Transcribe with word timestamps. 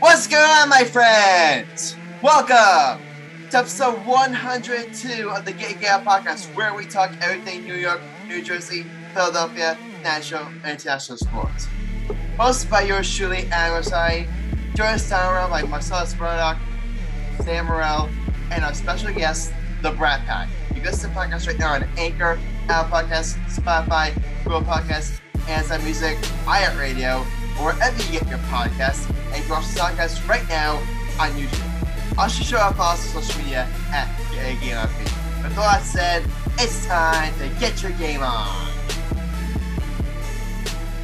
What's 0.00 0.26
going 0.26 0.42
on, 0.42 0.70
my 0.70 0.84
friends? 0.84 1.94
Welcome 2.22 3.04
to 3.50 3.58
episode 3.58 4.06
102 4.06 5.28
of 5.28 5.44
the 5.44 5.52
Gay 5.52 5.74
Get 5.74 6.04
podcast, 6.06 6.46
where 6.54 6.74
we 6.74 6.86
talk 6.86 7.12
everything 7.20 7.64
New 7.64 7.74
York, 7.74 8.00
New 8.26 8.42
Jersey, 8.42 8.86
Philadelphia, 9.12 9.76
national, 10.02 10.46
and 10.46 10.64
international 10.64 11.18
sports. 11.18 11.68
Hosted 12.38 12.70
by 12.70 12.80
yours 12.80 13.14
truly, 13.14 13.46
Adam 13.52 13.82
Grassani, 13.82 14.26
joined 14.74 14.94
us 14.94 15.10
down 15.10 15.34
around 15.34 15.50
by 15.50 15.64
Marcellus 15.64 16.18
Murdoch, 16.18 16.56
Sam 17.42 17.66
Morrell, 17.66 18.08
and 18.50 18.64
our 18.64 18.72
special 18.72 19.12
guest, 19.12 19.52
the 19.82 19.90
Bratt 19.90 20.24
Pack. 20.24 20.48
You 20.70 20.76
can 20.76 20.84
listen 20.84 21.10
to 21.10 21.14
the 21.14 21.20
podcast 21.20 21.46
right 21.46 21.58
now 21.58 21.74
on 21.74 21.84
Anchor, 21.98 22.38
Apple 22.70 23.00
Podcasts, 23.00 23.36
Spotify, 23.54 24.14
Google 24.44 24.62
Podcasts, 24.62 25.20
Amazon 25.46 25.84
Music, 25.84 26.16
iHeartRadio, 26.46 27.26
or 27.60 27.72
wherever 27.72 28.02
you 28.04 28.18
get 28.18 28.28
your 28.28 28.38
podcasts. 28.50 29.08
And 29.26 29.36
you 29.36 29.42
can 29.42 29.50
watch 29.50 29.66
the 29.74 29.80
podcast 29.80 30.26
right 30.28 30.48
now 30.48 30.76
on 31.18 31.30
YouTube. 31.32 32.18
Also, 32.18 32.42
show 32.42 32.56
up 32.56 32.78
on 32.80 32.96
social 32.96 33.40
media 33.42 33.68
at 33.90 34.08
GameOnFeed. 34.32 35.42
With 35.44 35.56
all 35.58 35.64
that 35.64 35.82
said, 35.82 36.24
it's 36.58 36.86
time 36.86 37.32
to 37.38 37.48
get 37.60 37.82
your 37.82 37.92
game 37.92 38.22
on. 38.22 38.68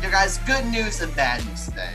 You 0.02 0.10
guys, 0.10 0.38
good 0.38 0.64
news 0.66 1.00
and 1.00 1.14
bad 1.16 1.44
news 1.46 1.66
today. 1.66 1.92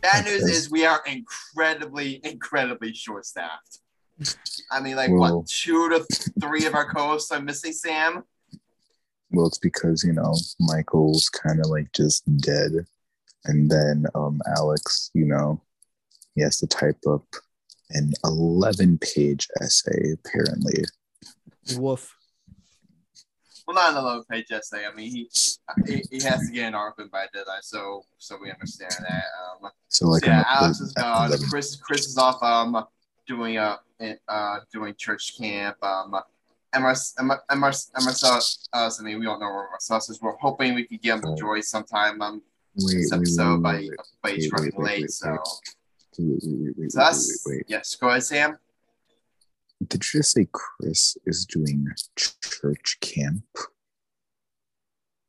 Bad 0.00 0.24
news 0.24 0.42
is 0.42 0.70
we 0.70 0.84
are 0.84 1.00
incredibly, 1.06 2.20
incredibly 2.24 2.92
short 2.92 3.26
staffed. 3.26 3.78
I 4.70 4.80
mean, 4.80 4.96
like, 4.96 5.10
Well- 5.10 5.38
what, 5.38 5.46
two 5.46 5.88
to 5.90 6.04
three 6.40 6.64
of 6.66 6.74
our 6.74 6.92
co 6.92 7.08
hosts 7.08 7.30
are 7.30 7.40
missing, 7.40 7.72
Sam? 7.72 8.24
Well, 9.30 9.46
it's 9.46 9.58
because 9.58 10.04
you 10.04 10.12
know 10.12 10.34
Michael's 10.60 11.28
kind 11.30 11.58
of 11.60 11.66
like 11.66 11.90
just 11.92 12.24
dead, 12.38 12.86
and 13.44 13.70
then 13.70 14.06
um 14.14 14.40
Alex, 14.56 15.10
you 15.14 15.24
know, 15.24 15.60
he 16.34 16.42
has 16.42 16.58
to 16.58 16.66
type 16.66 16.98
up 17.08 17.24
an 17.90 18.12
eleven-page 18.24 19.48
essay 19.60 20.12
apparently. 20.14 20.84
Woof. 21.76 22.14
Well, 23.66 23.76
not 23.76 23.92
an 23.92 23.98
11 23.98 24.24
page 24.28 24.50
essay. 24.50 24.84
I 24.86 24.94
mean, 24.94 25.10
he, 25.10 25.30
he 25.86 26.02
he 26.10 26.20
has 26.22 26.46
to 26.46 26.52
get 26.52 26.66
an 26.66 26.72
ARPA 26.74 27.08
by 27.10 27.26
deadline, 27.32 27.62
so 27.62 28.04
so 28.18 28.36
we 28.42 28.50
understand 28.50 28.92
that. 28.92 29.24
Um, 29.64 29.70
So 29.88 30.08
like, 30.08 30.24
so 30.24 30.30
yeah, 30.30 30.40
an 30.40 30.44
Alex 30.48 30.80
is 30.80 30.92
gone. 30.94 31.28
11 31.28 31.48
Chris 31.48 31.76
Chris 31.76 32.06
is 32.06 32.18
off 32.18 32.42
um 32.42 32.84
doing 33.26 33.58
uh 33.58 33.76
uh 34.28 34.56
doing 34.72 34.94
church 34.98 35.38
camp. 35.38 35.76
Um, 35.82 36.16
and 36.74 36.82
Mar- 36.82 36.96
and 37.18 37.28
Mar- 37.28 37.42
and 37.50 37.60
Mar- 37.60 37.72
and 37.94 38.04
Marcellus, 38.04 38.68
uh, 38.72 38.90
I 38.98 39.02
mean, 39.02 39.18
we 39.20 39.26
don't 39.26 39.38
know 39.40 39.50
where 39.52 39.68
Marcellus 39.70 40.08
is. 40.10 40.20
We're 40.20 40.36
hoping 40.36 40.74
we 40.74 40.84
could 40.86 41.02
get 41.02 41.16
him 41.16 41.22
to 41.22 41.36
join 41.36 41.62
sometime 41.62 42.20
um 42.20 42.42
wait, 42.76 42.94
this 42.94 43.12
episode, 43.12 43.62
wait, 43.62 43.90
but 44.22 44.32
he's 44.34 44.44
wait, 44.44 44.52
running 44.52 44.72
wait, 44.76 44.84
wait, 44.84 44.90
late. 44.92 45.00
wait, 45.02 45.10
So, 45.10 45.38
wait, 46.18 47.40
wait, 47.46 47.64
yes. 47.68 47.94
Go 47.96 48.08
ahead, 48.08 48.22
Sam. 48.24 48.58
Did 49.88 50.04
you 50.04 50.20
just 50.20 50.32
say 50.32 50.46
Chris 50.52 51.16
is 51.26 51.44
doing 51.44 51.86
ch- 52.16 52.38
church 52.40 52.98
camp? 53.00 53.44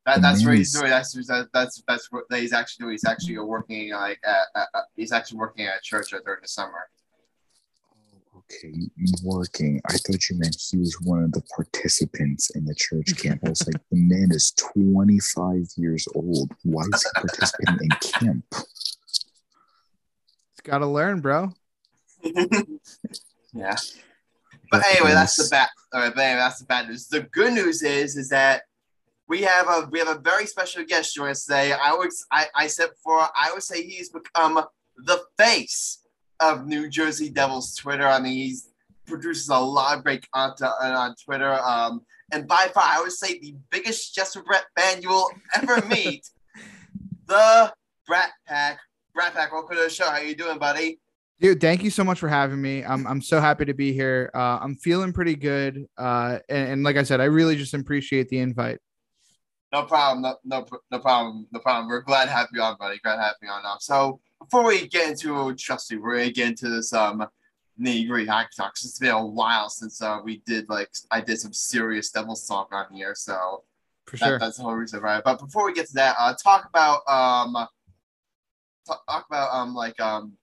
That, 0.06 0.20
that's 0.20 0.44
what 0.44 0.54
he's 0.56 0.72
doing. 0.72 0.90
That's 0.90 1.12
that, 1.12 1.48
that's 1.52 1.82
that's 1.88 2.12
what 2.12 2.24
he's 2.30 2.52
actually 2.52 2.84
doing. 2.84 2.92
He's 2.92 3.06
actually 3.06 3.38
working 3.38 3.92
like 3.92 4.20
at, 4.24 4.36
at, 4.54 4.68
at- 4.74 4.84
he's 4.94 5.12
actually 5.12 5.38
working 5.38 5.66
at 5.66 5.78
a 5.78 5.82
church 5.82 6.10
during 6.10 6.40
the 6.42 6.48
summer. 6.48 6.88
Okay, 8.56 8.90
working. 9.22 9.80
I 9.88 9.94
thought 9.94 10.28
you 10.28 10.38
meant 10.38 10.56
he 10.70 10.76
was 10.76 11.00
one 11.00 11.22
of 11.22 11.32
the 11.32 11.42
participants 11.54 12.50
in 12.50 12.64
the 12.64 12.74
church 12.74 13.16
camp. 13.16 13.42
I 13.44 13.50
was 13.50 13.66
like, 13.66 13.80
the 13.90 13.96
man 13.96 14.28
is 14.30 14.52
25 14.52 15.66
years 15.76 16.06
old. 16.14 16.52
Why 16.62 16.84
is 16.92 17.02
he 17.02 17.20
participating 17.20 17.78
in 17.80 17.90
camp? 18.00 18.44
It's 18.52 20.60
got 20.62 20.78
to 20.78 20.86
learn, 20.86 21.20
bro. 21.20 21.52
yeah. 22.22 23.76
But 24.70 24.84
anyway, 24.86 25.12
that's 25.12 25.36
the 25.36 25.48
bad. 25.50 25.68
All 25.92 26.00
right, 26.00 26.14
but 26.14 26.22
anyway, 26.22 26.40
that's 26.40 26.58
the 26.58 26.66
bad 26.66 26.88
news. 26.88 27.08
The 27.08 27.20
good 27.20 27.52
news 27.52 27.82
is, 27.82 28.16
is 28.16 28.28
that 28.30 28.62
we 29.28 29.42
have 29.42 29.68
a 29.68 29.88
we 29.90 29.98
have 29.98 30.08
a 30.08 30.18
very 30.18 30.46
special 30.46 30.84
guest 30.84 31.14
joining 31.14 31.32
us 31.32 31.44
today. 31.44 31.72
I 31.72 31.94
would 31.94 32.10
I, 32.30 32.46
I 32.54 32.66
said 32.66 32.90
before 32.90 33.20
I 33.20 33.50
would 33.52 33.62
say 33.62 33.82
he's 33.82 34.10
become 34.10 34.64
the 34.96 35.22
face 35.38 36.03
of 36.40 36.66
New 36.66 36.88
Jersey 36.88 37.30
Devils 37.30 37.74
Twitter. 37.74 38.06
I 38.06 38.20
mean, 38.20 38.32
he 38.32 38.56
produces 39.06 39.48
a 39.48 39.58
lot 39.58 39.96
of 39.96 40.04
great 40.04 40.28
content 40.30 40.72
on, 40.80 41.14
Twitter. 41.24 41.52
Um, 41.52 42.02
and 42.32 42.46
by 42.48 42.68
far, 42.72 42.84
I 42.86 43.00
would 43.00 43.12
say 43.12 43.38
the 43.38 43.54
biggest 43.70 44.14
Jesper 44.14 44.42
Bratt 44.42 44.62
fan 44.78 45.02
you 45.02 45.10
will 45.10 45.30
ever 45.56 45.84
meet. 45.88 46.28
the 47.26 47.72
Bratt 48.08 48.30
Pack. 48.46 48.78
Bratt 49.16 49.32
Pack, 49.32 49.52
welcome 49.52 49.76
to 49.76 49.82
the 49.82 49.90
show. 49.90 50.08
How 50.08 50.18
you 50.18 50.34
doing, 50.34 50.58
buddy? 50.58 50.98
Dude, 51.40 51.60
thank 51.60 51.82
you 51.82 51.90
so 51.90 52.04
much 52.04 52.18
for 52.18 52.28
having 52.28 52.62
me. 52.62 52.84
I'm 52.84 53.06
I'm 53.06 53.20
so 53.20 53.40
happy 53.40 53.64
to 53.64 53.74
be 53.74 53.92
here. 53.92 54.30
Uh, 54.34 54.58
I'm 54.62 54.76
feeling 54.76 55.12
pretty 55.12 55.34
good. 55.34 55.86
Uh, 55.98 56.38
and, 56.48 56.68
and 56.70 56.82
like 56.84 56.96
I 56.96 57.02
said, 57.02 57.20
I 57.20 57.24
really 57.24 57.56
just 57.56 57.74
appreciate 57.74 58.28
the 58.28 58.38
invite. 58.38 58.78
No 59.72 59.82
problem. 59.82 60.22
No, 60.22 60.36
no, 60.44 60.64
no 60.92 60.98
problem. 61.00 61.48
No 61.50 61.58
problem. 61.58 61.88
We're 61.88 62.02
glad 62.02 62.26
to 62.26 62.30
have 62.30 62.46
you 62.52 62.62
on, 62.62 62.76
buddy. 62.78 62.98
Glad 63.02 63.16
to 63.16 63.22
have 63.22 63.34
you 63.42 63.48
on. 63.48 63.66
Um, 63.66 63.78
so 63.80 64.20
before 64.44 64.64
we 64.66 64.86
get 64.88 65.10
into 65.10 65.54
trust 65.54 65.90
you, 65.90 66.00
we're 66.02 66.18
gonna 66.18 66.30
get 66.30 66.48
into 66.48 66.68
this 66.68 66.92
um 66.92 67.26
nitty 67.80 68.08
gritty 68.08 68.26
hockey 68.26 68.48
talk. 68.56 68.72
It's 68.72 68.98
been 68.98 69.10
a 69.10 69.26
while 69.26 69.68
since 69.68 70.00
uh, 70.00 70.20
we 70.24 70.42
did 70.46 70.68
like 70.68 70.90
I 71.10 71.20
did 71.20 71.38
some 71.40 71.52
serious 71.52 72.10
Devils 72.10 72.46
talk 72.46 72.68
on 72.72 72.86
here, 72.92 73.14
so 73.14 73.64
For 74.06 74.16
that, 74.18 74.26
sure. 74.26 74.38
that's 74.38 74.56
the 74.58 74.62
whole 74.62 74.74
reason, 74.74 75.00
right? 75.00 75.22
But 75.24 75.38
before 75.38 75.66
we 75.66 75.72
get 75.74 75.86
to 75.88 75.94
that, 75.94 76.16
uh, 76.18 76.34
talk 76.34 76.68
about 76.68 77.00
um 77.08 77.54
talk, 78.86 79.04
talk 79.06 79.26
about 79.28 79.52
um 79.54 79.74
like 79.74 80.00
um. 80.00 80.34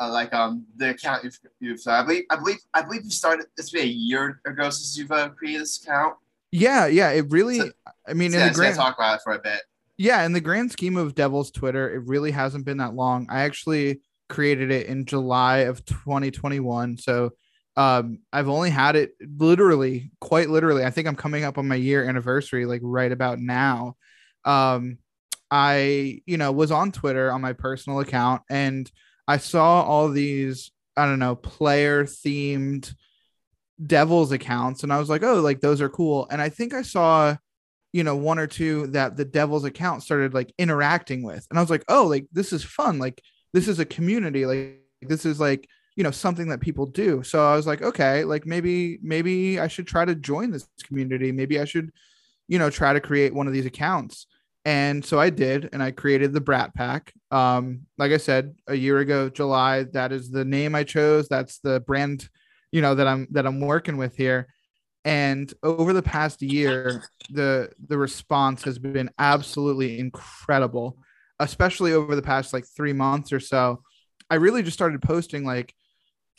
Uh, 0.00 0.12
like 0.12 0.32
um 0.32 0.64
the 0.76 0.90
account 0.90 1.24
you've, 1.24 1.36
you've 1.58 1.80
so 1.80 1.90
I 1.90 2.04
believe 2.04 2.22
I 2.30 2.36
believe 2.36 2.58
I 2.72 2.82
believe 2.82 3.02
you 3.02 3.10
started 3.10 3.46
this 3.56 3.70
been 3.70 3.82
a 3.82 3.86
year 3.86 4.40
ago 4.46 4.70
since 4.70 4.96
you've 4.96 5.10
uh, 5.10 5.30
created 5.30 5.62
this 5.62 5.82
account. 5.82 6.14
Yeah, 6.52 6.86
yeah. 6.86 7.10
It 7.10 7.26
really. 7.30 7.58
So- 7.58 7.70
I 8.06 8.12
mean, 8.12 8.30
So 8.30 8.38
in 8.38 8.44
yeah, 8.44 8.52
the 8.52 8.72
so 8.74 8.76
talk 8.76 8.94
about 8.96 9.16
it 9.16 9.22
for 9.24 9.32
a 9.32 9.40
bit. 9.40 9.60
Yeah, 9.98 10.24
in 10.24 10.32
the 10.32 10.40
grand 10.40 10.70
scheme 10.70 10.96
of 10.96 11.16
Devil's 11.16 11.50
Twitter, 11.50 11.92
it 11.92 12.06
really 12.06 12.30
hasn't 12.30 12.64
been 12.64 12.78
that 12.78 12.94
long. 12.94 13.26
I 13.28 13.40
actually 13.40 14.00
created 14.28 14.70
it 14.70 14.86
in 14.86 15.04
July 15.04 15.58
of 15.58 15.84
2021, 15.84 16.96
so 16.98 17.32
um, 17.76 18.20
I've 18.32 18.48
only 18.48 18.70
had 18.70 18.94
it 18.94 19.12
literally, 19.20 20.12
quite 20.20 20.50
literally. 20.50 20.84
I 20.84 20.90
think 20.90 21.08
I'm 21.08 21.16
coming 21.16 21.42
up 21.42 21.58
on 21.58 21.66
my 21.66 21.74
year 21.74 22.08
anniversary, 22.08 22.64
like 22.64 22.80
right 22.84 23.10
about 23.10 23.40
now. 23.40 23.96
Um, 24.44 24.98
I, 25.50 26.22
you 26.26 26.36
know, 26.36 26.52
was 26.52 26.70
on 26.70 26.92
Twitter 26.92 27.32
on 27.32 27.40
my 27.40 27.52
personal 27.52 27.98
account, 27.98 28.42
and 28.48 28.88
I 29.26 29.38
saw 29.38 29.82
all 29.82 30.08
these, 30.08 30.70
I 30.96 31.06
don't 31.06 31.18
know, 31.18 31.34
player 31.34 32.04
themed 32.04 32.94
Devils 33.84 34.30
accounts, 34.30 34.84
and 34.84 34.92
I 34.92 35.00
was 35.00 35.08
like, 35.08 35.24
oh, 35.24 35.40
like 35.40 35.60
those 35.60 35.80
are 35.80 35.88
cool. 35.88 36.28
And 36.30 36.40
I 36.40 36.50
think 36.50 36.72
I 36.72 36.82
saw 36.82 37.36
you 37.98 38.04
know 38.04 38.14
one 38.14 38.38
or 38.38 38.46
two 38.46 38.86
that 38.86 39.16
the 39.16 39.24
devil's 39.24 39.64
account 39.64 40.04
started 40.04 40.32
like 40.32 40.54
interacting 40.56 41.24
with. 41.24 41.44
And 41.50 41.58
i 41.58 41.60
was 41.60 41.68
like 41.68 41.84
oh 41.88 42.06
like 42.06 42.26
this 42.30 42.52
is 42.52 42.62
fun. 42.62 43.00
Like 43.00 43.20
this 43.52 43.66
is 43.66 43.80
a 43.80 43.84
community. 43.84 44.46
Like 44.46 44.84
this 45.02 45.26
is 45.26 45.40
like 45.40 45.68
you 45.96 46.04
know 46.04 46.12
something 46.12 46.46
that 46.50 46.60
people 46.60 46.86
do. 46.86 47.24
So 47.24 47.44
i 47.44 47.56
was 47.56 47.66
like 47.66 47.82
okay 47.82 48.22
like 48.22 48.46
maybe 48.46 49.00
maybe 49.02 49.58
i 49.58 49.66
should 49.66 49.88
try 49.88 50.04
to 50.04 50.14
join 50.14 50.52
this 50.52 50.68
community. 50.84 51.32
Maybe 51.32 51.58
i 51.58 51.64
should 51.64 51.90
you 52.46 52.60
know 52.60 52.70
try 52.70 52.92
to 52.92 53.00
create 53.00 53.34
one 53.34 53.48
of 53.48 53.52
these 53.52 53.66
accounts. 53.66 54.28
And 54.64 55.04
so 55.04 55.18
i 55.18 55.28
did 55.28 55.68
and 55.72 55.82
i 55.82 55.90
created 55.90 56.32
the 56.32 56.40
bratt 56.40 56.74
pack. 56.74 57.12
Um 57.32 57.80
like 57.98 58.12
i 58.12 58.18
said 58.18 58.54
a 58.68 58.76
year 58.76 59.00
ago 59.00 59.28
july 59.28 59.82
that 59.94 60.12
is 60.12 60.30
the 60.30 60.44
name 60.44 60.76
i 60.76 60.84
chose. 60.84 61.26
That's 61.26 61.58
the 61.58 61.80
brand 61.80 62.28
you 62.70 62.80
know 62.80 62.94
that 62.94 63.08
i'm 63.08 63.26
that 63.32 63.44
i'm 63.44 63.60
working 63.60 63.96
with 63.96 64.14
here 64.14 64.46
and 65.08 65.54
over 65.62 65.94
the 65.94 66.02
past 66.02 66.42
year 66.42 67.02
the 67.30 67.70
the 67.88 67.96
response 67.96 68.62
has 68.62 68.78
been 68.78 69.10
absolutely 69.18 69.98
incredible 69.98 70.98
especially 71.40 71.92
over 71.92 72.14
the 72.14 72.22
past 72.22 72.52
like 72.52 72.66
3 72.66 72.92
months 72.92 73.32
or 73.32 73.40
so. 73.40 73.82
I 74.30 74.36
really 74.36 74.62
just 74.62 74.76
started 74.76 75.02
posting 75.02 75.44
like 75.44 75.74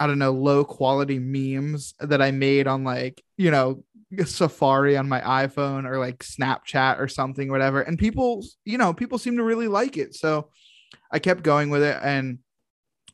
i 0.02 0.08
don't 0.08 0.20
know 0.20 0.32
low 0.32 0.64
quality 0.64 1.20
memes 1.20 1.94
that 2.00 2.22
i 2.22 2.32
made 2.32 2.68
on 2.68 2.86
like 2.86 3.22
you 3.36 3.52
know 3.52 3.84
safari 4.24 4.96
on 4.96 5.10
my 5.10 5.20
iphone 5.44 5.86
or 5.86 6.00
like 6.00 6.20
snapchat 6.20 7.00
or 7.00 7.08
something 7.08 7.50
whatever. 7.50 7.82
And 7.82 7.98
people 7.98 8.46
you 8.66 8.78
know 8.78 8.94
people 8.94 9.18
seem 9.18 9.38
to 9.38 9.44
really 9.44 9.68
like 9.68 9.98
it. 9.98 10.16
So 10.16 10.50
i 11.12 11.18
kept 11.20 11.44
going 11.44 11.70
with 11.70 11.82
it 11.82 11.98
and 12.02 12.40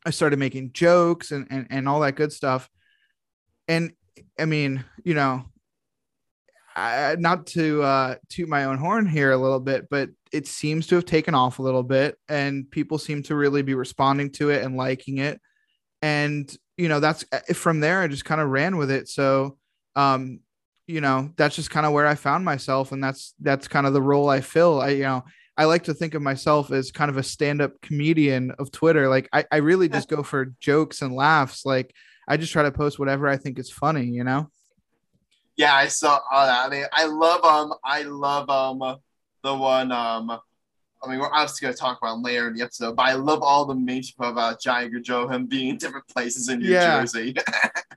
i 0.06 0.10
started 0.10 0.38
making 0.40 0.74
jokes 0.74 1.32
and 1.32 1.48
and, 1.50 1.68
and 1.70 1.88
all 1.88 2.02
that 2.02 2.16
good 2.16 2.34
stuff. 2.34 2.70
And 3.68 3.94
I 4.40 4.46
mean, 4.46 4.84
you 5.04 5.14
know, 5.14 5.46
I, 6.76 7.16
not 7.18 7.48
to 7.48 7.82
uh, 7.84 8.16
toot 8.30 8.50
my 8.50 8.66
own 8.66 8.78
horn 8.78 9.08
here 9.08 9.32
a 9.32 9.38
little 9.38 9.62
bit, 9.62 9.88
but 9.90 10.10
it 10.32 10.46
seems 10.46 10.88
to 10.88 10.96
have 10.96 11.06
taken 11.06 11.34
off 11.34 11.60
a 11.60 11.62
little 11.62 11.84
bit, 11.84 12.18
and 12.28 12.70
people 12.70 12.98
seem 12.98 13.24
to 13.24 13.36
really 13.36 13.62
be 13.62 13.76
responding 13.76 14.32
to 14.32 14.50
it 14.50 14.64
and 14.64 14.76
liking 14.76 15.20
it. 15.20 15.40
And 16.02 16.54
you 16.78 16.90
know, 16.90 17.00
that's 17.00 17.24
uh, 17.32 17.54
from 17.54 17.80
there. 17.80 18.02
I 18.02 18.08
just 18.08 18.26
kind 18.26 18.42
of 18.42 18.50
ran 18.50 18.76
with 18.78 18.92
it. 18.92 19.08
So, 19.08 19.58
um, 19.96 20.42
you 20.88 21.00
know, 21.00 21.32
that's 21.38 21.56
just 21.56 21.70
kind 21.70 21.86
of 21.86 21.94
where 21.94 22.06
I 22.06 22.16
found 22.16 22.44
myself, 22.44 22.92
and 22.92 23.02
that's 23.02 23.34
that's 23.40 23.70
kind 23.70 23.88
of 23.88 23.94
the 23.94 24.02
role 24.02 24.30
I 24.30 24.42
fill. 24.42 24.82
I, 24.82 24.90
you 24.90 25.04
know, 25.04 25.24
I 25.58 25.66
like 25.66 25.86
to 25.86 25.94
think 25.94 26.14
of 26.14 26.22
myself 26.22 26.72
as 26.72 26.92
kind 26.92 27.10
of 27.10 27.16
a 27.16 27.24
stand-up 27.24 27.80
comedian 27.82 28.52
of 28.60 28.72
Twitter. 28.72 29.08
Like 29.08 29.30
I, 29.32 29.46
I 29.50 29.58
really 29.58 29.88
just 29.88 30.10
go 30.10 30.22
for 30.22 30.54
jokes 30.60 31.02
and 31.02 31.16
laughs. 31.16 31.66
Like 31.66 31.96
I 32.28 32.38
just 32.38 32.52
try 32.52 32.64
to 32.64 32.72
post 32.72 33.00
whatever 33.00 33.28
I 33.28 33.38
think 33.38 33.60
is 33.60 33.70
funny, 33.72 34.06
you 34.06 34.24
know? 34.24 34.50
Yeah, 35.58 35.74
I 35.74 35.88
saw 35.88 36.20
all 36.32 36.46
that. 36.46 36.66
I 36.66 36.70
mean, 36.70 36.86
I 36.92 37.06
love 37.06 37.44
um, 37.44 37.74
I 37.84 38.02
love 38.02 38.50
um, 38.50 38.98
the 39.44 39.56
one 39.56 39.92
um, 39.92 40.30
I 41.04 41.10
mean, 41.10 41.20
we're 41.20 41.32
obviously 41.32 41.66
gonna 41.66 41.78
talk 41.78 42.00
about 42.02 42.20
later 42.22 42.48
in 42.48 42.56
the 42.56 42.64
episode, 42.64 42.96
but 42.96 43.06
I 43.06 43.14
love 43.14 43.42
all 43.42 43.66
the 43.66 43.76
memes 43.76 44.12
about 44.20 44.60
Johnny 44.60 44.90
Gaudreau, 44.90 45.32
him 45.32 45.46
being 45.46 45.70
in 45.70 45.78
different 45.78 46.08
places 46.08 46.50
in 46.50 46.60
New 46.60 46.70
Yeah. 46.70 47.02
Jersey. 47.02 47.36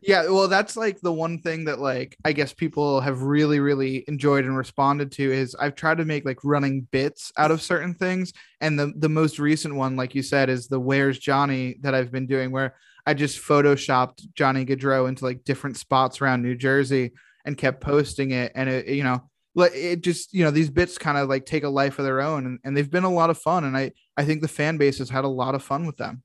Yeah, 0.01 0.29
well, 0.29 0.47
that's 0.47 0.77
like 0.77 1.01
the 1.01 1.13
one 1.13 1.41
thing 1.41 1.65
that 1.65 1.81
like 1.81 2.17
I 2.25 2.33
guess 2.33 2.53
people 2.53 3.01
have 3.01 3.23
really, 3.23 3.59
really 3.59 4.05
enjoyed 4.07 4.45
and 4.45 4.57
responded 4.57 5.11
to 5.13 5.33
is 5.33 5.57
I've 5.57 5.75
tried 5.75 5.99
to 5.99 6.05
make 6.05 6.25
like 6.25 6.39
running 6.45 6.83
bits 6.93 7.33
out 7.37 7.51
of 7.51 7.61
certain 7.61 7.95
things, 7.95 8.33
and 8.61 8.79
the 8.79 8.93
the 8.97 9.09
most 9.09 9.41
recent 9.41 9.75
one, 9.75 9.97
like 9.97 10.15
you 10.15 10.23
said, 10.23 10.51
is 10.51 10.69
the 10.69 10.79
"Where's 10.79 11.19
Johnny" 11.19 11.79
that 11.83 11.97
I've 11.97 12.13
been 12.13 12.29
doing, 12.29 12.53
where 12.53 12.77
I 13.09 13.15
just 13.15 13.41
photoshopped 13.41 14.35
Johnny 14.35 14.67
Gaudreau 14.67 15.09
into 15.09 15.25
like 15.25 15.43
different 15.43 15.79
spots 15.79 16.21
around 16.21 16.43
New 16.43 16.55
Jersey 16.55 17.13
and 17.47 17.57
kept 17.57 17.81
posting 17.81 18.33
it, 18.33 18.53
and 18.55 18.69
it 18.69 18.87
you 18.87 19.03
know 19.03 19.23
like 19.55 19.73
it 19.75 20.03
just 20.03 20.35
you 20.35 20.45
know 20.45 20.51
these 20.51 20.69
bits 20.69 20.99
kind 20.99 21.17
of 21.17 21.27
like 21.27 21.47
take 21.47 21.65
a 21.65 21.71
life 21.71 21.99
of 21.99 22.05
their 22.05 22.21
own, 22.21 22.45
and, 22.45 22.59
and 22.65 22.77
they've 22.77 22.91
been 22.91 23.05
a 23.05 23.11
lot 23.11 23.31
of 23.31 23.39
fun, 23.39 23.65
and 23.65 23.75
I 23.75 23.93
I 24.19 24.27
think 24.27 24.43
the 24.43 24.47
fan 24.49 24.77
base 24.77 24.99
has 24.99 25.09
had 25.09 25.25
a 25.25 25.29
lot 25.29 25.55
of 25.55 25.63
fun 25.63 25.87
with 25.87 25.97
them. 25.97 26.23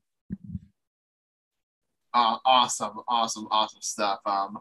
Uh, 2.12 2.36
awesome, 2.44 3.00
awesome, 3.08 3.48
awesome 3.50 3.80
stuff. 3.80 4.18
Um, 4.26 4.58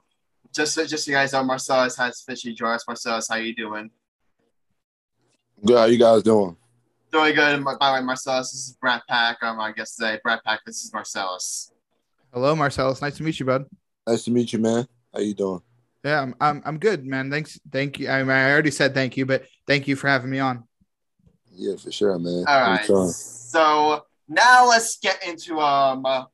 just 0.55 0.75
so, 0.75 0.85
just 0.85 1.03
so 1.03 1.11
you 1.11 1.17
guys 1.17 1.33
know, 1.33 1.43
Marcellus 1.43 1.97
has 1.97 2.21
fishy 2.21 2.53
joined 2.53 2.75
us. 2.75 2.85
Marcellus, 2.87 3.27
how 3.27 3.35
you 3.35 3.53
doing? 3.53 3.91
Good. 5.65 5.77
How 5.77 5.85
you 5.85 5.99
guys 5.99 6.23
doing? 6.23 6.55
Doing 7.11 7.35
good. 7.35 7.65
By 7.65 7.73
the 7.73 7.93
way, 7.95 8.01
Marcellus, 8.01 8.53
this 8.53 8.61
is 8.69 8.77
Bratt 8.81 9.01
Pack. 9.09 9.43
Um, 9.43 9.59
I 9.59 9.73
guess 9.73 9.97
today, 9.97 10.21
Bratt 10.25 10.41
Pack. 10.45 10.61
This 10.65 10.85
is 10.85 10.93
Marcellus. 10.93 11.72
Hello, 12.33 12.55
Marcellus. 12.55 12.99
Nice 12.99 13.17
to 13.17 13.23
meet 13.23 13.39
you, 13.39 13.45
bud. 13.45 13.65
Nice 14.07 14.23
to 14.23 14.31
meet 14.31 14.51
you, 14.53 14.57
man. 14.57 14.87
How 15.13 15.19
you 15.19 15.35
doing? 15.35 15.61
Yeah, 16.03 16.23
I'm, 16.23 16.35
I'm 16.41 16.63
I'm 16.65 16.79
good, 16.79 17.05
man. 17.05 17.29
Thanks, 17.29 17.59
thank 17.71 17.99
you. 17.99 18.09
I 18.09 18.23
mean, 18.23 18.31
I 18.31 18.51
already 18.51 18.71
said 18.71 18.95
thank 18.95 19.15
you, 19.15 19.27
but 19.27 19.45
thank 19.67 19.87
you 19.87 19.95
for 19.95 20.07
having 20.07 20.31
me 20.31 20.39
on. 20.39 20.63
Yeah, 21.51 21.75
for 21.75 21.91
sure, 21.91 22.17
man. 22.17 22.43
All 22.47 22.59
right. 22.59 22.79
Anytime. 22.79 23.09
So 23.09 24.05
now 24.27 24.67
let's 24.67 24.97
get 24.97 25.23
into 25.23 25.59
um. 25.59 26.07
Uh, 26.07 26.25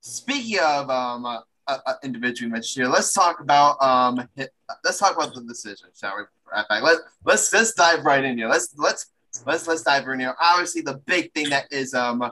speaking 0.00 0.60
of 0.60 0.88
um 0.88 1.26
uh, 1.26 1.40
uh, 1.66 1.78
uh, 1.84 1.94
individual 2.04 2.52
mentioned 2.52 2.84
here, 2.84 2.92
let's 2.92 3.12
talk 3.12 3.40
about 3.40 3.82
um. 3.82 4.28
Hit, 4.36 4.50
let's 4.84 5.00
talk 5.00 5.16
about 5.16 5.34
the 5.34 5.42
decision, 5.42 5.88
shall 6.00 6.16
we? 6.16 6.22
Right 6.52 6.68
back. 6.68 6.84
Let 6.84 6.98
let's 7.24 7.52
let's 7.52 7.74
dive 7.74 8.04
right 8.04 8.22
in 8.22 8.38
here. 8.38 8.48
Let's 8.48 8.72
let's 8.78 9.06
let's 9.44 9.66
let's 9.66 9.82
dive 9.82 10.06
right 10.06 10.14
in 10.14 10.20
here. 10.20 10.36
Obviously, 10.40 10.82
the 10.82 10.98
big 10.98 11.34
thing 11.34 11.50
that 11.50 11.64
is 11.72 11.94
um 11.94 12.30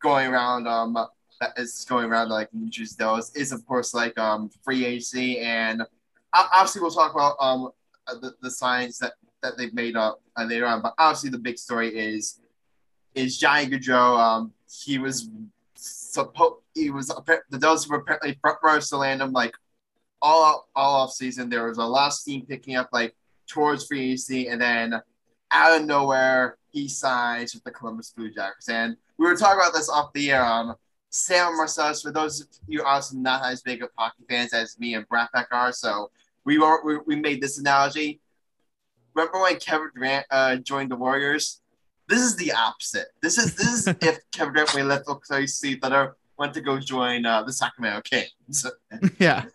going 0.00 0.28
around 0.28 0.68
um 0.68 0.96
that 1.40 1.52
is 1.58 1.84
going 1.88 2.10
around 2.10 2.28
like 2.28 2.48
Jersey 2.68 2.96
Devils 2.98 3.34
is 3.34 3.52
of 3.52 3.66
course 3.66 3.94
like 3.94 4.16
um 4.18 4.50
free 4.64 4.84
agency 4.84 5.38
and 5.38 5.82
obviously 6.32 6.80
we'll 6.80 6.90
talk 6.90 7.14
about 7.14 7.36
um 7.40 7.70
the, 8.20 8.34
the 8.40 8.50
signs 8.50 8.98
that 8.98 9.12
that 9.42 9.56
they've 9.56 9.74
made 9.74 9.96
up 9.96 10.20
uh, 10.36 10.44
later 10.44 10.66
on. 10.66 10.82
But 10.82 10.94
obviously 10.98 11.30
the 11.30 11.38
big 11.38 11.58
story 11.58 11.96
is 11.96 12.40
is 13.14 13.38
Johnny 13.38 13.66
Gaudreau. 13.66 14.18
Um, 14.18 14.52
he 14.84 14.98
was 14.98 15.30
supposed 15.74 16.62
he 16.74 16.90
was 16.90 17.08
the 17.08 17.58
Devils 17.58 17.88
were 17.88 17.98
apparently 17.98 18.38
front 18.40 18.92
land 18.92 19.22
him 19.22 19.32
like 19.32 19.54
all 20.20 20.68
all 20.74 21.02
off 21.02 21.12
season. 21.12 21.48
There 21.48 21.68
was 21.68 21.78
a 21.78 21.84
lot 21.84 22.08
of 22.08 22.12
steam 22.14 22.46
picking 22.46 22.76
up 22.76 22.88
like 22.92 23.14
towards 23.46 23.86
free 23.86 24.06
agency, 24.06 24.48
and 24.48 24.60
then 24.60 25.00
out 25.50 25.80
of 25.80 25.86
nowhere 25.86 26.58
he 26.72 26.88
signs 26.88 27.54
with 27.54 27.64
the 27.64 27.70
Columbus 27.70 28.10
Blue 28.10 28.30
Jackets. 28.30 28.68
And 28.68 28.96
we 29.18 29.26
were 29.26 29.36
talking 29.36 29.60
about 29.60 29.72
this 29.72 29.88
off 29.88 30.12
the 30.12 30.30
air. 30.30 30.44
Um, 30.44 30.74
Sam 31.16 31.56
Marcellus, 31.56 32.02
for 32.02 32.12
those 32.12 32.40
of 32.40 32.48
you 32.68 32.84
honestly 32.84 33.18
not 33.18 33.44
as 33.44 33.62
big 33.62 33.82
of 33.82 33.90
hockey 33.96 34.24
fans 34.28 34.52
as 34.52 34.78
me 34.78 34.94
and 34.94 35.08
Bratt 35.08 35.28
Pack 35.34 35.48
are, 35.50 35.72
so 35.72 36.10
we 36.44 36.58
were 36.58 36.84
we, 36.84 36.98
we 37.06 37.16
made 37.16 37.40
this 37.40 37.58
analogy. 37.58 38.20
Remember 39.14 39.40
when 39.40 39.56
Kevin 39.58 39.90
Durant 39.94 40.26
uh, 40.30 40.56
joined 40.56 40.90
the 40.90 40.96
Warriors? 40.96 41.60
This 42.08 42.20
is 42.20 42.36
the 42.36 42.52
opposite. 42.52 43.06
This 43.22 43.38
is 43.38 43.54
this 43.54 43.66
is 43.66 43.86
if 44.02 44.18
Kevin 44.30 44.54
Durant 44.54 44.74
we 44.74 44.82
left 44.82 45.06
OKC 45.06 45.80
Thunder 45.80 46.16
went 46.38 46.54
to 46.54 46.60
go 46.60 46.78
join 46.78 47.24
uh, 47.24 47.42
the 47.42 47.52
Sacramento 47.52 48.02
Kings. 48.02 48.66
yeah, 49.18 49.46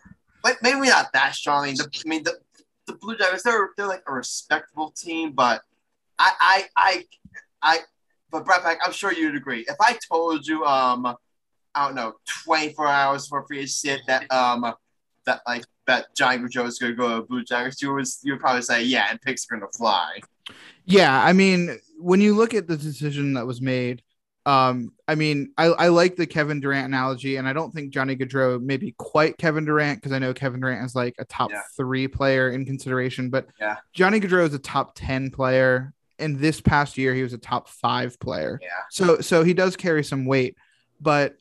But 0.43 0.57
maybe 0.61 0.87
not 0.87 1.13
that 1.13 1.35
strongly. 1.35 1.73
The, 1.73 1.87
I 1.93 2.09
mean, 2.09 2.23
the, 2.23 2.39
the 2.87 2.93
Blue 2.93 3.15
Jackets 3.17 3.43
they're 3.43 3.69
they're 3.77 3.87
like 3.87 4.03
a 4.07 4.13
respectable 4.13 4.91
team, 4.91 5.33
but 5.33 5.61
I 6.17 6.31
I 6.41 6.63
I 6.75 7.05
I. 7.61 7.79
But 8.31 8.45
Bratt 8.45 8.63
Pack, 8.63 8.79
I'm 8.85 8.93
sure 8.93 9.11
you'd 9.11 9.35
agree. 9.35 9.65
If 9.67 9.75
I 9.81 9.99
told 10.09 10.47
you, 10.47 10.63
um, 10.63 11.17
I 11.75 11.85
don't 11.87 11.95
know, 11.95 12.13
24 12.45 12.87
hours 12.87 13.27
for 13.27 13.45
free 13.47 13.67
shit 13.67 14.01
that 14.07 14.31
um 14.31 14.73
that 15.25 15.41
like 15.47 15.63
that 15.87 16.15
Johnny 16.15 16.37
going 16.37 16.49
to 16.71 16.93
go 16.93 17.19
to 17.21 17.25
Blue 17.25 17.43
Jackets, 17.43 17.81
you 17.81 17.93
was 17.93 18.19
you 18.23 18.33
would 18.33 18.39
probably 18.41 18.61
say 18.61 18.83
yeah, 18.83 19.07
and 19.09 19.21
picks 19.21 19.45
are 19.49 19.57
going 19.57 19.69
to 19.71 19.77
fly. 19.77 20.19
yeah. 20.85 21.23
I 21.23 21.33
mean, 21.33 21.79
when 21.99 22.21
you 22.21 22.35
look 22.35 22.53
at 22.53 22.67
the 22.67 22.77
decision 22.77 23.33
that 23.33 23.45
was 23.45 23.61
made, 23.61 24.01
um, 24.45 24.91
I 25.07 25.13
mean, 25.15 25.53
I, 25.57 25.65
I 25.65 25.87
like 25.89 26.15
the 26.15 26.25
Kevin 26.25 26.59
Durant 26.59 26.87
analogy, 26.87 27.35
and 27.35 27.47
I 27.47 27.53
don't 27.53 27.71
think 27.71 27.91
Johnny 27.93 28.15
Gaudreau 28.15 28.59
maybe 28.61 28.93
quite 28.97 29.37
Kevin 29.37 29.65
Durant 29.65 29.99
because 29.99 30.11
I 30.11 30.19
know 30.19 30.33
Kevin 30.33 30.59
Durant 30.61 30.83
is 30.83 30.95
like 30.95 31.13
a 31.19 31.25
top 31.25 31.51
Yeah. 31.51 31.61
three 31.77 32.07
player 32.07 32.49
in 32.49 32.65
consideration, 32.65 33.29
but 33.29 33.47
Yeah. 33.59 33.77
Johnny 33.93 34.19
Gaudreau 34.19 34.47
is 34.47 34.53
a 34.55 34.59
top 34.59 34.93
ten 34.95 35.29
player, 35.29 35.93
and 36.17 36.39
this 36.39 36.59
past 36.59 36.97
year 36.97 37.13
he 37.13 37.21
was 37.21 37.33
a 37.33 37.37
top 37.37 37.67
five 37.69 38.19
player. 38.19 38.59
Yeah. 38.61 38.69
So 38.89 39.19
so 39.21 39.43
he 39.43 39.53
does 39.53 39.75
carry 39.75 40.03
some 40.03 40.25
weight, 40.25 40.57
but 40.99 41.35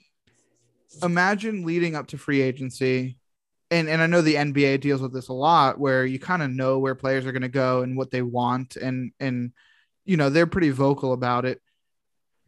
imagine 1.03 1.65
leading 1.65 1.95
up 1.95 2.09
to 2.09 2.19
free 2.19 2.41
agency. 2.41 3.19
And, 3.71 3.89
and 3.89 4.03
I 4.03 4.07
know 4.07 4.21
the 4.21 4.35
NBA 4.35 4.81
deals 4.81 5.01
with 5.01 5.13
this 5.13 5.29
a 5.29 5.33
lot 5.33 5.79
where 5.79 6.05
you 6.05 6.19
kind 6.19 6.43
of 6.43 6.51
know 6.51 6.79
where 6.79 6.95
players 6.95 7.25
are 7.27 7.33
going 7.33 7.43
to 7.43 7.49
go 7.49 7.83
and 7.83 7.97
what 7.97 8.11
they 8.11 8.23
want 8.23 8.77
and 8.77 9.13
and 9.21 9.53
you 10.05 10.17
know 10.17 10.29
they're 10.29 10.47
pretty 10.47 10.71
vocal 10.71 11.13
about 11.13 11.45
it. 11.45 11.61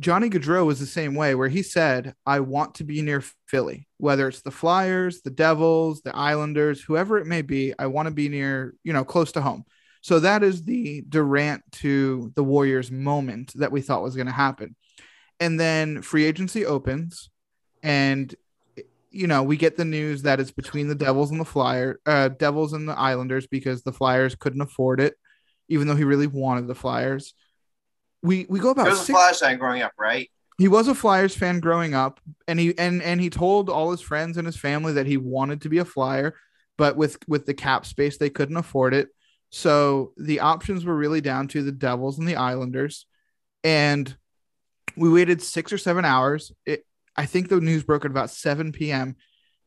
Johnny 0.01 0.29
Gaudreau 0.29 0.67
was 0.67 0.81
the 0.81 0.87
same 0.87 1.15
way 1.15 1.37
where 1.37 1.49
he 1.49 1.63
said, 1.63 2.15
"I 2.27 2.41
want 2.41 2.77
to 2.77 2.85
be 2.85 3.03
near 3.03 3.23
Philly, 3.47 3.87
whether 3.99 4.27
it's 4.27 4.43
the 4.43 4.51
Flyers, 4.51 5.23
the 5.23 5.31
Devils, 5.31 6.01
the 6.01 6.17
Islanders, 6.17 6.83
whoever 6.83 7.19
it 7.19 7.27
may 7.27 7.43
be. 7.43 7.73
I 7.79 7.87
want 7.87 8.09
to 8.09 8.15
be 8.15 8.29
near, 8.29 8.75
you 8.83 8.93
know, 8.93 9.05
close 9.05 9.31
to 9.33 9.43
home." 9.43 9.65
So 10.01 10.19
that 10.21 10.43
is 10.43 10.65
the 10.65 11.03
Durant 11.09 11.63
to 11.73 12.33
the 12.35 12.43
Warriors 12.43 12.91
moment 12.91 13.53
that 13.57 13.71
we 13.71 13.81
thought 13.81 14.03
was 14.03 14.17
going 14.17 14.27
to 14.27 14.33
happen. 14.33 14.75
And 15.39 15.61
then 15.61 16.03
free 16.03 16.25
agency 16.25 16.67
opens 16.67 17.31
and 17.83 18.35
you 19.11 19.27
know, 19.27 19.43
we 19.43 19.57
get 19.57 19.77
the 19.77 19.85
news 19.85 20.23
that 20.23 20.41
it's 20.41 20.51
between 20.51 20.89
the 20.89 20.95
Devils 20.95 21.31
and 21.31 21.39
the 21.39 21.45
Flyer, 21.45 22.01
uh, 22.07 22.29
Devils 22.29 22.73
and 22.73 22.89
the 22.89 22.99
Islanders 22.99 23.47
because 23.47 23.83
the 23.83 23.93
Flyers 23.93 24.35
couldn't 24.35 24.63
afford 24.63 25.01
it, 25.01 25.15
even 25.69 25.87
though 25.87 25.95
he 25.97 26.05
really 26.05 26.27
wanted 26.27 26.67
the 26.67 26.75
Flyers. 26.75 27.35
We 28.23 28.47
we 28.49 28.61
go 28.61 28.71
about 28.71 28.85
There 28.85 28.93
was 28.93 29.03
a 29.03 29.05
six, 29.05 29.19
flashlight 29.19 29.59
growing 29.59 29.83
up, 29.83 29.93
right? 29.99 30.31
he 30.59 30.69
was 30.69 30.89
a 30.89 30.95
Flyers 30.95 31.35
fan 31.35 31.61
growing 31.61 31.95
up, 31.95 32.21
and 32.47 32.59
he 32.59 32.77
and 32.79 33.03
and 33.03 33.21
he 33.21 33.31
told 33.31 33.69
all 33.69 33.91
his 33.91 34.01
friends 34.01 34.37
and 34.37 34.47
his 34.47 34.57
family 34.57 34.95
that 34.95 35.07
he 35.07 35.17
wanted 35.17 35.63
to 35.63 35.69
be 35.69 35.79
a 35.79 35.85
Flyer, 35.85 36.35
but 36.79 36.97
with 36.97 37.19
with 37.29 37.47
the 37.47 37.55
cap 37.55 37.85
space 37.85 38.17
they 38.17 38.31
couldn't 38.31 38.57
afford 38.57 38.95
it. 38.95 39.09
So 39.51 40.13
the 40.17 40.41
options 40.41 40.85
were 40.85 40.97
really 40.97 41.21
down 41.21 41.49
to 41.49 41.63
the 41.63 41.73
Devils 41.73 42.19
and 42.19 42.27
the 42.29 42.37
Islanders, 42.37 43.07
and 43.65 44.15
we 44.97 45.11
waited 45.11 45.43
six 45.43 45.73
or 45.73 45.79
seven 45.79 46.05
hours. 46.05 46.53
It, 46.65 46.87
I 47.17 47.27
think 47.27 47.49
the 47.49 47.61
news 47.61 47.83
broke 47.83 48.05
at 48.05 48.11
about 48.11 48.31
7 48.31 48.73
p.m. 48.73 49.17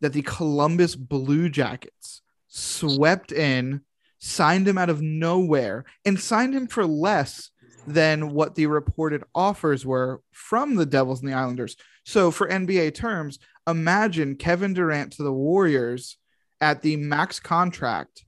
that 0.02 0.14
the 0.14 0.22
Columbus 0.22 0.96
Blue 0.96 1.50
Jackets 1.50 2.22
swept 2.48 3.32
in, 3.32 3.82
signed 4.20 4.68
him 4.68 4.78
out 4.78 4.90
of 4.90 5.02
nowhere, 5.02 5.86
and 6.06 6.20
signed 6.20 6.56
him 6.56 6.68
for 6.68 6.86
less 6.86 7.52
than 7.88 8.32
what 8.32 8.56
the 8.56 8.66
reported 8.66 9.24
offers 9.36 9.86
were 9.86 10.22
from 10.32 10.76
the 10.76 10.86
Devils 10.86 11.22
and 11.22 11.30
the 11.30 11.36
Islanders. 11.36 11.76
So, 12.04 12.32
for 12.32 12.48
NBA 12.48 12.96
terms, 12.96 13.40
imagine 13.68 14.36
Kevin 14.36 14.74
Durant 14.74 15.14
to 15.14 15.24
the 15.24 15.34
Warriors 15.34 16.18
at 16.62 16.82
the 16.82 16.96
max 16.96 17.40
contract. 17.40 18.24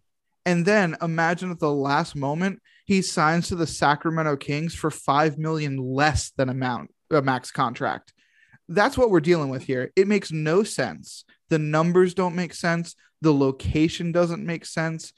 And 0.45 0.65
then 0.65 0.95
imagine 1.01 1.51
at 1.51 1.59
the 1.59 1.71
last 1.71 2.15
moment, 2.15 2.61
he 2.85 3.01
signs 3.01 3.49
to 3.49 3.55
the 3.55 3.67
Sacramento 3.67 4.37
Kings 4.37 4.73
for 4.73 4.89
5 4.89 5.37
million 5.37 5.77
less 5.77 6.31
than 6.31 6.49
amount 6.49 6.91
a 7.11 7.21
max 7.21 7.51
contract. 7.51 8.13
That's 8.69 8.97
what 8.97 9.09
we're 9.09 9.19
dealing 9.21 9.49
with 9.49 9.63
here. 9.63 9.91
It 9.95 10.07
makes 10.07 10.31
no 10.31 10.63
sense. 10.63 11.23
The 11.49 11.59
numbers 11.59 12.13
don't 12.13 12.35
make 12.35 12.53
sense. 12.53 12.95
The 13.21 13.33
location 13.33 14.11
doesn't 14.11 14.45
make 14.45 14.65
sense. 14.65 15.13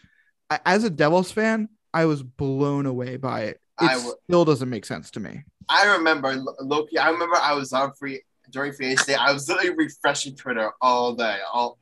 I- 0.50 0.60
As 0.66 0.84
a 0.84 0.90
Devils 0.90 1.32
fan, 1.32 1.70
I 1.94 2.06
was 2.06 2.22
blown 2.24 2.86
away 2.86 3.18
by 3.18 3.42
it. 3.42 3.60
It 3.82 3.88
w- 3.88 4.14
still 4.30 4.46
doesn't 4.46 4.70
make 4.70 4.86
sense 4.86 5.10
to 5.12 5.20
me. 5.20 5.44
I 5.70 5.86
remember 5.98 6.36
Loki. 6.60 6.98
I 6.98 7.10
remember 7.10 7.38
I 7.38 7.54
was 7.54 7.72
on 7.74 7.94
free 7.94 8.22
during 8.52 8.74
free 8.74 8.88
agency. 8.88 9.16
I 9.16 9.32
was 9.32 9.48
literally 9.48 9.72
refreshing 9.76 10.36
Twitter 10.36 10.72
all 10.82 11.14
day, 11.14 11.38
all 11.54 11.78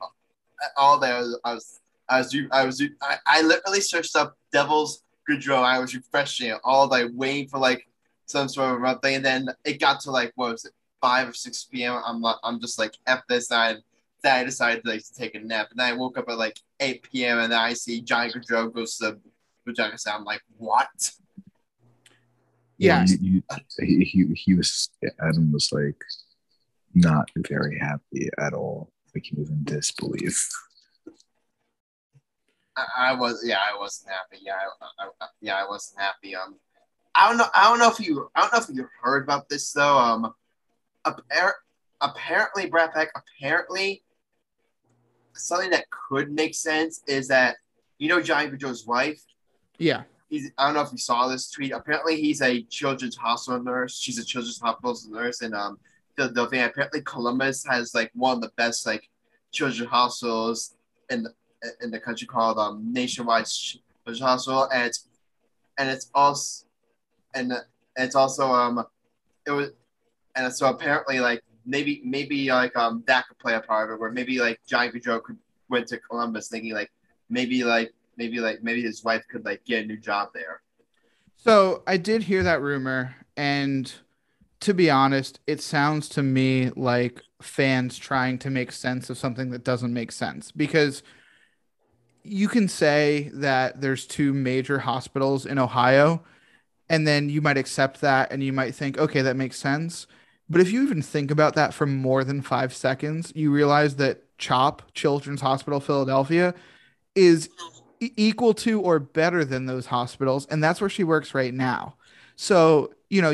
all 0.75 1.00
day. 1.00 1.09
I 1.12 1.19
was 1.19 1.39
I 1.43 1.53
was 1.53 1.79
I 2.09 2.17
was, 2.19 2.36
I, 2.51 2.65
was, 2.65 2.83
I, 3.01 3.17
I 3.25 3.41
literally 3.41 3.81
searched 3.81 4.15
up 4.15 4.38
Devils 4.53 5.03
Gaudreau. 5.29 5.63
I 5.63 5.79
was 5.79 5.93
refreshing 5.95 6.50
it 6.51 6.59
all 6.63 6.88
day, 6.88 7.05
waiting 7.05 7.50
for 7.50 7.57
like 7.59 7.86
some 8.27 8.47
sort 8.47 8.81
of 8.83 9.01
thing, 9.01 9.15
and 9.17 9.25
then 9.25 9.50
it 9.65 9.79
got 9.79 10.00
to 10.01 10.12
like 10.12 10.31
what 10.36 10.51
was 10.51 10.65
it, 10.65 10.74
five 11.01 11.30
or 11.30 11.34
six 11.34 11.63
p.m. 11.63 12.01
I'm 12.06 12.22
not, 12.22 12.39
I'm 12.44 12.60
just 12.60 12.80
like 12.80 12.96
f 13.06 13.22
this, 13.30 13.51
and 13.51 13.60
I, 13.60 13.75
then 14.24 14.36
I 14.42 14.44
decided 14.44 14.84
to, 14.84 14.89
like 14.89 15.04
to 15.06 15.13
take 15.13 15.36
a 15.36 15.39
nap, 15.39 15.68
and 15.72 15.80
then 15.80 15.88
I 15.88 15.94
woke 15.94 16.18
up 16.18 16.30
at 16.30 16.38
like 16.38 16.60
eight 16.80 17.04
p.m. 17.04 17.39
and 17.39 17.51
then 17.51 17.60
I 17.60 17.74
see 17.74 18.01
Johnny 18.01 18.32
Gaudreau 18.32 18.74
goes 18.74 18.98
to 18.98 19.06
the 19.06 19.20
vagina. 19.66 19.96
I'm 20.08 20.24
like, 20.24 20.42
what? 20.58 21.12
Yeah. 22.77 23.06
you, 23.08 23.18
you, 23.22 23.44
he, 23.80 24.04
he 24.04 24.34
he 24.36 24.54
was 24.54 24.89
Adam 25.20 25.51
was 25.51 25.72
like 25.72 26.01
not 26.94 27.30
very 27.48 27.80
happy 27.80 28.30
at 28.39 28.54
all. 28.54 28.92
Like 29.16 29.25
he 29.25 29.36
was 29.36 29.50
in 29.50 29.63
disbelief. 29.63 30.50
I, 32.75 32.86
I 32.98 33.13
was 33.13 33.44
yeah, 33.44 33.58
I 33.58 33.77
wasn't 33.77 34.12
happy. 34.12 34.44
Yeah, 34.44 34.54
I, 34.56 35.04
I, 35.06 35.10
I- 35.22 35.27
yeah, 35.42 35.56
I 35.56 35.68
wasn't 35.68 36.00
happy. 36.01 36.36
Um, 36.36 36.56
I 37.16 37.30
don't 37.30 37.38
know. 37.38 37.48
I 37.56 37.63
don't 37.70 37.80
know 37.80 37.89
if 37.89 38.00
you 38.00 38.30
I 38.36 38.42
don't 38.42 38.54
know 38.54 38.60
if 38.60 38.70
you 38.75 38.88
heard 39.01 39.24
about 39.24 39.50
this 39.50 39.72
though. 39.74 39.98
Um, 39.98 40.34
appar- 41.13 41.51
apparently, 42.01 42.69
Bratt 42.69 42.93
Pack. 42.93 43.09
Apparently, 43.15 44.03
something 45.33 45.69
that 45.71 45.85
could 45.89 46.31
make 46.31 46.55
sense 46.55 47.01
is 47.07 47.27
that 47.27 47.57
you 47.97 48.09
know 48.09 48.21
Johnny 48.21 48.49
Gaudreau's 48.49 48.85
wife. 48.85 49.21
Yeah. 49.77 50.03
He's 50.29 50.51
I 50.57 50.65
don't 50.65 50.75
know 50.75 50.81
if 50.81 50.91
you 50.91 50.97
saw 50.97 51.27
this 51.27 51.49
tweet. 51.49 51.71
Apparently, 51.71 52.19
he's 52.19 52.41
a 52.41 52.61
children's 52.63 53.15
hospital 53.15 53.61
nurse. 53.63 53.97
She's 53.97 54.19
a 54.19 54.25
children's 54.25 54.59
hospital 54.59 54.97
nurse 55.09 55.41
in 55.41 55.53
um 55.53 55.79
Philadelphia. 56.15 56.65
Apparently, 56.65 57.01
Columbus 57.01 57.65
has 57.65 57.93
like 57.93 58.11
one 58.13 58.37
of 58.37 58.41
the 58.41 58.51
best 58.57 58.85
like 58.85 59.07
children's 59.51 59.89
hospitals 59.89 60.75
in 61.09 61.23
the 61.23 61.33
in 61.81 61.91
the 61.91 61.99
country 61.99 62.27
called 62.27 62.57
um 62.57 62.91
Nationwide 62.91 63.45
Children's 63.45 64.19
Hospital, 64.19 64.69
and 64.73 64.83
it's 64.83 65.07
and 65.77 65.89
it's 65.89 66.09
also 66.13 66.65
and 67.33 67.53
it's 67.95 68.15
also 68.15 68.51
um 68.51 68.85
it 69.45 69.51
was 69.51 69.69
and 70.38 70.53
so 70.53 70.70
apparently 70.70 71.20
like 71.20 71.41
maybe 71.65 72.01
maybe 72.06 72.50
like 72.50 72.75
um 72.77 73.03
that 73.08 73.27
could 73.27 73.38
play 73.39 73.56
a 73.56 73.62
part 73.62 73.89
of 73.89 73.96
it 73.96 74.00
where 74.00 74.12
maybe 74.12 74.39
like 74.39 74.60
John 74.65 74.89
Gaudreau 74.89 75.22
could 75.22 75.38
went 75.70 75.88
to 75.88 75.98
Columbus 75.98 76.48
thinking 76.48 76.74
like 76.74 76.91
maybe 77.29 77.63
like 77.63 77.94
maybe 78.17 78.39
like 78.39 78.63
maybe 78.63 78.82
his 78.82 79.03
wife 79.03 79.24
could 79.29 79.46
like 79.46 79.63
get 79.65 79.84
a 79.84 79.88
new 79.88 79.98
job 79.98 80.29
there. 80.34 80.62
So 81.36 81.84
I 81.86 81.98
did 81.98 82.24
hear 82.24 82.44
that 82.44 82.62
rumor, 82.62 83.15
and 83.36 83.91
to 84.62 84.74
be 84.74 84.89
honest, 84.89 85.39
it 85.46 85.62
sounds 85.62 86.10
to 86.10 86.24
me 86.24 86.72
like 86.75 87.22
fans 87.41 87.98
trying 87.98 88.39
to 88.39 88.50
make 88.50 88.72
sense 88.72 89.10
of 89.10 89.17
something 89.17 89.51
that 89.51 89.63
doesn't 89.63 89.94
make 89.94 90.12
sense 90.12 90.51
because 90.51 91.03
you 92.24 92.48
can 92.48 92.67
say 92.67 93.29
that 93.34 93.79
there's 93.79 94.06
two 94.06 94.34
major 94.34 94.79
hospitals 94.79 95.46
in 95.46 95.60
Ohio, 95.60 96.24
and 96.89 97.08
then 97.08 97.29
you 97.29 97.41
might 97.41 97.58
accept 97.58 98.01
that 98.01 98.32
and 98.32 98.44
you 98.44 98.51
might 98.51 98.74
think, 98.74 98.98
okay, 98.98 99.22
that 99.22 99.36
makes 99.36 99.58
sense. 99.58 100.08
But 100.50 100.62
if 100.62 100.72
you 100.72 100.84
even 100.84 101.01
think 101.01 101.32
about 101.32 101.56
that 101.56 101.74
for 101.74 101.86
more 101.86 102.24
than 102.24 102.42
five 102.42 102.74
seconds, 102.74 103.34
you 103.36 103.51
realize 103.51 103.96
that 103.98 104.24
CHOP, 104.38 104.94
Children's 104.94 105.42
Hospital 105.42 105.80
Philadelphia, 105.80 106.54
is 107.16 107.50
equal 108.00 108.54
to 108.54 108.80
or 108.80 109.00
better 109.00 109.44
than 109.44 109.66
those 109.66 109.88
hospitals. 109.88 110.46
And 110.48 110.63
that's 110.63 110.80
where 110.80 110.89
she 110.89 111.04
works 111.04 111.34
right 111.34 111.54
now. 111.54 111.96
So, 112.36 112.94
you 113.10 113.22
know, 113.22 113.34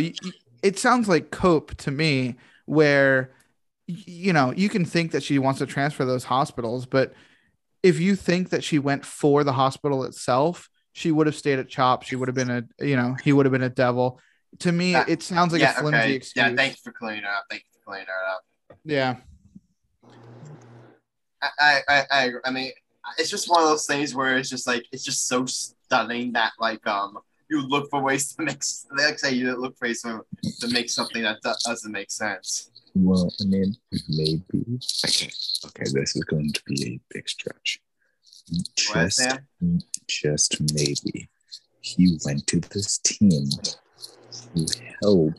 it 0.64 0.80
sounds 0.80 1.08
like 1.08 1.32
cope 1.32 1.76
to 1.76 1.92
me, 1.92 2.36
where, 2.66 3.32
you 3.88 4.32
know, 4.32 4.54
you 4.56 4.70
can 4.70 4.86
think 4.86 5.12
that 5.12 5.22
she 5.22 5.38
wants 5.38 5.60
to 5.60 5.66
transfer 5.66 6.06
those 6.06 6.24
hospitals, 6.24 6.86
but 6.86 7.14
if 7.84 8.00
you 8.00 8.16
think 8.16 8.50
that 8.50 8.64
she 8.64 8.80
went 8.80 9.06
for 9.06 9.44
the 9.44 9.52
hospital 9.52 10.06
itself, 10.06 10.70
she 10.94 11.12
would 11.12 11.28
have 11.28 11.36
stayed 11.36 11.60
at 11.60 11.68
CHOP. 11.68 12.04
She 12.04 12.16
would 12.16 12.30
have 12.30 12.36
been 12.36 12.50
a, 12.50 12.64
you 12.80 12.96
know, 12.96 13.18
he 13.22 13.34
would 13.34 13.46
have 13.46 13.52
been 13.52 13.62
a 13.62 13.70
devil. 13.70 14.22
To 14.60 14.72
me, 14.72 14.92
Yeah. 14.92 15.06
it 15.08 15.24
sounds 15.24 15.52
like 15.52 15.62
yeah, 15.62 15.78
a 15.78 15.82
flimsy 15.82 15.98
okay. 15.98 16.14
excuse. 16.14 16.46
Yeah, 16.46 16.56
thanks 16.56 16.80
for 16.80 16.92
clearing 16.92 17.20
it 17.20 17.26
up. 17.26 17.46
Thank 17.50 17.64
you 17.64 17.80
for 17.80 17.92
clearing 17.92 18.08
it 18.08 18.32
up. 18.32 18.78
Yeah. 18.86 19.16
I, 21.42 21.50
I, 21.60 21.82
I, 21.90 22.06
I, 22.12 22.24
agree. 22.26 22.42
I 22.46 22.52
mean, 22.52 22.72
it's 23.18 23.30
just 23.30 23.50
one 23.50 23.62
of 23.62 23.70
those 23.70 23.86
things 23.86 24.16
where 24.16 24.38
it's 24.38 24.50
just 24.50 24.66
like 24.68 24.86
it's 24.92 25.04
just 25.04 25.28
so 25.28 25.46
stunning 25.46 26.32
that 26.34 26.54
like 26.60 26.86
um 26.88 27.18
you 27.50 27.62
look 27.68 27.90
for 27.90 28.02
ways 28.02 28.34
to 28.34 28.44
make 28.48 28.64
like 28.98 29.20
say 29.20 29.34
you 29.34 29.56
look 29.56 29.78
for 29.78 29.88
ways 29.88 30.02
to, 30.04 30.26
to 30.60 30.68
make 30.70 30.90
something 30.90 31.24
that 31.24 31.40
doesn't 31.66 31.92
make 31.92 32.12
sense. 32.12 32.70
Well, 32.96 33.34
I 33.42 33.46
mean, 33.46 33.76
maybe. 34.08 34.80
Okay, 35.06 35.32
okay, 35.66 35.84
this 35.92 36.16
is 36.16 36.24
going 36.26 36.54
to 36.54 36.62
be 36.68 36.86
a 36.86 37.00
big 37.14 37.28
stretch. 37.28 37.82
Just, 38.76 39.18
Sam. 39.18 39.80
just 40.08 40.62
maybe, 40.74 41.30
he 41.82 42.20
went 42.24 42.46
to 42.48 42.60
this 42.60 43.00
team 43.00 43.50
help 45.02 45.34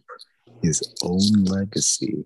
his 0.63 0.83
own 1.03 1.45
legacy, 1.45 2.25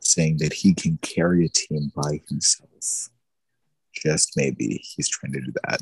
saying 0.00 0.38
that 0.38 0.52
he 0.52 0.74
can 0.74 0.98
carry 1.02 1.46
a 1.46 1.48
team 1.48 1.92
by 1.94 2.20
himself. 2.28 3.10
Just 3.92 4.36
maybe 4.36 4.82
he's 4.82 5.08
trying 5.08 5.32
to 5.32 5.40
do 5.40 5.52
that. 5.64 5.80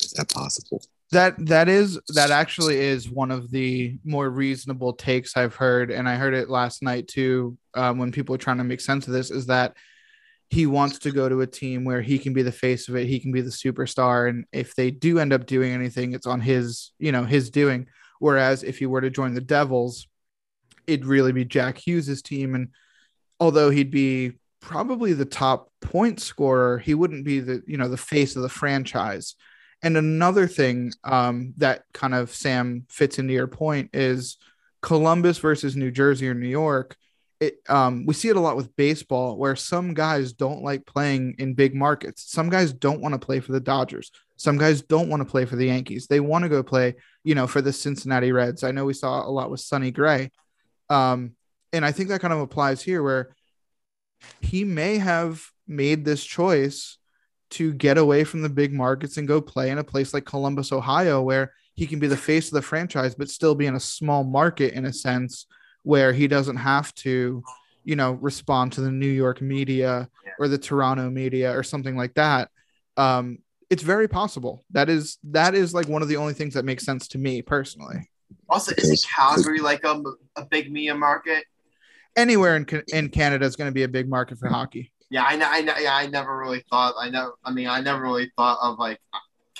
Is 0.00 0.12
that 0.12 0.28
possible? 0.28 0.82
That 1.12 1.34
that 1.46 1.68
is 1.68 1.98
that 2.14 2.30
actually 2.30 2.78
is 2.78 3.10
one 3.10 3.32
of 3.32 3.50
the 3.50 3.98
more 4.04 4.30
reasonable 4.30 4.92
takes 4.92 5.36
I've 5.36 5.56
heard, 5.56 5.90
and 5.90 6.08
I 6.08 6.14
heard 6.14 6.34
it 6.34 6.48
last 6.48 6.82
night 6.82 7.08
too. 7.08 7.58
Um, 7.74 7.98
when 7.98 8.12
people 8.12 8.34
are 8.34 8.38
trying 8.38 8.58
to 8.58 8.64
make 8.64 8.80
sense 8.80 9.06
of 9.08 9.12
this, 9.12 9.30
is 9.30 9.46
that 9.46 9.76
he 10.48 10.66
wants 10.66 11.00
to 11.00 11.10
go 11.10 11.28
to 11.28 11.40
a 11.40 11.46
team 11.46 11.84
where 11.84 12.00
he 12.00 12.18
can 12.18 12.32
be 12.32 12.42
the 12.42 12.52
face 12.52 12.88
of 12.88 12.96
it, 12.96 13.06
he 13.06 13.18
can 13.18 13.32
be 13.32 13.40
the 13.40 13.50
superstar, 13.50 14.28
and 14.28 14.44
if 14.52 14.74
they 14.76 14.90
do 14.92 15.18
end 15.18 15.32
up 15.32 15.46
doing 15.46 15.72
anything, 15.72 16.12
it's 16.12 16.26
on 16.26 16.40
his 16.40 16.92
you 16.98 17.10
know 17.10 17.24
his 17.24 17.50
doing. 17.50 17.88
Whereas 18.20 18.62
if 18.62 18.78
he 18.78 18.86
were 18.86 19.00
to 19.00 19.10
join 19.10 19.34
the 19.34 19.40
Devils, 19.40 20.06
it'd 20.86 21.06
really 21.06 21.32
be 21.32 21.44
Jack 21.44 21.78
Hughes's 21.78 22.22
team, 22.22 22.54
and 22.54 22.68
although 23.40 23.70
he'd 23.70 23.90
be 23.90 24.34
probably 24.60 25.14
the 25.14 25.24
top 25.24 25.72
point 25.80 26.20
scorer, 26.20 26.78
he 26.78 26.94
wouldn't 26.94 27.24
be 27.24 27.40
the 27.40 27.62
you 27.66 27.76
know 27.76 27.88
the 27.88 27.96
face 27.96 28.36
of 28.36 28.42
the 28.42 28.48
franchise. 28.48 29.34
And 29.82 29.96
another 29.96 30.46
thing 30.46 30.92
um, 31.02 31.54
that 31.56 31.84
kind 31.94 32.14
of 32.14 32.32
Sam 32.34 32.84
fits 32.90 33.18
into 33.18 33.32
your 33.32 33.48
point 33.48 33.90
is 33.94 34.36
Columbus 34.82 35.38
versus 35.38 35.74
New 35.74 35.90
Jersey 35.90 36.28
or 36.28 36.34
New 36.34 36.48
York. 36.48 36.96
It, 37.40 37.56
um, 37.70 38.04
we 38.04 38.12
see 38.12 38.28
it 38.28 38.36
a 38.36 38.40
lot 38.40 38.56
with 38.56 38.76
baseball 38.76 39.38
where 39.38 39.56
some 39.56 39.94
guys 39.94 40.34
don't 40.34 40.62
like 40.62 40.84
playing 40.84 41.36
in 41.38 41.54
big 41.54 41.74
markets. 41.74 42.30
Some 42.30 42.50
guys 42.50 42.72
don't 42.72 43.00
want 43.00 43.14
to 43.14 43.18
play 43.18 43.40
for 43.40 43.52
the 43.52 43.60
Dodgers. 43.60 44.12
Some 44.36 44.58
guys 44.58 44.82
don't 44.82 45.08
want 45.08 45.22
to 45.22 45.28
play 45.28 45.46
for 45.46 45.56
the 45.56 45.66
Yankees. 45.66 46.06
They 46.06 46.20
want 46.20 46.42
to 46.42 46.50
go 46.50 46.62
play, 46.62 46.96
you 47.24 47.34
know, 47.34 47.46
for 47.46 47.62
the 47.62 47.72
Cincinnati 47.72 48.30
Reds. 48.30 48.62
I 48.62 48.72
know 48.72 48.84
we 48.84 48.92
saw 48.92 49.26
a 49.26 49.30
lot 49.30 49.50
with 49.50 49.60
Sonny 49.60 49.90
Gray. 49.90 50.30
Um, 50.90 51.32
and 51.72 51.84
I 51.84 51.92
think 51.92 52.10
that 52.10 52.20
kind 52.20 52.32
of 52.32 52.40
applies 52.40 52.82
here 52.82 53.02
where 53.02 53.34
he 54.40 54.64
may 54.64 54.98
have 54.98 55.42
made 55.66 56.04
this 56.04 56.24
choice 56.24 56.98
to 57.50 57.72
get 57.72 57.98
away 57.98 58.24
from 58.24 58.42
the 58.42 58.48
big 58.48 58.72
markets 58.72 59.16
and 59.16 59.26
go 59.26 59.40
play 59.40 59.70
in 59.70 59.78
a 59.78 59.84
place 59.84 60.12
like 60.12 60.24
Columbus, 60.24 60.72
Ohio, 60.72 61.22
where 61.22 61.52
he 61.74 61.86
can 61.86 61.98
be 61.98 62.06
the 62.06 62.16
face 62.16 62.48
of 62.48 62.54
the 62.54 62.62
franchise, 62.62 63.14
but 63.14 63.30
still 63.30 63.54
be 63.54 63.66
in 63.66 63.74
a 63.74 63.80
small 63.80 64.24
market 64.24 64.74
in 64.74 64.84
a 64.84 64.92
sense 64.92 65.46
where 65.82 66.12
he 66.12 66.28
doesn't 66.28 66.56
have 66.56 66.94
to, 66.96 67.42
you 67.84 67.96
know, 67.96 68.12
respond 68.12 68.72
to 68.74 68.80
the 68.80 68.90
New 68.90 69.08
York 69.08 69.40
media 69.40 70.08
Yeah. 70.24 70.32
or 70.38 70.48
the 70.48 70.58
Toronto 70.58 71.08
media 71.10 71.56
or 71.56 71.62
something 71.62 71.96
like 71.96 72.14
that. 72.14 72.50
Um, 72.96 73.38
it's 73.70 73.82
very 73.82 74.08
possible. 74.08 74.64
That 74.72 74.88
is 74.90 75.18
that 75.24 75.54
is 75.54 75.72
like 75.72 75.88
one 75.88 76.02
of 76.02 76.08
the 76.08 76.16
only 76.16 76.34
things 76.34 76.54
that 76.54 76.64
makes 76.64 76.84
sense 76.84 77.08
to 77.08 77.18
me 77.18 77.40
personally. 77.40 78.10
Also, 78.48 78.74
isn't 78.76 79.00
Calgary 79.08 79.60
like 79.60 79.84
um, 79.84 80.04
a 80.36 80.44
big 80.44 80.72
media 80.72 80.94
market? 80.94 81.44
Anywhere 82.16 82.56
in 82.56 82.66
in 82.88 83.08
Canada 83.08 83.46
is 83.46 83.54
going 83.54 83.68
to 83.70 83.74
be 83.74 83.84
a 83.84 83.88
big 83.88 84.08
market 84.08 84.38
for 84.38 84.48
hockey. 84.48 84.92
Yeah, 85.08 85.24
I 85.24 85.36
know. 85.36 85.46
I 85.48 85.60
know. 85.60 85.74
Yeah, 85.78 85.94
I 85.94 86.06
never 86.08 86.36
really 86.36 86.64
thought. 86.68 86.94
I 86.98 87.10
know. 87.10 87.34
I 87.44 87.52
mean, 87.52 87.68
I 87.68 87.80
never 87.80 88.02
really 88.02 88.30
thought 88.36 88.58
of 88.60 88.78
like. 88.78 88.98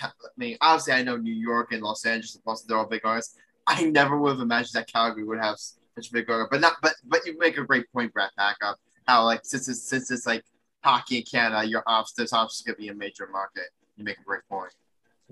I 0.02 0.08
mean, 0.36 0.56
obviously, 0.60 0.94
I 0.94 1.02
know 1.02 1.16
New 1.16 1.34
York 1.34 1.72
and 1.72 1.82
Los 1.82 2.04
Angeles 2.04 2.34
and 2.34 2.44
Boston. 2.44 2.66
They're 2.68 2.78
all 2.78 2.86
big 2.86 3.02
artists. 3.04 3.36
I 3.66 3.84
never 3.84 4.18
would 4.18 4.30
have 4.30 4.40
imagined 4.40 4.72
that 4.74 4.90
Calgary 4.92 5.22
would 5.24 5.38
have 5.38 5.56
such 5.94 6.10
a 6.10 6.12
big 6.12 6.30
artist. 6.30 6.50
But 6.50 6.60
not. 6.60 6.74
But 6.82 6.94
but 7.04 7.24
you 7.26 7.38
make 7.38 7.58
a 7.58 7.64
great 7.64 7.90
point, 7.92 8.12
Bratt 8.14 8.30
Pack, 8.36 8.56
of 8.62 8.76
how 9.06 9.24
like 9.24 9.40
since 9.44 9.68
it's 9.68 9.82
since 9.82 10.10
it's 10.10 10.26
like 10.26 10.44
hockey 10.82 11.18
in 11.18 11.24
Canada, 11.24 11.66
your 11.66 11.82
ops 11.86 12.12
there's 12.12 12.32
obviously 12.32 12.72
gonna 12.72 12.78
be 12.78 12.88
a 12.88 12.94
major 12.94 13.28
market. 13.30 13.70
You 13.96 14.04
make 14.04 14.18
a 14.18 14.24
great 14.24 14.42
point. 14.48 14.72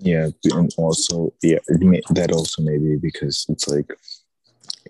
Yeah, 0.01 0.29
and 0.45 0.73
also, 0.77 1.33
yeah, 1.41 1.57
that 2.11 2.31
also 2.31 2.61
maybe 2.61 2.95
because 2.95 3.45
it's 3.49 3.67
like, 3.67 3.91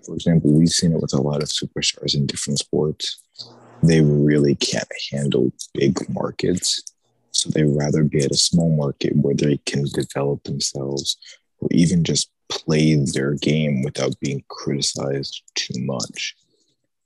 for 0.06 0.14
example, 0.14 0.52
we've 0.52 0.68
seen 0.68 0.92
it 0.92 1.00
with 1.00 1.14
a 1.14 1.20
lot 1.20 1.42
of 1.42 1.48
superstars 1.48 2.14
in 2.14 2.26
different 2.26 2.60
sports. 2.60 3.20
They 3.82 4.02
really 4.02 4.54
can't 4.54 4.88
handle 5.10 5.52
big 5.74 6.08
markets, 6.10 6.94
so 7.32 7.50
they 7.50 7.64
rather 7.64 8.04
be 8.04 8.24
at 8.24 8.30
a 8.30 8.36
small 8.36 8.70
market 8.76 9.16
where 9.16 9.34
they 9.34 9.56
can 9.66 9.84
develop 9.92 10.44
themselves, 10.44 11.16
or 11.58 11.68
even 11.72 12.04
just 12.04 12.30
play 12.50 12.96
their 13.14 13.34
game 13.34 13.82
without 13.82 14.18
being 14.20 14.42
criticized 14.48 15.42
too 15.54 15.74
much. 15.78 16.36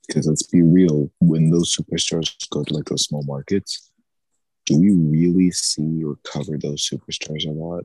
Because 0.07 0.27
let's 0.27 0.43
be 0.43 0.63
real, 0.63 1.11
when 1.21 1.51
those 1.51 1.75
superstars 1.75 2.35
go 2.51 2.65
to 2.65 2.75
like 2.75 2.87
those 2.87 3.05
small 3.05 3.23
markets, 3.25 3.91
do 4.67 4.79
we 4.79 4.91
really 4.91 5.51
see 5.51 6.03
or 6.03 6.17
cover 6.25 6.59
those 6.59 6.89
superstars 6.89 7.47
a 7.47 7.51
lot? 7.51 7.85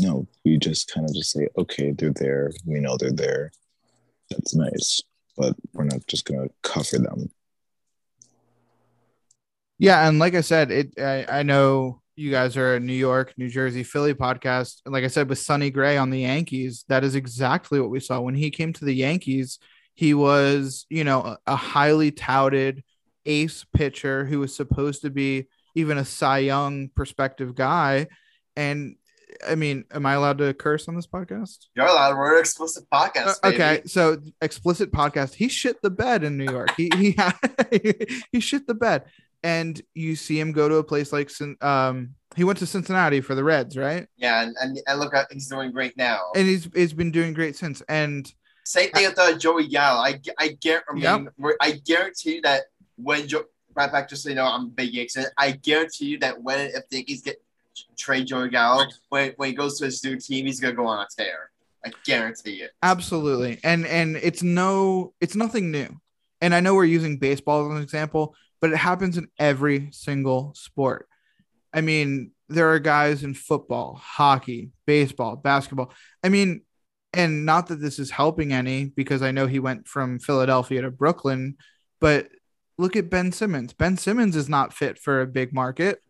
No, 0.00 0.26
we 0.44 0.58
just 0.58 0.92
kind 0.92 1.08
of 1.08 1.14
just 1.14 1.32
say, 1.32 1.48
okay, 1.56 1.92
they're 1.92 2.12
there. 2.12 2.52
We 2.66 2.80
know 2.80 2.96
they're 2.96 3.12
there. 3.12 3.50
That's 4.30 4.54
nice, 4.54 5.00
but 5.36 5.54
we're 5.72 5.84
not 5.84 6.06
just 6.06 6.26
gonna 6.26 6.48
cover 6.62 6.98
them. 6.98 7.30
Yeah, 9.78 10.08
and 10.08 10.18
like 10.18 10.34
I 10.34 10.40
said, 10.40 10.70
it 10.70 10.98
I, 10.98 11.26
I 11.40 11.42
know 11.42 12.02
you 12.16 12.30
guys 12.30 12.56
are 12.56 12.74
a 12.74 12.80
New 12.80 12.94
York, 12.94 13.34
New 13.36 13.48
Jersey, 13.48 13.82
Philly 13.82 14.14
podcast. 14.14 14.80
And 14.84 14.92
like 14.92 15.04
I 15.04 15.08
said, 15.08 15.28
with 15.28 15.38
Sonny 15.38 15.70
Gray 15.70 15.98
on 15.98 16.10
the 16.10 16.20
Yankees, 16.20 16.84
that 16.88 17.04
is 17.04 17.14
exactly 17.14 17.78
what 17.78 17.90
we 17.90 18.00
saw. 18.00 18.20
When 18.20 18.34
he 18.34 18.50
came 18.50 18.72
to 18.72 18.84
the 18.86 18.94
Yankees, 18.94 19.58
he 19.94 20.14
was, 20.14 20.86
you 20.88 21.04
know, 21.04 21.20
a, 21.20 21.38
a 21.46 21.56
highly 21.56 22.10
touted 22.10 22.82
ace 23.26 23.64
pitcher 23.74 24.24
who 24.24 24.40
was 24.40 24.56
supposed 24.56 25.02
to 25.02 25.10
be 25.10 25.46
even 25.74 25.98
a 25.98 26.04
Cy 26.04 26.38
Young 26.38 26.88
perspective 26.88 27.54
guy. 27.54 28.06
And 28.56 28.96
I 29.46 29.54
mean, 29.54 29.84
am 29.90 30.06
I 30.06 30.14
allowed 30.14 30.38
to 30.38 30.54
curse 30.54 30.88
on 30.88 30.96
this 30.96 31.06
podcast? 31.06 31.66
You're 31.74 31.86
allowed. 31.86 32.16
We're 32.16 32.34
an 32.34 32.40
explicit 32.40 32.84
podcast. 32.92 33.38
Uh, 33.42 33.50
baby. 33.50 33.54
okay, 33.56 33.82
so 33.84 34.18
explicit 34.40 34.90
podcast. 34.90 35.34
He 35.34 35.48
shit 35.48 35.82
the 35.82 35.90
bed 35.90 36.24
in 36.24 36.38
New 36.38 36.50
York. 36.50 36.70
He 36.76 36.90
he 36.96 37.16
he 38.32 38.40
shit 38.40 38.66
the 38.66 38.74
bed, 38.74 39.04
and 39.46 39.80
you 39.94 40.16
see 40.16 40.40
him 40.40 40.50
go 40.50 40.68
to 40.68 40.76
a 40.76 40.84
place 40.84 41.12
like 41.12 41.30
um 41.62 42.14
he 42.34 42.44
went 42.44 42.58
to 42.58 42.66
Cincinnati 42.66 43.20
for 43.20 43.34
the 43.34 43.44
Reds, 43.44 43.76
right? 43.78 44.06
Yeah, 44.16 44.42
and, 44.42 44.54
and, 44.60 44.78
and 44.86 45.00
look, 45.00 45.14
at 45.14 45.32
he's 45.32 45.48
doing 45.48 45.70
great 45.72 45.96
now. 45.96 46.20
And 46.34 46.46
he's 46.46 46.68
he's 46.74 46.92
been 46.92 47.12
doing 47.12 47.32
great 47.32 47.56
since. 47.56 47.80
And 47.88 48.30
Same 48.64 48.90
thing 48.90 49.06
with 49.08 49.18
uh, 49.18 49.38
Joey 49.38 49.68
Gallo. 49.68 50.00
I, 50.00 50.20
I 50.38 50.48
guarantee, 50.60 51.02
Yep. 51.02 51.28
I 51.62 51.70
guarantee 51.86 52.40
that 52.40 52.64
when 52.96 53.28
Joe, 53.28 53.44
right 53.74 53.90
back, 53.90 54.08
just 54.10 54.24
so 54.24 54.28
you 54.28 54.34
know, 54.34 54.44
I'm 54.44 54.64
a 54.64 54.68
big 54.68 54.92
Yankees. 54.92 55.24
I 55.38 55.52
guarantee 55.52 56.06
you 56.06 56.18
that 56.18 56.42
when 56.42 56.58
if 56.74 56.88
the 56.90 56.96
Yankees 56.96 57.22
get 57.22 57.36
trade 57.96 58.26
Joey 58.26 58.50
Gallo, 58.50 58.84
when, 59.10 59.32
when 59.36 59.48
he 59.50 59.54
goes 59.54 59.78
to 59.78 59.84
his 59.86 60.02
new 60.04 60.16
team, 60.18 60.44
he's 60.46 60.60
gonna 60.60 60.74
go 60.74 60.86
on 60.86 60.98
a 60.98 61.08
tear. 61.16 61.50
I 61.86 61.92
guarantee 62.04 62.62
it. 62.62 62.72
absolutely, 62.82 63.60
and 63.62 63.86
and 63.86 64.16
it's 64.16 64.42
no, 64.42 65.14
it's 65.20 65.36
nothing 65.36 65.70
new. 65.70 65.88
And 66.42 66.54
I 66.54 66.60
know 66.60 66.74
we're 66.74 66.84
using 66.84 67.16
baseball 67.18 67.64
as 67.70 67.76
an 67.76 67.82
example, 67.82 68.34
but 68.60 68.70
it 68.70 68.76
happens 68.76 69.16
in 69.16 69.28
every 69.38 69.88
single 69.92 70.52
sport. 70.54 71.08
I 71.72 71.80
mean, 71.80 72.32
there 72.48 72.72
are 72.72 72.78
guys 72.78 73.22
in 73.24 73.34
football, 73.34 74.00
hockey, 74.02 74.70
baseball, 74.86 75.36
basketball. 75.36 75.92
I 76.22 76.28
mean, 76.28 76.62
and 77.12 77.46
not 77.46 77.68
that 77.68 77.80
this 77.80 77.98
is 77.98 78.10
helping 78.10 78.52
any 78.52 78.86
because 78.86 79.22
I 79.22 79.30
know 79.30 79.46
he 79.46 79.58
went 79.58 79.88
from 79.88 80.18
Philadelphia 80.18 80.82
to 80.82 80.90
Brooklyn, 80.90 81.56
but 82.00 82.28
look 82.78 82.96
at 82.96 83.10
Ben 83.10 83.32
Simmons. 83.32 83.72
Ben 83.72 83.96
Simmons 83.96 84.36
is 84.36 84.48
not 84.48 84.72
fit 84.72 84.98
for 84.98 85.20
a 85.20 85.26
big 85.26 85.52
market. 85.52 86.00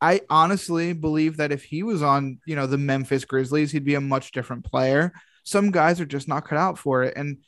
I 0.00 0.22
honestly 0.30 0.94
believe 0.94 1.36
that 1.36 1.52
if 1.52 1.64
he 1.64 1.82
was 1.82 2.02
on, 2.02 2.40
you 2.46 2.56
know, 2.56 2.66
the 2.66 2.78
Memphis 2.78 3.24
Grizzlies, 3.24 3.70
he'd 3.70 3.84
be 3.84 3.96
a 3.96 4.00
much 4.00 4.32
different 4.32 4.64
player. 4.64 5.12
Some 5.44 5.70
guys 5.70 6.00
are 6.00 6.06
just 6.06 6.26
not 6.26 6.46
cut 6.46 6.58
out 6.58 6.78
for 6.78 7.02
it. 7.02 7.14
And 7.16 7.38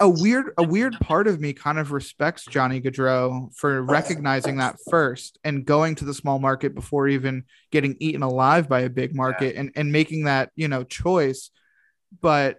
a 0.00 0.08
weird, 0.08 0.52
a 0.58 0.62
weird 0.62 0.94
part 1.00 1.26
of 1.26 1.40
me 1.40 1.52
kind 1.52 1.78
of 1.78 1.92
respects 1.92 2.44
Johnny 2.44 2.80
Gaudreau 2.80 3.54
for 3.54 3.82
recognizing 3.82 4.56
that 4.58 4.76
first 4.90 5.38
and 5.44 5.64
going 5.64 5.94
to 5.96 6.04
the 6.04 6.14
small 6.14 6.38
market 6.38 6.74
before 6.74 7.08
even 7.08 7.44
getting 7.70 7.96
eaten 8.00 8.22
alive 8.22 8.68
by 8.68 8.80
a 8.80 8.90
big 8.90 9.14
market 9.14 9.56
and, 9.56 9.72
and 9.76 9.92
making 9.92 10.24
that, 10.24 10.50
you 10.56 10.68
know, 10.68 10.84
choice. 10.84 11.50
But, 12.20 12.58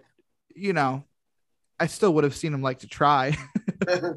you 0.54 0.72
know, 0.72 1.04
I 1.78 1.86
still 1.86 2.14
would 2.14 2.24
have 2.24 2.36
seen 2.36 2.54
him 2.54 2.62
like 2.62 2.80
to 2.80 2.88
try. 2.88 3.36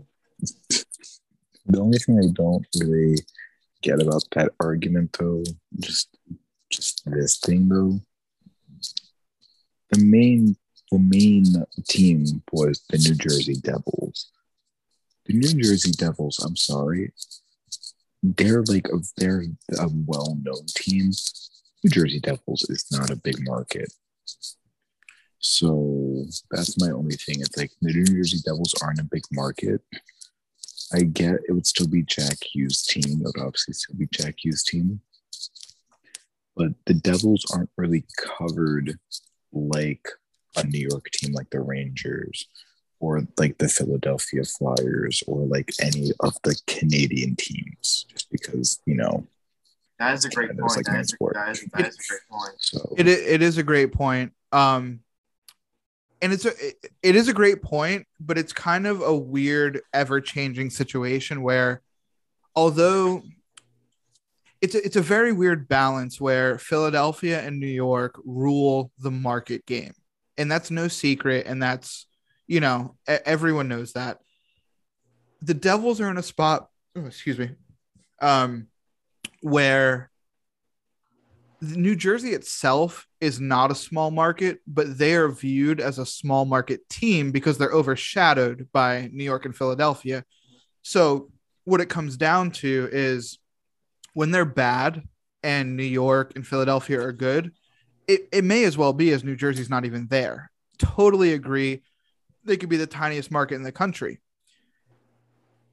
The 1.66 1.80
only 1.80 1.98
thing 1.98 2.20
I 2.20 2.28
don't 2.34 2.66
really 2.80 3.16
get 3.82 4.02
about 4.02 4.24
that 4.34 4.52
argument, 4.60 5.16
though, 5.18 5.44
just 5.80 6.10
just 6.70 7.04
this 7.06 7.38
thing, 7.38 7.70
though, 7.70 8.00
the 9.92 10.04
main 10.04 10.48
the 10.48 10.63
main 11.00 11.46
team 11.88 12.44
was 12.52 12.84
the 12.90 12.98
New 12.98 13.16
Jersey 13.16 13.56
Devils. 13.56 14.32
The 15.26 15.34
New 15.34 15.64
Jersey 15.64 15.92
Devils, 15.92 16.40
I'm 16.40 16.56
sorry, 16.56 17.14
they're 18.24 18.64
like 18.64 18.88
a 18.88 19.00
they're 19.18 19.44
a 19.78 19.90
well 20.06 20.38
known 20.42 20.66
team. 20.68 21.12
New 21.84 21.90
Jersey 21.90 22.20
Devils 22.20 22.66
is 22.70 22.86
not 22.92 23.10
a 23.10 23.18
big 23.18 23.36
market. 23.42 23.92
So 25.40 26.26
that's 26.50 26.80
my 26.80 26.92
only 26.92 27.16
thing. 27.16 27.42
It's 27.42 27.58
like 27.58 27.72
the 27.82 27.92
New 27.92 28.06
Jersey 28.06 28.40
Devils 28.46 28.74
aren't 28.82 29.02
a 29.02 29.04
big 29.04 29.24
market. 29.32 29.82
I 30.94 31.02
get 31.04 31.40
it 31.48 31.52
would 31.52 31.68
still 31.68 31.88
be 31.88 32.04
Jack 32.04 32.38
Hughes' 32.42 32.84
team. 32.84 33.20
It 33.20 33.24
would 33.24 33.40
obviously 33.40 33.74
still 33.74 33.98
be 33.98 34.08
Jack 34.12 34.36
Hughes' 34.38 34.64
team. 34.64 35.02
But 36.56 36.74
the 36.86 36.94
Devils 36.94 37.46
aren't 37.54 37.72
really 37.78 38.06
covered 38.38 39.00
like 39.52 40.08
a 40.56 40.64
New 40.66 40.88
York 40.90 41.10
team 41.12 41.34
like 41.34 41.50
the 41.50 41.60
Rangers 41.60 42.48
or 43.00 43.22
like 43.38 43.58
the 43.58 43.68
Philadelphia 43.68 44.44
Flyers 44.44 45.24
or 45.28 45.46
like 45.46 45.72
any 45.82 46.12
of 46.22 46.36
the 46.44 46.56
Canadian 46.68 47.36
teams, 47.36 48.06
just 48.10 48.32
because, 48.32 48.80
you 48.86 48.96
know, 48.96 49.26
That 50.00 50.14
is 50.14 50.26
a 50.26 50.30
great 50.30 50.58
point. 50.58 50.76
like 50.76 50.86
that, 50.86 50.96
an 50.96 51.02
is, 51.02 51.12
export. 51.12 51.34
that, 51.34 51.50
is, 51.50 51.66
that 51.74 51.88
is 51.88 51.96
a 51.96 52.08
great 52.10 52.22
point. 52.30 52.56
so 52.60 52.96
It 52.98 53.08
it 53.08 53.42
is 53.42 53.58
a 53.58 53.64
great 53.64 53.92
point. 53.92 54.32
Um, 54.52 55.02
and 56.22 56.32
it's 56.32 56.46
a 56.46 56.68
it, 56.68 56.76
it 57.02 57.16
is 57.18 57.28
a 57.28 57.34
great 57.34 57.62
point, 57.62 58.08
but 58.20 58.38
it's 58.38 58.54
kind 58.54 58.88
of 58.88 59.02
a 59.02 59.14
weird, 59.14 59.82
ever 59.94 60.22
changing 60.22 60.70
situation 60.70 61.42
where, 61.44 61.82
although 62.56 63.24
it's 64.62 64.76
a, 64.76 64.86
it's 64.86 64.96
a 64.96 65.02
very 65.02 65.34
weird 65.34 65.68
balance 65.68 66.22
where 66.22 66.58
Philadelphia 66.58 67.42
and 67.42 67.60
New 67.60 67.68
York 67.68 68.18
rule 68.24 68.92
the 69.00 69.12
market 69.12 69.66
game, 69.66 69.92
and 70.38 70.52
that's 70.52 70.72
no 70.72 70.88
secret, 70.88 71.46
and 71.48 71.62
that's 71.62 72.08
you 72.48 72.60
know 72.60 72.96
everyone 73.08 73.68
knows 73.68 73.94
that. 73.94 74.20
The 75.42 75.54
Devils 75.54 76.00
are 76.00 76.10
in 76.10 76.18
a 76.18 76.24
spot. 76.24 76.70
Oh, 76.96 77.06
excuse 77.06 77.38
me. 77.38 77.52
Um, 78.22 78.68
where 79.42 80.10
New 81.62 81.96
Jersey 81.96 82.34
itself 82.34 83.08
is 83.22 83.40
not 83.40 83.72
a 83.72 83.76
small 83.76 84.12
market, 84.12 84.60
but 84.68 84.98
they 84.98 85.16
are 85.16 85.30
viewed 85.30 85.80
as 85.80 85.98
a 85.98 86.06
small 86.06 86.46
market 86.46 86.88
team 86.90 87.32
because 87.32 87.58
they're 87.58 87.72
overshadowed 87.72 88.68
by 88.74 89.10
New 89.14 89.24
York 89.24 89.46
and 89.46 89.56
Philadelphia. 89.56 90.26
So, 90.82 91.32
what 91.64 91.80
it 91.80 91.90
comes 91.90 92.18
down 92.18 92.52
to 92.52 92.90
is 92.92 93.40
when 94.14 94.32
they're 94.32 94.44
bad 94.44 95.04
and 95.42 95.78
New 95.78 95.84
York 95.84 96.34
and 96.36 96.46
Philadelphia 96.46 97.02
are 97.02 97.14
good, 97.14 97.54
it, 98.08 98.28
it 98.32 98.44
may 98.44 98.64
as 98.64 98.78
well 98.78 98.94
be 98.94 99.12
as 99.12 99.24
New 99.24 99.36
Jersey's 99.36 99.70
not 99.70 99.86
even 99.86 100.08
there. 100.08 100.52
Totally 100.78 101.34
agree. 101.34 101.84
They 102.44 102.58
could 102.58 102.70
be 102.70 102.78
the 102.78 102.88
tiniest 102.88 103.32
market 103.32 103.56
in 103.56 103.64
the 103.64 103.72
country. 103.72 104.20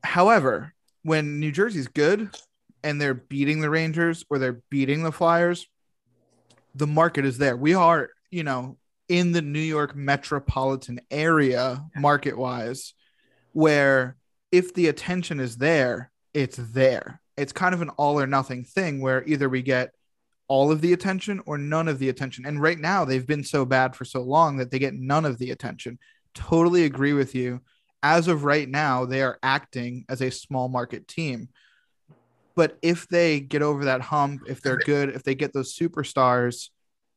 However, 0.04 0.74
when 1.02 1.40
New 1.40 1.52
Jersey's 1.52 1.88
good 1.88 2.30
and 2.82 3.00
they're 3.00 3.14
beating 3.14 3.60
the 3.60 3.70
Rangers 3.70 4.24
or 4.30 4.38
they're 4.38 4.62
beating 4.70 5.02
the 5.02 5.12
Flyers, 5.12 5.66
the 6.74 6.86
market 6.86 7.24
is 7.24 7.38
there. 7.38 7.56
We 7.56 7.74
are, 7.74 8.10
you 8.30 8.44
know, 8.44 8.76
in 9.08 9.32
the 9.32 9.42
New 9.42 9.58
York 9.58 9.96
metropolitan 9.96 11.00
area, 11.10 11.84
market 11.96 12.38
wise, 12.38 12.94
where 13.52 14.16
if 14.52 14.72
the 14.74 14.86
attention 14.86 15.40
is 15.40 15.56
there, 15.56 16.10
it's 16.32 16.56
there. 16.56 17.20
It's 17.36 17.52
kind 17.52 17.74
of 17.74 17.82
an 17.82 17.88
all 17.90 18.20
or 18.20 18.26
nothing 18.26 18.64
thing 18.64 19.00
where 19.00 19.24
either 19.24 19.48
we 19.48 19.62
get 19.62 19.90
all 20.50 20.72
of 20.72 20.80
the 20.80 20.92
attention 20.92 21.40
or 21.46 21.56
none 21.56 21.86
of 21.86 22.00
the 22.00 22.08
attention. 22.08 22.44
And 22.44 22.60
right 22.60 22.78
now, 22.78 23.04
they've 23.04 23.26
been 23.26 23.44
so 23.44 23.64
bad 23.64 23.94
for 23.94 24.04
so 24.04 24.20
long 24.20 24.56
that 24.56 24.72
they 24.72 24.80
get 24.80 24.94
none 24.94 25.24
of 25.24 25.38
the 25.38 25.52
attention. 25.52 25.96
Totally 26.34 26.82
agree 26.84 27.12
with 27.12 27.36
you. 27.36 27.60
As 28.02 28.26
of 28.26 28.42
right 28.42 28.68
now, 28.68 29.04
they 29.04 29.22
are 29.22 29.38
acting 29.44 30.04
as 30.08 30.20
a 30.20 30.30
small 30.30 30.68
market 30.68 31.06
team. 31.06 31.50
But 32.56 32.76
if 32.82 33.06
they 33.06 33.38
get 33.38 33.62
over 33.62 33.84
that 33.84 34.00
hump, 34.00 34.42
if 34.48 34.60
they're 34.60 34.78
good, 34.78 35.10
if 35.10 35.22
they 35.22 35.36
get 35.36 35.52
those 35.52 35.78
superstars, 35.78 36.70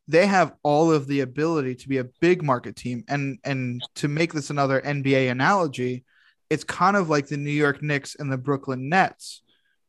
they 0.07 0.27
have 0.27 0.53
all 0.61 0.91
of 0.91 1.07
the 1.07 1.21
ability 1.21 1.73
to 1.75 1.89
be 1.89 1.97
a 1.97 2.09
big 2.21 2.43
market 2.43 2.75
team. 2.75 3.03
And 3.07 3.39
and 3.43 3.81
to 3.95 4.07
make 4.07 4.33
this 4.33 4.51
another 4.51 4.79
NBA 4.79 5.31
analogy, 5.31 6.03
it's 6.51 6.63
kind 6.63 6.95
of 6.95 7.09
like 7.09 7.27
the 7.27 7.37
New 7.37 7.49
York 7.49 7.81
Knicks 7.81 8.15
and 8.15 8.31
the 8.31 8.37
Brooklyn 8.37 8.89
Nets, 8.89 9.41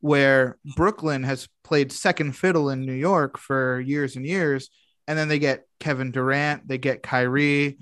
where 0.05 0.55
Brooklyn 0.75 1.23
has 1.23 1.47
played 1.63 1.91
second 1.91 2.33
fiddle 2.33 2.69
in 2.69 2.85
New 2.85 2.93
York 2.93 3.39
for 3.39 3.79
years 3.79 4.15
and 4.15 4.23
years, 4.23 4.69
and 5.07 5.17
then 5.17 5.29
they 5.29 5.39
get 5.39 5.65
Kevin 5.79 6.11
Durant, 6.11 6.67
they 6.67 6.77
get 6.77 7.01
Kyrie, 7.01 7.79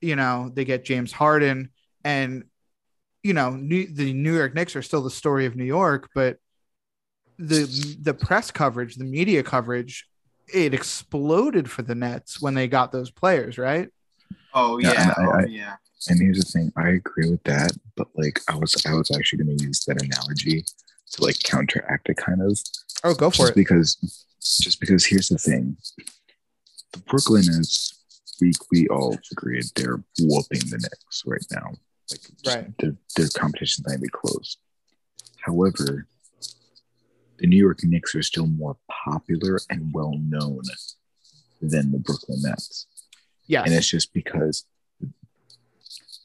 you 0.00 0.16
know, 0.16 0.50
they 0.52 0.64
get 0.64 0.84
James 0.84 1.12
Harden, 1.12 1.70
and 2.02 2.42
you 3.22 3.34
know, 3.34 3.50
New, 3.50 3.86
the 3.86 4.12
New 4.12 4.34
York 4.34 4.52
Knicks 4.52 4.74
are 4.74 4.82
still 4.82 5.02
the 5.02 5.10
story 5.12 5.46
of 5.46 5.54
New 5.54 5.64
York, 5.64 6.08
but 6.12 6.38
the 7.38 7.62
the 8.02 8.14
press 8.14 8.50
coverage, 8.50 8.96
the 8.96 9.04
media 9.04 9.44
coverage, 9.44 10.08
it 10.52 10.74
exploded 10.74 11.70
for 11.70 11.82
the 11.82 11.94
Nets 11.94 12.42
when 12.42 12.54
they 12.54 12.66
got 12.66 12.90
those 12.90 13.12
players, 13.12 13.58
right? 13.58 13.90
Oh 14.52 14.78
Yeah, 14.78 14.92
yeah, 14.92 15.14
I- 15.16 15.22
oh 15.24 15.30
I- 15.30 15.44
yeah. 15.44 15.76
And 16.08 16.18
here's 16.20 16.38
the 16.42 16.50
thing, 16.50 16.72
I 16.76 16.88
agree 16.88 17.30
with 17.30 17.44
that, 17.44 17.70
but 17.94 18.08
like 18.16 18.40
I 18.48 18.56
was 18.56 18.74
I 18.84 18.94
was 18.94 19.12
actually 19.12 19.44
gonna 19.44 19.62
use 19.62 19.84
that 19.84 20.02
analogy 20.02 20.64
to 21.12 21.22
like 21.24 21.42
counteract 21.42 22.08
it 22.08 22.16
kind 22.16 22.40
of. 22.42 22.58
Oh, 23.04 23.14
go 23.14 23.30
for 23.30 23.36
just 23.44 23.52
it. 23.52 23.56
because 23.56 23.96
just 24.62 24.80
because 24.80 25.04
here's 25.06 25.28
the 25.28 25.38
thing. 25.38 25.76
The 26.92 26.98
Brooklyn 27.00 27.42
is 27.42 27.94
we 28.40 28.52
we 28.70 28.88
all 28.88 29.16
agreed 29.32 29.64
they're 29.76 30.02
whooping 30.20 30.68
the 30.70 30.78
Knicks 30.78 31.22
right 31.26 31.44
now. 31.50 31.72
Like 32.10 32.20
Right. 32.46 32.78
their 32.78 32.96
their 33.16 33.28
competition's 33.28 33.86
not 33.86 33.96
even 33.96 34.08
close. 34.10 34.56
However, 35.40 36.06
the 37.38 37.46
New 37.46 37.56
York 37.56 37.78
Knicks 37.84 38.14
are 38.14 38.22
still 38.22 38.46
more 38.46 38.76
popular 39.04 39.60
and 39.70 39.92
well 39.94 40.14
known 40.18 40.62
than 41.62 41.92
the 41.92 41.98
Brooklyn 41.98 42.42
Nets. 42.42 42.86
Yeah. 43.46 43.62
And 43.64 43.72
it's 43.72 43.88
just 43.88 44.12
because 44.12 44.64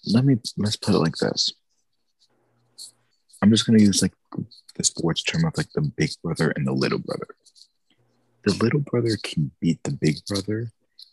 let 0.07 0.25
me 0.25 0.37
let's 0.57 0.75
put 0.75 0.93
it 0.95 0.99
like 0.99 1.15
this. 1.17 1.51
I'm 3.41 3.49
just 3.51 3.65
gonna 3.65 3.81
use 3.81 4.01
like 4.01 4.13
the 4.75 4.83
sports 4.83 5.23
term 5.23 5.45
of 5.45 5.57
like 5.57 5.71
the 5.73 5.81
big 5.81 6.11
brother 6.23 6.51
and 6.51 6.67
the 6.67 6.73
little 6.73 6.99
brother. 6.99 7.35
The 8.43 8.53
little 8.53 8.81
brother 8.81 9.17
can 9.21 9.51
beat 9.59 9.83
the 9.83 9.91
big 9.91 10.17
brother 10.27 10.71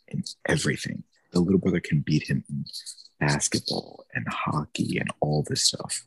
in 0.09 0.25
everything. 0.47 1.05
The 1.33 1.41
little 1.41 1.59
brother 1.59 1.81
can 1.81 2.01
beat 2.01 2.29
him 2.29 2.45
in 2.49 2.65
basketball 3.19 4.05
and 4.15 4.27
hockey 4.29 4.99
and 4.99 5.11
all 5.21 5.45
this 5.49 5.65
stuff. 5.65 6.05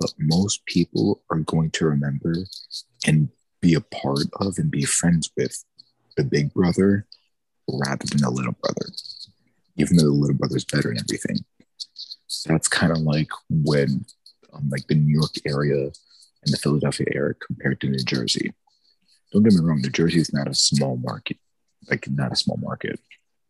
But 0.00 0.12
most 0.18 0.64
people 0.64 1.22
are 1.30 1.40
going 1.40 1.70
to 1.72 1.86
remember 1.86 2.34
and 3.06 3.28
be 3.60 3.74
a 3.74 3.80
part 3.80 4.26
of 4.34 4.58
and 4.58 4.70
be 4.70 4.84
friends 4.84 5.30
with 5.36 5.64
the 6.16 6.24
big 6.24 6.54
brother 6.54 7.06
rather 7.68 8.06
than 8.06 8.22
the 8.22 8.30
little 8.30 8.54
brother, 8.62 8.86
even 9.76 9.96
though 9.96 10.04
the 10.04 10.10
little 10.10 10.36
brother's 10.36 10.64
better 10.64 10.90
in 10.90 10.98
everything. 10.98 11.38
That's 12.46 12.68
kind 12.68 12.92
of 12.92 12.98
like 12.98 13.28
when, 13.50 14.06
um, 14.52 14.68
like 14.70 14.86
the 14.86 14.94
New 14.94 15.12
York 15.12 15.32
area 15.46 15.90
and 16.48 16.54
the 16.54 16.58
Philadelphia 16.58 17.06
area 17.14 17.34
compared 17.34 17.80
to 17.80 17.88
New 17.88 18.04
Jersey. 18.04 18.52
Don't 19.32 19.42
get 19.42 19.52
me 19.52 19.60
wrong, 19.62 19.80
New 19.82 19.90
Jersey 19.90 20.20
is 20.20 20.32
not 20.32 20.48
a 20.48 20.54
small 20.54 20.96
market, 20.96 21.36
like 21.90 22.08
not 22.08 22.32
a 22.32 22.36
small 22.36 22.56
market, 22.56 22.98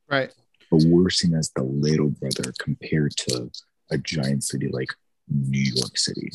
right. 0.08 0.32
but 0.70 0.82
we're 0.86 1.10
seen 1.10 1.34
as 1.34 1.50
the 1.54 1.62
little 1.62 2.10
brother 2.10 2.52
compared 2.58 3.12
to 3.18 3.50
a 3.90 3.98
giant 3.98 4.42
city 4.42 4.68
like 4.68 4.88
New 5.28 5.72
York 5.74 5.96
City. 5.96 6.30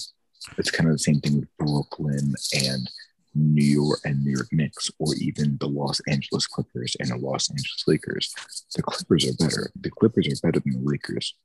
It's 0.58 0.72
kind 0.72 0.90
of 0.90 0.96
the 0.96 1.00
same 1.00 1.20
thing 1.20 1.40
with 1.40 1.58
Brooklyn 1.58 2.34
and 2.54 2.90
New 3.36 3.66
York 3.66 4.00
and 4.06 4.24
New 4.24 4.32
York 4.32 4.50
Knicks, 4.52 4.90
or 5.00 5.14
even 5.16 5.58
the 5.60 5.68
Los 5.68 6.00
Angeles 6.08 6.48
Clippers 6.48 6.96
and 7.00 7.10
the 7.10 7.18
Los 7.18 7.50
Angeles 7.50 7.84
Lakers. 7.88 8.34
The 8.76 8.84
Clippers 8.84 9.26
are 9.28 9.36
better. 9.44 9.72
The 9.80 9.90
Clippers 9.90 10.28
are 10.28 10.48
better 10.48 10.62
than 10.62 10.74
the 10.74 10.90
Lakers. 10.90 11.36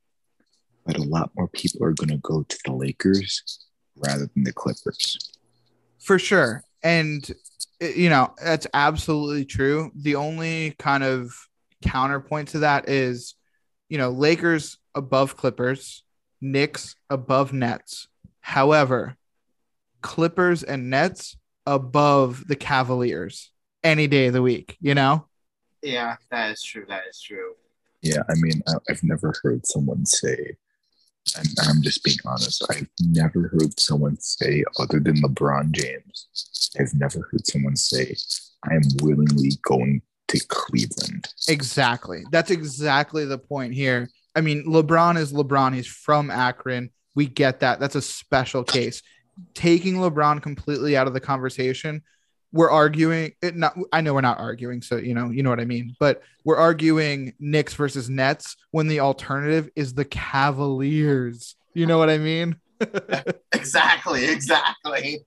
But 0.87 0.99
a 0.99 1.03
lot 1.03 1.33
more 1.37 1.49
people 1.49 1.85
are 1.85 1.93
going 1.93 2.11
to 2.11 2.19
go 2.19 2.45
to 2.45 2.59
the 2.65 2.73
Lakers 2.73 3.68
rather 3.99 4.29
than 4.35 4.45
the 4.45 4.53
Clippers. 4.53 5.33
for 5.99 6.19
sure 6.19 6.63
and 6.83 7.33
uh, 7.83 7.87
you 7.87 8.09
know 8.09 8.33
that's 8.43 8.67
absolutely 8.73 9.45
true 9.45 9.91
the 9.95 10.15
only 10.15 10.75
kind 10.79 11.03
of 11.03 11.35
counterpoint 11.83 12.49
to 12.49 12.61
that 12.61 12.89
is 12.89 13.35
you 13.89 13.99
know 13.99 14.11
lakers 14.11 14.79
above 14.95 15.37
clippers 15.37 16.03
Knicks 16.41 16.95
above 17.11 17.53
nets 17.53 18.07
however 18.41 19.17
clippers 20.03 20.63
and 20.63 20.89
nets 20.89 21.37
above 21.67 22.47
the 22.47 22.57
cavaliers 22.57 23.51
any 23.83 24.07
day 24.07 24.29
of 24.29 24.35
the 24.35 24.43
week 24.43 24.77
you 24.81 24.95
know 24.95 25.27
Yeah, 25.83 26.17
that 26.31 26.51
is 26.51 26.63
true. 26.63 26.85
That 26.89 27.05
is 27.09 27.21
true. 27.21 27.55
Yeah, 28.03 28.23
I 28.29 28.35
mean, 28.37 28.63
I've 28.89 29.03
never 29.03 29.33
heard 29.43 29.67
someone 29.67 30.07
say, 30.07 30.57
and 31.37 31.49
I'm 31.69 31.83
just 31.83 32.05
being 32.05 32.19
honest, 32.25 32.65
I've 32.71 32.89
never 33.01 33.49
heard 33.49 33.79
someone 33.79 34.19
say, 34.21 34.65
other 34.79 35.01
than 35.01 35.17
LeBron 35.17 35.73
James, 35.73 36.73
I've 36.79 36.95
never 36.95 37.29
heard 37.31 37.47
someone 37.47 37.77
say, 37.77 38.15
I 38.69 38.75
am 38.75 38.83
willingly 39.01 39.51
going 39.63 40.03
to 40.29 40.41
Cleveland. 40.49 41.29
Exactly. 41.49 42.23
That's 42.31 42.51
exactly 42.51 43.25
the 43.25 43.39
point 43.39 43.75
here. 43.75 44.09
I 44.35 44.41
mean, 44.41 44.67
LeBron 44.67 45.19
is 45.19 45.33
LeBron. 45.33 45.75
He's 45.75 45.87
from 45.87 46.31
Akron. 46.31 46.91
We 47.15 47.27
get 47.27 47.61
that. 47.61 47.81
That's 47.81 47.97
a 47.97 48.03
special 48.03 48.63
case. 48.63 49.03
Taking 49.55 49.97
LeBron 49.97 50.43
completely 50.43 50.97
out 50.97 51.07
of 51.07 51.15
the 51.15 51.21
conversation, 51.21 52.03
we're 52.53 52.71
arguing 52.71 53.33
it 53.43 53.57
not 53.57 53.77
I 53.93 54.01
know 54.01 54.15
we're 54.15 54.21
not 54.21 54.39
arguing, 54.39 54.83
so 54.83 54.97
you 54.97 55.15
know, 55.15 55.31
you 55.31 55.43
know 55.43 55.51
what 55.51 55.61
I 55.61 55.65
mean, 55.65 55.95
but 56.01 56.23
we're 56.45 56.57
arguing 56.57 57.35
Knicks 57.39 57.75
versus 57.75 58.09
Nets 58.09 58.57
when 58.71 58.89
the 58.89 59.01
alternative 59.01 59.69
is 59.77 59.95
the 59.95 60.05
Cavaliers. 60.05 61.57
You 61.75 61.87
know 61.87 61.99
what 61.99 62.11
I 62.11 62.19
mean? 62.19 62.57
Exactly, 63.53 64.25
exactly. 64.25 65.27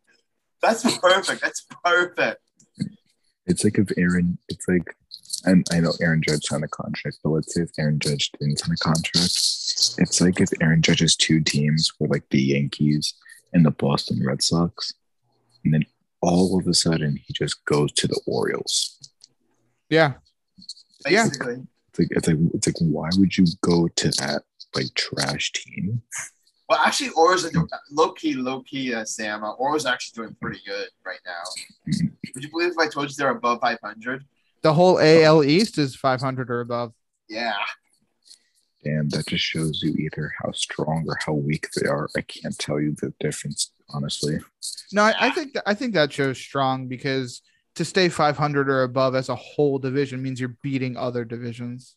That's 0.62 0.84
perfect. 1.00 1.42
That's 1.42 1.66
perfect. 1.84 2.42
It's 3.46 3.64
like 3.64 3.78
if 3.78 3.90
Aaron, 3.98 4.38
it's 4.48 4.68
like, 4.68 4.96
and 5.46 5.66
I 5.72 5.80
know 5.80 5.92
Aaron 6.00 6.22
Judge 6.26 6.46
signed 6.46 6.64
a 6.64 6.68
contract, 6.70 7.18
but 7.24 7.32
let's 7.32 7.54
say 7.54 7.64
if 7.64 7.72
Aaron 7.78 8.00
Judge 8.00 8.32
didn't 8.40 8.60
sign 8.60 8.74
a 8.74 8.78
contract, 8.78 9.26
it's 9.26 10.22
like 10.22 10.40
if 10.40 10.50
Aaron 10.62 10.82
Judge's 10.82 11.16
two 11.16 11.42
teams 11.42 11.92
were 12.00 12.08
like 12.08 12.24
the 12.30 12.42
Yankees 12.42 13.14
and 13.54 13.66
the 13.66 13.72
Boston 13.72 14.24
Red 14.26 14.42
Sox, 14.42 14.94
and 15.66 15.74
then 15.74 15.86
all 16.22 16.60
of 16.60 16.68
a 16.68 16.74
sudden 16.74 17.18
he 17.18 17.34
just 17.34 17.64
goes 17.66 17.92
to 17.94 18.08
the 18.08 18.20
Orioles. 18.26 18.98
Yeah. 19.90 20.14
Yeah. 21.08 21.28
It's 21.28 21.40
like 21.40 21.58
it's 22.12 22.28
like 22.28 22.38
it's 22.54 22.68
like 22.68 22.76
why 22.80 23.10
would 23.18 23.38
you 23.38 23.46
go 23.62 23.88
to 23.88 24.08
that 24.10 24.44
like 24.76 24.94
trash 24.96 25.52
team? 25.52 26.02
Well, 26.70 26.80
actually, 26.86 27.10
Orioles 27.18 27.46
are 27.46 27.50
doing 27.50 27.68
low 27.92 28.14
key, 28.14 28.34
low 28.34 28.62
key. 28.62 28.94
Uh, 28.94 29.04
Sam, 29.04 29.44
uh, 29.44 29.52
Orioles 29.54 29.86
are 29.86 29.94
actually 29.94 30.24
doing 30.24 30.38
pretty 30.42 30.62
good 30.66 30.88
right 31.06 31.20
now. 31.26 31.42
Would 32.34 32.44
you 32.46 32.50
believe 32.50 32.72
if 32.72 32.78
I 32.78 32.88
told 32.88 33.10
you 33.10 33.16
they're 33.18 33.32
above 33.32 33.60
500? 33.60 34.24
The 34.62 34.74
whole 34.74 34.98
AL 34.98 35.44
East 35.44 35.78
is 35.78 35.98
500 35.98 36.50
or 36.50 36.62
above. 36.62 36.94
Yeah, 37.28 37.56
Damn, 38.84 39.10
that 39.10 39.28
just 39.28 39.44
shows 39.44 39.82
you 39.84 39.94
either 39.94 40.34
how 40.42 40.52
strong 40.54 41.06
or 41.08 41.18
how 41.24 41.34
weak 41.34 41.70
they 41.76 41.88
are. 41.88 42.10
I 42.18 42.22
can't 42.22 42.58
tell 42.58 42.80
you 42.80 42.96
the 43.00 43.14
difference, 43.20 43.72
honestly. 43.94 44.40
No, 44.92 45.04
I, 45.04 45.14
I 45.20 45.30
think 45.32 45.54
that, 45.54 45.64
I 45.66 45.74
think 45.74 45.94
that 45.94 46.12
shows 46.12 46.38
strong 46.38 46.88
because 46.88 47.42
to 47.76 47.86
stay 47.86 48.10
500 48.10 48.70
or 48.70 48.84
above 48.84 49.16
as 49.16 49.30
a 49.30 49.36
whole 49.36 49.80
division 49.80 50.22
means 50.22 50.40
you're 50.40 50.58
beating 50.62 50.98
other 50.98 51.24
divisions. 51.26 51.96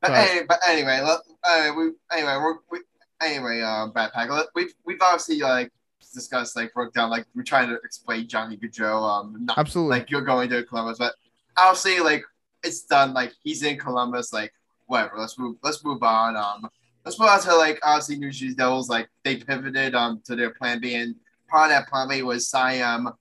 but, 0.00 0.10
Right. 0.10 0.30
any, 0.30 0.46
but 0.46 0.58
anyway, 0.68 1.00
let, 1.02 1.20
uh, 1.44 1.72
we 1.76 1.92
anyway 2.10 2.36
we're 2.36 2.56
we, 2.70 2.78
anyway 3.20 3.60
um 3.60 3.92
Bratt 3.92 4.12
Pack. 4.12 4.30
let- 4.30 4.46
We've 4.54 4.74
we've 4.84 5.00
obviously 5.00 5.38
like 5.40 5.70
discussed 6.12 6.56
like 6.56 6.74
broke 6.74 6.92
down 6.92 7.08
like 7.08 7.24
we're 7.34 7.42
trying 7.44 7.68
to 7.68 7.76
explain 7.84 8.26
Johnny 8.28 8.56
Gaudreau 8.56 9.02
um 9.08 9.44
not 9.46 9.56
Absolutely. 9.58 9.98
like 9.98 10.10
you're 10.10 10.22
going 10.22 10.50
to 10.50 10.64
Columbus, 10.64 10.98
but 10.98 11.14
obviously 11.56 12.00
like 12.00 12.24
it's 12.64 12.82
done. 12.82 13.14
Like 13.14 13.32
he's 13.42 13.62
in 13.62 13.78
Columbus. 13.78 14.32
Like 14.32 14.52
whatever. 14.86 15.14
Let's 15.18 15.38
move. 15.38 15.56
Let's 15.62 15.84
move 15.84 16.02
on. 16.02 16.36
Um, 16.36 16.68
let's 17.04 17.18
move 17.18 17.28
on 17.28 17.40
to 17.40 17.56
like 17.56 17.78
obviously 17.82 18.16
New 18.16 18.30
Jersey 18.30 18.54
Devils. 18.54 18.88
Like 18.88 19.08
they 19.24 19.36
pivoted 19.36 19.94
um 19.94 20.20
to 20.24 20.36
their 20.36 20.50
plan 20.50 20.80
B, 20.80 20.94
and 20.94 21.14
part 21.48 21.70
of 21.70 21.76
that 21.76 21.88
plan 21.88 22.08
B 22.08 22.22
was 22.22 22.48
sign 22.48 22.82
um 22.82 23.12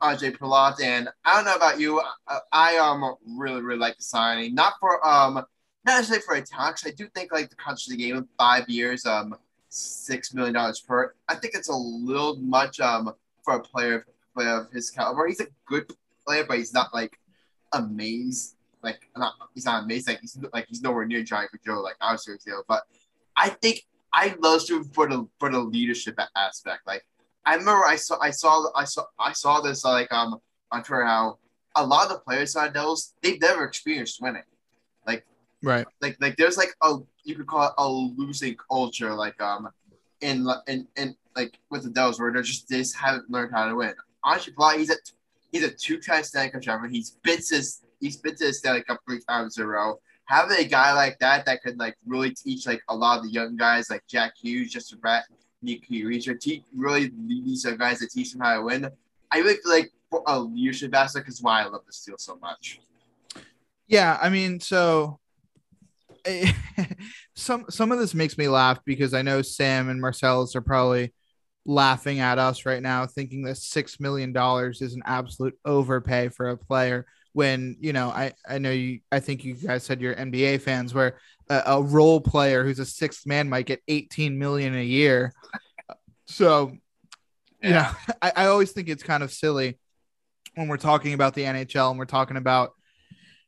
Andre 0.00 0.30
Palat. 0.30 0.82
And 0.82 1.08
I 1.24 1.36
don't 1.36 1.44
know 1.44 1.56
about 1.56 1.80
you, 1.80 2.00
I, 2.26 2.38
I 2.52 2.76
um 2.78 3.14
really 3.26 3.62
really 3.62 3.78
like 3.78 3.96
the 3.96 4.02
signing. 4.02 4.54
Not 4.54 4.74
for 4.80 5.04
um 5.06 5.34
not 5.34 5.46
necessarily 5.86 6.22
for 6.22 6.34
a 6.34 6.42
talent. 6.42 6.82
I 6.84 6.90
do 6.90 7.08
think 7.14 7.32
like 7.32 7.50
the 7.50 7.56
contract 7.56 7.88
they 7.90 7.96
gave 7.96 8.16
him 8.16 8.28
five 8.38 8.68
years 8.68 9.06
um 9.06 9.34
six 9.68 10.34
million 10.34 10.54
dollars 10.54 10.80
per. 10.80 11.14
I 11.28 11.34
think 11.34 11.54
it's 11.54 11.68
a 11.68 11.76
little 11.76 12.36
much 12.36 12.80
um 12.80 13.12
for 13.42 13.54
a 13.54 13.60
player 13.60 14.06
player 14.34 14.56
of 14.56 14.70
his 14.72 14.90
caliber. 14.90 15.26
He's 15.26 15.40
a 15.40 15.46
good 15.66 15.90
player, 16.26 16.44
but 16.46 16.58
he's 16.58 16.74
not 16.74 16.92
like 16.94 17.18
amazed. 17.72 18.54
Like 18.82 19.08
not 19.16 19.34
he's 19.54 19.64
not 19.64 19.84
amazing. 19.84 20.14
Like 20.14 20.20
he's 20.20 20.38
like 20.52 20.66
he's 20.68 20.82
nowhere 20.82 21.06
near 21.06 21.22
Johnny 21.22 21.48
Gaudreau, 21.48 21.82
like 21.82 21.96
obviously, 22.00 22.36
but 22.68 22.84
I 23.38 23.50
think 23.50 23.86
I 24.12 24.34
love 24.40 24.68
him 24.68 24.84
for 24.84 25.08
the 25.08 25.26
for 25.38 25.50
the 25.50 25.60
leadership 25.60 26.18
aspect. 26.36 26.86
Like 26.86 27.04
I 27.46 27.54
remember 27.54 27.84
I 27.84 27.96
saw 27.96 28.18
I 28.20 28.30
saw 28.30 28.66
I 28.74 28.84
saw 28.84 29.04
I 29.18 29.32
saw 29.32 29.60
this 29.60 29.84
like 29.84 30.12
um 30.12 30.40
on 30.72 30.82
Twitter 30.82 31.04
how 31.04 31.38
a 31.76 31.86
lot 31.86 32.06
of 32.06 32.12
the 32.12 32.18
players 32.18 32.56
on 32.56 32.72
Devils 32.72 33.14
they've 33.22 33.40
never 33.40 33.64
experienced 33.64 34.20
winning. 34.20 34.42
Like 35.06 35.24
right. 35.62 35.86
like 36.02 36.16
like 36.20 36.36
there's 36.36 36.56
like 36.58 36.74
a 36.82 36.96
you 37.22 37.36
could 37.36 37.46
call 37.46 37.68
it 37.68 37.72
a 37.78 37.88
losing 37.88 38.56
culture 38.56 39.14
like 39.14 39.40
um 39.40 39.68
in 40.20 40.46
in 40.66 40.88
in 40.96 41.14
like 41.36 41.58
with 41.70 41.84
the 41.84 41.90
Devils 41.90 42.18
where 42.18 42.32
they're 42.32 42.42
just 42.42 42.68
they 42.68 42.78
just 42.78 42.96
haven't 42.96 43.30
learned 43.30 43.52
how 43.54 43.68
to 43.68 43.76
win. 43.76 43.94
Palat, 44.24 44.78
he's 44.78 44.90
a 44.90 44.96
he's 45.52 45.62
a 45.62 45.70
two-time 45.70 46.24
Stanley 46.24 46.50
Cup 46.50 46.62
champion. 46.62 46.92
He's 46.92 47.12
been 47.22 47.40
to 47.40 47.54
his 47.54 47.82
he's 48.00 48.16
been 48.16 48.34
to 48.34 48.46
the 48.46 48.52
Stanley 48.52 48.82
Cup 48.82 48.98
three 49.06 49.20
times 49.28 49.58
in 49.58 49.64
a 49.64 49.66
row. 49.66 50.00
Having 50.28 50.58
a 50.58 50.68
guy 50.68 50.92
like 50.92 51.18
that 51.20 51.46
that 51.46 51.62
could 51.62 51.78
like 51.78 51.96
really 52.06 52.30
teach 52.30 52.66
like 52.66 52.82
a 52.88 52.94
lot 52.94 53.18
of 53.18 53.24
the 53.24 53.30
young 53.30 53.56
guys 53.56 53.90
like 53.90 54.02
Jack 54.06 54.34
Hughes, 54.36 54.70
Justin 54.70 54.98
Bratt, 54.98 55.22
Nico 55.62 55.86
Hischier, 55.88 56.38
teach 56.38 56.62
really 56.74 57.10
these 57.26 57.64
young 57.64 57.78
guys 57.78 57.98
to 58.00 58.08
teach 58.08 58.32
them 58.32 58.42
how 58.42 58.56
to 58.56 58.62
win. 58.62 58.88
I 59.30 59.38
really 59.38 59.56
feel 59.56 59.72
like 59.72 59.90
for 60.10 60.22
a 60.26 60.38
leadership 60.38 60.94
aspect 60.94 61.28
is 61.28 61.42
why 61.42 61.62
I 61.62 61.64
love 61.64 61.82
this 61.86 62.04
deal 62.04 62.16
so 62.18 62.36
much. 62.36 62.80
Yeah, 63.86 64.18
I 64.20 64.28
mean, 64.28 64.60
so 64.60 65.18
eh, 66.24 66.52
some 67.34 67.64
some 67.70 67.90
of 67.90 67.98
this 67.98 68.14
makes 68.14 68.36
me 68.36 68.48
laugh 68.48 68.80
because 68.84 69.14
I 69.14 69.22
know 69.22 69.42
Sam 69.42 69.88
and 69.88 70.00
Marcellus 70.00 70.54
are 70.56 70.60
probably 70.60 71.14
laughing 71.64 72.20
at 72.20 72.38
us 72.38 72.66
right 72.66 72.82
now, 72.82 73.06
thinking 73.06 73.42
that 73.42 73.56
six 73.56 74.00
million 74.00 74.32
dollars 74.32 74.82
is 74.82 74.94
an 74.94 75.02
absolute 75.04 75.58
overpay 75.64 76.28
for 76.28 76.48
a 76.48 76.56
player. 76.56 77.06
When 77.32 77.76
you 77.80 77.92
know 77.92 78.08
I 78.08 78.32
I 78.48 78.58
know 78.58 78.70
you 78.70 79.00
I 79.12 79.20
think 79.20 79.44
you 79.44 79.54
guys 79.54 79.84
said 79.84 80.00
you're 80.00 80.14
NBA 80.14 80.60
fans 80.62 80.94
where 80.94 81.18
a, 81.48 81.62
a 81.66 81.82
role 81.82 82.20
player 82.20 82.64
who's 82.64 82.78
a 82.78 82.86
sixth 82.86 83.26
man 83.26 83.48
might 83.48 83.66
get 83.66 83.82
18 83.88 84.38
million 84.38 84.74
a 84.74 84.82
year. 84.84 85.32
So 86.26 86.72
you 87.62 87.70
know 87.70 87.88
I, 88.22 88.32
I 88.36 88.46
always 88.46 88.72
think 88.72 88.88
it's 88.88 89.02
kind 89.02 89.22
of 89.22 89.32
silly 89.32 89.78
when 90.54 90.68
we're 90.68 90.76
talking 90.76 91.14
about 91.14 91.34
the 91.34 91.42
NHL 91.42 91.90
and 91.90 91.98
we're 91.98 92.04
talking 92.04 92.36
about 92.36 92.72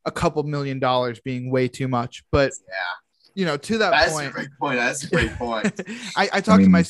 a 0.05 0.11
couple 0.11 0.43
million 0.45 0.79
dollars 0.79 1.21
being 1.21 1.51
way 1.51 1.69
too 1.69 1.89
much. 1.89 2.23
But 2.31 2.53
Yeah. 2.69 2.75
you 3.35 3.45
know, 3.45 3.57
to 3.57 3.79
that 3.79 3.91
That's 3.91 4.13
a 4.13 4.15
point, 4.15 4.33
great 4.33 4.49
point. 4.59 4.77
That's 4.79 5.05
a 5.05 5.09
great 5.09 5.33
point. 5.37 5.81
I, 6.17 6.29
I 6.33 6.41
talked 6.41 6.47
to 6.47 6.69
mean- 6.69 6.71
my 6.71 6.85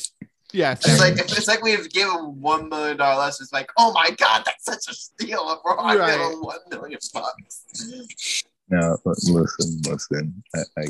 yeah, 0.53 0.71
It's 0.73 0.85
Sam. 0.85 0.97
like 0.99 1.17
it's 1.17 1.47
like 1.47 1.61
we've 1.63 1.89
given 1.91 2.39
one 2.41 2.69
million 2.69 2.97
dollar 2.97 3.19
less. 3.19 3.39
It's 3.41 3.53
like, 3.53 3.69
oh 3.77 3.91
my 3.93 4.09
god, 4.17 4.43
that's 4.45 4.65
such 4.65 4.87
a 4.89 4.93
steal, 4.95 5.59
bro! 5.63 5.75
I 5.77 5.95
Right. 5.97 6.11
give 6.17 6.31
him 6.31 6.41
one 6.43 6.57
million 6.69 6.99
bucks. 7.13 8.43
No, 8.69 8.97
listen, 9.05 9.81
listen. 9.85 10.43
I, 10.55 10.59
I, 10.77 10.83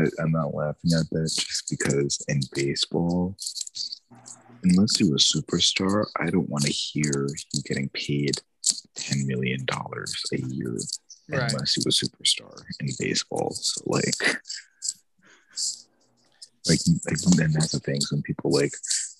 I, 0.00 0.06
I'm 0.22 0.32
not 0.32 0.54
laughing 0.54 0.90
at 0.98 1.08
that 1.10 1.30
just 1.34 1.68
because 1.68 2.24
in 2.28 2.40
baseball, 2.54 3.36
unless 4.64 4.98
you're 5.00 5.16
a 5.16 5.18
superstar, 5.18 6.06
I 6.18 6.30
don't 6.30 6.48
want 6.48 6.64
to 6.64 6.70
hear 6.72 7.26
you 7.52 7.62
getting 7.64 7.88
paid 7.90 8.36
ten 8.94 9.26
million 9.26 9.64
dollars 9.66 10.14
a 10.32 10.40
year 10.40 10.76
Right. 11.28 11.50
unless 11.52 11.76
you're 11.76 11.88
a 11.88 11.92
superstar 11.92 12.62
in 12.80 12.88
baseball. 12.98 13.52
So 13.52 13.82
like, 13.86 14.40
like, 16.68 16.78
like, 17.06 17.18
and 17.40 17.54
that's 17.54 17.72
the 17.72 17.80
things 17.80 18.10
when 18.10 18.22
people 18.22 18.52
like 18.52 18.72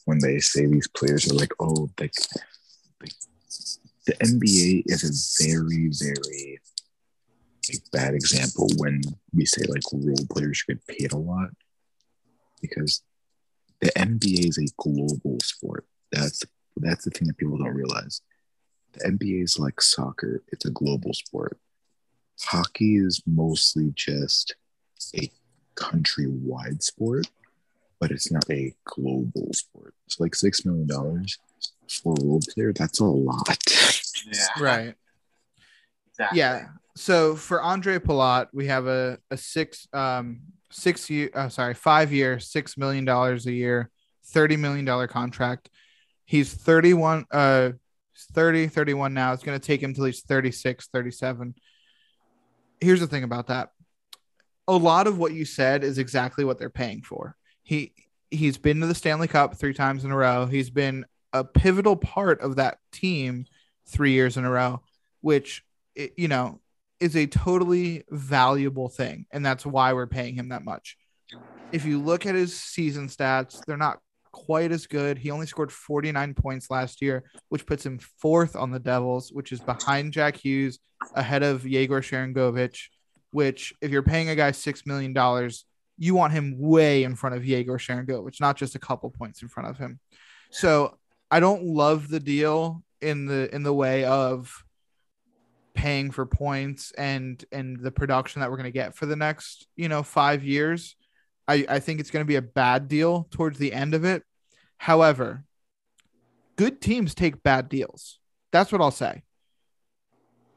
when 0.05 0.19
they 0.19 0.39
say 0.39 0.67
these 0.67 0.89
players 0.89 1.31
are 1.31 1.35
like, 1.35 1.53
oh, 1.61 1.89
like, 1.99 2.15
like 3.01 3.13
the 4.07 4.15
NBA 4.15 4.83
is 4.87 5.05
a 5.05 5.45
very, 5.45 5.91
very 5.93 6.61
like, 7.69 7.83
bad 7.93 8.15
example 8.15 8.69
when 8.77 9.03
we 9.33 9.45
say 9.47 9.63
like 9.69 9.83
role 9.93 10.27
players 10.31 10.65
get 10.69 10.87
paid 10.87 11.13
a 11.13 11.17
lot 11.17 11.51
because 12.61 13.03
the 13.81 13.91
NBA 13.91 14.49
is 14.49 14.59
a 14.59 14.73
global 14.77 15.39
sport. 15.43 15.85
That's 16.11 16.43
that's 16.77 17.05
the 17.05 17.11
thing 17.11 17.29
that 17.29 17.37
people 17.37 17.59
don't 17.59 17.75
realize. 17.75 18.23
The 18.93 19.11
NBA 19.11 19.43
is 19.43 19.59
like 19.59 19.81
soccer; 19.81 20.43
it's 20.49 20.65
a 20.65 20.71
global 20.71 21.13
sport. 21.13 21.59
Hockey 22.41 22.97
is 22.97 23.23
mostly 23.27 23.93
just 23.95 24.55
a 25.17 25.31
countrywide 25.77 26.83
sport, 26.83 27.29
but 28.01 28.11
it's 28.11 28.31
not 28.31 28.49
a 28.51 28.75
global 28.85 29.53
sport. 29.53 29.95
So, 30.09 30.25
like 30.25 30.35
six 30.35 30.65
million 30.65 30.87
dollars 30.87 31.39
for 31.89 32.15
a 32.19 32.25
role 32.25 32.41
player, 32.55 32.73
that's 32.73 33.01
a 33.01 33.05
lot. 33.05 33.59
Yeah, 34.27 34.63
right. 34.63 34.95
exactly. 36.11 36.39
Yeah. 36.39 36.67
So 36.95 37.37
for 37.37 37.63
Andre 37.63 37.99
Palat, 37.99 38.49
we 38.53 38.67
have 38.67 38.87
a, 38.87 39.19
a 39.31 39.37
six 39.37 39.89
um 39.93 40.41
six 40.71 41.09
year 41.11 41.31
uh, 41.35 41.49
sorry 41.49 41.75
five 41.75 42.13
year 42.13 42.39
six 42.39 42.77
million 42.77 43.05
dollars 43.05 43.47
a 43.47 43.53
year, 43.53 43.91
thirty 44.27 44.57
million 44.57 44.85
dollar 44.85 45.07
contract. 45.07 45.71
He's 46.25 46.53
31 46.53 47.27
uh 47.31 47.73
30 48.33 48.69
31 48.69 49.15
now. 49.15 49.33
It's 49.33 49.43
going 49.43 49.59
to 49.59 49.67
take 49.67 49.83
him 49.83 49.95
till 49.95 50.05
he's 50.05 50.23
36 50.23 50.89
37. 50.89 51.55
Here's 52.81 53.01
the 53.01 53.07
thing 53.07 53.25
about 53.25 53.49
that. 53.49 53.71
A 54.69 54.77
lot 54.77 55.07
of 55.07 55.19
what 55.19 55.33
you 55.33 55.45
said 55.45 55.85
is 55.85 55.99
exactly 55.99 56.45
what 56.45 56.59
they're 56.59 56.71
paying 56.71 57.03
for. 57.03 57.37
He 57.63 57.93
he's 58.31 58.59
been 58.59 58.81
to 58.81 58.87
the 58.87 58.95
Stanley 58.95 59.29
Cup 59.29 59.57
3 59.57 59.75
times 59.75 60.05
in 60.05 60.11
a 60.11 60.17
row. 60.17 60.47
He's 60.47 60.71
been 60.71 61.05
a 61.33 61.45
pivotal 61.45 61.97
part 61.97 62.41
of 62.41 62.57
that 62.57 62.79
team 62.93 63.45
3 63.89 64.13
years 64.13 64.37
in 64.37 64.45
a 64.45 64.51
row, 64.51 64.81
which 65.21 65.63
you 65.95 66.29
know 66.29 66.61
is 67.01 67.17
a 67.17 67.27
totally 67.27 68.05
valuable 68.11 68.89
thing 68.89 69.27
and 69.33 69.45
that's 69.45 69.67
why 69.67 69.93
we're 69.93 70.07
paying 70.07 70.35
him 70.35 70.51
that 70.51 70.65
much 70.65 70.97
if 71.73 71.85
you 71.85 72.01
look 72.01 72.27
at 72.27 72.35
his 72.35 72.57
season 72.57 73.09
stats 73.09 73.61
they're 73.67 73.77
not 73.77 73.99
quite 74.31 74.73
as 74.73 74.87
good 74.87 75.19
he 75.19 75.31
only 75.31 75.47
scored 75.47 75.73
49 75.73 76.35
points 76.35 76.71
last 76.71 77.03
year 77.03 77.25
which 77.49 77.67
puts 77.67 77.85
him 77.85 77.99
fourth 77.99 78.57
on 78.57 78.71
the 78.71 78.79
devils 78.79 79.33
which 79.33 79.53
is 79.53 79.61
behind 79.61 80.13
jack 80.13 80.37
hughes 80.37 80.79
ahead 81.15 81.43
of 81.43 81.67
yegor 81.67 82.01
sharangovich 82.01 82.87
which 83.33 83.75
if 83.81 83.91
you're 83.91 84.03
paying 84.03 84.29
a 84.29 84.37
guy 84.37 84.53
six 84.53 84.87
million 84.87 85.13
dollars 85.13 85.65
you 85.99 86.15
want 86.15 86.33
him 86.33 86.59
way 86.59 87.05
in 87.05 87.15
front 87.15 87.37
of 87.37 87.45
yegor 87.45 87.79
sharangovich 87.79 88.41
not 88.41 88.57
just 88.57 88.75
a 88.75 88.79
couple 88.79 89.11
points 89.11 89.43
in 89.43 89.49
front 89.49 89.69
of 89.69 89.79
him. 89.79 89.99
So 90.51 90.97
i 91.31 91.41
don't 91.41 91.65
love 91.65 92.09
the 92.09 92.21
deal 92.21 92.83
in 93.01 93.27
the 93.27 93.53
in 93.55 93.63
the 93.63 93.73
way 93.73 94.05
of 94.05 94.65
paying 95.75 96.11
for 96.11 96.27
points 96.27 96.93
and 96.93 97.45
and 97.51 97.81
the 97.81 97.91
production 97.91 98.41
that 98.41 98.51
we're 98.51 98.59
going 98.59 98.65
to 98.65 98.71
get 98.71 98.95
for 98.95 99.07
the 99.07 99.17
next 99.17 99.67
you 99.77 99.89
know 99.89 100.03
five 100.03 100.45
years. 100.45 100.97
I 101.49 101.65
i 101.69 101.79
think 101.81 102.01
it's 102.01 102.11
going 102.11 102.25
to 102.25 102.29
be 102.29 102.37
a 102.37 102.43
bad 102.43 102.89
deal 102.89 103.27
towards 103.31 103.59
the 103.59 103.73
end 103.73 103.95
of 103.95 104.05
it. 104.05 104.23
However 104.77 105.45
good 106.57 106.81
teams 106.81 107.15
take 107.15 107.43
bad 107.43 107.69
deals. 107.69 108.19
That's 108.53 108.71
what 108.71 108.83
i'll 108.83 108.91
say 108.91 109.23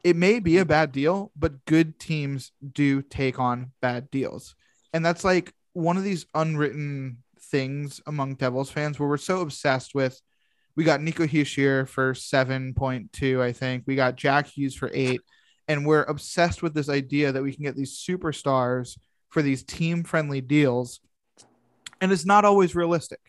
it 0.06 0.16
may 0.16 0.38
be 0.38 0.58
a 0.58 0.64
mm. 0.64 0.68
bad 0.68 0.92
deal 0.92 1.32
but 1.36 1.64
good 1.64 1.98
teams 1.98 2.52
do 2.72 3.02
take 3.02 3.38
on 3.38 3.72
bad 3.80 4.10
deals 4.10 4.54
and 4.92 5.04
that's 5.04 5.24
like 5.24 5.52
one 5.72 5.96
of 5.96 6.04
these 6.04 6.26
unwritten 6.34 7.18
things 7.40 8.00
among 8.06 8.34
devils 8.34 8.70
fans 8.70 8.98
where 8.98 9.08
we're 9.08 9.16
so 9.16 9.40
obsessed 9.40 9.94
with 9.94 10.20
we 10.76 10.84
got 10.84 11.00
Nico 11.00 11.26
Hischier 11.26 11.88
for 11.88 12.12
7.2, 12.12 13.40
I 13.40 13.52
think. 13.52 13.84
We 13.86 13.96
got 13.96 14.16
Jack 14.16 14.46
Hughes 14.46 14.74
for 14.74 14.90
eight. 14.92 15.22
And 15.68 15.86
we're 15.86 16.04
obsessed 16.04 16.62
with 16.62 16.74
this 16.74 16.88
idea 16.88 17.32
that 17.32 17.42
we 17.42 17.52
can 17.52 17.64
get 17.64 17.74
these 17.74 17.98
superstars 17.98 18.98
for 19.30 19.42
these 19.42 19.64
team 19.64 20.04
friendly 20.04 20.40
deals. 20.40 21.00
And 22.00 22.12
it's 22.12 22.26
not 22.26 22.44
always 22.44 22.76
realistic. 22.76 23.20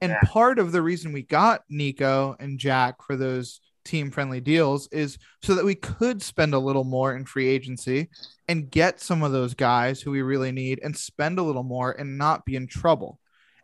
And 0.00 0.12
Yeah. 0.12 0.20
part 0.24 0.58
of 0.58 0.72
the 0.72 0.82
reason 0.82 1.12
we 1.12 1.22
got 1.22 1.64
Nico 1.68 2.36
and 2.38 2.58
Jack 2.58 3.02
for 3.02 3.16
those 3.16 3.60
team 3.84 4.10
friendly 4.10 4.40
deals 4.40 4.88
is 4.88 5.18
so 5.42 5.54
that 5.54 5.64
we 5.64 5.74
could 5.74 6.22
spend 6.22 6.54
a 6.54 6.58
little 6.58 6.84
more 6.84 7.14
in 7.14 7.24
free 7.24 7.48
agency 7.48 8.08
and 8.48 8.70
get 8.70 9.00
some 9.00 9.22
of 9.22 9.32
those 9.32 9.54
guys 9.54 10.00
who 10.00 10.10
we 10.10 10.22
really 10.22 10.52
need 10.52 10.80
and 10.82 10.96
spend 10.96 11.38
a 11.38 11.42
little 11.42 11.62
more 11.62 11.92
and 11.92 12.18
not 12.18 12.44
be 12.44 12.56
in 12.56 12.66
trouble. 12.66 13.18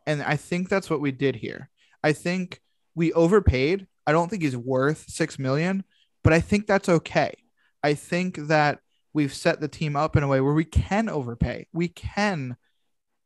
And 0.07 0.22
I 0.22 0.37
think 0.37 0.68
that's 0.68 0.88
what 0.88 1.00
we 1.00 1.12
did 1.12 1.37
here. 1.37 1.68
I 2.02 2.12
think 2.12 2.61
we 2.94 3.12
overpaid. 3.12 3.87
I 4.07 4.12
don't 4.12 4.29
think 4.29 4.42
he's 4.42 4.57
worth 4.57 5.05
6 5.09 5.38
million, 5.38 5.85
but 6.22 6.33
I 6.33 6.40
think 6.40 6.66
that's 6.66 6.88
okay. 6.88 7.35
I 7.83 7.94
think 7.94 8.37
that 8.48 8.79
we've 9.12 9.35
set 9.35 9.61
the 9.61 9.68
team 9.68 9.96
up 9.96 10.16
in 10.16 10.22
a 10.22 10.29
way 10.29 10.40
where 10.40 10.52
we 10.55 10.64
can 10.64 11.09
overpay. 11.09 11.66
We 11.72 11.88
can, 11.88 12.57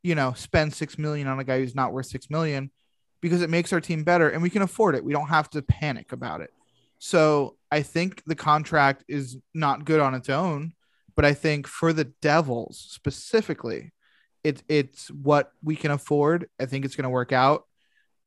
you 0.03 0.15
know, 0.15 0.33
spend 0.33 0.73
6 0.73 0.99
million 0.99 1.27
on 1.27 1.39
a 1.39 1.45
guy 1.45 1.59
who's 1.59 1.75
not 1.75 1.93
worth 1.93 2.07
6 2.07 2.31
million 2.31 2.71
because 3.21 3.43
it 3.43 3.51
makes 3.51 3.73
our 3.73 3.81
team 3.81 4.05
better 4.05 4.29
and 4.29 4.43
we 4.43 4.51
can 4.51 4.63
afford 4.63 4.95
it. 4.95 5.05
We 5.05 5.13
don't 5.13 5.29
have 5.29 5.51
to 5.51 5.63
panic 5.63 6.13
about 6.13 6.41
it. 6.41 6.51
So, 7.01 7.57
I 7.73 7.83
think 7.83 8.23
the 8.27 8.37
contract 8.37 9.05
is 9.09 9.37
not 9.55 9.85
good 9.85 10.01
on 10.01 10.15
its 10.15 10.29
own, 10.29 10.75
but 11.17 11.25
I 11.25 11.35
think 11.35 11.67
for 11.67 11.93
the 11.93 12.05
Devils 12.05 12.85
specifically, 12.91 13.93
it, 14.43 14.63
it's 14.69 15.09
what 15.11 15.53
we 15.63 15.77
can 15.77 15.91
afford. 15.91 16.49
I 16.61 16.67
think 16.67 16.85
it's 16.85 16.97
going 16.97 17.05
to 17.05 17.11
work 17.11 17.33
out. 17.33 17.65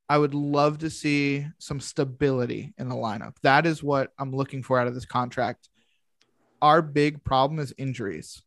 I 0.08 0.18
would 0.18 0.34
love 0.34 0.80
to 0.80 0.90
see 0.90 1.48
some 1.60 1.80
stability 1.80 2.74
in 2.78 2.88
the 2.90 2.96
lineup. 2.96 3.36
That 3.42 3.66
is 3.66 3.82
what 3.82 4.12
I'm 4.20 4.32
looking 4.32 4.62
for 4.64 4.80
out 4.80 4.88
of 4.88 4.94
this 4.94 5.06
contract. 5.06 5.70
Our 6.62 6.82
big 6.82 7.24
problem 7.24 7.60
is 7.60 7.74
injuries. 7.78 8.42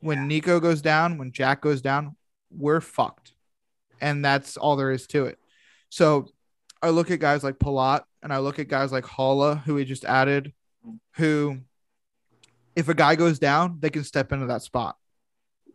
When 0.00 0.18
Yeah. 0.18 0.26
Nico 0.26 0.60
goes 0.60 0.82
down, 0.82 1.18
when 1.18 1.32
Jack 1.32 1.60
goes 1.60 1.80
down, 1.80 2.16
we're 2.50 2.80
fucked. 2.80 3.32
And 4.00 4.24
that's 4.24 4.56
all 4.56 4.76
there 4.76 4.90
is 4.90 5.06
to 5.08 5.26
it. 5.26 5.38
So 5.88 6.28
I 6.82 6.90
look 6.90 7.10
at 7.10 7.20
guys 7.20 7.42
like 7.42 7.58
Palat 7.58 8.02
and 8.22 8.32
I 8.32 8.38
look 8.38 8.58
at 8.58 8.68
guys 8.68 8.92
like 8.92 9.04
Haula, 9.04 9.62
who 9.64 9.74
we 9.74 9.84
just 9.84 10.04
added, 10.04 10.52
who, 11.16 11.58
if 12.76 12.88
a 12.88 12.94
guy 12.94 13.16
goes 13.16 13.38
down, 13.38 13.78
they 13.80 13.90
can 13.90 14.04
step 14.04 14.32
into 14.32 14.46
that 14.46 14.62
spot. 14.62 14.96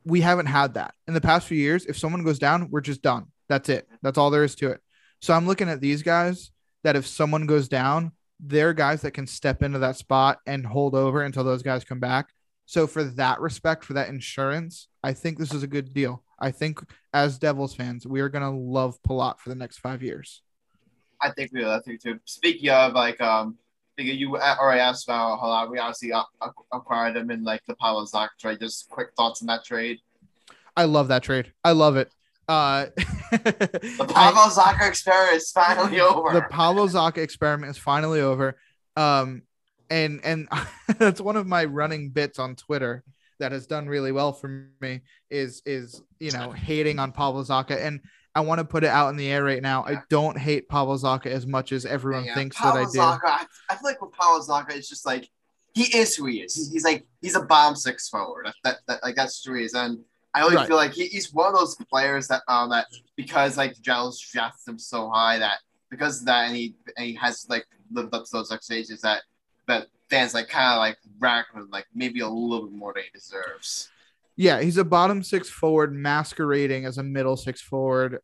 We 0.06 0.22
haven't 0.22 0.48
had 0.48 0.76
that 0.76 0.94
in 1.08 1.14
the 1.14 1.22
past 1.22 1.48
few 1.48 1.58
years. 1.58 1.86
If 1.86 1.98
someone 1.98 2.24
goes 2.24 2.40
down, 2.40 2.70
we're 2.70 2.82
just 2.82 3.02
done. 3.02 3.28
That's 3.50 3.70
it. 3.70 3.88
That's 4.02 4.18
all 4.18 4.30
there 4.30 4.44
is 4.44 4.56
to 4.56 4.72
it. 4.72 4.82
So 5.22 5.34
I'm 5.34 5.48
looking 5.48 5.70
at 5.70 5.82
these 5.82 6.04
guys 6.04 6.52
that 6.84 6.96
if 6.96 7.08
someone 7.08 7.46
goes 7.46 7.68
down, 7.68 8.12
they're 8.40 8.74
guys 8.74 9.02
that 9.02 9.12
can 9.12 9.28
step 9.28 9.64
into 9.64 9.80
that 9.80 9.96
spot 9.96 10.40
and 10.46 10.66
hold 10.66 10.96
over 10.96 11.24
until 11.24 11.44
those 11.44 11.64
guys 11.64 11.86
come 11.86 12.00
back. 12.00 12.30
So 12.66 12.88
for 12.88 13.04
that 13.04 13.40
respect, 13.40 13.86
for 13.86 13.94
that 13.94 14.10
insurance, 14.10 14.88
I 15.02 15.14
think 15.14 15.38
this 15.38 15.54
is 15.54 15.64
a 15.64 15.68
good 15.68 15.94
deal. 15.94 16.24
I 16.40 16.52
think 16.52 16.80
as 17.14 17.40
Devils 17.40 17.74
fans, 17.74 18.06
we 18.06 18.22
are 18.22 18.30
gonna 18.30 18.58
love 18.58 19.02
Palat 19.08 19.40
for 19.40 19.50
the 19.50 19.56
next 19.56 19.80
five 19.80 20.04
years. 20.04 20.43
I 21.24 21.32
think 21.32 21.52
we 21.54 21.66
I 21.66 21.80
think 21.80 22.02
too. 22.02 22.20
Speaking 22.26 22.70
of 22.70 22.94
like 22.94 23.20
um, 23.22 23.58
speaking 23.94 24.18
you 24.20 24.38
already 24.38 24.82
asked 24.82 25.06
about 25.06 25.42
long 25.42 25.72
we 25.72 25.80
obviously 25.80 26.12
uh, 26.12 26.24
acquired 26.72 27.16
him 27.16 27.32
in 27.32 27.44
like 27.44 27.62
the 27.68 27.76
Pavel 27.76 28.06
Zach 28.06 28.32
trade. 28.40 28.60
Just 28.60 28.90
quick 28.90 29.10
thoughts 29.16 29.42
on 29.42 29.48
that 29.48 29.64
trade. 29.64 30.00
I 30.76 30.86
love 30.86 31.08
that 31.10 31.24
trade. 31.24 31.54
I 31.64 31.72
love 31.72 31.96
it. 31.98 32.12
Uh, 32.48 32.88
The 33.32 34.06
I- 34.16 34.32
Pavel 34.32 34.44
Zacha 34.52 34.88
experiment 34.88 35.38
is 35.38 35.52
finally 35.52 36.00
over. 36.10 36.34
the 36.34 36.42
Pablo 36.44 36.88
Zacha 36.88 37.18
experiment 37.18 37.72
is 37.72 37.78
finally 37.78 38.22
over. 38.22 38.58
Um, 38.96 39.42
and 39.90 40.22
and 40.24 40.48
that's 41.00 41.20
one 41.22 41.36
of 41.36 41.48
my 41.48 41.66
running 41.66 42.10
bits 42.10 42.38
on 42.40 42.56
Twitter 42.56 43.04
that 43.40 43.52
has 43.52 43.66
done 43.66 43.88
really 43.88 44.12
well 44.12 44.32
for 44.34 44.68
me 44.82 45.02
is 45.32 45.62
is 45.66 46.02
you 46.20 46.32
know 46.32 46.52
hating 46.52 47.00
on 47.00 47.12
Pablo 47.12 47.44
Zacha 47.44 47.84
and 47.84 48.02
I 48.36 48.42
want 48.42 48.60
to 48.60 48.66
put 48.66 48.84
it 48.84 48.90
out 48.90 49.10
in 49.10 49.16
the 49.16 49.28
air 49.32 49.44
right 49.44 49.62
now. 49.62 49.84
I 49.86 49.98
don't 50.10 50.38
hate 50.38 50.68
Pablo 50.68 50.96
Zacha 50.98 51.28
as 51.28 51.46
much 51.46 51.72
as 51.72 51.86
everyone 51.86 52.26
Yeah, 52.26 52.34
thinks 52.36 52.58
Paulo 52.58 52.74
that 52.74 52.80
I 52.80 52.92
do. 52.92 52.98
Zacha, 52.98 53.20
I, 53.26 53.46
I 53.70 53.76
feel 53.76 53.84
like 53.84 54.02
with 54.02 54.12
Paulo 54.12 54.40
Zacha, 54.42 54.72
it's 54.76 54.90
just 54.90 55.06
like 55.06 55.30
he 55.74 55.96
is 55.98 56.16
who 56.16 56.26
he 56.26 56.42
is. 56.42 56.56
He's, 56.56 56.72
he's 56.72 56.84
like 56.84 57.06
he's 57.22 57.36
a 57.36 57.42
bomb 57.42 57.76
six 57.76 58.10
forward. 58.10 58.46
That, 58.48 58.56
that, 58.64 58.78
that 58.88 59.04
like 59.04 59.16
that's 59.16 59.44
who 59.44 59.54
he 59.54 59.66
is. 59.66 59.74
And 59.74 60.00
I 60.34 60.42
always 60.42 60.58
Right. 60.58 60.68
feel 60.68 60.78
like 60.78 60.94
he, 60.94 61.06
he's 61.08 61.32
one 61.32 61.48
of 61.48 61.54
those 61.60 61.76
players 61.90 62.28
that 62.30 62.42
um 62.48 62.70
that 62.72 62.88
because 63.16 63.56
like 63.58 63.76
the 63.76 63.82
Giants 63.82 64.20
drafted 64.32 64.68
him 64.74 64.80
so 64.80 65.10
high 65.12 65.38
that 65.38 65.60
because 65.92 66.22
of 66.22 66.26
that 66.26 66.48
and 66.48 66.56
he 66.56 66.76
and 66.98 67.06
he 67.06 67.14
has 67.16 67.46
like 67.50 67.68
lived 67.92 68.16
up 68.16 68.26
to 68.26 68.30
those 68.32 68.52
expectations 68.52 69.02
that 69.02 69.22
that 69.68 69.88
fans 70.10 70.34
like 70.34 70.50
kind 70.50 70.74
of 70.74 70.80
like 70.80 70.98
rack 71.20 71.46
him 71.54 71.68
like 71.72 71.86
maybe 71.94 72.22
a 72.22 72.28
little 72.28 72.66
bit 72.68 72.76
more 72.76 72.94
than 72.94 73.04
he 73.04 73.10
deserves. 73.14 73.90
Yeah, 74.36 74.62
he's 74.62 74.78
a 74.78 74.84
bottom 74.84 75.22
six 75.22 75.50
forward 75.50 75.94
masquerading 75.94 76.86
as 76.86 76.98
a 76.98 77.04
middle 77.04 77.38
six 77.38 77.62
forward 77.62 78.20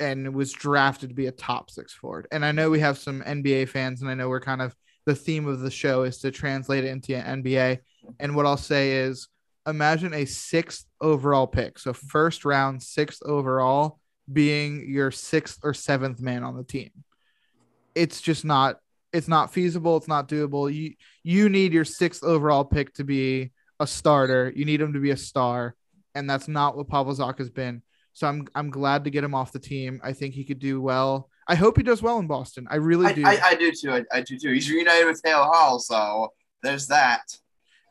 and 0.00 0.34
was 0.34 0.52
drafted 0.52 1.10
to 1.10 1.14
be 1.14 1.26
a 1.26 1.32
top 1.32 1.70
six 1.70 1.92
forward. 1.94 2.26
And 2.32 2.44
I 2.44 2.52
know 2.52 2.70
we 2.70 2.80
have 2.80 2.98
some 2.98 3.22
NBA 3.22 3.68
fans, 3.68 4.02
and 4.02 4.10
I 4.10 4.14
know 4.14 4.28
we're 4.28 4.40
kind 4.40 4.62
of 4.62 4.74
the 5.06 5.14
theme 5.14 5.46
of 5.46 5.60
the 5.60 5.70
show 5.70 6.02
is 6.02 6.18
to 6.18 6.30
translate 6.30 6.84
it 6.84 6.88
into 6.88 7.12
NBA. 7.12 7.78
And 8.18 8.34
what 8.34 8.46
I'll 8.46 8.56
say 8.56 8.92
is 8.92 9.28
imagine 9.66 10.14
a 10.14 10.24
sixth 10.24 10.86
overall 11.00 11.46
pick. 11.46 11.78
So 11.78 11.92
first 11.92 12.44
round, 12.44 12.82
sixth 12.82 13.22
overall 13.24 14.00
being 14.32 14.88
your 14.88 15.10
sixth 15.10 15.60
or 15.62 15.74
seventh 15.74 16.20
man 16.20 16.42
on 16.42 16.56
the 16.56 16.64
team. 16.64 16.90
It's 17.94 18.20
just 18.20 18.44
not 18.44 18.76
it's 19.12 19.28
not 19.28 19.52
feasible, 19.52 19.96
it's 19.96 20.08
not 20.08 20.28
doable. 20.28 20.72
You 20.72 20.94
you 21.22 21.48
need 21.48 21.72
your 21.72 21.84
sixth 21.84 22.24
overall 22.24 22.64
pick 22.64 22.92
to 22.94 23.04
be 23.04 23.52
a 23.80 23.86
starter. 23.86 24.52
You 24.54 24.64
need 24.64 24.80
him 24.80 24.92
to 24.92 25.00
be 25.00 25.10
a 25.10 25.16
star, 25.16 25.74
and 26.14 26.28
that's 26.28 26.48
not 26.48 26.76
what 26.76 26.88
Pablo 26.88 27.12
Zacha's 27.14 27.50
been. 27.50 27.82
So 28.12 28.26
I'm 28.28 28.46
I'm 28.54 28.70
glad 28.70 29.04
to 29.04 29.10
get 29.10 29.24
him 29.24 29.34
off 29.34 29.52
the 29.52 29.58
team. 29.58 30.00
I 30.04 30.12
think 30.12 30.34
he 30.34 30.44
could 30.44 30.58
do 30.60 30.80
well. 30.80 31.28
I 31.48 31.56
hope 31.56 31.76
he 31.76 31.82
does 31.82 32.00
well 32.00 32.18
in 32.18 32.26
Boston. 32.26 32.66
I 32.70 32.76
really 32.76 33.06
I, 33.06 33.12
do. 33.12 33.22
I, 33.26 33.38
I 33.42 33.54
do 33.54 33.70
too. 33.72 33.92
I, 33.92 34.04
I 34.12 34.20
do 34.22 34.38
too. 34.38 34.52
He's 34.52 34.70
reunited 34.70 35.06
with 35.06 35.22
Taylor 35.22 35.44
Hall, 35.44 35.78
so 35.78 36.32
there's 36.62 36.86
that. 36.86 37.22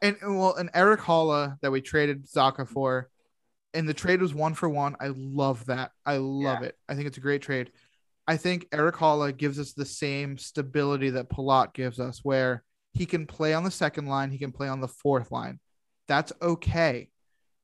and 0.02 0.18
well, 0.24 0.56
and 0.56 0.70
Erik 0.74 1.02
Haula 1.02 1.58
that 1.62 1.72
we 1.72 1.82
traded 1.82 2.26
Zacha 2.28 2.68
for, 2.68 3.10
and 3.74 3.88
the 3.88 3.94
trade 3.94 4.22
was 4.22 4.34
one 4.34 4.54
for 4.54 4.70
one. 4.70 4.96
I 5.00 5.08
love 5.14 5.66
that. 5.66 5.92
I 6.06 6.18
love 6.18 6.62
Yeah. 6.62 6.68
it. 6.70 6.78
I 6.90 6.96
think 6.96 7.08
it's 7.08 7.18
a 7.18 7.22
great 7.22 7.42
trade. 7.42 7.72
I 8.26 8.38
think 8.38 8.68
Erik 8.72 8.96
Haula 8.96 9.36
gives 9.36 9.60
us 9.60 9.74
the 9.74 9.86
same 9.86 10.38
stability 10.38 11.10
that 11.12 11.30
Palat 11.30 11.74
gives 11.74 12.00
us, 12.00 12.22
where 12.24 12.64
he 12.94 13.06
can 13.06 13.26
play 13.28 13.54
on 13.54 13.66
the 13.66 13.72
second 13.72 14.06
line, 14.08 14.32
he 14.32 14.38
can 14.38 14.54
play 14.54 14.70
on 14.70 14.80
the 14.80 14.88
fourth 14.88 15.30
line. 15.32 15.60
That's 16.08 16.34
okay. 16.42 17.10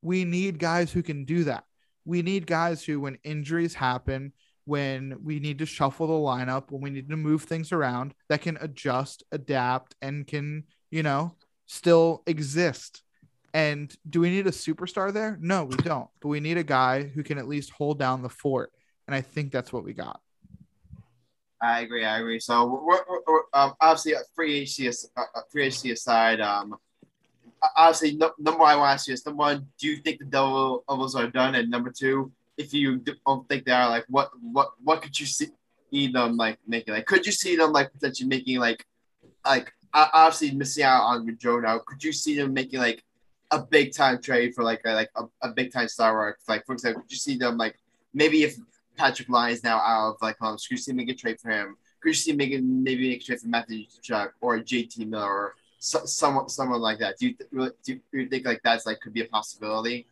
We 0.01 0.25
need 0.25 0.59
guys 0.59 0.91
who 0.91 1.03
can 1.03 1.25
do 1.25 1.43
that. 1.45 1.65
We 2.05 2.21
need 2.21 2.47
guys 2.47 2.83
who, 2.83 2.99
when 2.99 3.17
injuries 3.23 3.73
happen, 3.73 4.33
when 4.65 5.17
we 5.23 5.39
need 5.39 5.59
to 5.59 5.65
shuffle 5.65 6.07
the 6.07 6.13
lineup, 6.13 6.71
when 6.71 6.81
we 6.81 6.89
need 6.89 7.09
to 7.09 7.17
move 7.17 7.43
things 7.43 7.71
around, 7.71 8.13
that 8.29 8.41
can 8.41 8.57
adjust, 8.61 9.23
adapt, 9.31 9.95
and 10.01 10.25
can, 10.25 10.63
you 10.91 11.03
know, 11.03 11.35
still 11.65 12.23
exist. 12.27 13.03
And 13.53 13.93
do 14.07 14.19
we 14.21 14.29
need 14.29 14.47
a 14.47 14.51
superstar 14.51 15.11
there? 15.11 15.37
No, 15.41 15.65
we 15.65 15.75
don't. 15.77 16.07
But 16.21 16.27
we 16.27 16.39
need 16.39 16.57
a 16.57 16.63
guy 16.63 17.03
who 17.03 17.23
can 17.23 17.37
at 17.37 17.47
least 17.47 17.71
hold 17.71 17.97
down 17.99 18.21
the 18.21 18.29
fort. 18.29 18.71
And 19.07 19.15
I 19.15 19.21
think 19.21 19.51
that's 19.51 19.73
what 19.73 19.83
we 19.83 19.93
got. 19.93 20.21
I 21.61 21.81
agree. 21.81 22.05
I 22.05 22.19
agree. 22.19 22.39
So 22.39 22.65
we're, 22.65 23.01
we're, 23.09 23.21
we're 23.27 23.41
um, 23.53 23.73
obviously 23.81 24.15
uh, 24.15 24.19
free 24.35 24.59
agency, 24.59 24.87
uh, 25.17 25.21
uh, 25.35 25.41
free 25.51 25.63
agency 25.63 25.91
aside. 25.91 26.39
Um, 26.39 26.75
obviously, 27.75 28.15
no, 28.15 28.31
number 28.37 28.59
one, 28.61 28.71
I 28.71 28.75
want 28.75 28.89
to 28.89 28.93
ask 28.93 29.07
you 29.07 29.13
is 29.13 29.25
number 29.25 29.39
one, 29.39 29.67
do 29.79 29.87
you 29.87 29.97
think 29.97 30.19
the 30.19 30.25
double 30.25 30.83
Devils 30.87 31.15
are 31.15 31.27
done? 31.27 31.55
And 31.55 31.69
number 31.69 31.91
two, 31.91 32.31
if 32.57 32.73
you 32.73 32.97
don't 32.97 33.47
think 33.47 33.65
they 33.65 33.71
are, 33.71 33.89
like, 33.89 34.05
what 34.09 34.29
what 34.41 34.71
what 34.83 35.01
could 35.01 35.17
you 35.19 35.25
see 35.25 35.49
them 35.91 36.37
like 36.37 36.59
making? 36.67 36.93
Like, 36.93 37.05
could 37.05 37.25
you 37.25 37.31
see 37.31 37.55
them 37.55 37.71
like 37.71 37.91
potentially 37.91 38.27
making 38.27 38.59
like 38.59 38.85
like 39.45 39.71
obviously 39.93 40.51
missing 40.51 40.83
out 40.83 41.03
on 41.03 41.37
Joe 41.39 41.59
now? 41.59 41.79
Could 41.79 42.03
you 42.03 42.13
see 42.13 42.37
them 42.37 42.53
making 42.53 42.79
like 42.79 43.03
a 43.51 43.59
big 43.59 43.93
time 43.93 44.21
trade 44.21 44.53
for 44.53 44.63
like 44.63 44.81
a, 44.85 44.93
like 44.93 45.09
a, 45.15 45.23
a 45.41 45.49
big 45.49 45.71
time 45.71 45.87
star? 45.87 46.37
Like, 46.47 46.65
for 46.65 46.73
example, 46.73 47.01
could 47.01 47.11
you 47.11 47.17
see 47.17 47.37
them 47.37 47.57
like 47.57 47.79
maybe 48.13 48.43
if 48.43 48.57
Patrik 48.97 49.29
Laine 49.29 49.57
now 49.63 49.77
out 49.79 50.11
of 50.11 50.15
like 50.21 50.35
um, 50.41 50.57
could 50.57 50.71
you 50.71 50.77
see 50.77 50.93
make 50.93 51.09
a 51.09 51.15
trade 51.15 51.39
for 51.39 51.49
him? 51.49 51.77
Could 52.01 52.09
you 52.09 52.15
see 52.15 52.33
making 52.33 52.83
maybe 52.83 53.09
make 53.09 53.21
a 53.21 53.25
trade 53.25 53.39
for 53.39 53.47
Matthew 53.47 53.85
Tkachuk 53.85 54.31
or 54.41 54.59
JT 54.59 55.07
Miller 55.07 55.53
so, 55.79 56.05
someone 56.05 56.49
someone 56.49 56.81
like 56.81 56.99
that? 56.99 57.17
Do 57.17 57.27
you, 57.27 57.71
do 57.83 57.99
you 58.11 58.27
think 58.27 58.45
like 58.45 58.61
that's 58.63 58.85
like 58.85 58.99
could 58.99 59.13
be 59.13 59.21
a 59.21 59.25
possibility? 59.25 60.07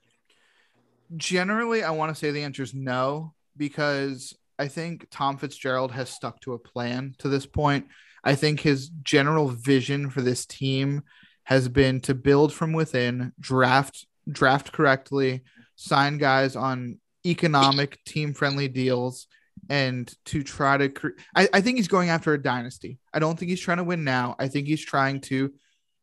Generally, 1.15 1.83
I 1.83 1.91
want 1.91 2.09
to 2.09 2.15
say 2.15 2.31
the 2.31 2.43
answer 2.43 2.63
is 2.63 2.73
no, 2.73 3.33
because 3.55 4.33
I 4.57 4.67
think 4.67 5.07
Tom 5.11 5.37
Fitzgerald 5.37 5.91
has 5.91 6.09
stuck 6.09 6.39
to 6.41 6.53
a 6.53 6.59
plan 6.59 7.15
to 7.19 7.29
this 7.29 7.45
point. 7.45 7.87
I 8.23 8.35
think 8.35 8.59
his 8.59 8.89
general 9.03 9.49
vision 9.49 10.09
for 10.09 10.21
this 10.21 10.45
team 10.45 11.03
has 11.43 11.69
been 11.69 12.01
to 12.01 12.13
build 12.13 12.53
from 12.53 12.73
within, 12.73 13.33
draft 13.39 14.05
draft 14.29 14.71
correctly, 14.71 15.43
sign 15.75 16.17
guys 16.17 16.55
on 16.55 16.99
economic 17.25 18.03
team 18.05 18.33
friendly 18.33 18.67
deals 18.67 19.27
and 19.69 20.13
to 20.25 20.43
try 20.43 20.77
to 20.77 20.89
cre- 20.89 21.19
I, 21.35 21.49
I 21.53 21.61
think 21.61 21.77
he's 21.77 21.87
going 21.87 22.09
after 22.09 22.33
a 22.33 22.41
dynasty. 22.41 22.99
I 23.13 23.19
don't 23.19 23.37
think 23.37 23.49
he's 23.49 23.61
trying 23.61 23.77
to 23.77 23.83
win 23.83 24.03
now. 24.03 24.35
I 24.39 24.47
think 24.47 24.67
he's 24.67 24.83
trying 24.83 25.21
to 25.21 25.53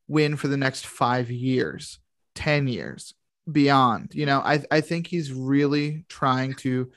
win 0.08 0.36
for 0.36 0.48
the 0.48 0.56
next 0.56 0.86
five 0.86 1.30
years, 1.30 1.98
10 2.34 2.68
years, 2.68 3.14
beyond. 3.50 4.12
You 4.14 4.26
know, 4.26 4.40
I, 4.40 4.62
I 4.70 4.80
think 4.80 5.06
he's 5.06 5.32
really 5.32 6.04
trying 6.08 6.54
to 6.56 6.90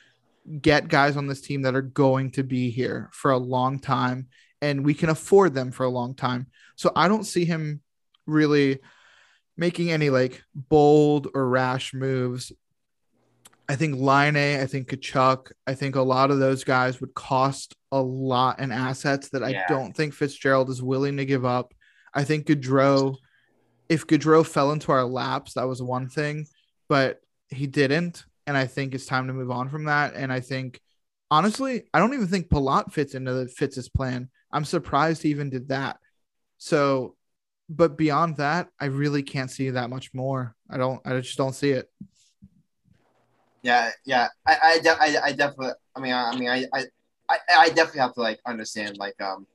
get 0.62 0.88
guys 0.88 1.18
on 1.18 1.28
this 1.28 1.42
team 1.42 1.64
that 1.64 1.76
are 1.76 1.82
going 1.82 2.32
to 2.32 2.44
be 2.44 2.70
here 2.70 3.10
for 3.12 3.32
a 3.32 3.38
long 3.38 3.80
time 3.80 4.28
and 4.62 4.86
we 4.86 4.94
can 4.94 5.10
afford 5.10 5.54
them 5.54 5.72
for 5.72 5.84
a 5.84 5.90
long 5.90 6.16
time. 6.16 6.48
So 6.76 6.92
I 6.96 7.08
don't 7.08 7.26
see 7.26 7.46
him 7.46 7.82
really 8.26 8.80
making 9.56 9.92
any 9.92 10.10
like 10.10 10.42
bold 10.54 11.28
or 11.34 11.48
rash 11.48 11.94
moves. 11.94 12.52
I 13.70 13.76
think 13.76 13.96
Laine 13.98 14.60
I 14.60 14.66
think 14.66 14.90
Tkachuk, 14.90 15.52
I 15.66 15.74
think 15.74 15.96
a 15.96 16.02
lot 16.02 16.32
of 16.32 16.40
those 16.40 16.64
guys 16.64 17.02
would 17.02 17.14
cost 17.14 17.76
a 17.92 18.02
lot 18.02 18.60
in 18.60 18.72
assets 18.72 19.30
that 19.30 19.44
I 19.44 19.66
don't 19.68 19.96
think 19.96 20.14
Fitzgerald 20.14 20.70
is 20.70 20.82
willing 20.82 21.18
to 21.18 21.26
give 21.26 21.46
up. 21.46 21.74
I 22.14 22.24
think 22.24 22.48
Gaudreau, 22.48 23.18
if 23.90 24.08
Gaudreau 24.08 24.46
fell 24.46 24.72
into 24.72 24.92
our 24.92 25.06
laps, 25.06 25.54
that 25.54 25.68
was 25.68 25.82
one 25.82 26.08
thing, 26.10 26.48
but 26.88 27.20
he 27.50 27.68
didn't. 27.68 28.26
And 28.46 28.58
I 28.58 28.66
think 28.66 28.96
it's 28.96 29.06
time 29.06 29.28
to 29.28 29.34
move 29.34 29.52
on 29.52 29.70
from 29.70 29.86
that. 29.86 30.14
And 30.16 30.32
I 30.32 30.40
think, 30.40 30.80
honestly, 31.30 31.84
I 31.94 32.00
don't 32.00 32.14
even 32.14 32.28
think 32.28 32.50
Palat 32.50 32.94
fits 32.94 33.14
into 33.14 33.34
the 33.34 33.48
Fitz's 33.48 33.90
plan. 33.90 34.30
I'm 34.52 34.66
surprised 34.66 35.22
he 35.22 35.30
even 35.30 35.50
did 35.50 35.68
that. 35.70 35.98
So, 36.58 37.16
but 37.70 37.98
beyond 37.98 38.38
that, 38.38 38.70
I 38.80 38.86
really 38.86 39.24
can't 39.24 39.52
see 39.52 39.72
that 39.72 39.90
much 39.90 40.14
more. 40.14 40.56
I 40.70 40.78
don't, 40.78 41.02
I 41.06 41.20
just 41.20 41.38
don't 41.38 41.54
see 41.54 41.72
it. 41.72 41.90
Yeah, 43.64 43.92
yeah. 44.06 44.28
I 44.46 44.58
I, 44.64 44.80
de- 44.80 44.90
I, 45.02 45.24
I 45.26 45.32
definitely. 45.32 45.72
I 45.96 46.00
mean, 46.00 46.14
I, 46.14 46.30
I 46.30 46.38
mean, 46.38 46.50
I, 46.50 46.66
I 46.74 47.38
I 47.50 47.70
definitely 47.70 48.02
have 48.02 48.14
to 48.14 48.22
like 48.22 48.40
understand 48.46 48.98
like 48.98 49.20
um 49.22 49.46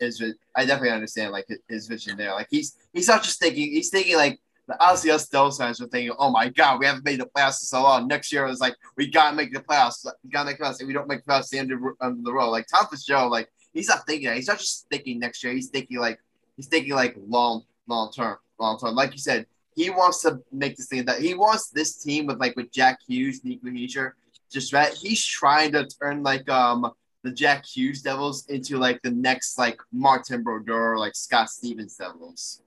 his. 0.00 0.22
I 0.54 0.64
definitely 0.64 0.90
understand 0.90 1.32
like 1.32 1.46
his- 1.68 1.86
vision 1.86 2.16
there. 2.16 2.32
Like 2.32 2.48
he's 2.50 2.76
he's 2.92 3.08
not 3.08 3.22
just 3.22 3.40
thinking. 3.40 3.70
He's 3.70 3.90
thinking 3.90 4.16
like. 4.16 4.40
The 4.68 4.74
obviously, 4.82 5.12
us 5.12 5.28
Devils 5.28 5.58
fans 5.58 5.80
are 5.80 5.86
thinking, 5.86 6.12
"Oh 6.18 6.28
my 6.32 6.48
God, 6.48 6.80
we 6.80 6.86
haven't 6.86 7.04
made 7.04 7.20
the 7.20 7.26
playoffs 7.26 7.62
in 7.62 7.68
so 7.68 7.82
long. 7.84 8.08
Next 8.08 8.32
year 8.32 8.48
is 8.48 8.58
like 8.58 8.74
we 8.96 9.08
gotta 9.08 9.36
make 9.36 9.52
the 9.54 9.60
playoffs. 9.60 10.04
We 10.24 10.30
gotta 10.30 10.46
make 10.46 10.58
the 10.58 10.64
playoffs. 10.64 10.80
If 10.80 10.88
we 10.88 10.92
don't 10.92 11.06
make 11.06 11.24
the 11.24 11.30
playoffs, 11.30 11.50
the 11.50 11.58
end 11.58 11.70
of, 11.70 11.78
of 12.00 12.24
the 12.24 12.32
road." 12.32 12.50
Like 12.50 12.66
Tom 12.66 12.84
Fitzgerald, 12.90 13.30
like 13.30 13.48
he's 13.72 13.88
not 13.88 14.04
thinking 14.08 14.26
that. 14.26 14.34
He's 14.34 14.48
not 14.48 14.58
just 14.58 14.86
thinking 14.90 15.20
next 15.20 15.44
year. 15.44 15.52
He's 15.52 15.68
thinking 15.68 15.98
like 15.98 16.18
he's 16.56 16.66
thinking 16.66 16.94
like 16.94 17.14
long, 17.28 17.62
long 17.86 18.10
term, 18.10 18.38
long 18.58 18.76
term. 18.76 18.96
Like 18.96 19.12
you 19.12 19.18
said, 19.18 19.46
he 19.76 19.90
wants 19.90 20.22
to 20.22 20.40
make 20.50 20.76
this 20.76 20.88
thing 20.88 21.04
that 21.04 21.20
he 21.20 21.34
wants 21.34 21.68
this 21.70 22.02
team 22.02 22.26
with 22.26 22.40
like 22.40 22.56
with 22.56 22.72
Jack 22.72 22.98
Hughes, 23.06 23.44
Nico 23.44 23.68
Hischier, 23.68 24.12
just 24.50 24.72
right. 24.72 24.92
He's 24.92 25.24
trying 25.24 25.70
to 25.72 25.86
turn 25.86 26.22
like 26.24 26.48
um 26.48 26.90
the 27.22 27.30
Jack 27.30 27.64
Hughes 27.66 28.02
Devils 28.02 28.46
into 28.48 28.78
like 28.78 29.00
the 29.02 29.10
next 29.10 29.58
like 29.58 29.78
Martin 29.92 30.42
Brodeur, 30.42 30.96
like 30.98 31.14
Scott 31.14 31.50
Stevens 31.50 31.96
Devils. 31.96 32.62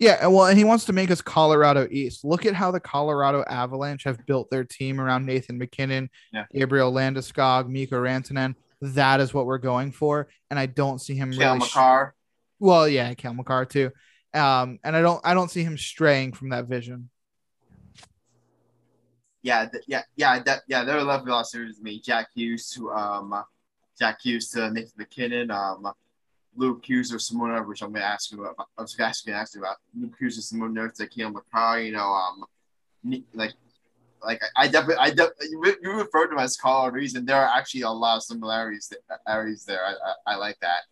Yeah, 0.00 0.26
well, 0.26 0.46
and 0.46 0.58
he 0.58 0.64
wants 0.64 0.84
to 0.86 0.92
make 0.92 1.10
us 1.12 1.20
Colorado 1.20 1.86
East. 1.92 2.24
Look 2.24 2.44
at 2.44 2.54
how 2.54 2.72
the 2.72 2.80
Colorado 2.80 3.44
Avalanche 3.48 4.02
have 4.04 4.24
built 4.26 4.50
their 4.50 4.64
team 4.64 5.00
around 5.00 5.26
Nathan 5.26 5.58
MacKinnon, 5.58 6.10
Yeah. 6.32 6.46
Gabriel 6.52 6.92
Landeskog, 6.92 7.68
Mikko 7.68 8.02
Rantanen. 8.02 8.56
That 8.80 9.20
is 9.20 9.32
what 9.32 9.46
we're 9.46 9.58
going 9.58 9.92
for, 9.92 10.28
and 10.50 10.58
I 10.58 10.66
don't 10.66 10.98
see 11.00 11.14
him 11.14 11.30
Cale 11.32 11.54
really. 11.54 11.66
sh- 11.68 11.76
well, 12.58 12.88
yeah, 12.88 13.14
Cale 13.14 13.34
Makar 13.34 13.64
too, 13.66 13.90
um, 14.34 14.78
and 14.84 14.96
I 14.96 15.02
don't, 15.02 15.20
I 15.24 15.34
don't 15.34 15.50
see 15.50 15.62
him 15.62 15.76
straying 15.78 16.32
from 16.32 16.50
that 16.50 16.66
vision. 16.66 17.10
yeah, 19.42 19.66
th- 19.66 19.84
yeah, 19.86 20.02
yeah, 20.16 20.38
that, 20.40 20.62
yeah. 20.68 20.84
There 20.84 20.98
are 20.98 21.02
left 21.02 21.26
lost 21.26 21.52
series 21.52 21.78
to 21.78 21.82
me. 21.82 22.00
Jack 22.00 22.28
Hughes 22.34 22.70
to 22.70 22.90
um, 22.92 23.42
Jack 23.98 24.20
Hughes 24.22 24.50
to 24.50 24.70
Nathan 24.70 24.92
MacKinnon. 24.96 25.50
Um, 25.50 25.92
Luke 26.56 26.84
Hughes 26.84 27.12
or 27.12 27.18
Simone 27.18 27.66
which 27.66 27.82
I'm 27.82 27.90
going 27.90 28.02
to 28.02 28.06
ask 28.06 28.30
you 28.32 28.44
about. 28.44 28.68
I 28.76 28.82
was 28.82 28.98
actually 28.98 29.32
to 29.32 29.38
ask 29.38 29.54
you 29.54 29.60
about 29.60 29.76
Luke 29.98 30.14
Hughes 30.18 30.36
and 30.36 30.44
Simon 30.44 30.74
Nemec, 30.74 30.98
like 30.98 31.10
Keon 31.10 31.34
McCarr, 31.34 31.84
you 31.84 31.92
know, 31.92 32.08
um, 32.08 32.44
like, 33.32 33.54
like 34.22 34.42
I 34.56 34.68
definitely, 34.68 34.96
I 34.96 35.10
definitely, 35.10 35.48
you 35.50 35.76
you 35.82 35.92
referred 35.92 36.28
to 36.28 36.36
them 36.36 36.38
as 36.38 36.58
Reeves, 36.92 37.14
and 37.14 37.26
there 37.26 37.36
are 37.36 37.56
actually 37.56 37.82
a 37.82 37.90
lot 37.90 38.16
of 38.16 38.22
similarities 38.24 38.88
th- 38.88 39.00
areas 39.26 39.64
there. 39.64 39.84
I, 39.84 39.92
I, 39.92 40.34
I 40.34 40.36
like 40.36 40.58
that. 40.60 40.82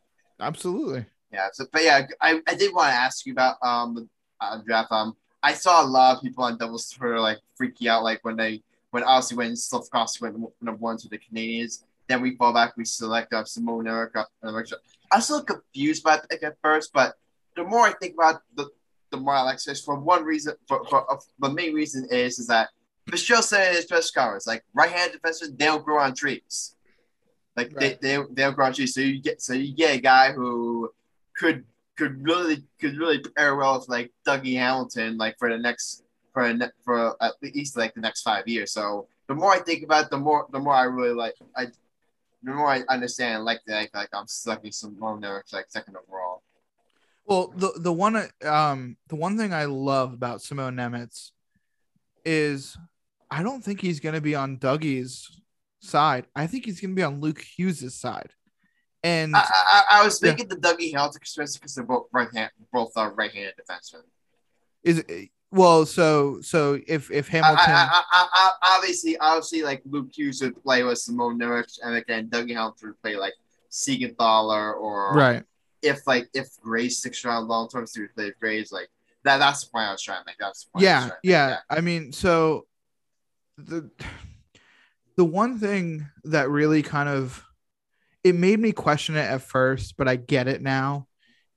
Absolutely. 0.40 1.04
Yeah. 1.32 1.48
So, 1.52 1.66
but 1.72 1.82
yeah, 1.82 2.06
I, 2.20 2.40
I 2.46 2.54
did 2.54 2.74
want 2.74 2.88
to 2.90 2.94
ask 2.94 3.26
you 3.26 3.32
about 3.32 3.56
um 3.62 3.94
the 3.94 4.08
uh, 4.40 4.58
draft. 4.64 4.90
Um, 4.92 5.16
I 5.42 5.52
saw 5.52 5.84
a 5.84 5.86
lot 5.86 6.16
of 6.16 6.22
people 6.22 6.44
on 6.44 6.58
Devils 6.58 6.90
Twitter 6.90 7.20
like 7.20 7.38
freaking 7.60 7.88
out, 7.88 8.02
like 8.02 8.24
when 8.24 8.36
they 8.36 8.62
when 8.90 9.02
obviously 9.04 9.36
when 9.36 9.52
Slafkovsky 9.52 10.22
went 10.22 10.36
number 10.60 10.80
one 10.80 10.96
to 10.98 11.08
the 11.08 11.18
Canadiens. 11.18 11.84
Then 12.08 12.22
we 12.22 12.36
fall 12.36 12.54
back, 12.54 12.74
we 12.78 12.86
select 12.86 13.34
uh, 13.34 13.44
Simone 13.44 13.86
Erica. 13.86 14.26
I 14.42 14.50
was 14.50 14.72
a 15.28 15.32
little 15.32 15.44
confused 15.44 16.02
by 16.02 16.18
it 16.30 16.42
at 16.42 16.56
first, 16.62 16.90
but 16.94 17.16
the 17.54 17.64
more 17.64 17.80
I 17.86 17.92
think 17.92 18.14
about 18.14 18.40
the 18.56 18.70
the 19.10 19.18
more 19.18 19.34
I 19.34 19.42
like 19.42 19.62
this. 19.62 19.82
For 19.84 19.94
one 19.98 20.24
reason, 20.24 20.54
for, 20.66 20.84
for 20.86 21.10
uh, 21.10 21.16
the 21.38 21.50
main 21.50 21.74
reason 21.74 22.06
is 22.10 22.38
is 22.38 22.46
that 22.46 22.70
Michelle 23.10 23.42
said 23.42 23.68
in 23.68 23.74
his 23.76 23.84
press 23.86 24.10
conference, 24.10 24.46
like 24.46 24.64
right-handed 24.74 25.20
defensemen, 25.20 25.58
they 25.58 25.66
don't 25.66 25.84
grow 25.84 25.98
on 25.98 26.14
trees. 26.14 26.74
Like 27.56 27.72
Right. 27.74 28.00
they, 28.00 28.16
they 28.16 28.22
they 28.30 28.42
don't 28.42 28.54
grow 28.54 28.66
on 28.66 28.72
trees. 28.72 28.94
So 28.94 29.00
you 29.00 29.20
get 29.20 29.42
so 29.42 29.52
you 29.52 29.74
get 29.74 29.96
a 29.96 30.00
guy 30.00 30.32
who 30.32 30.90
could 31.38 31.64
could 31.96 32.22
really 32.24 32.64
could 32.80 32.98
really 32.98 33.20
pair 33.36 33.56
well 33.56 33.78
with 33.78 33.88
like 33.88 34.12
Dougie 34.26 34.58
Hamilton, 34.58 35.16
like 35.16 35.38
for 35.38 35.50
the 35.50 35.58
next 35.58 36.04
for 36.32 36.52
ne- 36.52 36.70
for 36.84 37.16
at 37.22 37.34
least 37.42 37.76
like 37.76 37.94
the 37.94 38.00
next 38.00 38.22
five 38.22 38.46
years. 38.46 38.72
So 38.72 39.08
the 39.28 39.34
more 39.34 39.52
I 39.52 39.60
think 39.60 39.82
about 39.82 40.04
it, 40.04 40.10
the 40.10 40.18
more 40.18 40.46
the 40.52 40.58
more 40.60 40.74
I 40.74 40.84
really 40.84 41.14
like 41.14 41.34
I 41.56 41.66
the 42.42 42.52
more 42.52 42.68
I 42.68 42.82
understand 42.88 43.44
like 43.44 43.60
like 43.66 43.94
like 43.94 44.10
I'm 44.12 44.26
sucking 44.26 44.72
some 44.72 44.98
more 44.98 45.18
lyrics 45.18 45.52
like 45.52 45.66
second 45.68 45.96
overall. 45.96 46.42
Well, 47.26 47.52
the 47.56 47.72
the 47.76 47.92
one 47.92 48.28
um 48.44 48.96
the 49.08 49.16
one 49.16 49.36
thing 49.36 49.52
I 49.52 49.64
love 49.64 50.12
about 50.12 50.42
Simon 50.42 50.76
Nemec 50.76 51.30
is 52.24 52.76
I 53.30 53.42
don't 53.42 53.62
think 53.62 53.80
he's 53.80 54.00
to 54.14 54.20
be 54.20 54.34
on 54.34 54.58
Dougie's 54.58 55.40
side. 55.80 56.26
I 56.34 56.46
think 56.46 56.64
he's 56.64 56.80
to 56.80 56.96
be 56.96 57.02
on 57.02 57.20
Luke 57.20 57.42
Hughes' 57.42 57.94
side. 57.94 58.30
And 59.04 59.36
I, 59.36 59.44
I, 59.50 59.82
I 59.90 60.04
was 60.04 60.20
Yeah. 60.22 60.34
thinking 60.34 60.48
the 60.48 60.56
Dougie 60.56 60.92
Hamilton 60.92 61.20
especially 61.22 61.58
because 61.60 61.74
they're 61.74 61.84
both 61.84 62.08
right 62.12 62.28
hand 62.34 62.50
both 62.72 62.92
are 62.96 63.14
right 63.14 63.30
handed 63.32 63.54
defensemen. 63.56 64.02
is 64.82 65.04
well, 65.50 65.86
so 65.86 66.40
so 66.42 66.78
if 66.86 67.10
if 67.10 67.28
Hamilton 67.28 67.56
I, 67.58 67.88
I, 67.90 68.02
I, 68.12 68.28
I, 68.62 68.76
obviously 68.76 69.16
obviously 69.18 69.62
like 69.62 69.82
Luke 69.86 70.08
Hughes 70.14 70.42
would 70.42 70.62
play 70.62 70.82
with 70.82 70.98
Simon 70.98 71.38
Nemec 71.38 71.78
and 71.82 71.94
again 71.94 72.28
Dougie 72.28 72.54
Hamilton 72.54 72.88
would 72.88 73.02
play 73.02 73.16
like 73.16 73.34
Siegenthaler 73.70 74.74
or 74.74 75.14
right 75.14 75.42
if 75.82 76.06
like 76.06 76.28
if 76.34 76.48
Grace 76.60 77.00
six 77.00 77.24
round 77.24 77.48
long 77.48 77.68
term 77.68 77.86
so 77.86 78.00
we 78.00 78.08
play 78.08 78.32
Grace 78.40 78.72
like 78.72 78.88
that 79.24 79.38
that's 79.38 79.64
the 79.64 79.70
point 79.70 79.86
I 79.86 79.92
was 79.92 80.02
trying 80.02 80.20
to 80.20 80.24
make. 80.26 80.36
That's 80.38 80.64
the 80.64 80.70
point 80.72 80.82
I 80.84 80.88
yeah 80.88 81.04
make, 81.04 81.12
yeah 81.22 81.56
i 81.70 81.80
mean 81.80 82.12
so 82.12 82.66
the 83.56 83.90
the 85.16 85.24
one 85.24 85.58
thing 85.58 86.06
that 86.24 86.48
really 86.50 86.82
kind 86.82 87.08
of 87.08 87.44
it 88.24 88.34
made 88.34 88.58
me 88.58 88.72
question 88.72 89.16
it 89.16 89.20
at 89.20 89.42
first 89.42 89.96
but 89.96 90.08
i 90.08 90.16
get 90.16 90.48
it 90.48 90.62
now 90.62 91.06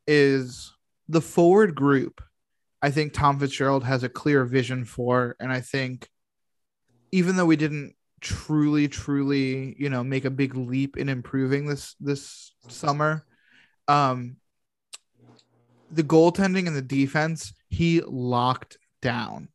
is 0.07 0.73
the 1.07 1.21
forward 1.21 1.75
group 1.75 2.21
i 2.81 2.89
think 2.89 3.13
tom 3.13 3.39
fitzgerald 3.39 3.83
has 3.83 4.03
a 4.03 4.09
clear 4.09 4.45
vision 4.45 4.85
for 4.85 5.35
and 5.39 5.51
i 5.51 5.61
think 5.61 6.09
even 7.11 7.35
though 7.35 7.45
we 7.45 7.55
didn't 7.55 7.93
truly 8.21 8.87
truly 8.87 9.75
you 9.79 9.89
know 9.89 10.03
make 10.03 10.25
a 10.25 10.29
big 10.29 10.55
leap 10.55 10.97
in 10.97 11.09
improving 11.09 11.65
this 11.65 11.95
this 11.99 12.53
summer 12.67 13.25
um 13.87 14.37
the 15.91 16.03
goaltending 16.03 16.67
and 16.67 16.75
the 16.75 16.81
defense 16.81 17.53
he 17.69 18.01
locked 18.01 18.77
down 19.01 19.49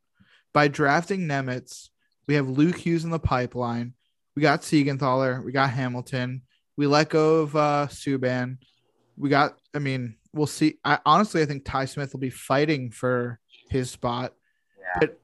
by 0.53 0.69
drafting 0.69 1.21
Nemec. 1.21 1.89
We 2.27 2.35
have 2.35 2.49
Luke 2.49 2.77
Hughes 2.77 3.05
in 3.05 3.11
the 3.11 3.19
pipeline. 3.19 3.95
We 4.35 4.43
got 4.43 4.63
Siegenthaler. 4.63 5.45
We 5.45 5.53
got 5.53 5.71
Hamilton. 5.71 6.43
We 6.77 6.87
let 6.87 7.09
go 7.09 7.41
of 7.41 7.57
uh, 7.57 7.87
Subban. 7.91 8.59
We 9.17 9.31
got. 9.31 9.59
I 9.75 9.79
mean, 9.79 10.17
we'll 10.33 10.47
see. 10.47 10.79
I 10.85 10.99
honestly, 11.07 11.43
I 11.43 11.47
think 11.47 11.65
Ty 11.65 11.87
Smith 11.87 12.13
will 12.13 12.21
be 12.21 12.31
fighting 12.31 12.91
for 12.91 13.41
his 13.71 13.91
spot. 13.91 14.35
Yeah. 14.79 15.01
But 15.01 15.21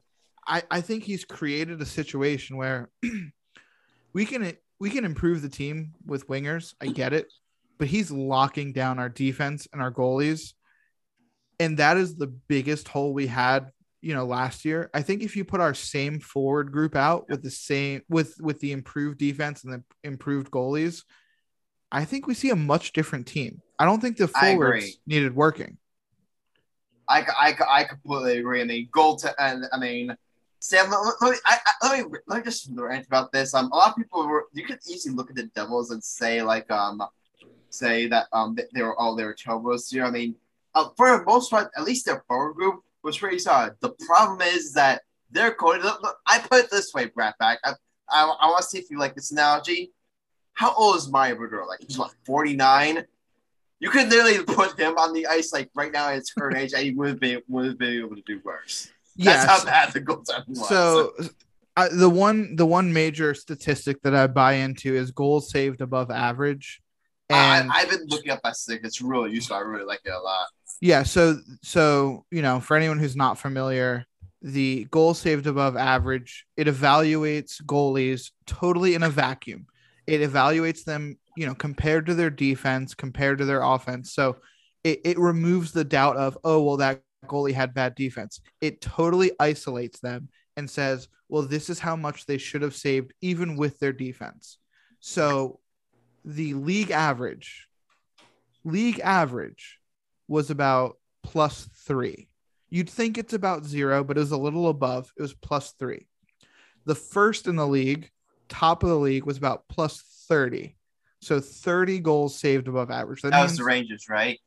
I, 0.46 0.62
I 0.70 0.80
think 0.80 1.04
he's 1.04 1.24
created 1.24 1.80
a 1.80 1.86
situation 1.86 2.56
where 2.56 2.90
we 4.12 4.24
can 4.24 4.56
we 4.80 4.90
can 4.90 5.04
improve 5.04 5.42
the 5.42 5.48
team 5.48 5.92
with 6.04 6.28
wingers. 6.28 6.74
I 6.80 6.86
get 6.86 7.12
it, 7.12 7.32
but 7.78 7.88
he's 7.88 8.10
locking 8.10 8.72
down 8.72 8.98
our 8.98 9.08
defense 9.08 9.68
and 9.72 9.80
our 9.80 9.92
goalies, 9.92 10.54
and 11.60 11.78
that 11.78 11.96
is 11.96 12.16
the 12.16 12.26
biggest 12.26 12.88
hole 12.88 13.12
we 13.12 13.26
had. 13.26 13.70
You 14.00 14.14
know, 14.14 14.26
last 14.26 14.64
year. 14.64 14.90
I 14.92 15.02
think 15.02 15.22
if 15.22 15.36
you 15.36 15.44
put 15.44 15.60
our 15.60 15.74
same 15.74 16.18
forward 16.18 16.72
group 16.72 16.96
out 16.96 17.26
with 17.28 17.40
the 17.40 17.52
same 17.52 18.02
with 18.08 18.34
with 18.40 18.58
the 18.58 18.72
improved 18.72 19.18
defense 19.18 19.62
and 19.62 19.74
the 19.74 19.84
improved 20.02 20.50
goalies, 20.50 21.04
I 21.92 22.06
think 22.06 22.26
we 22.26 22.34
see 22.34 22.50
a 22.50 22.56
much 22.56 22.92
different 22.92 23.26
team. 23.26 23.60
I 23.78 23.84
don't 23.84 24.00
think 24.00 24.16
the 24.16 24.26
forwards 24.26 24.98
needed 25.06 25.36
working. 25.36 25.76
I, 27.08 27.20
I, 27.20 27.54
I 27.68 27.84
completely 27.84 28.38
agree. 28.38 28.62
I 28.62 28.64
mean, 28.64 28.88
goal 28.90 29.16
to, 29.16 29.34
and 29.38 29.66
I 29.72 29.78
mean, 29.78 30.16
Sam, 30.58 30.90
let, 30.90 31.14
let, 31.20 31.32
me, 31.32 31.36
I, 31.44 31.58
I, 31.66 31.88
let 31.88 32.06
me 32.06 32.18
let 32.26 32.38
me 32.38 32.44
just 32.44 32.70
rant 32.72 33.06
about 33.06 33.32
this. 33.32 33.52
Um, 33.52 33.70
a 33.72 33.76
lot 33.76 33.90
of 33.90 33.96
people 33.96 34.26
were 34.26 34.46
you 34.54 34.64
could 34.64 34.78
easily 34.88 35.14
look 35.14 35.28
at 35.28 35.36
the 35.36 35.50
Devils 35.54 35.90
and 35.90 36.02
say 36.02 36.40
like 36.40 36.70
um, 36.70 37.02
say 37.68 38.06
that 38.06 38.28
um 38.32 38.54
they, 38.54 38.64
they 38.72 38.82
were 38.82 38.96
all 38.98 39.16
they 39.16 39.24
were 39.24 39.34
terrible 39.34 39.72
this 39.72 39.92
year. 39.92 40.04
I 40.04 40.10
mean, 40.10 40.36
uh, 40.74 40.88
for 40.96 41.18
the 41.18 41.24
most 41.24 41.50
part, 41.50 41.70
at 41.76 41.82
least 41.82 42.06
their 42.06 42.22
forward 42.28 42.54
group 42.54 42.80
was 43.02 43.18
pretty 43.18 43.40
solid. 43.40 43.74
The 43.80 43.90
problem 44.06 44.40
is 44.40 44.72
that 44.74 45.02
their 45.32 45.52
coach. 45.52 45.80
I 46.26 46.38
put 46.38 46.64
it 46.64 46.70
this 46.70 46.94
way, 46.94 47.06
Brad. 47.06 47.34
Back. 47.40 47.58
I, 47.64 47.72
I, 48.08 48.22
I 48.40 48.46
want 48.46 48.62
to 48.62 48.68
see 48.68 48.78
if 48.78 48.88
you 48.88 48.98
like 48.98 49.16
this 49.16 49.32
analogy. 49.32 49.90
How 50.62 50.72
old 50.74 50.96
is 50.96 51.10
Mario 51.10 51.34
Verdura? 51.34 51.66
Like 51.66 51.80
he's 51.86 51.98
like 51.98 52.12
forty 52.24 52.54
nine. 52.54 53.04
You 53.80 53.90
could 53.90 54.08
literally 54.08 54.44
put 54.44 54.78
him 54.78 54.96
on 54.96 55.12
the 55.12 55.26
ice 55.26 55.52
like 55.52 55.68
right 55.74 55.90
now 55.90 56.08
at 56.10 56.14
his 56.14 56.30
current 56.30 56.56
age, 56.56 56.72
and 56.72 56.84
he 56.84 56.90
would 56.92 57.08
have 57.08 57.20
been 57.20 57.42
would 57.48 57.66
have 57.66 57.78
been 57.78 57.98
able 57.98 58.14
to 58.14 58.22
do 58.24 58.40
worse. 58.44 58.92
That's 59.16 59.44
Yes. 59.44 59.46
how 59.46 59.64
bad 59.64 59.92
the 59.92 60.00
goaltending 60.00 60.48
was. 60.50 60.68
So 60.68 61.12
I, 61.76 61.88
the 61.88 62.08
one 62.08 62.54
the 62.54 62.64
one 62.64 62.92
major 62.92 63.34
statistic 63.34 64.00
that 64.02 64.14
I 64.14 64.28
buy 64.28 64.52
into 64.52 64.94
is 64.94 65.10
goals 65.10 65.50
saved 65.50 65.80
above 65.80 66.10
average. 66.12 66.80
And 67.28 67.72
I, 67.72 67.80
I've 67.80 67.90
been 67.90 68.06
looking 68.06 68.30
up 68.30 68.40
that 68.44 68.56
stick. 68.56 68.82
It's 68.84 69.00
really 69.02 69.32
useful. 69.32 69.56
I 69.56 69.60
really 69.60 69.84
like 69.84 70.00
it 70.04 70.10
a 70.10 70.20
lot. 70.20 70.46
yeah, 70.80 71.02
so 71.02 71.38
so 71.62 72.24
you 72.30 72.42
know, 72.42 72.60
for 72.60 72.76
anyone 72.76 73.00
who's 73.00 73.16
not 73.16 73.36
familiar, 73.36 74.06
the 74.42 74.86
goal 74.92 75.12
saved 75.14 75.46
above 75.48 75.76
average, 75.76 76.46
it 76.56 76.68
evaluates 76.68 77.60
goalies 77.62 78.30
totally 78.46 78.94
in 78.94 79.02
a 79.02 79.10
vacuum. 79.10 79.66
It 80.12 80.20
evaluates 80.20 80.84
them, 80.84 81.16
you 81.38 81.46
know, 81.46 81.54
compared 81.54 82.04
to 82.04 82.14
their 82.14 82.28
defense, 82.28 82.94
compared 82.94 83.38
to 83.38 83.46
their 83.46 83.62
offense. 83.62 84.12
So 84.12 84.36
it, 84.84 85.00
it 85.04 85.18
removes 85.18 85.72
the 85.72 85.84
doubt 85.84 86.18
of, 86.18 86.36
oh, 86.44 86.62
well, 86.62 86.76
that 86.76 87.00
goalie 87.24 87.54
had 87.54 87.72
bad 87.72 87.94
defense. 87.94 88.42
It 88.60 88.82
totally 88.82 89.32
isolates 89.40 90.00
them 90.00 90.28
and 90.58 90.68
says, 90.68 91.08
well, 91.30 91.40
this 91.40 91.70
is 91.70 91.78
how 91.78 91.96
much 91.96 92.26
they 92.26 92.36
should 92.36 92.60
have 92.60 92.76
saved, 92.76 93.14
even 93.22 93.56
with 93.56 93.78
their 93.78 93.94
defense. 93.94 94.58
So 95.00 95.60
the 96.26 96.52
league 96.52 96.90
average, 96.90 97.68
league 98.64 99.00
average 99.00 99.78
was 100.28 100.50
about 100.50 100.98
plus 101.22 101.70
three. 101.86 102.28
You'd 102.68 102.90
think 102.90 103.16
it's 103.16 103.32
about 103.32 103.64
zero, 103.64 104.04
but 104.04 104.18
it 104.18 104.20
was 104.20 104.32
a 104.32 104.36
little 104.36 104.68
above. 104.68 105.10
It 105.16 105.22
was 105.22 105.32
plus 105.32 105.72
three. 105.78 106.06
The 106.84 106.94
first 106.94 107.46
in 107.46 107.56
the 107.56 107.66
league, 107.66 108.10
top 108.52 108.82
of 108.82 108.88
the 108.88 108.98
league, 108.98 109.24
was 109.24 109.38
about 109.38 109.66
plus 109.68 110.02
30. 110.28 110.76
So 111.20 111.40
30 111.40 112.00
goals 112.00 112.38
saved 112.38 112.68
above 112.68 112.90
average. 112.90 113.22
That, 113.22 113.30
That 113.30 113.42
was 113.42 113.56
the 113.56 113.64
Rangers, 113.64 114.08
right? 114.08 114.38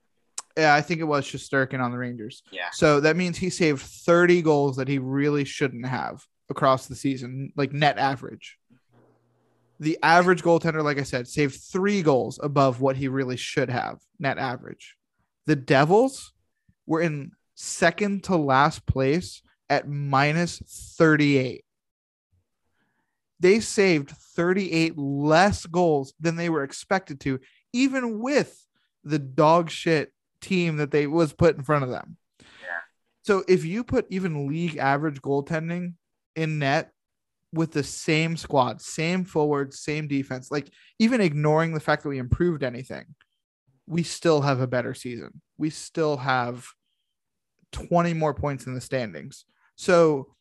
yeah, 0.57 0.73
I 0.73 0.81
think 0.81 1.01
it 1.01 1.05
was 1.05 1.25
Shesterkin 1.25 1.81
on 1.81 1.91
the 1.91 1.97
Rangers. 1.97 2.41
Yeah. 2.51 2.69
So 2.71 2.99
that 3.01 3.17
means 3.17 3.37
he 3.37 3.49
saved 3.49 3.81
30 3.81 4.41
goals 4.41 4.77
that 4.77 4.87
he 4.87 4.99
really 4.99 5.43
shouldn't 5.43 5.85
have 5.85 6.23
across 6.49 6.87
the 6.87 6.95
season, 6.95 7.51
like 7.57 7.73
net 7.73 7.97
average. 7.97 8.57
The 9.81 9.97
average 10.01 10.43
goaltender, 10.43 10.81
like 10.81 10.97
I 10.97 11.03
said, 11.03 11.27
saved 11.27 11.59
three 11.61 12.01
goals 12.01 12.39
above 12.41 12.79
what 12.79 12.95
he 12.95 13.09
really 13.09 13.35
should 13.35 13.69
have 13.69 13.99
net 14.19 14.37
average. 14.37 14.95
The 15.45 15.57
Devils 15.57 16.31
were 16.85 17.01
in 17.01 17.31
second 17.55 18.23
to 18.25 18.37
last 18.37 18.85
place 18.85 19.41
at 19.69 19.89
minus 19.89 20.59
38. 20.97 21.64
They 23.39 23.59
saved 23.59 24.11
38 24.11 24.97
less 24.97 25.65
goals 25.65 26.13
than 26.19 26.35
they 26.35 26.49
were 26.49 26.63
expected 26.63 27.19
to, 27.21 27.39
even 27.73 28.19
with 28.19 28.65
the 29.03 29.19
dog 29.19 29.69
shit 29.69 30.13
team 30.41 30.77
that 30.77 30.91
they 30.91 31.07
was 31.07 31.33
put 31.33 31.55
in 31.55 31.63
front 31.63 31.83
of 31.83 31.89
them. 31.89 32.17
Yeah. 32.39 32.79
So 33.23 33.43
if 33.47 33.65
you 33.65 33.83
put 33.83 34.07
even 34.09 34.47
league 34.47 34.77
average 34.77 35.21
goaltending 35.21 35.93
in 36.35 36.59
net 36.59 36.91
with 37.51 37.71
the 37.71 37.83
same 37.83 38.37
squad, 38.37 38.81
same 38.81 39.25
forward, 39.25 39.73
same 39.73 40.07
defense, 40.07 40.51
like 40.51 40.69
even 40.99 41.21
ignoring 41.21 41.73
the 41.73 41.79
fact 41.79 42.03
that 42.03 42.09
we 42.09 42.17
improved 42.17 42.63
anything, 42.63 43.05
we 43.87 44.03
still 44.03 44.41
have 44.41 44.59
a 44.59 44.67
better 44.67 44.93
season. 44.93 45.41
We 45.57 45.69
still 45.69 46.17
have 46.17 46.67
20 47.71 48.13
more 48.13 48.33
points 48.33 48.65
in 48.65 48.73
the 48.73 48.81
standings. 48.81 49.45
So 49.75 50.33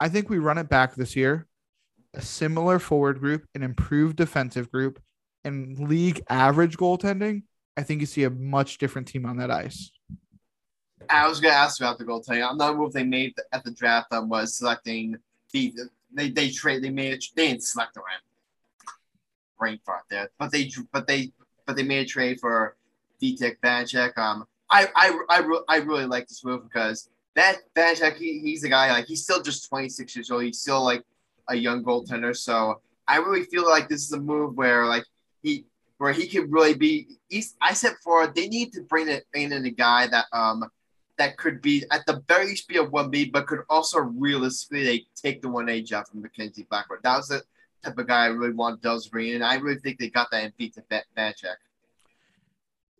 I 0.00 0.08
think 0.08 0.28
we 0.28 0.38
run 0.38 0.58
it 0.58 0.68
back 0.68 0.94
this 0.94 1.16
year. 1.16 1.46
A 2.14 2.20
similar 2.20 2.78
forward 2.78 3.20
group, 3.20 3.46
an 3.54 3.62
improved 3.62 4.16
defensive 4.16 4.70
group, 4.70 5.00
and 5.44 5.78
league 5.78 6.22
average 6.28 6.76
goaltending. 6.76 7.42
I 7.76 7.82
think 7.82 8.00
you 8.00 8.06
see 8.06 8.24
a 8.24 8.30
much 8.30 8.78
different 8.78 9.08
team 9.08 9.24
on 9.24 9.38
that 9.38 9.50
ice. 9.50 9.90
I 11.08 11.26
was 11.28 11.40
gonna 11.40 11.54
ask 11.54 11.80
about 11.80 11.98
the 11.98 12.04
goaltending. 12.04 12.48
Another 12.50 12.76
move 12.76 12.92
they 12.92 13.04
made 13.04 13.34
at 13.52 13.64
the 13.64 13.70
draft 13.70 14.12
um, 14.12 14.28
was 14.28 14.56
selecting 14.56 15.16
the 15.52 15.74
they 16.12 16.30
they 16.30 16.50
trade 16.50 16.82
they 16.82 16.90
made 16.90 17.22
they 17.34 17.48
didn't 17.48 17.62
select 17.62 17.96
around 17.96 18.20
brain 19.58 19.78
fart 19.84 20.02
there, 20.10 20.30
but 20.38 20.50
they 20.50 20.70
but 20.92 21.06
they 21.06 21.32
but 21.66 21.76
they 21.76 21.82
made 21.82 22.06
a 22.06 22.08
trade 22.08 22.40
for 22.40 22.76
Vitek 23.22 23.56
Vanecek. 23.62 24.18
Um, 24.18 24.46
I 24.70 24.88
I 24.94 25.18
I, 25.28 25.38
re- 25.40 25.64
I 25.68 25.76
really 25.78 26.06
like 26.06 26.28
this 26.28 26.44
move 26.44 26.64
because 26.64 27.08
that 27.36 27.58
Vanecek 27.74 28.16
he, 28.16 28.40
he's 28.40 28.64
a 28.64 28.68
guy 28.68 28.90
like 28.90 29.06
he's 29.06 29.22
still 29.22 29.42
just 29.42 29.68
26 29.68 30.16
years 30.16 30.30
old. 30.30 30.42
He's 30.42 30.60
still 30.60 30.84
like 30.84 31.04
a 31.52 31.56
young 31.56 31.84
goaltender. 31.84 32.36
So 32.36 32.80
I 33.06 33.16
really 33.18 33.44
feel 33.44 33.64
like 33.68 33.88
this 33.88 34.04
is 34.04 34.12
a 34.12 34.20
move 34.20 34.56
where 34.56 34.86
like 34.86 35.04
he 35.42 35.66
where 35.98 36.12
he 36.12 36.26
could 36.26 36.50
really 36.50 36.74
be. 36.74 37.18
He's 37.28 37.54
I 37.60 37.74
said 37.74 37.94
for 38.02 38.26
they 38.26 38.48
need 38.48 38.72
to 38.72 38.82
bring 38.82 39.08
it 39.08 39.24
in 39.34 39.52
a 39.52 39.70
guy 39.70 40.06
that 40.08 40.26
um 40.32 40.64
that 41.18 41.36
could 41.36 41.60
be 41.62 41.84
at 41.90 42.04
the 42.06 42.22
very 42.26 42.46
least 42.46 42.68
be 42.68 42.78
a 42.78 42.82
one 42.84 43.10
B, 43.10 43.26
but 43.26 43.46
could 43.46 43.60
also 43.68 43.98
realistically 44.00 44.84
they 44.84 45.06
take 45.14 45.42
the 45.42 45.48
one 45.48 45.68
A 45.68 45.82
job 45.82 46.06
from 46.08 46.22
Mackenzie 46.22 46.66
Blackwood. 46.68 47.00
That 47.02 47.18
was 47.18 47.28
the 47.28 47.42
type 47.84 47.98
of 47.98 48.06
guy 48.06 48.24
I 48.24 48.28
really 48.28 48.54
want 48.54 48.82
Dells 48.82 49.08
bring 49.08 49.28
in. 49.28 49.42
I 49.42 49.56
really 49.56 49.78
think 49.78 49.98
they 49.98 50.08
got 50.08 50.30
that 50.30 50.44
in 50.44 50.52
beat 50.56 50.74
to 50.74 50.82
Vanecek. 51.16 51.56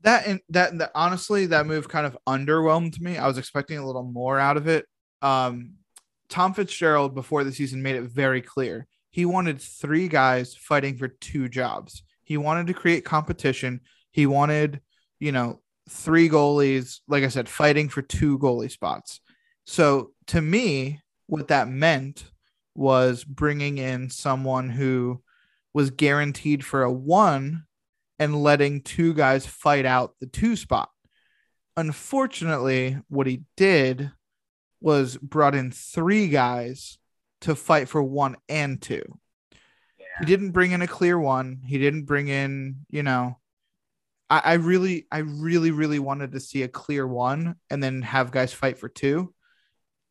That 0.03 0.27
and 0.27 0.41
that, 0.49 0.79
that 0.79 0.91
honestly, 0.95 1.47
that 1.47 1.67
move 1.67 1.89
kind 1.89 2.07
of 2.07 2.19
underwhelmed 2.27 3.01
me. 3.01 3.19
I 3.19 3.27
was 3.27 3.39
expecting 3.39 3.79
a 3.79 3.87
little 3.87 4.03
more 4.03 4.39
out 4.39 4.57
of 4.57 4.67
it. 4.67 4.87
Um, 5.23 5.75
Tom 6.33 6.55
Fitzgerald 6.55 7.15
before 7.15 7.45
the 7.45 7.53
season 7.53 7.83
made 7.83 7.97
it 7.97 8.05
very 8.05 8.41
clear 8.41 8.87
he 9.11 9.27
wanted 9.27 9.61
three 9.61 10.09
guys 10.09 10.55
fighting 10.55 10.97
for 10.97 11.07
two 11.07 11.47
jobs. 11.47 12.03
He 12.25 12.39
wanted 12.39 12.67
to 12.69 12.75
create 12.75 13.05
competition. 13.05 13.83
He 14.11 14.25
wanted, 14.25 14.81
you 15.21 15.33
know, 15.33 15.61
three 15.91 16.31
goalies, 16.31 17.01
like 17.07 17.23
I 17.23 17.29
said, 17.29 17.51
fighting 17.51 17.91
for 17.91 18.01
two 18.01 18.39
goalie 18.39 18.71
spots. 18.71 19.21
So 19.67 20.13
to 20.29 20.41
me, 20.41 21.01
what 21.27 21.49
that 21.49 21.69
meant 21.69 22.25
was 22.75 23.23
bringing 23.23 23.77
in 23.77 24.09
someone 24.09 24.71
who 24.71 25.23
was 25.75 25.91
guaranteed 25.91 26.65
for 26.65 26.83
a 26.83 26.91
one 26.91 27.65
and 28.19 28.43
letting 28.43 28.81
two 28.81 29.13
guys 29.13 29.45
fight 29.45 29.85
out 29.85 30.15
the 30.21 30.27
two 30.27 30.57
spot. 30.57 30.89
Unfortunately, 31.77 32.97
what 33.09 33.27
he 33.27 33.43
did 33.59 34.11
was 34.83 35.17
brought 35.17 35.55
in 35.55 35.71
three 35.71 36.29
guys 36.29 36.99
to 37.43 37.55
fight 37.55 37.89
for 37.89 38.03
one 38.03 38.37
and 38.49 38.81
two. 38.81 39.03
Yeah. 39.99 40.07
He 40.21 40.27
didn't 40.27 40.53
bring 40.53 40.73
in 40.73 40.83
a 40.83 40.87
clear 40.87 41.19
one. 41.19 41.61
He 41.65 41.79
didn't 41.79 42.05
bring 42.05 42.29
in, 42.29 42.87
you 42.91 43.03
know, 43.03 43.39
I, 44.29 44.43
I 44.45 44.53
really, 44.55 45.07
I 45.13 45.19
really, 45.19 45.71
really 45.71 45.99
wanted 45.99 46.33
to 46.33 46.41
see 46.41 46.63
a 46.63 46.69
clear 46.69 47.07
one 47.07 47.57
and 47.71 47.83
then 47.83 48.03
have 48.03 48.31
guys 48.31 48.53
fight 48.53 48.79
for 48.79 48.89
two. 48.89 49.33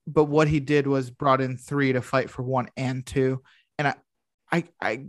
But 0.08 0.26
what 0.26 0.48
he 0.48 0.60
did 0.60 0.88
was 0.88 1.10
brought 1.10 1.42
in 1.42 1.58
three 1.58 1.94
to 1.94 2.02
fight 2.02 2.30
for 2.30 2.44
one 2.44 2.70
and 2.78 3.06
two. 3.06 3.42
And 3.78 3.88
I, 3.88 3.96
I, 4.52 4.64
I, 4.82 5.06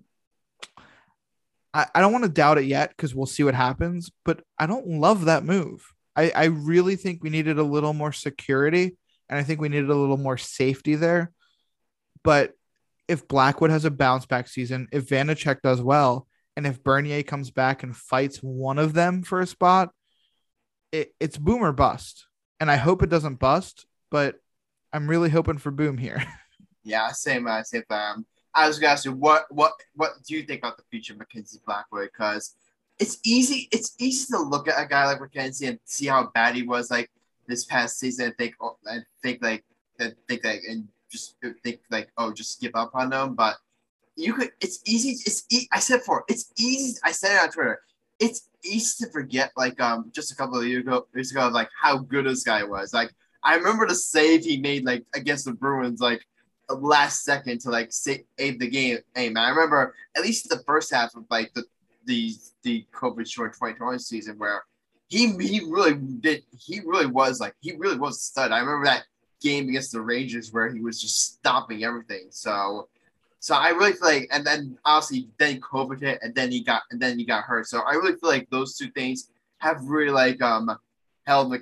I, 1.95 2.01
don't 2.01 2.13
want 2.13 2.25
to 2.25 2.31
doubt 2.31 2.59
it 2.59 2.65
yet 2.65 2.91
because 2.91 3.15
we'll 3.15 3.27
see 3.27 3.43
what 3.43 3.55
happens, 3.55 4.11
but 4.25 4.45
I 4.59 4.67
don't 4.67 4.87
love 4.87 5.25
that 5.25 5.45
move. 5.45 5.93
I, 6.15 6.31
I 6.31 6.45
really 6.45 6.97
think 6.97 7.23
we 7.23 7.31
needed 7.31 7.59
a 7.59 7.65
little 7.65 7.95
more 7.95 8.13
security 8.13 8.97
and 9.33 9.41
I 9.41 9.45
think 9.45 9.63
we 9.63 9.71
needed 9.71 9.89
a 9.89 9.95
little 9.95 10.19
more 10.19 10.37
safety 10.37 10.95
there. 10.95 11.33
But 12.23 12.53
if 13.09 13.27
Blackwood 13.27 13.71
has 13.71 13.87
a 13.87 13.91
bounce 13.91 14.27
back 14.27 14.47
season, 14.47 14.89
if 14.93 15.09
Vanecek 15.09 15.63
does 15.63 15.81
well, 15.81 16.29
and 16.55 16.67
if 16.67 16.85
Bernier 16.85 17.23
comes 17.23 17.51
back 17.51 17.83
and 17.83 17.97
fights 17.97 18.41
one 18.43 18.79
of 18.79 18.93
them 18.93 19.23
for 19.23 19.41
a 19.41 19.47
spot, 19.47 19.89
it, 20.93 21.15
it's 21.19 21.39
boom 21.39 21.65
or 21.65 21.73
bust. 21.73 22.27
And 22.61 22.71
I 22.71 22.77
hope 22.77 23.03
it 23.03 23.09
doesn't 23.09 23.39
bust, 23.39 23.87
but 24.11 24.35
I'm 24.93 25.09
really 25.09 25.31
hoping 25.31 25.57
for 25.57 25.71
boom 25.71 25.99
here. 25.99 26.23
Yeah, 26.85 27.13
same. 27.13 27.47
Uh, 27.47 27.63
same. 27.63 27.85
Um, 27.91 28.27
I 28.53 28.67
was 28.67 28.81
gonna 28.81 28.93
ask 28.93 29.05
you 29.05 29.13
what 29.13 29.45
what 29.51 29.73
what 29.95 30.15
do 30.27 30.35
you 30.35 30.43
think 30.43 30.63
about 30.63 30.77
the 30.77 30.83
future 30.91 31.13
of 31.13 31.21
Mackenzie 31.21 31.61
Blackwood? 31.65 32.11
Because 32.13 32.57
it's 32.99 33.19
easy 33.25 33.69
it's 33.71 33.95
easy 34.01 34.27
to 34.33 34.41
look 34.41 34.67
at 34.67 34.85
a 34.85 34.89
guy 34.89 35.07
like 35.07 35.21
Mackenzie 35.21 35.69
and 35.69 35.79
see 35.85 36.07
how 36.07 36.29
bad 36.35 36.57
he 36.57 36.65
was 36.65 36.91
like 36.91 37.09
this 37.47 37.65
past 37.65 37.99
season 37.99 38.31
I 38.31 38.33
think 38.33 38.55
I 38.89 38.99
think 39.23 39.43
like 39.43 39.65
I 40.01 40.13
think 40.29 40.45
like 40.45 40.63
and 40.69 40.89
just 41.11 41.37
think 41.63 41.81
like 41.91 42.11
oh 42.17 42.33
just 42.33 42.61
give 42.61 42.73
up 42.75 42.91
on 42.95 43.11
them. 43.11 43.35
But 43.35 43.57
you 44.17 44.35
could. 44.35 44.51
It's 44.61 44.81
easy. 44.87 45.11
It's 45.27 45.45
e- 45.51 45.69
I 45.73 45.79
said 45.79 46.03
for 46.03 46.25
it's 46.29 46.53
easy. 46.59 46.99
I 47.05 47.13
said 47.13 47.37
it 47.37 47.43
on 47.43 47.51
Twitter. 47.51 47.81
It's 48.19 48.49
easy 48.65 49.05
to 49.05 49.11
forget. 49.11 49.53
Like 49.57 49.81
um, 49.81 50.11
just 50.15 50.33
a 50.33 50.37
couple 50.37 50.59
of 50.59 50.67
years 50.67 50.83
ago, 50.83 51.07
years 51.15 51.31
ago, 51.31 51.49
like 51.49 51.71
how 51.81 51.99
good 51.99 52.27
this 52.27 52.43
guy 52.43 52.63
was. 52.65 52.93
Like 52.93 53.13
I 53.43 53.57
remember 53.57 53.87
the 53.87 53.95
save 53.95 54.45
he 54.45 54.59
made 54.59 54.85
like 54.85 55.05
against 55.15 55.45
the 55.45 55.53
Bruins, 55.53 56.01
like 56.01 56.25
last 56.69 57.25
second 57.25 57.61
to 57.61 57.71
like 57.71 57.93
save 57.93 58.25
the 58.37 58.69
game. 58.69 58.99
Hey 59.15 59.31
man, 59.31 59.45
I 59.45 59.51
remember 59.51 59.95
at 60.17 60.23
least 60.23 60.49
the 60.49 60.63
first 60.67 60.93
half 60.93 61.15
of 61.15 61.25
like 61.31 61.53
the 61.55 61.65
the 62.05 62.35
the 62.63 62.87
COVID 62.93 63.29
short 63.29 63.55
2020 63.55 63.99
season 63.99 64.39
where 64.39 64.65
he 65.13 65.27
he 65.37 65.61
really 65.69 65.95
did 65.95 66.43
he 66.59 66.81
really 66.81 67.07
was 67.07 67.39
like 67.39 67.55
he 67.61 67.73
really 67.73 67.99
was 67.99 68.17
a 68.17 68.21
stud. 68.21 68.51
I 68.51 68.61
remember 68.61 68.87
that 68.87 69.05
game 69.43 69.69
against 69.69 69.93
the 69.93 70.01
Rangers 70.01 70.53
where 70.53 70.73
he 70.73 70.81
was 70.81 70.99
just 71.01 71.35
stopping 71.35 71.85
everything. 71.85 72.29
So 72.31 72.89
so 73.39 73.55
I 73.57 73.71
really 73.71 73.93
feel 73.93 74.09
like, 74.09 74.29
and 74.33 74.47
then 74.47 74.79
obviously 74.87 75.29
then 75.37 75.61
COVID 75.61 76.01
hit, 76.01 76.21
and 76.23 76.35
then 76.35 76.51
he 76.51 76.63
got, 76.63 76.83
and 76.91 77.03
then 77.03 77.19
he 77.19 77.25
got 77.25 77.43
hurt. 77.43 77.67
So 77.67 77.81
I 77.81 77.95
really 77.95 78.17
feel 78.17 78.31
like 78.31 78.49
those 78.51 78.77
two 78.79 78.89
things 78.93 79.31
have 79.59 79.83
really 79.85 80.13
like 80.13 80.41
um 80.41 80.71
held 81.27 81.55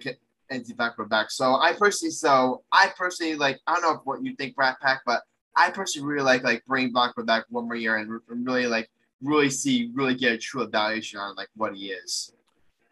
Blackwood 0.76 1.08
back. 1.08 1.30
So 1.30 1.56
I 1.56 1.72
personally, 1.72 2.12
so 2.12 2.62
I 2.70 2.92
personally 2.96 3.34
like, 3.34 3.58
I 3.66 3.72
don't 3.74 3.82
know 3.82 4.00
what 4.04 4.22
you 4.22 4.36
think, 4.36 4.54
Bratt 4.54 4.78
Pack, 4.80 5.00
but 5.06 5.22
I 5.56 5.70
personally 5.70 6.06
really 6.06 6.24
like 6.24 6.44
like 6.44 6.64
bring 6.66 6.92
Blackwood 6.92 7.26
back 7.26 7.46
one 7.48 7.64
more 7.64 7.76
year 7.76 7.96
and 7.96 8.20
really 8.28 8.66
like 8.66 8.88
really 9.22 9.50
see 9.50 9.90
really 9.92 10.14
get 10.14 10.32
a 10.34 10.38
true 10.38 10.62
evaluation 10.62 11.18
on 11.18 11.34
like 11.34 11.48
what 11.56 11.74
he 11.74 11.86
is. 11.86 12.32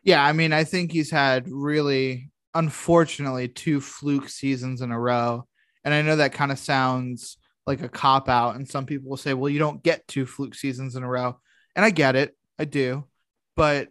Yeah, 0.09 0.24
I 0.24 0.32
mean, 0.32 0.54
I 0.54 0.64
think 0.64 0.90
he's 0.90 1.11
had 1.11 1.44
really, 1.50 2.30
unfortunately, 2.54 3.46
two 3.46 3.78
fluke 3.78 4.30
seasons 4.30 4.80
in 4.80 4.90
a 4.90 4.98
row, 4.98 5.46
and 5.84 5.92
I 5.92 6.00
know 6.00 6.16
that 6.16 6.32
kind 6.32 6.50
of 6.50 6.59
sounds 6.59 7.36
like 7.66 7.82
a 7.82 7.90
cop 7.90 8.26
out. 8.26 8.56
And 8.56 8.66
some 8.66 8.86
people 8.86 9.11
will 9.11 9.18
say, 9.18 9.34
well, 9.34 9.50
you 9.50 9.59
don't 9.59 9.82
get 9.82 10.09
two 10.09 10.24
fluke 10.24 10.54
seasons 10.54 10.96
in 10.96 11.02
a 11.02 11.06
row. 11.06 11.38
And 11.76 11.84
I 11.84 11.90
get 11.90 12.16
it. 12.16 12.34
I 12.59 12.64
do. 12.64 13.04
But 13.54 13.88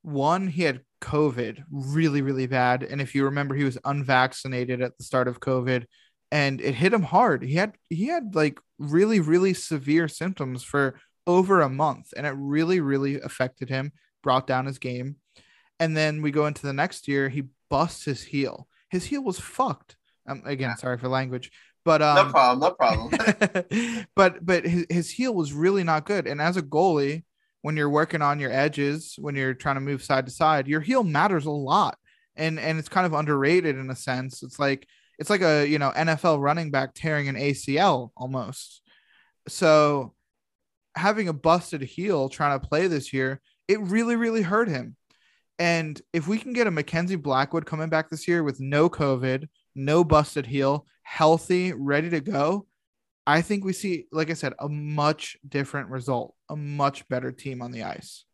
one, 0.00 0.46
he 0.46 0.62
had 0.62 0.80
COVID 1.02 1.62
really, 1.70 2.22
really 2.22 2.46
bad. 2.46 2.82
And 2.82 3.02
if 3.02 3.14
you 3.14 3.24
remember, 3.24 3.54
he 3.54 3.64
was 3.64 3.76
unvaccinated 3.84 4.80
at 4.80 4.96
the 4.96 5.04
start 5.04 5.28
of 5.28 5.38
COVID 5.38 5.84
and 6.32 6.62
it 6.62 6.76
hit 6.76 6.94
him 6.94 7.02
hard. 7.02 7.42
He 7.42 7.56
had 7.56 7.76
he 7.90 8.06
had 8.06 8.34
like 8.34 8.58
really, 8.78 9.20
really 9.20 9.52
severe 9.52 10.08
symptoms 10.08 10.64
for 10.64 10.98
over 11.26 11.60
a 11.60 11.68
month. 11.68 12.14
And 12.16 12.26
it 12.26 12.34
really, 12.38 12.80
really 12.80 13.20
affected 13.20 13.68
him, 13.68 13.92
brought 14.22 14.46
down 14.46 14.64
his 14.64 14.78
game. 14.78 15.16
And 15.80 15.96
then 15.96 16.22
we 16.22 16.30
go 16.30 16.46
into 16.46 16.62
the 16.62 16.72
next 16.72 17.08
year, 17.08 17.28
he 17.28 17.44
busts 17.70 18.04
his 18.04 18.22
heel. 18.22 18.68
His 18.90 19.04
heel 19.04 19.22
was 19.22 19.38
fucked. 19.38 19.96
Um, 20.26 20.42
again, 20.44 20.76
sorry 20.76 20.98
for 20.98 21.08
language, 21.08 21.50
but 21.84 22.02
um, 22.02 22.26
no 22.26 22.32
problem, 22.32 22.60
no 22.60 22.70
problem. 22.72 24.06
but 24.14 24.44
but 24.44 24.64
his, 24.66 24.86
his 24.90 25.10
heel 25.10 25.34
was 25.34 25.52
really 25.52 25.84
not 25.84 26.04
good. 26.04 26.26
And 26.26 26.40
as 26.40 26.56
a 26.58 26.62
goalie, 26.62 27.24
when 27.62 27.76
you're 27.76 27.88
working 27.88 28.22
on 28.22 28.40
your 28.40 28.52
edges, 28.52 29.14
when 29.18 29.34
you're 29.34 29.54
trying 29.54 29.76
to 29.76 29.80
move 29.80 30.02
side 30.02 30.26
to 30.26 30.32
side, 30.32 30.68
your 30.68 30.80
heel 30.80 31.02
matters 31.02 31.46
a 31.46 31.50
lot. 31.50 31.96
And 32.36 32.58
and 32.60 32.78
it's 32.78 32.90
kind 32.90 33.06
of 33.06 33.14
underrated 33.14 33.76
in 33.76 33.90
a 33.90 33.96
sense. 33.96 34.42
It's 34.42 34.58
like 34.58 34.86
it's 35.18 35.30
like 35.30 35.40
a 35.40 35.66
you 35.66 35.78
know 35.78 35.90
NFL 35.90 36.40
running 36.40 36.70
back 36.70 36.90
tearing 36.94 37.28
an 37.28 37.36
ACL 37.36 38.10
almost. 38.16 38.82
So 39.48 40.14
having 40.94 41.28
a 41.28 41.32
busted 41.32 41.80
heel 41.80 42.28
trying 42.28 42.60
to 42.60 42.66
play 42.66 42.86
this 42.86 43.14
year, 43.14 43.40
it 43.66 43.80
really 43.80 44.16
really 44.16 44.42
hurt 44.42 44.68
him. 44.68 44.94
And 45.58 46.00
if 46.12 46.28
we 46.28 46.38
can 46.38 46.52
get 46.52 46.66
a 46.66 46.70
Mackenzie 46.70 47.16
Blackwood 47.16 47.66
coming 47.66 47.88
back 47.88 48.08
this 48.08 48.28
year 48.28 48.44
with 48.44 48.60
no 48.60 48.88
COVID, 48.88 49.48
no 49.74 50.04
busted 50.04 50.46
heel, 50.46 50.86
healthy, 51.02 51.72
ready 51.72 52.10
to 52.10 52.20
go, 52.20 52.66
I 53.26 53.42
think 53.42 53.64
we 53.64 53.72
see, 53.72 54.06
like 54.12 54.30
I 54.30 54.34
said, 54.34 54.54
a 54.58 54.68
much 54.68 55.36
different 55.46 55.90
result, 55.90 56.34
a 56.48 56.56
much 56.56 57.06
better 57.08 57.32
team 57.32 57.60
on 57.60 57.72
the 57.72 57.82
ice. 57.82 58.24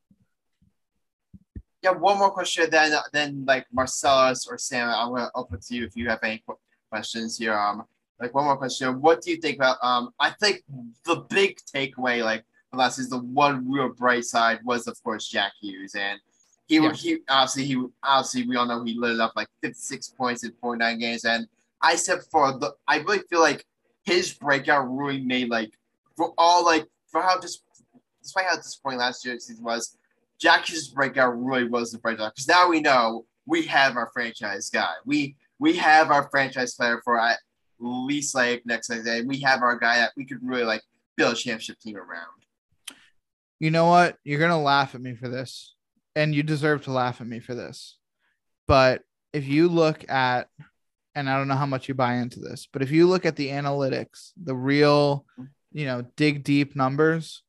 Yeah, 1.82 1.90
one 1.90 2.18
more 2.18 2.30
question, 2.30 2.70
then 2.70 2.94
then 3.12 3.44
like 3.46 3.66
Marcellus 3.72 4.46
or 4.46 4.56
Sam, 4.56 4.88
I'm 4.88 5.10
gonna 5.10 5.30
open 5.34 5.60
to 5.60 5.74
you 5.74 5.84
if 5.84 5.96
you 5.96 6.08
have 6.08 6.20
any 6.22 6.42
questions 6.90 7.36
here. 7.36 7.54
Um, 7.58 7.84
like 8.20 8.34
one 8.34 8.44
more 8.44 8.56
question, 8.56 9.00
what 9.00 9.20
do 9.20 9.32
you 9.32 9.36
think 9.38 9.56
about? 9.56 9.78
Um, 9.82 10.10
I 10.20 10.30
think 10.30 10.62
the 11.04 11.26
big 11.28 11.58
takeaway, 11.74 12.22
like 12.22 12.44
last 12.72 12.98
is 12.98 13.10
the 13.10 13.18
one 13.18 13.70
real 13.70 13.90
bright 13.90 14.24
side 14.24 14.60
was 14.64 14.86
of 14.86 14.96
course 15.02 15.28
Jack 15.28 15.52
Hughes, 15.60 15.94
and 15.94 16.20
He 16.66 16.76
Yeah. 16.76 16.92
he 16.92 17.18
obviously 17.28 17.64
he 17.64 17.84
obviously 18.02 18.48
we 18.48 18.56
all 18.56 18.66
know 18.66 18.82
he 18.84 18.94
lit 18.98 19.20
up 19.20 19.32
like 19.36 19.48
56 19.62 20.08
points 20.10 20.44
in 20.44 20.52
49 20.60 20.98
games, 20.98 21.24
and 21.24 21.46
I 21.82 21.96
said 21.96 22.20
for 22.30 22.58
the 22.58 22.74
I 22.88 22.98
really 22.98 23.20
feel 23.30 23.40
like 23.40 23.64
his 24.04 24.32
breakout 24.32 24.84
really 24.84 25.20
made 25.20 25.48
like 25.50 25.72
for 26.16 26.32
all 26.38 26.64
like 26.64 26.86
for 27.08 27.20
how 27.22 27.40
just 27.40 27.62
despite 28.22 28.46
how 28.46 28.56
disappointing 28.56 29.00
last 29.00 29.24
year's 29.24 29.46
season 29.46 29.64
was, 29.64 29.98
Jack 30.40 30.68
Hughes' 30.68 30.88
breakout 30.88 31.38
really 31.40 31.68
was 31.68 31.92
the 31.92 31.98
breakout 31.98 32.34
because 32.34 32.48
now 32.48 32.68
we 32.68 32.80
know 32.80 33.26
we 33.46 33.62
have 33.66 33.96
our 33.96 34.10
franchise 34.12 34.70
guy. 34.70 34.92
We 35.04 35.36
we 35.58 35.76
have 35.76 36.10
our 36.10 36.28
franchise 36.30 36.74
player 36.74 37.00
for 37.04 37.20
at 37.20 37.38
least 37.78 38.34
like 38.34 38.62
next 38.64 38.88
day. 38.88 39.22
We 39.22 39.40
have 39.40 39.62
our 39.62 39.78
guy 39.78 39.96
that 39.98 40.12
we 40.16 40.24
could 40.24 40.38
really 40.42 40.64
like 40.64 40.82
build 41.16 41.34
a 41.34 41.36
championship 41.36 41.78
team 41.78 41.96
around. 41.96 42.26
You 43.60 43.70
know 43.70 43.86
what? 43.86 44.16
You're 44.24 44.40
gonna 44.40 44.60
laugh 44.60 44.94
at 44.94 45.00
me 45.00 45.14
for 45.14 45.28
this, 45.28 45.73
and 46.16 46.34
you 46.34 46.42
deserve 46.42 46.84
to 46.84 46.92
laugh 46.92 47.20
at 47.20 47.26
me 47.26 47.40
for 47.40 47.54
this. 47.54 47.96
But 48.66 49.02
if 49.32 49.46
you 49.46 49.68
look 49.68 50.08
at, 50.10 50.48
and 51.14 51.28
I 51.28 51.36
don't 51.36 51.48
know 51.48 51.56
how 51.56 51.66
much 51.66 51.88
you 51.88 51.94
buy 51.94 52.14
into 52.14 52.40
this, 52.40 52.68
but 52.72 52.82
if 52.82 52.90
you 52.90 53.08
look 53.08 53.26
at 53.26 53.36
the 53.36 53.48
analytics, 53.48 54.30
the 54.42 54.54
real, 54.54 55.26
you 55.72 55.86
know, 55.86 56.06
dig 56.16 56.44
deep 56.44 56.76
numbers, 56.76 57.42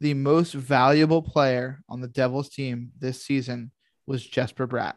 the 0.00 0.14
most 0.14 0.52
valuable 0.54 1.22
player 1.22 1.82
on 1.88 2.00
the 2.00 2.08
Devils 2.08 2.48
team 2.48 2.92
this 2.98 3.22
season 3.22 3.70
was 4.06 4.24
Jesper 4.24 4.66
Bratt. 4.66 4.94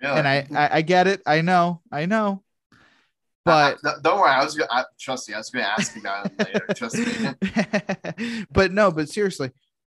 Yeah. 0.00 0.16
And 0.16 0.26
I, 0.26 0.46
I, 0.54 0.78
I 0.78 0.82
get 0.82 1.06
it. 1.06 1.22
I 1.26 1.42
know, 1.42 1.80
I 1.92 2.06
know. 2.06 2.42
But 3.44 3.78
don't 4.02 4.20
worry, 4.20 4.30
I 4.30 4.44
was 4.44 4.54
gonna 4.54 4.70
I, 4.70 4.84
trust 5.00 5.28
me. 5.28 5.34
I 5.34 5.38
was 5.38 5.50
gonna 5.50 5.66
ask 5.66 5.94
you 5.96 6.00
about 6.00 6.26
it 6.26 6.38
later. 6.38 6.66
Trust 6.76 6.96
me. 6.98 8.44
but 8.52 8.72
no, 8.72 8.92
but 8.92 9.08
seriously, 9.08 9.50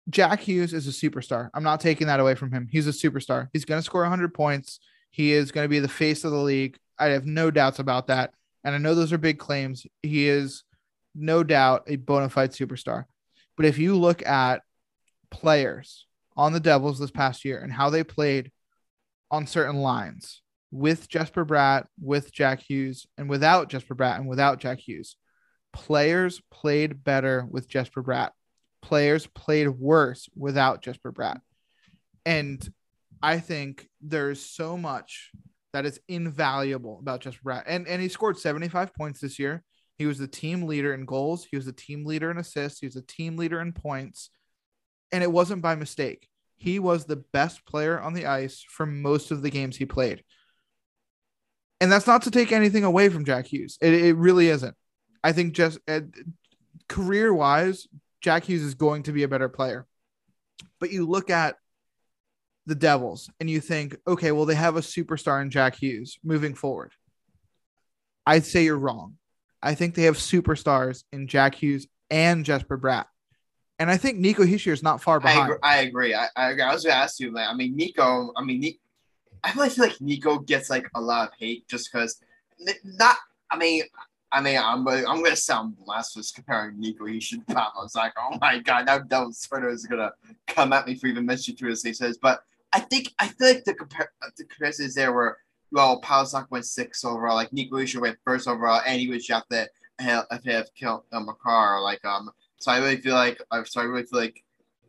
Jack 0.09 0.41
Hughes 0.41 0.73
is 0.73 0.87
a 0.87 0.91
superstar. 0.91 1.49
I'm 1.53 1.63
not 1.63 1.81
taking 1.81 2.07
that 2.07 2.19
away 2.19 2.35
from 2.35 2.51
him. 2.51 2.67
He's 2.71 2.87
a 2.87 2.91
superstar. 2.91 3.47
He's 3.53 3.65
going 3.65 3.79
to 3.79 3.85
score 3.85 4.01
100 4.01 4.33
points. 4.33 4.79
He 5.11 5.33
is 5.33 5.51
going 5.51 5.65
to 5.65 5.69
be 5.69 5.79
the 5.79 5.87
face 5.87 6.23
of 6.23 6.31
the 6.31 6.37
league. 6.37 6.77
I 6.97 7.07
have 7.07 7.25
no 7.25 7.51
doubts 7.51 7.79
about 7.79 8.07
that. 8.07 8.33
And 8.63 8.75
I 8.75 8.77
know 8.77 8.95
those 8.95 9.13
are 9.13 9.17
big 9.17 9.39
claims. 9.39 9.85
He 10.03 10.27
is 10.27 10.63
no 11.15 11.43
doubt 11.43 11.83
a 11.87 11.95
bona 11.95 12.29
fide 12.29 12.51
superstar. 12.51 13.05
But 13.57 13.65
if 13.65 13.77
you 13.77 13.95
look 13.97 14.25
at 14.25 14.61
players 15.31 16.05
on 16.35 16.53
the 16.53 16.59
Devils 16.59 16.99
this 16.99 17.11
past 17.11 17.45
year 17.45 17.59
and 17.59 17.71
how 17.71 17.89
they 17.89 18.03
played 18.03 18.51
on 19.31 19.47
certain 19.47 19.77
lines 19.77 20.41
with 20.71 21.09
Jesper 21.09 21.45
Bratt, 21.45 21.85
with 22.01 22.31
Jack 22.31 22.61
Hughes, 22.61 23.05
and 23.17 23.29
without 23.29 23.69
Jesper 23.69 23.95
Bratt 23.95 24.17
and 24.17 24.27
without 24.27 24.59
Jack 24.59 24.79
Hughes, 24.79 25.15
players 25.73 26.41
played 26.51 27.03
better 27.03 27.45
with 27.49 27.67
Jesper 27.67 28.03
Bratt. 28.03 28.31
Players 28.81 29.27
played 29.27 29.67
worse 29.67 30.29
without 30.35 30.81
Jesper 30.81 31.11
Bratt. 31.11 31.39
And 32.25 32.67
I 33.21 33.39
think 33.39 33.87
there's 34.01 34.41
so 34.41 34.77
much 34.77 35.31
that 35.73 35.85
is 35.85 35.99
invaluable 36.07 36.99
about 36.99 37.21
Jesper 37.21 37.51
Bratt. 37.51 37.63
And 37.67 37.87
and 37.87 38.01
he 38.01 38.09
scored 38.09 38.37
75 38.37 38.93
points 38.93 39.19
this 39.19 39.39
year. 39.39 39.63
He 39.97 40.05
was 40.05 40.17
the 40.17 40.27
team 40.27 40.63
leader 40.63 40.93
in 40.93 41.05
goals. 41.05 41.45
He 41.49 41.57
was 41.57 41.65
the 41.65 41.73
team 41.73 42.05
leader 42.05 42.31
in 42.31 42.37
assists. 42.37 42.79
He 42.79 42.87
was 42.87 42.95
a 42.95 43.01
team 43.01 43.35
leader 43.35 43.59
in 43.59 43.73
points. 43.73 44.29
And 45.11 45.23
it 45.23 45.31
wasn't 45.31 45.61
by 45.61 45.75
mistake. 45.75 46.27
He 46.55 46.79
was 46.79 47.05
the 47.05 47.23
best 47.33 47.65
player 47.65 47.99
on 47.99 48.13
the 48.13 48.25
ice 48.25 48.63
for 48.67 48.85
most 48.85 49.31
of 49.31 49.41
the 49.41 49.49
games 49.49 49.75
he 49.75 49.85
played. 49.85 50.23
And 51.81 51.91
that's 51.91 52.07
not 52.07 52.23
to 52.23 52.31
take 52.31 52.51
anything 52.51 52.83
away 52.83 53.09
from 53.09 53.25
Jack 53.25 53.47
Hughes. 53.47 53.77
It, 53.81 53.93
it 53.93 54.15
really 54.15 54.49
isn't. 54.49 54.75
I 55.23 55.31
think 55.31 55.53
just 55.53 55.79
uh, 55.87 56.01
career 56.87 57.33
wise, 57.33 57.87
Jack 58.21 58.45
Hughes 58.45 58.61
is 58.63 58.73
going 58.75 59.03
to 59.03 59.11
be 59.11 59.23
a 59.23 59.27
better 59.27 59.49
player. 59.49 59.85
But 60.79 60.91
you 60.91 61.05
look 61.07 61.29
at 61.29 61.55
the 62.65 62.75
Devils 62.75 63.29
and 63.39 63.49
you 63.49 63.59
think, 63.61 63.97
okay, 64.07 64.31
well, 64.31 64.45
they 64.45 64.55
have 64.55 64.75
a 64.75 64.81
superstar 64.81 65.41
in 65.41 65.49
Jack 65.49 65.75
Hughes 65.75 66.19
moving 66.23 66.53
forward. 66.53 66.91
I'd 68.25 68.45
say 68.45 68.63
you're 68.63 68.77
wrong. 68.77 69.15
I 69.61 69.75
think 69.75 69.95
they 69.95 70.03
have 70.03 70.15
superstars 70.17 71.03
in 71.11 71.27
Jack 71.27 71.55
Hughes 71.55 71.87
and 72.09 72.45
Jesper 72.45 72.77
Bratt. 72.77 73.05
And 73.77 73.89
I 73.89 73.97
think 73.97 74.19
Nico 74.19 74.43
Hischier 74.43 74.73
is 74.73 74.83
not 74.83 75.01
far 75.01 75.17
I 75.17 75.19
behind. 75.19 75.43
agree. 75.45 75.57
I 75.63 75.77
agree. 75.77 76.15
I, 76.15 76.27
I, 76.35 76.49
agree. 76.51 76.63
I 76.63 76.73
was 76.73 76.83
gonna 76.83 76.95
ask 76.95 77.19
you, 77.19 77.31
like, 77.31 77.47
I 77.47 77.53
mean, 77.53 77.75
Nico. 77.75 78.31
I 78.35 78.43
mean, 78.43 78.59
Ni- 78.59 78.79
I 79.43 79.51
feel 79.51 79.85
like 79.85 80.01
Nico 80.01 80.39
gets 80.39 80.69
like 80.69 80.85
a 80.95 81.01
lot 81.01 81.29
of 81.29 81.33
hate 81.39 81.67
just 81.67 81.91
because 81.91 82.21
not. 82.83 83.15
I 83.49 83.57
mean, 83.57 83.83
I 84.31 84.41
mean, 84.41 84.57
I'm 84.57 84.87
I'm 84.87 85.23
gonna 85.23 85.35
sound 85.35 85.77
blasphemous 85.83 86.31
comparing 86.31 86.79
Nico 86.79 87.05
Hischier 87.05 87.45
to 87.45 87.53
Pablo. 87.53 87.83
It's 87.83 87.95
like, 87.95 88.13
oh 88.17 88.37
my 88.39 88.59
god, 88.59 88.85
now 88.85 88.99
Devil's 88.99 89.41
Twitter 89.41 89.69
is 89.69 89.85
gonna 89.85 90.11
come 90.47 90.73
at 90.73 90.87
me 90.87 90.95
for 90.95 91.07
even 91.07 91.25
mentioning 91.25 91.57
through 91.57 91.71
this. 91.71 91.83
He 91.83 91.93
says, 91.93 92.17
but 92.21 92.43
I 92.71 92.79
think 92.79 93.13
I 93.19 93.27
feel 93.27 93.47
like 93.47 93.63
the 93.63 93.73
compare 93.73 94.11
the 94.37 94.45
comparison 94.45 94.85
is 94.85 94.95
there 94.95 95.13
where 95.13 95.37
well, 95.71 95.99
Pavel 96.01 96.25
Zacha 96.25 96.49
went 96.49 96.65
six 96.65 97.03
overall, 97.05 97.35
like 97.35 97.53
Nico 97.53 97.77
Hischier 97.77 98.01
went 98.01 98.17
first 98.25 98.47
overall, 98.47 98.81
and 98.85 98.99
he 98.99 99.09
was 99.09 99.25
drafted 99.25 99.69
ahead 99.99 100.25
of 100.31 100.73
Cale 100.75 101.05
uh, 101.11 101.19
Makar. 101.19 101.81
Like 101.81 102.03
um, 102.05 102.29
so 102.57 102.71
I 102.71 102.77
really 102.77 102.97
feel 102.97 103.15
like 103.15 103.41
I'm 103.51 103.65
so 103.65 103.81
I 103.81 103.85
really 103.85 104.05
feel 104.05 104.19
like 104.19 104.43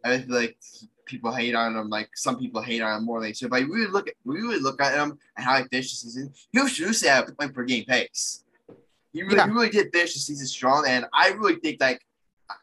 I 0.04 0.10
really 0.10 0.22
feel 0.22 0.36
like 0.36 0.58
people 1.06 1.32
hate 1.32 1.54
on 1.54 1.76
him. 1.76 1.88
Like 1.88 2.10
some 2.14 2.38
people 2.38 2.62
hate 2.62 2.82
on 2.82 2.98
him 2.98 3.04
more 3.04 3.20
than 3.20 3.30
they 3.30 3.34
should. 3.34 3.50
But 3.50 3.62
I 3.62 3.64
really 3.64 3.90
look 3.90 4.08
at 4.08 4.14
we 4.24 4.40
really 4.40 4.60
look 4.60 4.80
at 4.80 4.94
him 4.94 5.18
and 5.36 5.44
how 5.44 5.58
he 5.58 5.64
finished 5.64 6.02
the 6.02 6.10
season. 6.10 6.32
He 6.52 6.60
was 6.60 7.00
to 7.00 7.10
have 7.10 7.28
a 7.28 7.32
point 7.32 7.54
per 7.54 7.64
game 7.64 7.84
pace. 7.84 8.44
He 9.12 9.22
really, 9.22 9.36
Yeah. 9.36 9.46
he 9.46 9.52
really 9.52 9.70
did 9.70 9.90
finish 9.92 10.14
the 10.14 10.20
season 10.20 10.46
strong, 10.46 10.84
and 10.86 11.06
I 11.12 11.30
really 11.30 11.56
think 11.56 11.80
like 11.80 12.00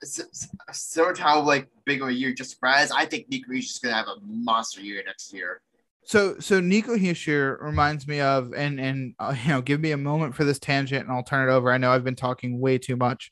similar 0.03 1.13
to 1.13 1.21
how 1.21 1.41
like 1.41 1.69
big 1.85 2.01
of 2.01 2.07
a 2.09 2.13
year 2.13 2.33
just 2.33 2.51
surprised, 2.51 2.91
I 2.95 3.05
think 3.05 3.29
Nico 3.29 3.51
is 3.53 3.67
just 3.67 3.81
gonna 3.81 3.95
have 3.95 4.07
a 4.07 4.17
monster 4.21 4.81
year 4.81 5.01
next 5.05 5.33
year. 5.33 5.61
So 6.03 6.39
so 6.39 6.59
Nico 6.59 6.95
Hischier 6.95 7.61
reminds 7.61 8.07
me 8.07 8.21
of 8.21 8.53
and 8.53 8.79
and 8.79 9.13
uh, 9.19 9.35
you 9.43 9.49
know 9.49 9.61
give 9.61 9.79
me 9.79 9.91
a 9.91 9.97
moment 9.97 10.35
for 10.35 10.43
this 10.45 10.59
tangent 10.59 11.03
and 11.03 11.11
I'll 11.11 11.23
turn 11.23 11.47
it 11.47 11.51
over. 11.51 11.71
I 11.71 11.77
know 11.77 11.91
I've 11.91 12.03
been 12.03 12.15
talking 12.15 12.59
way 12.59 12.77
too 12.77 12.95
much, 12.95 13.29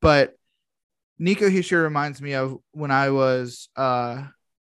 but 0.00 0.34
Nico 1.18 1.48
Hischier 1.48 1.82
reminds 1.82 2.20
me 2.22 2.34
of 2.34 2.56
when 2.72 2.90
I 2.90 3.10
was 3.10 3.68
uh, 3.76 4.24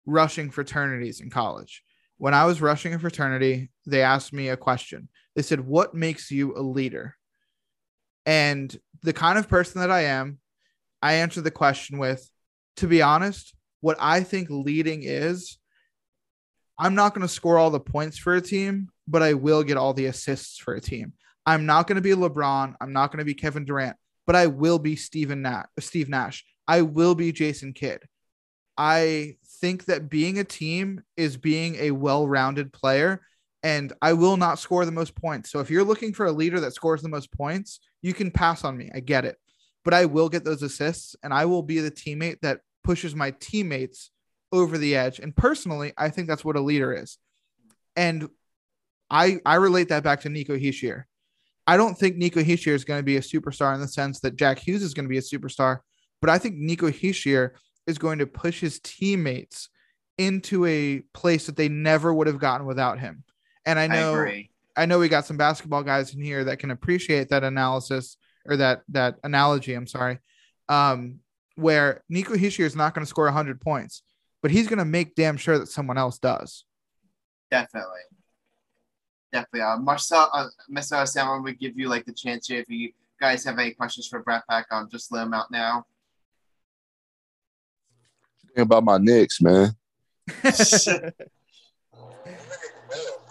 rushing 0.06 0.50
fraternities 0.50 1.20
in 1.20 1.30
college. 1.30 1.84
When 2.18 2.34
I 2.34 2.46
was 2.46 2.62
rushing 2.62 2.94
a 2.94 3.00
fraternity, 3.00 3.70
they 3.86 4.02
asked 4.02 4.32
me 4.34 4.48
a 4.50 4.58
question. 4.58 5.10
They 5.36 5.42
said, 5.42 5.60
"What 5.60 5.94
makes 5.94 6.32
you 6.32 6.56
a 6.56 6.62
leader?" 6.62 7.17
And 8.28 8.78
the 9.02 9.14
kind 9.14 9.40
of 9.40 9.50
person 9.50 9.82
that 9.82 9.90
I 9.90 10.02
am, 10.02 10.38
I 11.02 11.14
answer 11.14 11.42
the 11.42 11.50
question 11.50 11.98
with, 11.98 12.30
"To 12.76 12.88
be 12.88 13.02
honest, 13.02 13.56
what 13.82 13.98
I 14.00 14.22
think 14.22 14.50
leading 14.52 15.02
is." 15.02 15.58
I'm 16.80 16.94
not 16.94 17.16
going 17.16 17.28
to 17.28 17.34
score 17.34 17.58
all 17.58 17.72
the 17.72 17.80
points 17.80 18.20
for 18.20 18.36
a 18.36 18.42
team, 18.42 18.90
but 19.08 19.24
I 19.24 19.34
will 19.34 19.64
get 19.64 19.78
all 19.78 19.96
the 19.96 20.06
assists 20.06 20.60
for 20.60 20.76
a 20.76 20.80
team. 20.80 21.14
I'm 21.44 21.66
not 21.66 21.88
going 21.88 21.96
to 21.96 22.04
be 22.04 22.12
LeBron. 22.12 22.76
I'm 22.80 22.94
not 22.94 23.12
going 23.12 23.18
to 23.18 23.26
be 23.26 23.34
Kevin 23.34 23.66
Durant, 23.66 23.98
but 24.28 24.36
I 24.36 24.46
will 24.46 24.78
be 24.78 24.96
Steven 24.96 25.42
Nash, 25.42 25.66
Steve 25.80 26.08
Nash. 26.08 26.46
I 26.68 26.84
will 26.84 27.16
be 27.16 27.32
Jason 27.32 27.74
Kidd. 27.74 28.04
I 28.78 29.38
think 29.60 29.86
that 29.86 30.08
being 30.08 30.38
a 30.38 30.44
team 30.44 31.02
is 31.16 31.36
being 31.36 31.78
a 31.78 31.90
well-rounded 31.90 32.72
player, 32.72 33.22
and 33.64 33.94
I 34.02 34.14
will 34.14 34.38
not 34.38 34.60
score 34.60 34.86
the 34.86 34.92
most 34.92 35.16
points. 35.16 35.52
So 35.52 35.60
if 35.60 35.70
you're 35.70 35.84
looking 35.84 36.14
for 36.14 36.26
a 36.26 36.32
leader 36.32 36.60
that 36.60 36.74
scores 36.74 37.02
the 37.02 37.10
most 37.10 37.32
points, 37.32 37.80
you 38.02 38.14
can 38.14 38.32
pass 38.32 38.64
on 38.64 38.78
me. 38.78 38.92
I 38.94 39.00
get 39.00 39.26
it, 39.26 39.38
but 39.84 39.94
I 39.94 40.06
will 40.06 40.30
get 40.30 40.44
those 40.44 40.64
assists, 40.64 41.16
and 41.24 41.34
I 41.34 41.46
will 41.46 41.64
be 41.64 41.80
the 41.80 41.92
teammate 41.92 42.42
that 42.42 42.62
pushes 42.84 43.16
my 43.16 43.32
teammates 43.40 44.12
over 44.52 44.78
the 44.78 44.96
edge. 44.96 45.20
And 45.20 45.36
personally, 45.36 45.94
I 45.98 46.10
think 46.10 46.28
that's 46.28 46.46
what 46.46 46.56
a 46.56 46.62
leader 46.62 46.94
is. 46.94 47.18
And 47.96 48.30
I 49.10 49.40
I 49.46 49.56
relate 49.56 49.90
that 49.90 50.04
back 50.04 50.22
to 50.22 50.30
Nico 50.30 50.56
Hischier. 50.56 51.04
I 51.66 51.76
don't 51.76 51.98
think 51.98 52.16
Nico 52.16 52.42
Hischier 52.42 52.74
is 52.74 52.86
going 52.86 53.00
to 53.00 53.04
be 53.04 53.18
a 53.18 53.22
superstar 53.22 53.74
in 53.74 53.82
the 53.82 53.88
sense 53.88 54.22
that 54.22 54.38
Jack 54.38 54.60
Hughes 54.60 54.84
is 54.84 54.94
going 54.94 55.06
to 55.06 55.10
be 55.10 55.18
a 55.18 55.22
superstar, 55.22 55.80
but 56.22 56.30
I 56.30 56.38
think 56.38 56.56
Nico 56.56 56.90
Hischier 56.90 57.52
is 57.88 57.98
going 57.98 58.20
to 58.20 58.28
push 58.28 58.62
his 58.62 58.80
teammates 58.80 59.70
into 60.18 60.66
a 60.66 61.02
place 61.14 61.46
that 61.46 61.58
they 61.58 61.70
never 61.70 62.14
would 62.14 62.28
have 62.28 62.40
gotten 62.40 62.66
without 62.66 63.00
him. 63.00 63.24
And 63.68 63.78
I 63.78 63.84
I, 63.84 63.88
know 63.88 64.14
agree. 64.14 64.50
I 64.78 64.86
know 64.86 64.98
we 64.98 65.10
got 65.10 65.26
some 65.26 65.38
basketball 65.38 65.84
guys 65.84 66.16
in 66.16 66.22
here 66.22 66.46
that 66.46 66.60
can 66.60 66.72
appreciate 66.72 67.30
that 67.30 67.44
analysis 67.44 68.16
or 68.46 68.56
that 68.58 68.84
that 68.90 69.16
analogy. 69.24 69.74
I'm 69.74 69.88
sorry, 69.88 70.20
um, 70.70 71.20
where 71.56 72.04
Nico 72.08 72.36
Hischier 72.36 72.64
is 72.64 72.76
not 72.76 72.96
going 72.96 73.04
to 73.04 73.10
score 73.10 73.26
100 73.26 73.60
points, 73.60 74.04
but 74.42 74.52
he's 74.52 74.68
going 74.68 74.80
to 74.80 74.86
make 74.86 75.16
damn 75.16 75.36
sure 75.36 75.60
that 75.60 75.68
someone 75.68 75.98
else 75.98 76.18
does. 76.18 76.64
Definitely. 77.52 78.00
Definitely. 79.34 79.62
Uh, 79.62 79.78
Marcel, 79.78 80.30
uh, 80.34 80.48
Marcel, 80.70 81.06
Sam, 81.06 81.44
we 81.44 81.54
give 81.54 81.78
you 81.78 81.90
like 81.90 82.06
the 82.06 82.14
chance 82.14 82.48
here. 82.48 82.62
If 82.62 82.70
you 82.70 82.92
guys 83.20 83.44
have 83.44 83.60
any 83.60 83.72
questions 83.72 84.08
for 84.08 84.24
Bratt 84.24 84.44
Pack, 84.50 84.68
um, 84.72 84.88
just 84.90 85.12
let 85.12 85.26
them 85.26 85.34
out 85.34 85.52
now. 85.52 85.86
Think 88.56 88.66
about 88.66 88.86
my 88.86 88.98
Knicks, 88.98 89.42
man. 89.42 89.72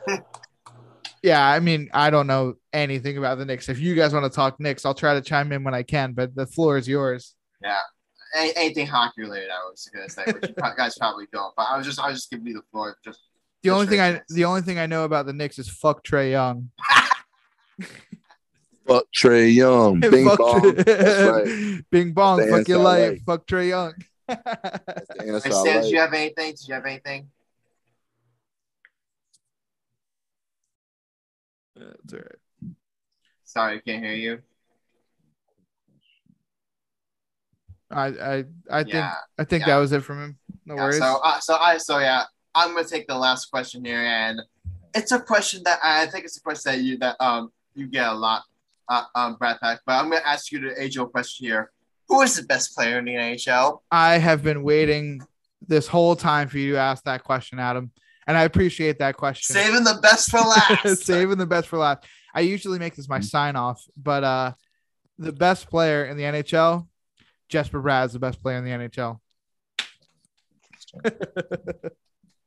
yeah, 1.22 1.46
I 1.46 1.60
mean, 1.60 1.88
I 1.92 2.10
don't 2.10 2.26
know 2.26 2.54
anything 2.72 3.18
about 3.18 3.38
the 3.38 3.44
Knicks. 3.44 3.68
If 3.68 3.78
you 3.78 3.94
guys 3.94 4.12
want 4.12 4.24
to 4.24 4.30
talk 4.30 4.60
Knicks, 4.60 4.84
I'll 4.84 4.94
try 4.94 5.14
to 5.14 5.20
chime 5.20 5.52
in 5.52 5.64
when 5.64 5.74
I 5.74 5.82
can, 5.82 6.12
but 6.12 6.34
the 6.34 6.46
floor 6.46 6.76
is 6.76 6.86
yours. 6.88 7.34
any- 8.34 8.52
anything 8.56 8.86
hockey 8.86 9.22
related. 9.22 9.50
I 9.50 9.68
was 9.70 9.88
gonna 9.94 10.08
say, 10.08 10.24
which 10.26 10.48
you 10.48 10.54
pro- 10.54 10.74
guys 10.76 10.96
probably 10.98 11.26
don't. 11.32 11.54
But 11.56 11.64
I 11.70 11.76
was 11.78 11.86
just 11.86 11.98
I 11.98 12.08
was 12.08 12.18
just 12.18 12.30
giving 12.30 12.46
you 12.48 12.54
the 12.54 12.62
floor. 12.70 12.96
Just 13.04 13.20
The 13.62 13.68
Just 13.70 13.74
only 13.74 13.86
thing 13.86 14.00
I 14.00 14.20
the 14.28 14.44
only 14.44 14.60
thing 14.62 14.78
I 14.78 14.86
know 14.86 15.04
about 15.04 15.26
the 15.26 15.32
Knicks 15.32 15.58
is 15.58 15.68
fuck 15.68 16.04
Trae 16.04 16.30
Young. 16.32 16.70
Fuck 18.86 19.06
Trae 19.12 19.52
Young. 19.52 19.98
Bing 20.10 20.26
Fuck 20.28 20.38
bong. 20.38 20.60
Trey- 20.76 21.26
right. 21.28 21.82
Bing 21.90 22.12
bong. 22.12 22.38
Fuck 22.38 22.68
your 22.68 22.78
answer 22.78 22.78
life. 22.78 23.10
like. 23.10 23.22
Fuck 23.24 23.46
Trae 23.46 23.68
Young. 23.70 23.94
Hey, 24.28 24.36
answer 25.30 25.48
I 25.48 25.50
Stan, 25.50 25.64
did 25.64 25.82
like. 25.82 25.92
you 25.92 25.98
have 25.98 26.12
anything? 26.12 26.52
Do 26.54 26.58
you 26.68 26.74
have 26.74 26.86
anything? 26.86 27.28
That's 31.76 32.12
all 32.14 32.18
right. 32.20 32.74
Sorry, 33.44 33.76
I 33.76 33.80
can't 33.80 34.04
hear 34.04 34.14
you. 34.14 34.38
I 37.90 38.06
I 38.06 38.44
I 38.70 38.82
think 38.82 38.94
Yeah. 38.94 39.14
I 39.38 39.44
think 39.44 39.60
yeah. 39.62 39.66
that 39.74 39.76
was 39.80 39.92
it 39.92 40.02
from 40.02 40.22
him. 40.22 40.38
No 40.64 40.74
Yeah, 40.74 40.82
worries. 40.82 40.98
so, 40.98 41.20
uh, 41.22 41.38
so 41.40 41.54
I, 41.56 41.78
so 41.78 41.98
yeah, 41.98 42.24
I'm 42.54 42.74
gonna 42.74 42.86
take 42.88 43.06
the 43.06 43.14
last 43.16 43.46
question 43.46 43.84
here, 43.84 44.00
and 44.00 44.40
it's 44.94 45.12
a 45.12 45.20
question 45.20 45.62
that 45.64 45.78
I 45.82 46.06
think 46.06 46.24
it's 46.24 46.36
a 46.36 46.40
question 46.40 46.72
that 46.72 46.80
you 46.80 46.98
that 46.98 47.16
um 47.20 47.52
you 47.74 47.86
get 47.86 48.08
a 48.08 48.12
lot, 48.14 48.42
uh, 48.88 49.04
um, 49.14 49.36
Bratt 49.36 49.60
Pack. 49.60 49.80
But 49.86 49.92
I'm 50.02 50.10
gonna 50.10 50.22
ask 50.24 50.50
you 50.50 50.58
the 50.60 50.82
age 50.82 50.98
old 50.98 51.12
question 51.12 51.46
here: 51.46 51.70
Who 52.08 52.22
is 52.22 52.34
the 52.36 52.42
best 52.42 52.74
player 52.74 52.98
in 52.98 53.04
the 53.04 53.12
NHL? 53.14 53.82
I 53.92 54.18
have 54.18 54.42
been 54.42 54.62
waiting 54.64 55.20
this 55.66 55.86
whole 55.86 56.16
time 56.16 56.48
for 56.48 56.58
you 56.58 56.72
to 56.72 56.78
ask 56.78 57.04
that 57.04 57.22
question, 57.22 57.58
Adam, 57.60 57.92
and 58.26 58.36
I 58.36 58.42
appreciate 58.44 58.98
that 58.98 59.16
question. 59.16 59.54
Saving 59.54 59.84
the 59.84 59.98
best 60.02 60.30
for 60.30 60.40
last. 60.40 60.98
Saving 61.04 61.38
the 61.38 61.46
best 61.46 61.68
for 61.68 61.78
last. 61.78 62.04
I 62.34 62.40
usually 62.40 62.78
make 62.78 62.94
this 62.96 63.08
my 63.08 63.20
sign 63.20 63.56
off, 63.56 63.82
but 63.96 64.24
uh, 64.24 64.52
the 65.18 65.32
best 65.32 65.68
player 65.70 66.04
in 66.04 66.16
the 66.16 66.24
NHL, 66.24 66.86
Jesper 67.48 67.82
Bratt 67.82 68.06
is 68.06 68.12
the 68.12 68.18
best 68.18 68.42
player 68.42 68.56
in 68.58 68.64
the 68.64 68.70
NHL. 68.70 69.18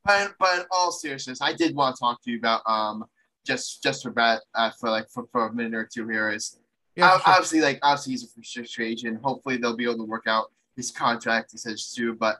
But, 0.02 0.32
but 0.38 0.58
in 0.60 0.64
all 0.70 0.92
seriousness, 0.92 1.42
I 1.42 1.52
did 1.52 1.76
want 1.76 1.94
to 1.94 2.00
talk 2.00 2.22
to 2.22 2.30
you 2.30 2.38
about 2.38 2.62
um 2.66 3.04
just 3.46 3.82
just 3.82 4.02
for 4.02 4.10
Brad 4.10 4.38
uh, 4.54 4.70
for 4.80 4.88
like 4.90 5.06
for, 5.12 5.24
for 5.30 5.46
a 5.46 5.52
minute 5.52 5.74
or 5.74 5.84
two 5.92 6.08
here 6.08 6.30
is 6.30 6.58
Yeah, 6.96 7.10
ob- 7.12 7.20
sure. 7.20 7.32
obviously 7.34 7.60
like 7.60 7.78
obviously 7.82 8.12
he's 8.12 8.24
a 8.24 8.26
restricted 8.38 8.72
free 8.74 8.90
agent. 8.92 9.20
Hopefully 9.22 9.58
they'll 9.58 9.76
be 9.76 9.84
able 9.84 9.98
to 9.98 10.04
work 10.04 10.26
out 10.26 10.46
his 10.74 10.90
contract 10.90 11.52
extension 11.52 11.84
too. 11.94 12.14
But 12.14 12.38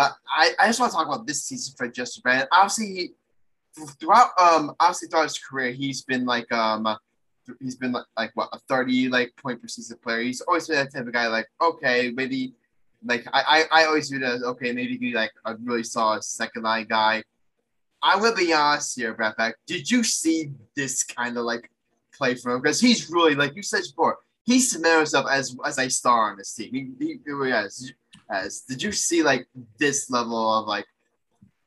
but 0.00 0.16
I, 0.26 0.52
I 0.58 0.66
just 0.68 0.80
want 0.80 0.92
to 0.92 0.96
talk 0.96 1.08
about 1.08 1.26
this 1.26 1.44
season 1.44 1.74
for 1.76 1.86
Justin 1.86 2.22
Brand. 2.22 2.48
Obviously 2.50 3.12
throughout 4.00 4.30
um 4.40 4.74
obviously 4.80 5.08
throughout 5.08 5.24
his 5.24 5.38
career 5.38 5.72
he's 5.72 6.02
been 6.02 6.24
like 6.24 6.50
um 6.50 6.88
he's 7.60 7.76
been 7.76 7.92
like, 7.92 8.06
like 8.16 8.30
what 8.34 8.48
a 8.52 8.58
30 8.60 9.10
like 9.10 9.30
point 9.36 9.60
per 9.60 9.68
season 9.68 9.98
player. 10.02 10.22
He's 10.22 10.40
always 10.40 10.66
been 10.68 10.78
that 10.78 10.90
type 10.90 11.06
of 11.06 11.12
guy 11.12 11.26
like 11.26 11.48
okay 11.60 12.10
maybe 12.14 12.54
like 13.04 13.26
I 13.30 13.66
I, 13.70 13.82
I 13.82 13.84
always 13.84 14.10
it 14.10 14.22
as 14.22 14.42
okay 14.42 14.72
maybe 14.72 14.96
he 14.96 15.12
like 15.12 15.32
a 15.44 15.54
really 15.56 15.84
solid 15.84 16.24
second 16.24 16.62
line 16.62 16.86
guy. 16.88 17.22
I 18.02 18.16
will 18.16 18.34
be 18.34 18.54
honest 18.54 18.98
here, 18.98 19.14
Bratt 19.14 19.36
Pack. 19.36 19.56
Did 19.66 19.90
you 19.90 20.02
see 20.02 20.52
this 20.74 21.04
kind 21.04 21.36
of 21.36 21.44
like 21.44 21.70
play 22.14 22.36
from 22.36 22.52
him? 22.52 22.62
Because 22.62 22.80
he's 22.80 23.10
really 23.10 23.34
like 23.34 23.54
you 23.54 23.62
said 23.62 23.82
before, 23.82 24.16
he 24.44 24.60
cemented 24.60 24.96
himself 24.96 25.26
as 25.30 25.54
as 25.62 25.78
a 25.78 25.90
star 25.90 26.30
on 26.30 26.38
this 26.38 26.54
team. 26.54 26.70
He, 26.72 26.90
he, 26.98 27.20
he 27.22 27.32
really 27.32 27.50
has. 27.50 27.92
As 28.30 28.62
did 28.62 28.82
you 28.82 28.92
see 28.92 29.22
like 29.22 29.46
this 29.78 30.10
level 30.10 30.52
of 30.54 30.66
like 30.66 30.86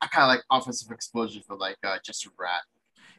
a 0.02 0.10
kind 0.10 0.24
of 0.24 0.30
like 0.30 0.44
offensive 0.52 0.92
explosion 0.92 1.42
for 1.46 1.58
like 1.58 1.78
uh, 1.84 1.98
Justin 2.06 2.32
Bratt? 2.40 2.62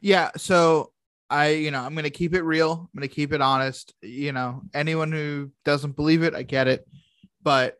Yeah, 0.01 0.31
so 0.37 0.91
I, 1.29 1.49
you 1.49 1.71
know, 1.71 1.81
I'm 1.81 1.95
gonna 1.95 2.09
keep 2.09 2.33
it 2.33 2.43
real. 2.43 2.89
I'm 2.93 2.99
gonna 2.99 3.07
keep 3.07 3.33
it 3.33 3.41
honest. 3.41 3.93
You 4.01 4.31
know, 4.31 4.61
anyone 4.73 5.11
who 5.11 5.51
doesn't 5.63 5.95
believe 5.95 6.23
it, 6.23 6.35
I 6.35 6.43
get 6.43 6.67
it. 6.67 6.87
But 7.41 7.77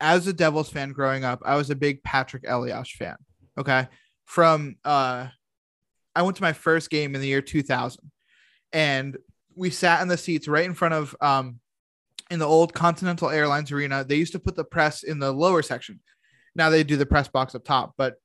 as 0.00 0.26
a 0.26 0.32
Devils 0.32 0.70
fan 0.70 0.92
growing 0.92 1.24
up, 1.24 1.42
I 1.44 1.56
was 1.56 1.70
a 1.70 1.76
big 1.76 2.02
Patrik 2.02 2.44
Elias 2.48 2.90
fan. 2.90 3.16
Okay. 3.58 3.88
From 4.24 4.76
uh 4.84 5.28
I 6.14 6.22
went 6.22 6.36
to 6.36 6.42
my 6.42 6.52
first 6.52 6.90
game 6.90 7.14
in 7.14 7.20
the 7.20 7.28
year 7.28 7.42
2000 7.42 8.10
and 8.72 9.16
we 9.54 9.70
sat 9.70 10.02
in 10.02 10.08
the 10.08 10.16
seats 10.16 10.48
right 10.48 10.64
in 10.64 10.74
front 10.74 10.94
of 10.94 11.16
um 11.20 11.60
in 12.30 12.38
the 12.38 12.46
old 12.46 12.74
Continental 12.74 13.30
Airlines 13.30 13.72
arena. 13.72 14.04
They 14.04 14.16
used 14.16 14.32
to 14.32 14.38
put 14.38 14.56
the 14.56 14.64
press 14.64 15.02
in 15.02 15.18
the 15.18 15.32
lower 15.32 15.62
section. 15.62 16.00
Now 16.54 16.70
they 16.70 16.84
do 16.84 16.96
the 16.96 17.06
press 17.06 17.28
box 17.28 17.54
up 17.54 17.64
top, 17.64 17.94
but 17.96 18.16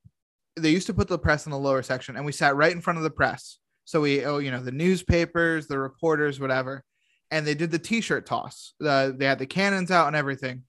they 0.55 0.69
used 0.69 0.87
to 0.87 0.93
put 0.93 1.07
the 1.07 1.17
press 1.17 1.45
in 1.45 1.51
the 1.51 1.57
lower 1.57 1.81
section 1.81 2.15
and 2.15 2.25
we 2.25 2.31
sat 2.31 2.55
right 2.55 2.71
in 2.71 2.81
front 2.81 2.97
of 2.97 3.03
the 3.03 3.09
press. 3.09 3.57
So 3.85 4.01
we, 4.01 4.23
oh, 4.25 4.37
you 4.37 4.51
know, 4.51 4.61
the 4.61 4.71
newspapers, 4.71 5.67
the 5.67 5.79
reporters, 5.79 6.39
whatever. 6.39 6.83
And 7.31 7.45
they 7.45 7.55
did 7.55 7.71
the 7.71 7.79
t-shirt 7.79 8.25
toss. 8.25 8.73
The, 8.79 9.15
they 9.17 9.25
had 9.25 9.39
the 9.39 9.45
cannons 9.45 9.91
out 9.91 10.07
and 10.07 10.15
everything. 10.15 10.63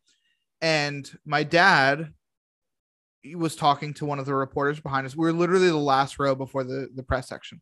And 0.60 1.10
my 1.26 1.42
dad 1.42 2.12
was 3.34 3.56
talking 3.56 3.94
to 3.94 4.06
one 4.06 4.18
of 4.18 4.26
the 4.26 4.34
reporters 4.34 4.80
behind 4.80 5.06
us. 5.06 5.16
We 5.16 5.26
were 5.26 5.32
literally 5.32 5.68
the 5.68 5.76
last 5.76 6.18
row 6.18 6.34
before 6.34 6.64
the, 6.64 6.88
the 6.94 7.02
press 7.02 7.28
section. 7.28 7.60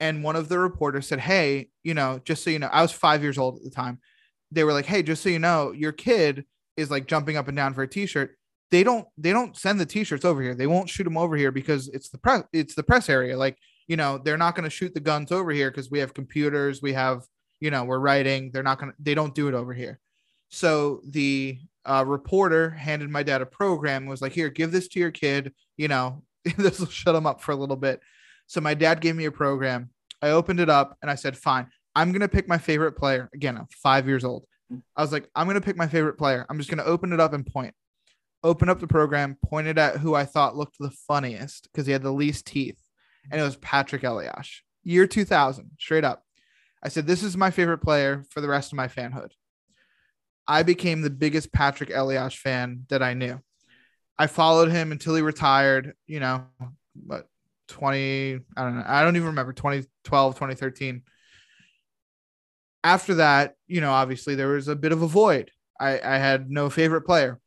And 0.00 0.22
one 0.22 0.36
of 0.36 0.48
the 0.48 0.58
reporters 0.58 1.06
said, 1.06 1.20
Hey, 1.20 1.70
you 1.82 1.94
know, 1.94 2.20
just 2.24 2.44
so 2.44 2.50
you 2.50 2.58
know, 2.58 2.68
I 2.70 2.82
was 2.82 2.92
five 2.92 3.22
years 3.22 3.38
old 3.38 3.56
at 3.56 3.64
the 3.64 3.70
time. 3.70 4.00
They 4.50 4.64
were 4.64 4.72
like, 4.72 4.86
Hey, 4.86 5.02
just 5.02 5.22
so 5.22 5.28
you 5.28 5.38
know, 5.38 5.72
your 5.72 5.92
kid 5.92 6.44
is 6.76 6.90
like 6.90 7.06
jumping 7.06 7.36
up 7.36 7.48
and 7.48 7.56
down 7.56 7.74
for 7.74 7.82
a 7.82 7.88
t-shirt. 7.88 8.36
They 8.70 8.82
don't 8.82 9.06
they 9.16 9.32
don't 9.32 9.56
send 9.56 9.78
the 9.78 9.86
t-shirts 9.86 10.24
over 10.24 10.42
here. 10.42 10.54
They 10.54 10.66
won't 10.66 10.90
shoot 10.90 11.04
them 11.04 11.16
over 11.16 11.36
here 11.36 11.52
because 11.52 11.88
it's 11.88 12.08
the 12.08 12.18
press 12.18 12.44
it's 12.52 12.74
the 12.74 12.82
press 12.82 13.08
area. 13.08 13.36
Like 13.36 13.56
you 13.86 13.96
know 13.96 14.18
they're 14.18 14.36
not 14.36 14.54
going 14.54 14.64
to 14.64 14.70
shoot 14.70 14.92
the 14.92 15.00
guns 15.00 15.30
over 15.30 15.50
here 15.52 15.70
because 15.70 15.90
we 15.90 16.00
have 16.00 16.14
computers 16.14 16.82
we 16.82 16.92
have 16.92 17.22
you 17.60 17.70
know 17.70 17.84
we're 17.84 18.00
writing. 18.00 18.50
They're 18.52 18.62
not 18.62 18.78
going 18.78 18.92
to 18.92 18.96
they 18.98 19.14
don't 19.14 19.34
do 19.34 19.48
it 19.48 19.54
over 19.54 19.72
here. 19.72 20.00
So 20.48 21.00
the 21.08 21.58
uh, 21.84 22.04
reporter 22.06 22.70
handed 22.70 23.08
my 23.08 23.22
dad 23.22 23.42
a 23.42 23.46
program 23.46 24.02
and 24.02 24.10
was 24.10 24.22
like 24.22 24.32
here 24.32 24.50
give 24.50 24.72
this 24.72 24.88
to 24.88 24.98
your 24.98 25.12
kid 25.12 25.54
you 25.76 25.86
know 25.86 26.22
this 26.56 26.80
will 26.80 26.88
shut 26.88 27.14
him 27.14 27.26
up 27.26 27.40
for 27.40 27.52
a 27.52 27.56
little 27.56 27.76
bit. 27.76 28.00
So 28.48 28.60
my 28.60 28.74
dad 28.74 29.00
gave 29.00 29.16
me 29.16 29.24
a 29.24 29.32
program. 29.32 29.90
I 30.22 30.30
opened 30.30 30.60
it 30.60 30.70
up 30.70 30.96
and 31.02 31.10
i 31.10 31.14
said 31.14 31.36
fine 31.36 31.68
i'm 31.96 32.12
to 32.20 32.28
pick 32.28 32.46
my 32.46 32.58
favorite 32.58 32.92
player 32.92 33.28
again 33.34 33.56
i'm 33.56 33.66
five 33.82 34.06
years 34.06 34.24
old 34.24 34.44
i 34.96 35.02
was 35.02 35.10
like 35.10 35.28
i'm 35.34 35.46
to 35.48 35.60
pick 35.60 35.76
my 35.76 35.88
favorite 35.88 36.16
player 36.16 36.46
i'm 36.48 36.58
just 36.58 36.70
to 36.78 36.84
open 36.84 37.12
it 37.12 37.18
up 37.18 37.32
and 37.32 37.44
point 37.44 37.74
Open 38.46 38.68
up 38.68 38.78
the 38.78 38.86
program, 38.86 39.36
pointed 39.44 39.76
at 39.76 39.96
who 39.96 40.14
I 40.14 40.24
thought 40.24 40.56
looked 40.56 40.76
the 40.78 40.90
funniest 40.90 41.64
because 41.64 41.84
he 41.84 41.92
had 41.92 42.04
the 42.04 42.12
least 42.12 42.46
teeth, 42.46 42.78
and 43.28 43.40
it 43.40 43.44
was 43.44 43.56
Patrik 43.56 44.04
Elias, 44.04 44.62
year 44.84 45.04
2000, 45.06 45.70
straight 45.80 46.04
up. 46.04 46.22
I 46.80 46.88
said, 46.88 47.08
This 47.08 47.24
is 47.24 47.36
my 47.36 47.50
favorite 47.50 47.78
player 47.78 48.24
for 48.30 48.40
the 48.40 48.48
rest 48.48 48.72
of 48.72 48.76
my 48.76 48.86
fanhood. 48.86 49.30
I 50.46 50.62
became 50.62 51.00
the 51.00 51.10
biggest 51.10 51.50
Patrik 51.50 51.90
Elias 51.92 52.34
fan 52.34 52.84
that 52.88 53.02
I 53.02 53.14
knew. 53.14 53.40
I 54.16 54.28
followed 54.28 54.70
him 54.70 54.92
until 54.92 55.16
he 55.16 55.22
retired, 55.22 55.94
you 56.06 56.20
know, 56.20 56.44
but 56.94 57.26
20, 57.66 58.38
I 58.56 58.62
don't 58.62 58.76
know, 58.76 58.84
I 58.86 59.02
don't 59.02 59.16
even 59.16 59.26
remember 59.26 59.54
2012, 59.54 60.34
2013. 60.34 61.02
After 62.86 63.14
that, 63.14 63.56
you 63.66 63.80
know, 63.80 63.90
obviously 63.90 64.36
there 64.36 64.46
was 64.46 64.68
a 64.68 64.76
bit 64.76 64.92
of 64.92 65.02
a 65.02 65.08
void. 65.08 65.50
I, 65.80 65.98
I 65.98 66.18
had 66.18 66.48
no 66.48 66.70
favorite 66.70 67.00
player. 67.00 67.40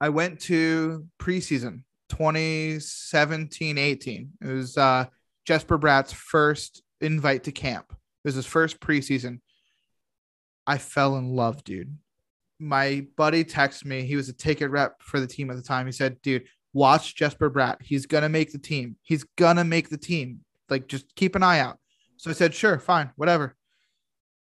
I 0.00 0.08
went 0.08 0.40
to 0.48 1.06
preseason 1.18 1.82
2017 2.08 3.76
18. 3.76 4.30
It 4.40 4.46
was 4.46 4.78
uh, 4.78 5.04
Jesper 5.44 5.78
Bratt's 5.78 6.14
first 6.14 6.82
invite 7.02 7.44
to 7.44 7.52
camp. 7.52 7.84
It 7.90 8.28
was 8.28 8.36
his 8.36 8.46
first 8.46 8.80
preseason. 8.80 9.40
I 10.66 10.78
fell 10.78 11.18
in 11.18 11.36
love, 11.36 11.62
dude. 11.62 11.94
My 12.58 13.06
buddy 13.18 13.44
texted 13.44 13.84
me. 13.84 14.06
He 14.06 14.16
was 14.16 14.30
a 14.30 14.32
ticket 14.32 14.70
rep 14.70 15.02
for 15.02 15.20
the 15.20 15.26
team 15.26 15.50
at 15.50 15.56
the 15.56 15.62
time. 15.62 15.84
He 15.84 15.92
said, 15.92 16.22
dude, 16.22 16.46
watch 16.72 17.14
Jesper 17.14 17.50
Bratt. 17.50 17.82
He's 17.82 18.06
going 18.06 18.22
to 18.22 18.30
make 18.30 18.50
the 18.50 18.58
team. 18.58 18.96
He's 19.02 19.24
going 19.36 19.58
to 19.58 19.64
make 19.64 19.90
the 19.90 19.98
team. 19.98 20.40
Like, 20.70 20.88
just 20.88 21.14
keep 21.16 21.36
an 21.36 21.42
eye 21.42 21.58
out. 21.58 21.76
So 22.16 22.30
I 22.30 22.32
said, 22.32 22.54
sure, 22.54 22.78
fine, 22.78 23.10
whatever. 23.16 23.56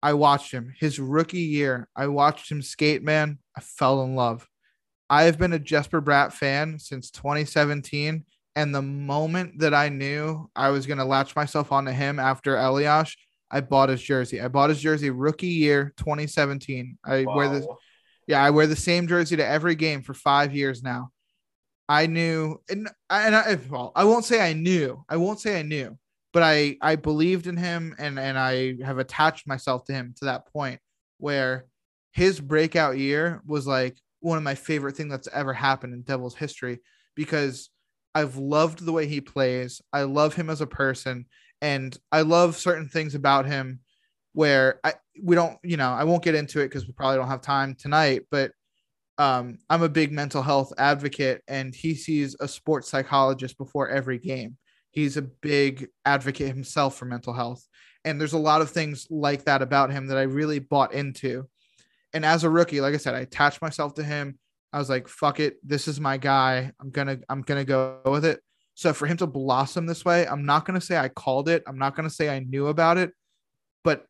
I 0.05 0.13
watched 0.13 0.51
him 0.51 0.71
his 0.79 0.99
rookie 0.99 1.39
year. 1.39 1.87
I 1.95 2.05
watched 2.05 2.51
him 2.51 2.61
skate, 2.61 3.01
man. 3.01 3.39
I 3.57 3.61
fell 3.61 4.03
in 4.03 4.15
love. 4.15 4.47
I 5.09 5.23
have 5.23 5.39
been 5.39 5.53
a 5.53 5.57
Jesper 5.57 5.99
Bratt 5.99 6.31
fan 6.31 6.77
since 6.77 7.09
2017. 7.09 8.23
And 8.55 8.75
the 8.75 8.83
moment 8.83 9.57
that 9.61 9.73
I 9.73 9.89
knew 9.89 10.47
I 10.55 10.69
was 10.69 10.85
going 10.85 10.99
to 10.99 11.05
latch 11.05 11.35
myself 11.35 11.71
onto 11.71 11.89
him 11.89 12.19
after 12.19 12.55
Elias, 12.55 13.15
I 13.49 13.61
bought 13.61 13.89
his 13.89 13.99
jersey. 13.99 14.39
I 14.39 14.47
bought 14.47 14.69
his 14.69 14.79
jersey 14.79 15.09
rookie 15.09 15.47
year 15.47 15.91
2017. 15.97 16.99
I 17.03 17.25
wear 17.25 17.49
this. 17.49 17.65
Yeah, 18.27 18.43
I 18.43 18.51
wear 18.51 18.67
the 18.67 18.75
same 18.75 19.07
jersey 19.07 19.37
to 19.37 19.47
every 19.47 19.73
game 19.73 20.03
for 20.03 20.13
five 20.13 20.55
years 20.55 20.83
now. 20.83 21.09
I 21.89 22.05
knew, 22.05 22.61
and, 22.69 22.91
and 23.09 23.35
I, 23.35 23.57
well, 23.71 23.91
I 23.95 24.03
won't 24.03 24.25
say 24.25 24.39
I 24.39 24.53
knew. 24.53 25.03
I 25.09 25.17
won't 25.17 25.39
say 25.39 25.59
I 25.59 25.63
knew, 25.63 25.97
but 26.35 26.43
I 26.43 26.77
I 26.81 26.97
believed 26.97 27.47
in 27.47 27.57
him, 27.57 27.95
and 27.99 28.19
and 28.19 28.37
I 28.37 28.75
have 28.83 28.99
attached 28.99 29.47
myself 29.47 29.85
to 29.85 29.93
him 29.93 30.13
to 30.19 30.25
that 30.25 30.47
point 30.53 30.81
where 31.19 31.67
his 32.11 32.41
breakout 32.41 32.99
year 32.99 33.41
was 33.47 33.65
like 33.65 33.97
one 34.19 34.37
of 34.37 34.43
my 34.43 34.55
favorite 34.55 34.97
things 34.97 35.11
that's 35.11 35.29
ever 35.33 35.53
happened 35.53 35.93
in 35.95 36.03
Devils 36.03 36.35
history 36.35 36.81
because 37.15 37.71
I've 38.15 38.37
loved 38.37 38.85
the 38.85 38.91
way 38.91 39.07
he 39.07 39.21
plays. 39.21 39.81
I 39.93 40.03
love 40.03 40.35
him 40.35 40.49
as 40.51 40.61
a 40.61 40.67
person, 40.67 41.27
and 41.61 41.97
I 42.11 42.23
love 42.23 42.57
certain 42.57 42.89
things 42.89 43.15
about 43.15 43.45
him 43.45 43.79
where 44.33 44.81
I 44.83 44.95
we 45.23 45.37
don't, 45.37 45.57
you 45.63 45.77
know, 45.77 45.91
I 45.93 46.03
won't 46.03 46.23
get 46.23 46.35
into 46.35 46.59
it 46.59 46.65
because 46.65 46.85
we 46.85 46.91
probably 46.93 47.17
don't 47.17 47.29
have 47.29 47.41
time 47.41 47.75
tonight, 47.75 48.23
but 48.29 48.51
um, 49.17 49.59
I'm 49.69 49.83
a 49.83 49.89
big 49.89 50.11
mental 50.11 50.41
health 50.43 50.73
advocate, 50.77 51.43
and 51.47 51.73
he 51.73 51.95
sees 51.95 52.35
a 52.41 52.47
sports 52.49 52.89
psychologist 52.89 53.57
before 53.57 53.89
every 53.89 54.19
game. 54.19 54.57
He's 54.95 55.17
a 55.17 55.21
big 55.21 55.89
advocate 56.05 56.47
himself 56.47 56.95
for 56.95 57.03
mental 57.03 57.33
health. 57.33 57.67
And 58.05 58.19
there's 58.19 58.33
a 58.33 58.37
lot 58.37 58.61
of 58.61 58.71
things 58.71 59.07
like 59.09 59.43
that 59.43 59.61
about 59.61 59.91
him 59.91 60.07
that 60.07 60.17
I 60.17 60.21
really 60.21 60.59
bought 60.59 60.93
into. 60.93 61.49
And 62.13 62.25
as 62.25 62.45
a 62.45 62.49
rookie, 62.49 62.79
like 62.79 62.93
I 62.93 62.97
said, 62.97 63.13
I 63.13 63.19
attached 63.19 63.61
myself 63.61 63.95
to 63.95 64.03
him. 64.03 64.39
I 64.71 64.79
was 64.79 64.89
like, 64.89 65.09
fuck 65.09 65.41
it. 65.41 65.57
This 65.67 65.89
is 65.89 65.99
my 65.99 66.15
guy. 66.15 66.71
I'm 66.79 66.91
gonna, 66.91 67.19
I'm 67.27 67.41
gonna 67.41 67.65
go 67.65 67.99
with 68.05 68.23
it. 68.23 68.39
So 68.73 68.93
for 68.93 69.05
him 69.05 69.17
to 69.17 69.27
blossom 69.27 69.85
this 69.85 70.05
way, 70.05 70.25
I'm 70.25 70.45
not 70.45 70.63
gonna 70.63 70.79
say 70.79 70.95
I 70.97 71.09
called 71.09 71.49
it. 71.49 71.63
I'm 71.67 71.77
not 71.77 71.95
gonna 71.95 72.09
say 72.09 72.29
I 72.29 72.39
knew 72.39 72.67
about 72.67 72.97
it, 72.97 73.11
but 73.83 74.05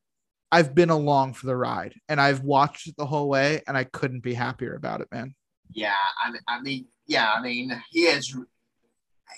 I've 0.52 0.76
been 0.76 0.92
along 0.92 1.34
for 1.34 1.48
the 1.48 1.56
ride 1.56 1.96
and 2.08 2.22
I've 2.22 2.42
watched 2.42 2.88
it 2.88 2.96
the 2.96 3.08
whole 3.08 3.28
way 3.28 3.62
and 3.68 3.76
I 3.76 3.86
couldn't 3.86 4.22
be 4.22 4.36
happier 4.36 4.76
about 4.76 5.02
it, 5.02 5.08
man. 5.12 5.34
Yeah, 5.72 5.96
I 6.24 6.32
mean, 6.32 6.42
I 6.48 6.62
mean, 6.62 6.86
yeah, 7.08 7.34
I 7.34 7.42
mean, 7.42 7.84
he 7.90 8.02
is, 8.02 8.38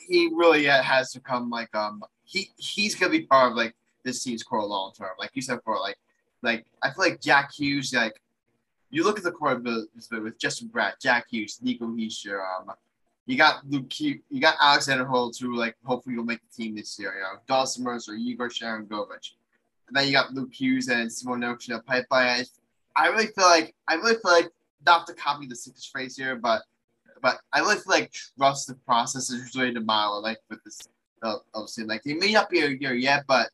he 0.08 0.30
really 0.34 0.66
has 0.66 1.14
become 1.14 1.50
like 1.50 1.74
um, 1.76 2.04
he 2.24 2.50
he's 2.58 2.96
gonna 2.96 3.12
be 3.12 3.22
part 3.22 3.52
of 3.52 3.58
like 3.58 3.76
this 4.04 4.24
team's 4.24 4.44
core 4.44 4.66
long 4.66 4.92
term. 4.98 5.12
Like 5.20 5.32
you 5.34 5.42
said 5.42 5.58
before, 5.58 5.80
like 5.80 5.98
like 6.42 6.66
I 6.82 6.92
feel 6.92 7.06
like 7.06 7.22
Jack 7.22 7.52
Hughes, 7.54 7.94
like 7.94 8.20
you 8.90 9.04
look 9.04 9.18
at 9.18 9.24
the 9.24 9.32
core 9.32 9.56
with 9.56 10.40
Justin 10.40 10.70
Bratt, 10.70 10.94
Jack 11.02 11.28
Hughes, 11.30 11.60
Nico 11.62 11.88
Hischier, 11.88 12.40
um, 12.40 12.72
you 13.26 13.38
got 13.38 13.68
Luke, 13.70 14.00
you 14.00 14.22
got 14.40 14.56
Alexander 14.62 15.06
Holtz, 15.06 15.40
who 15.40 15.56
like 15.56 15.76
hopefully 15.84 16.16
will 16.16 16.24
make 16.24 16.40
the 16.42 16.64
team 16.64 16.76
this 16.76 16.98
year. 16.98 17.14
You 17.16 17.22
know, 17.22 17.40
Dawson 17.48 17.84
Mercer, 17.84 18.14
Igor 18.14 18.50
Sharangovich. 18.50 19.34
And 19.88 19.96
then 19.96 20.08
you 20.08 20.14
got 20.14 20.34
Luke 20.34 20.54
Hughes 20.54 20.88
and 20.88 21.12
Simon 21.12 21.42
Noakes 21.42 21.70
pipeline. 21.86 22.46
I 22.96 23.08
really 23.08 23.28
feel 23.28 23.46
like 23.46 23.76
I 23.88 23.96
really 23.96 24.16
feel 24.16 24.32
like 24.32 24.50
not 24.86 25.06
to 25.08 25.14
copy 25.14 25.46
the 25.46 25.56
Sixers 25.56 25.86
phrase 25.86 26.16
here, 26.16 26.36
but 26.36 26.62
but 27.22 27.40
I 27.54 27.60
really 27.60 27.76
feel 27.76 27.94
like 27.94 28.14
trust 28.38 28.68
the 28.68 28.76
process 28.76 29.30
is 29.30 29.56
really 29.56 29.74
the 29.74 29.82
mile 29.82 30.22
like 30.22 30.40
with 30.50 30.64
this 30.64 30.88
obviously 31.54 31.84
like 31.86 32.04
they 32.04 32.14
may 32.14 32.32
not 32.32 32.50
be 32.50 32.62
a 32.62 32.70
year 32.70 32.94
yet, 32.94 33.24
but 33.28 33.50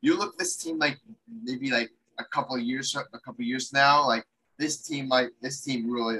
you 0.00 0.16
look 0.16 0.38
this 0.38 0.56
team 0.56 0.78
like 0.78 0.98
maybe 1.42 1.70
like 1.70 1.90
a 2.18 2.24
couple 2.24 2.56
of 2.56 2.62
years 2.62 2.94
a 2.96 3.18
couple 3.18 3.44
years 3.44 3.72
now, 3.72 4.06
like 4.06 4.24
this 4.58 4.78
team 4.78 5.08
like 5.08 5.30
this 5.40 5.60
team 5.62 5.90
really 5.90 6.18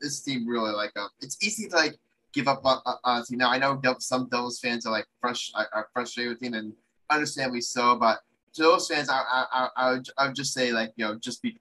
this 0.00 0.20
team 0.20 0.48
really 0.48 0.72
like 0.72 0.96
um 0.96 1.08
it's 1.20 1.36
easy 1.42 1.68
to 1.68 1.76
like 1.76 1.96
give 2.32 2.48
up 2.48 2.64
on, 2.64 2.80
on 3.04 3.24
team. 3.24 3.38
Now 3.38 3.50
I 3.50 3.58
know 3.58 3.80
some 3.98 4.28
Devils 4.28 4.60
fans 4.60 4.86
are 4.86 4.92
like 4.92 5.06
fresh 5.20 5.52
are 5.54 5.88
frustrated 5.92 6.32
with 6.32 6.42
him 6.42 6.54
and 6.54 6.72
understandably 7.10 7.60
so, 7.60 7.96
but 7.96 8.20
to 8.54 8.62
those 8.62 8.88
fans, 8.88 9.08
I 9.08 9.18
I 9.18 9.44
I, 9.52 9.68
I, 9.76 9.90
would, 9.92 10.08
I 10.16 10.26
would 10.26 10.34
just 10.34 10.52
say 10.52 10.72
like 10.72 10.92
you 10.96 11.04
know 11.04 11.16
just 11.16 11.42
be 11.42 11.58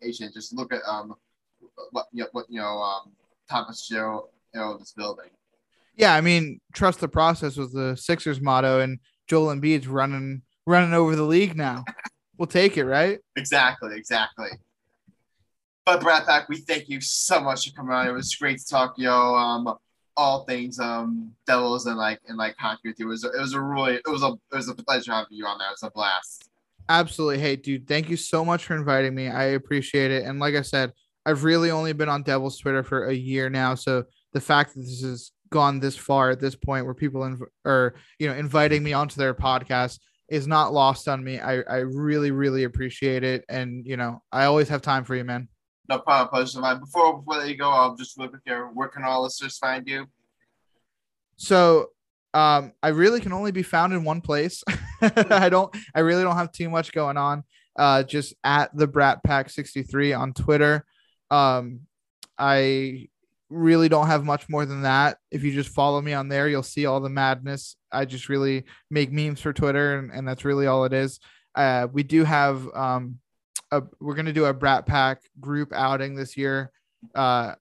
patient, 0.00 0.34
just 0.34 0.54
look 0.54 0.72
at 0.72 0.82
um 0.86 1.14
what 1.90 2.06
you 2.12 2.22
know, 2.22 2.28
what 2.32 2.46
you 2.48 2.60
know 2.60 2.78
um 2.78 3.12
Thomas 3.48 3.86
Joe 3.88 4.30
you 4.54 4.60
know 4.60 4.76
this 4.78 4.92
building. 4.92 5.30
Yeah, 5.96 6.14
I 6.14 6.20
mean, 6.20 6.60
trust 6.72 7.00
the 7.00 7.08
process 7.08 7.56
was 7.56 7.72
the 7.72 7.96
Sixers 7.96 8.40
motto, 8.40 8.80
and 8.80 8.98
Joel 9.28 9.54
Embiid's 9.54 9.88
running 9.88 10.42
running 10.66 10.94
over 10.94 11.16
the 11.16 11.22
league 11.22 11.56
now. 11.56 11.84
we'll 12.38 12.46
take 12.46 12.76
it, 12.76 12.84
right? 12.84 13.18
Exactly, 13.36 13.96
exactly. 13.96 14.48
But 15.84 16.00
Bratt 16.00 16.26
Pack, 16.26 16.48
we 16.48 16.58
thank 16.58 16.88
you 16.88 17.00
so 17.00 17.40
much 17.40 17.68
for 17.68 17.74
coming 17.74 17.92
on. 17.92 18.06
It 18.06 18.12
was 18.12 18.34
great 18.34 18.58
to 18.58 18.66
talk, 18.66 18.94
yo. 18.96 19.12
Um, 19.12 19.74
all 20.16 20.44
things 20.44 20.78
um 20.78 21.32
Devils 21.46 21.86
and 21.86 21.96
like 21.96 22.20
and 22.28 22.36
like 22.36 22.54
hockey 22.58 22.88
with 22.88 22.98
you. 22.98 23.06
It 23.06 23.08
was 23.08 23.24
it 23.24 23.38
was 23.38 23.54
a 23.54 23.60
really 23.60 23.94
it 23.94 24.08
was 24.08 24.22
a 24.22 24.32
it 24.52 24.56
was 24.56 24.68
a 24.68 24.74
pleasure 24.74 25.12
having 25.12 25.28
you 25.30 25.46
on 25.46 25.58
there. 25.58 25.68
It 25.68 25.78
was 25.82 25.88
a 25.88 25.90
blast. 25.90 26.48
Absolutely. 26.88 27.38
Hey, 27.38 27.56
dude, 27.56 27.86
thank 27.86 28.10
you 28.10 28.16
so 28.16 28.44
much 28.44 28.64
for 28.64 28.76
inviting 28.76 29.14
me. 29.14 29.28
I 29.28 29.44
appreciate 29.44 30.10
it. 30.10 30.24
And 30.24 30.40
like 30.40 30.54
I 30.54 30.62
said, 30.62 30.92
I've 31.24 31.44
really 31.44 31.70
only 31.70 31.92
been 31.92 32.08
on 32.08 32.22
Devils 32.22 32.58
Twitter 32.58 32.82
for 32.82 33.06
a 33.06 33.14
year 33.14 33.48
now, 33.48 33.74
so 33.74 34.04
the 34.32 34.40
fact 34.40 34.74
that 34.74 34.80
this 34.80 35.02
has 35.02 35.32
gone 35.50 35.78
this 35.78 35.96
far 35.96 36.30
at 36.30 36.40
this 36.40 36.56
point, 36.56 36.84
where 36.84 36.94
people 36.94 37.20
inv- 37.22 37.46
are 37.64 37.94
you 38.18 38.28
know 38.28 38.34
inviting 38.34 38.82
me 38.82 38.92
onto 38.92 39.16
their 39.16 39.34
podcast, 39.34 39.98
is 40.28 40.46
not 40.46 40.72
lost 40.72 41.08
on 41.08 41.22
me. 41.22 41.38
I 41.38 41.60
I 41.62 41.76
really 41.78 42.30
really 42.30 42.64
appreciate 42.64 43.22
it, 43.22 43.44
and 43.48 43.86
you 43.86 43.96
know 43.96 44.22
I 44.32 44.44
always 44.44 44.68
have 44.68 44.82
time 44.82 45.04
for 45.04 45.14
you, 45.14 45.24
man. 45.24 45.48
No 45.88 45.98
problem, 45.98 46.28
pleasure 46.28 46.60
mine. 46.60 46.80
Before 46.80 47.18
before 47.18 47.44
you 47.44 47.56
go, 47.56 47.70
I'll 47.70 47.96
just 47.96 48.18
look 48.18 48.34
at 48.34 48.40
your 48.46 48.66
where 48.72 48.88
can 48.88 49.04
all 49.04 49.22
listeners 49.22 49.58
find 49.58 49.86
you? 49.86 50.06
So 51.36 51.90
um, 52.34 52.72
I 52.82 52.88
really 52.88 53.20
can 53.20 53.32
only 53.32 53.52
be 53.52 53.62
found 53.62 53.92
in 53.92 54.04
one 54.04 54.20
place. 54.20 54.62
I 55.02 55.48
don't 55.48 55.74
I 55.94 56.00
really 56.00 56.22
don't 56.22 56.36
have 56.36 56.52
too 56.52 56.70
much 56.70 56.92
going 56.92 57.16
on. 57.16 57.44
Uh, 57.76 58.02
just 58.02 58.34
at 58.44 58.74
the 58.76 58.86
Bratt 58.86 59.22
Pack 59.24 59.50
63 59.50 60.12
on 60.12 60.32
Twitter. 60.34 60.84
Um, 61.32 61.80
I 62.38 63.08
really 63.48 63.88
don't 63.88 64.06
have 64.06 64.24
much 64.24 64.48
more 64.48 64.66
than 64.66 64.82
that. 64.82 65.16
If 65.30 65.42
you 65.42 65.52
just 65.52 65.70
follow 65.70 66.00
me 66.00 66.12
on 66.12 66.28
there, 66.28 66.46
you'll 66.48 66.62
see 66.62 66.84
all 66.86 67.00
the 67.00 67.08
madness. 67.08 67.76
I 67.90 68.04
just 68.04 68.28
really 68.28 68.64
make 68.90 69.10
memes 69.10 69.40
for 69.40 69.52
Twitter, 69.52 69.98
and, 69.98 70.10
and 70.10 70.28
that's 70.28 70.44
really 70.44 70.66
all 70.66 70.84
it 70.84 70.92
is. 70.92 71.20
Uh, 71.54 71.88
we 71.90 72.02
do 72.02 72.24
have 72.24 72.68
um, 72.74 73.18
a, 73.70 73.82
we're 73.98 74.14
gonna 74.14 74.32
do 74.32 74.44
a 74.44 74.54
Bratt 74.54 74.86
Pack 74.86 75.22
group 75.40 75.72
outing 75.72 76.14
this 76.14 76.36
year. 76.36 76.70
Uh, 77.14 77.54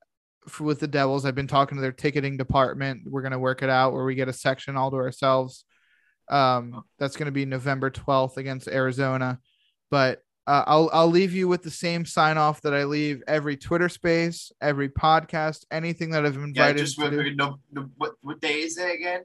for, 0.47 0.65
with 0.65 0.80
the 0.80 0.88
Devils, 0.88 1.26
I've 1.26 1.36
been 1.36 1.47
talking 1.47 1.78
to 1.78 1.82
their 1.82 1.91
ticketing 1.93 2.36
department. 2.36 3.03
We're 3.05 3.22
gonna 3.22 3.39
work 3.39 3.63
it 3.63 3.69
out 3.69 3.93
where 3.93 4.03
we 4.03 4.15
get 4.15 4.28
a 4.28 4.34
section 4.34 4.76
all 4.76 4.91
to 4.91 4.97
ourselves. 4.97 5.63
Um, 6.30 6.84
that's 6.99 7.15
gonna 7.15 7.32
be 7.32 7.45
November 7.45 7.89
12th 7.89 8.36
against 8.36 8.67
Arizona. 8.67 9.39
But 9.89 10.22
uh, 10.52 10.66
I'll 10.68 10.89
I'll 10.91 11.08
leave 11.08 11.34
you 11.34 11.47
with 11.47 11.64
the 11.64 11.72
same 11.72 12.06
sign 12.06 12.38
off 12.38 12.60
that 12.64 12.74
I 12.74 12.84
leave 12.84 13.24
every 13.26 13.56
Twitter 13.56 13.88
space, 13.88 14.52
every 14.60 14.89
podcast, 14.89 15.64
anything 15.72 16.10
that 16.12 16.26
I've 16.26 16.36
invited. 16.36 16.78
Yeah, 16.78 16.84
just 16.84 16.99
to 16.99 17.36
no, 17.36 17.60
no, 17.72 17.89
what 17.95 18.16
what 18.22 18.41
day 18.41 18.60
is 18.60 18.78
it 18.78 18.93
again? 18.93 19.22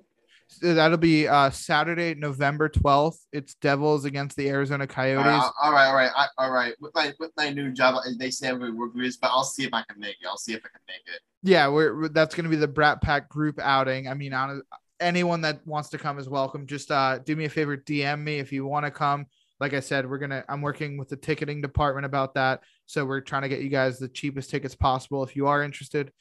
That'll 0.62 0.98
be 0.98 1.26
uh, 1.26 1.50
Saturday, 1.50 2.14
November 2.14 2.68
twelfth. 2.68 3.18
It's 3.32 3.54
Devils 3.56 4.04
against 4.04 4.36
the 4.36 4.48
Arizona 4.48 4.86
Coyotes. 4.86 5.26
All 5.26 5.32
right, 5.32 5.50
all 5.64 5.72
right, 5.72 5.88
all 5.88 5.94
right, 5.96 6.10
I, 6.14 6.26
all 6.38 6.52
right. 6.52 6.74
With 6.80 6.94
my 6.94 7.12
with 7.18 7.32
my 7.36 7.50
new 7.50 7.72
job, 7.72 7.96
they 8.20 8.30
say 8.30 8.52
we 8.52 8.70
work 8.70 8.94
with, 8.94 9.20
but 9.20 9.32
I'll 9.32 9.42
see 9.42 9.64
if 9.64 9.74
I 9.74 9.82
can 9.82 9.98
make 9.98 10.18
it. 10.20 10.28
I'll 10.28 10.36
see 10.36 10.52
if 10.52 10.60
I 10.60 10.68
can 10.68 10.80
make 10.86 11.12
it. 11.12 11.22
Yeah, 11.42 11.66
we're 11.66 12.06
that's 12.06 12.36
going 12.36 12.44
to 12.44 12.50
be 12.50 12.54
the 12.54 12.68
Bratt 12.68 13.00
Pack 13.00 13.28
group 13.28 13.58
outing. 13.58 14.06
I 14.06 14.14
mean, 14.14 14.32
on, 14.32 14.62
anyone 15.00 15.40
that 15.40 15.66
wants 15.66 15.88
to 15.88 15.98
come 15.98 16.20
is 16.20 16.28
welcome. 16.28 16.68
Just 16.68 16.92
uh, 16.92 17.18
do 17.18 17.34
me 17.34 17.46
a 17.46 17.48
favor, 17.48 17.76
DM 17.76 18.22
me 18.22 18.38
if 18.38 18.52
you 18.52 18.64
want 18.64 18.86
to 18.86 18.92
come. 18.92 19.26
Like 19.58 19.72
I 19.74 19.80
said, 19.80 20.08
we're 20.08 20.18
gonna. 20.18 20.44
I'm 20.48 20.60
working 20.60 20.98
with 20.98 21.08
the 21.08 21.16
ticketing 21.16 21.62
department 21.62 22.04
about 22.04 22.34
that, 22.34 22.62
so 22.84 23.04
we're 23.04 23.20
trying 23.20 23.42
to 23.42 23.48
get 23.48 23.60
you 23.60 23.70
guys 23.70 23.98
the 23.98 24.08
cheapest 24.08 24.50
tickets 24.50 24.74
possible. 24.74 25.22
If 25.24 25.34
you 25.34 25.46
are 25.46 25.62
interested, 25.62 26.12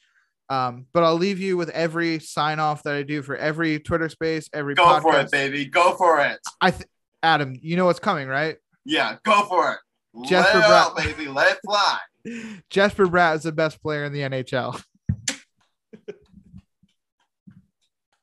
um, 0.48 0.86
but 0.92 1.02
I'll 1.02 1.16
leave 1.16 1.40
you 1.40 1.56
with 1.56 1.70
every 1.70 2.18
sign 2.18 2.60
off 2.60 2.82
that 2.84 2.94
I 2.94 3.02
do 3.02 3.22
for 3.22 3.36
every 3.36 3.80
Twitter 3.80 4.08
space, 4.08 4.48
every 4.52 4.74
go 4.74 4.84
podcast. 4.84 5.02
for 5.02 5.20
it, 5.20 5.30
baby. 5.30 5.66
Go 5.66 5.96
for 5.96 6.20
it. 6.20 6.38
I 6.60 6.70
th- 6.70 6.88
Adam, 7.22 7.56
you 7.60 7.76
know 7.76 7.86
what's 7.86 7.98
coming, 7.98 8.28
right? 8.28 8.56
Yeah, 8.84 9.16
go 9.24 9.42
for 9.46 9.72
it. 9.72 9.78
Jesper 10.24 10.58
Let 10.58 10.70
Bratt, 10.70 10.96
baby, 10.96 11.28
let 11.28 11.52
it 11.52 11.58
fly. 11.64 11.98
Jesper 12.70 13.06
Bratt 13.06 13.36
is 13.36 13.42
the 13.42 13.52
best 13.52 13.82
player 13.82 14.04
in 14.04 14.12
the 14.12 14.20
NHL. 14.20 14.82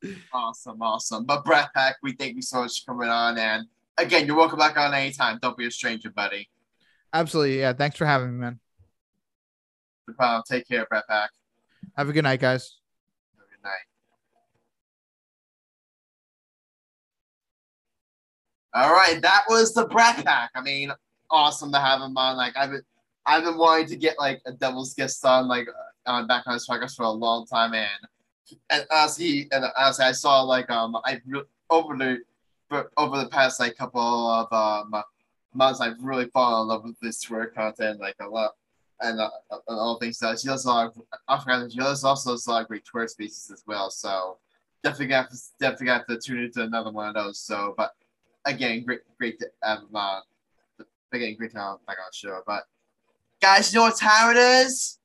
awesome, 0.34 0.82
awesome. 0.82 1.26
But 1.26 1.46
Bratt 1.46 1.68
Pack, 1.76 1.98
we 2.02 2.14
thank 2.14 2.36
you 2.36 2.42
so 2.42 2.62
much 2.62 2.84
for 2.84 2.94
coming 2.94 3.10
on, 3.10 3.38
and 3.38 3.68
again, 3.98 4.26
you're 4.26 4.36
welcome 4.36 4.60
back 4.60 4.78
on 4.78 4.94
anytime. 4.94 5.40
Don't 5.42 5.58
be 5.58 5.68
a 5.68 5.72
stranger, 5.72 6.10
buddy. 6.10 6.50
Absolutely, 7.14 7.60
yeah. 7.60 7.74
Thanks 7.74 7.98
for 7.98 8.06
having 8.06 8.34
me, 8.34 8.40
man. 8.40 8.60
No 10.08 10.14
problem. 10.16 10.44
Take 10.50 10.68
care, 10.68 10.86
Bratt 10.92 11.04
Pack. 11.08 11.30
Have 11.96 12.10
a 12.10 12.14
good 12.14 12.24
night, 12.24 12.40
guys. 12.40 12.78
Have 13.38 13.46
a 13.46 13.50
good 13.50 13.64
night. 13.64 13.72
All 18.74 18.92
right, 18.94 19.22
that 19.22 19.44
was 19.48 19.74
the 19.74 19.88
Bratt 19.88 20.26
Pack. 20.26 20.50
I 20.56 20.62
mean, 20.62 20.92
awesome 21.30 21.72
to 21.72 21.80
have 21.80 22.02
him 22.02 22.18
on. 22.18 22.36
Like 22.38 22.58
I've 22.58 22.72
been, 22.72 22.84
I've 23.26 23.44
been 23.44 23.58
wanting 23.58 23.88
to 23.88 23.96
get 23.96 24.18
like 24.20 24.42
a 24.46 24.52
Devil's 24.52 24.94
guest 24.94 25.24
on, 25.26 25.48
like 25.48 25.68
on 26.06 26.28
back 26.28 26.44
on 26.48 26.54
his 26.54 26.68
podcast 26.68 26.96
for 26.96 27.04
a 27.04 27.10
long 27.10 27.46
time, 27.46 27.74
and 27.74 27.90
and 28.70 28.86
as 28.92 29.16
he 29.16 29.48
and 29.52 29.66
as 29.78 30.00
I 30.00 30.12
saw 30.12 30.42
like 30.42 30.70
um 30.70 30.98
I 31.06 31.22
re- 31.26 31.44
over 31.70 31.96
the 31.96 32.20
over 32.98 33.18
the 33.18 33.30
past 33.30 33.60
like 33.60 33.78
couple 33.78 34.02
of 34.02 34.52
um 34.52 35.04
months 35.54 35.82
I've 35.82 36.02
really 36.02 36.26
fallen 36.26 36.64
in 36.64 36.68
love 36.68 36.84
with 36.84 37.00
this 37.00 37.22
Twitter 37.22 37.48
content 37.48 38.00
like 38.00 38.16
a 38.20 38.28
lot 38.28 38.52
and, 39.02 39.20
uh, 39.20 39.30
and 39.52 39.62
all 39.68 39.98
things. 40.00 40.18
So 40.18 40.36
she 40.36 40.48
does 40.48 40.66
a 40.66 40.70
lot 40.70 40.88
of, 40.88 41.02
I 41.28 41.40
forgot, 41.40 41.72
she 41.72 41.78
does 41.78 42.04
also 42.04 42.32
does 42.32 42.48
a 42.48 42.52
lot 42.52 42.62
of 42.64 42.68
great 42.68 42.86
Twitter 42.86 43.08
spaces 43.08 43.52
as 43.52 43.64
well. 43.68 43.90
So 43.90 44.38
definitely 44.84 45.08
got 45.08 45.30
to, 45.30 45.38
definitely 45.60 45.88
got 45.88 46.08
to 46.08 46.20
tune 46.20 46.44
into 46.44 46.64
another 46.64 46.92
one 46.92 47.10
of 47.10 47.16
those. 47.16 47.40
So, 47.40 47.74
but 47.78 47.92
again, 48.46 48.84
great, 48.84 49.02
great 49.18 49.40
to 49.40 49.48
have 49.64 49.80
uh, 49.94 50.22
again, 51.12 51.36
great 51.38 51.52
to 51.52 51.60
have 51.60 51.86
back 51.86 51.98
on 52.00 52.06
the 52.12 52.16
show. 52.16 52.42
But 52.46 52.64
guys, 53.42 53.74
you 53.74 53.80
know 53.80 53.86
what 53.86 53.98
time 53.98 54.36
it 54.36 54.40
is? 54.40 55.00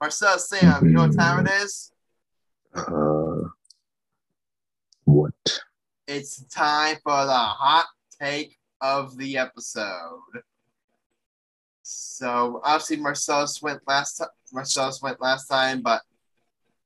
Marcel, 0.00 0.38
Sam, 0.38 0.84
you 0.84 0.92
know 0.92 1.06
what 1.06 1.16
time 1.16 1.46
it 1.46 1.50
is? 1.62 1.92
Uh, 2.74 3.48
what? 5.04 5.60
It's 6.06 6.44
time 6.44 6.96
for 7.02 7.24
the 7.24 7.32
hot 7.32 7.86
take 8.20 8.56
of 8.80 9.18
the 9.18 9.38
episode. 9.38 10.20
So 11.82 12.60
obviously 12.62 12.98
Marcellus 12.98 13.60
went 13.60 13.80
last 13.88 14.18
time. 14.18 14.28
Marcellus 14.52 15.02
went 15.02 15.20
last 15.20 15.48
time, 15.48 15.82
but 15.82 16.02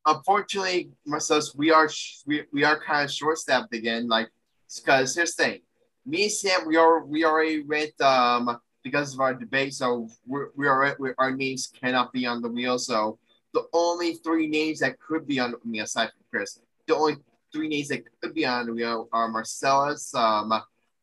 unfortunately, 0.06 0.90
Marcellus, 1.06 1.54
we 1.54 1.70
are 1.70 1.88
sh- 1.88 2.20
we, 2.26 2.44
we 2.50 2.64
are 2.64 2.80
kind 2.80 3.04
of 3.04 3.12
short 3.12 3.36
staffed 3.36 3.74
again. 3.74 4.08
Like, 4.08 4.28
because 4.74 5.14
here's 5.14 5.34
the 5.34 5.42
thing, 5.44 5.60
me 6.06 6.22
and 6.22 6.32
Sam, 6.32 6.66
we 6.66 6.78
are 6.78 7.04
we 7.04 7.24
already 7.24 7.62
went 7.62 8.00
um 8.00 8.58
because 8.82 9.12
of 9.12 9.20
our 9.20 9.34
debate, 9.34 9.74
so 9.74 10.08
we're, 10.26 10.48
we 10.56 10.66
are 10.66 10.96
our 11.18 11.30
names 11.36 11.70
cannot 11.78 12.10
be 12.14 12.24
on 12.24 12.40
the 12.40 12.48
wheel. 12.48 12.78
So 12.78 13.18
the 13.52 13.64
only 13.74 14.14
three 14.14 14.46
names 14.48 14.80
that 14.80 14.98
could 14.98 15.26
be 15.26 15.38
on 15.38 15.54
wheel, 15.66 15.84
aside 15.84 16.08
from 16.08 16.24
Chris, 16.30 16.58
the 16.86 16.96
only 16.96 17.16
three 17.52 17.68
names 17.68 17.88
that 17.88 18.04
could 18.20 18.34
be 18.34 18.44
on 18.46 18.66
the 18.66 18.72
wheel 18.72 19.08
are 19.12 19.28
Marcellus, 19.28 20.14
um, 20.14 20.52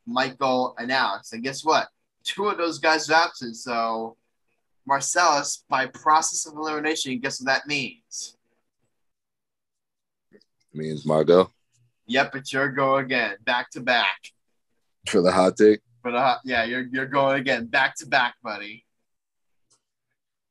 Michael, 0.05 0.75
and 0.77 0.91
Alex. 0.91 1.33
And 1.33 1.43
guess 1.43 1.63
what? 1.63 1.89
Two 2.23 2.47
of 2.47 2.57
those 2.57 2.79
guys 2.79 3.09
are 3.09 3.13
absent. 3.25 3.55
So 3.55 4.17
Marcellus, 4.85 5.63
by 5.69 5.87
process 5.87 6.45
of 6.45 6.57
elimination, 6.57 7.19
guess 7.19 7.41
what 7.41 7.47
that 7.47 7.67
means? 7.67 8.37
Means 10.73 11.05
my 11.05 11.23
go 11.23 11.49
Yep, 12.07 12.35
it's 12.37 12.53
your 12.53 12.69
go 12.69 12.97
again, 12.97 13.35
back 13.43 13.69
to 13.71 13.81
back. 13.81 14.31
for 15.07 15.21
the 15.21 15.31
hot 15.31 15.57
take. 15.57 15.81
But 16.03 16.15
uh, 16.15 16.37
yeah, 16.45 16.63
you're 16.63 16.87
you're 16.91 17.05
going 17.05 17.39
again, 17.41 17.65
back 17.65 17.95
to 17.97 18.05
back, 18.05 18.35
buddy. 18.41 18.85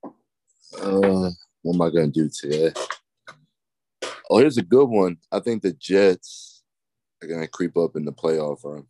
Uh, 0.04 1.30
what 1.62 1.74
am 1.74 1.82
I 1.82 1.88
gonna 1.90 2.08
do 2.08 2.28
today? 2.28 2.72
Oh, 4.28 4.38
here's 4.38 4.58
a 4.58 4.62
good 4.62 4.86
one. 4.86 5.18
I 5.30 5.40
think 5.40 5.62
the 5.62 5.72
Jets 5.72 6.62
are 7.22 7.28
gonna 7.28 7.46
creep 7.46 7.76
up 7.76 7.96
in 7.96 8.04
the 8.04 8.12
playoff 8.12 8.64
run. 8.64 8.86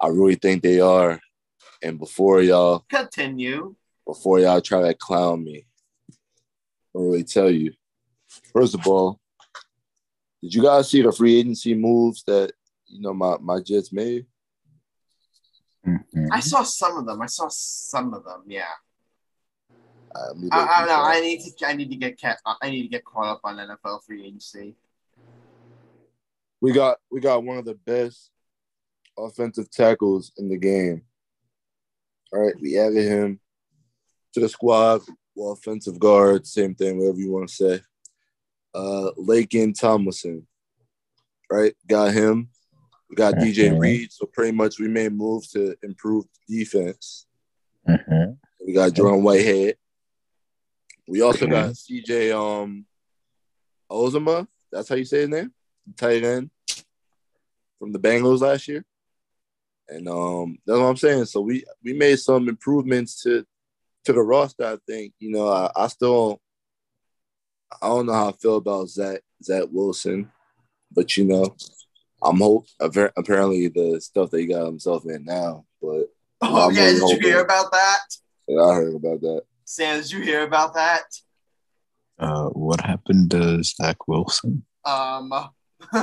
I 0.00 0.08
really 0.08 0.36
think 0.36 0.62
they 0.62 0.80
are. 0.80 1.20
And 1.82 1.98
before 1.98 2.42
y'all, 2.42 2.84
Continue. 2.88 3.74
before 4.06 4.38
y'all 4.38 4.60
try 4.60 4.82
to 4.82 4.94
clown 4.94 5.42
me, 5.44 5.66
I'll 6.94 7.02
really 7.02 7.24
tell 7.24 7.50
you. 7.50 7.72
First 8.52 8.74
of 8.74 8.86
all, 8.86 9.20
did 10.42 10.54
you 10.54 10.62
guys 10.62 10.90
see 10.90 11.02
the 11.02 11.12
free 11.12 11.38
agency 11.38 11.74
moves 11.74 12.22
that 12.24 12.52
you 12.86 13.00
know 13.00 13.14
my, 13.14 13.36
my 13.40 13.60
Jets 13.60 13.92
made? 13.92 14.26
Mhm. 15.86 16.28
I 16.30 16.40
saw 16.40 16.62
some 16.62 16.98
of 16.98 17.06
them. 17.06 17.20
I 17.20 17.26
saw 17.26 17.48
some 17.48 18.14
of 18.14 18.24
them. 18.24 18.44
Yeah. 18.46 18.72
I, 20.14 20.34
mean, 20.34 20.48
I, 20.52 20.66
I 20.66 20.78
don't 20.80 20.88
know. 20.88 21.02
I 21.02 21.20
need 21.20 21.40
to. 21.40 21.66
I 21.66 21.72
need 21.74 21.90
to 21.90 21.96
get 21.96 22.20
ca- 22.20 22.56
I 22.60 22.70
need 22.70 22.82
to 22.82 22.88
get 22.88 23.04
caught 23.04 23.26
up 23.26 23.40
on 23.44 23.56
NFL 23.56 24.04
free 24.04 24.24
agency. 24.26 24.74
we 26.60 26.72
got 26.72 26.98
we 27.10 27.20
got 27.20 27.42
one 27.44 27.58
of 27.58 27.64
the 27.64 27.74
best 27.74 28.30
offensive 29.18 29.70
tackles 29.70 30.32
in 30.38 30.48
the 30.48 30.58
game. 30.58 31.02
All 32.32 32.40
right, 32.40 32.54
we 32.60 32.78
added 32.78 33.04
him 33.04 33.40
to 34.34 34.40
the 34.40 34.48
squad. 34.48 35.02
Well, 35.34 35.52
offensive 35.52 35.98
guard, 35.98 36.46
same 36.46 36.74
thing, 36.74 36.98
whatever 36.98 37.18
you 37.18 37.30
want 37.32 37.48
to 37.48 37.54
say. 37.54 37.80
Uh, 38.74 39.10
Laken 39.18 39.78
Tomlinson, 39.78 40.46
right? 41.50 41.74
Got 41.86 42.12
him. 42.12 42.50
We 43.08 43.16
got 43.16 43.34
DJ 43.34 43.70
Mhm. 43.70 43.78
Reed. 43.80 44.12
So 44.12 44.26
pretty 44.26 44.52
much 44.52 44.78
we 44.78 44.88
made 44.88 45.12
moves 45.12 45.48
to 45.52 45.74
improve 45.82 46.24
defense. 46.48 47.26
Mhm. 47.88 48.38
We 48.66 48.72
got 48.72 48.92
Jerome 48.92 49.22
Whitehead. 49.22 49.76
We 51.06 51.22
also 51.22 51.46
got 51.46 51.70
CJ 51.72 52.32
um 52.32 52.86
Uzomah. 53.90 54.46
That's 54.70 54.88
how 54.88 54.94
you 54.94 55.04
say 55.04 55.20
his 55.20 55.28
name, 55.28 55.52
tight 55.96 56.24
end 56.24 56.50
from 57.78 57.92
the 57.92 57.98
Bengals 57.98 58.40
last 58.40 58.68
year. 58.68 58.84
And 59.88 60.08
um 60.08 60.58
that's 60.66 60.78
what 60.78 60.86
I'm 60.86 60.96
saying. 60.96 61.26
So 61.26 61.40
we 61.40 61.64
we 61.84 61.92
made 61.92 62.18
some 62.18 62.48
improvements 62.48 63.22
to 63.22 63.44
to 64.04 64.12
the 64.12 64.22
roster. 64.22 64.64
I 64.64 64.78
think 64.86 65.12
you 65.18 65.30
know 65.30 65.48
I, 65.48 65.70
I 65.76 65.88
still 65.88 66.40
I 67.80 67.88
don't 67.88 68.06
know 68.06 68.12
how 68.12 68.28
I 68.28 68.32
feel 68.32 68.56
about 68.56 68.88
Zach 68.88 69.20
Zach 69.42 69.64
Wilson, 69.70 70.30
but 70.92 71.16
you 71.16 71.24
know 71.24 71.56
I'm 72.22 72.38
hope 72.38 72.66
apparently 72.80 73.68
the 73.68 74.00
stuff 74.00 74.30
that 74.30 74.40
he 74.40 74.46
got 74.46 74.66
himself 74.66 75.04
in 75.06 75.24
now. 75.24 75.64
But 75.80 76.06
Oh 76.40 76.68
I'm 76.68 76.74
yeah, 76.74 76.92
did 76.92 77.08
you 77.08 77.18
hear 77.18 77.40
about 77.40 77.70
that? 77.72 77.98
yeah, 78.48 78.62
I 78.62 78.74
heard 78.74 78.94
about 78.94 79.20
that. 79.20 79.42
Sam, 79.72 80.02
did 80.02 80.12
you 80.12 80.20
hear 80.20 80.42
about 80.42 80.74
that? 80.74 81.04
Uh, 82.18 82.48
what 82.48 82.82
happened 82.82 83.30
to 83.30 83.64
Zach 83.64 84.06
Wilson? 84.06 84.66
Um, 84.84 85.32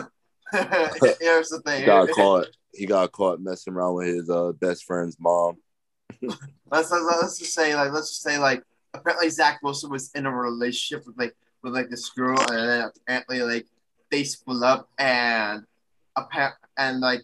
here's 0.52 1.50
the 1.50 1.62
thing. 1.64 1.82
He 1.82 1.86
got 1.86 2.10
caught. 2.10 2.48
He 2.74 2.88
got 2.88 3.12
caught 3.12 3.40
messing 3.40 3.74
around 3.76 3.94
with 3.94 4.08
his 4.08 4.28
uh, 4.28 4.54
best 4.54 4.86
friend's 4.86 5.18
mom. 5.20 5.58
Let's, 6.24 6.90
let's 6.90 7.22
let's 7.22 7.38
just 7.38 7.54
say 7.54 7.76
like 7.76 7.92
let's 7.92 8.10
just 8.10 8.24
say 8.24 8.40
like 8.40 8.64
apparently 8.96 9.30
Zach 9.30 9.60
Wilson 9.62 9.92
was 9.92 10.10
in 10.16 10.26
a 10.26 10.32
relationship 10.32 11.06
with 11.06 11.20
like 11.20 11.36
with 11.62 11.76
like 11.76 11.92
this 11.92 12.10
girl 12.10 12.40
and 12.40 12.70
then 12.70 12.90
apparently 12.98 13.44
like 13.44 13.68
they 14.10 14.24
split 14.24 14.64
up 14.64 14.90
and 14.98 15.64
apparent 16.16 16.56
and 16.76 17.02
like 17.02 17.22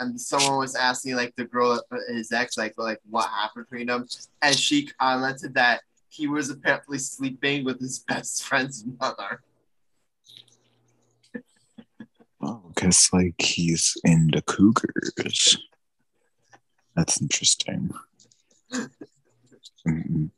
and 0.00 0.20
someone 0.20 0.58
was 0.58 0.74
asking 0.74 1.16
like 1.16 1.34
the 1.36 1.44
girl 1.44 1.80
his 2.08 2.32
ex 2.32 2.56
like 2.56 2.74
like 2.76 2.98
what 3.08 3.28
happened 3.28 3.66
between 3.68 3.86
them 3.86 4.06
and 4.42 4.56
she 4.56 4.86
commented 4.86 5.54
that 5.54 5.80
he 6.08 6.26
was 6.26 6.50
apparently 6.50 6.98
sleeping 6.98 7.64
with 7.64 7.78
his 7.80 7.98
best 7.98 8.42
friend's 8.42 8.84
mother. 9.00 9.42
Oh, 12.40 12.62
because 12.74 13.10
like 13.12 13.40
he's 13.40 13.96
in 14.04 14.30
the 14.32 14.42
cougars. 14.42 15.58
That's 16.94 17.20
interesting. 17.20 17.90
Mm, 19.86 20.30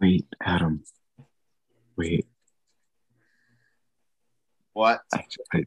Wait, 0.00 0.26
Adam. 0.42 0.82
Wait, 1.96 2.26
What? 4.72 5.02
I, 5.14 5.24
I, 5.52 5.64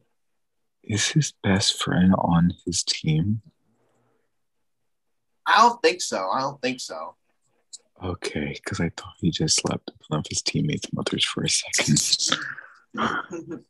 is 0.88 1.08
his 1.08 1.32
best 1.42 1.82
friend 1.82 2.14
on 2.18 2.54
his 2.64 2.82
team? 2.82 3.42
I 5.46 5.58
don't 5.58 5.80
think 5.82 6.02
so. 6.02 6.28
I 6.28 6.40
don't 6.40 6.60
think 6.60 6.80
so. 6.80 7.14
Okay, 8.02 8.54
because 8.54 8.80
I 8.80 8.90
thought 8.96 9.14
he 9.18 9.30
just 9.30 9.60
slept 9.60 9.90
with 9.92 10.06
one 10.08 10.20
of 10.20 10.26
his 10.28 10.42
teammates' 10.42 10.92
mothers 10.92 11.24
for 11.24 11.44
a 11.44 11.48
second. 11.48 12.38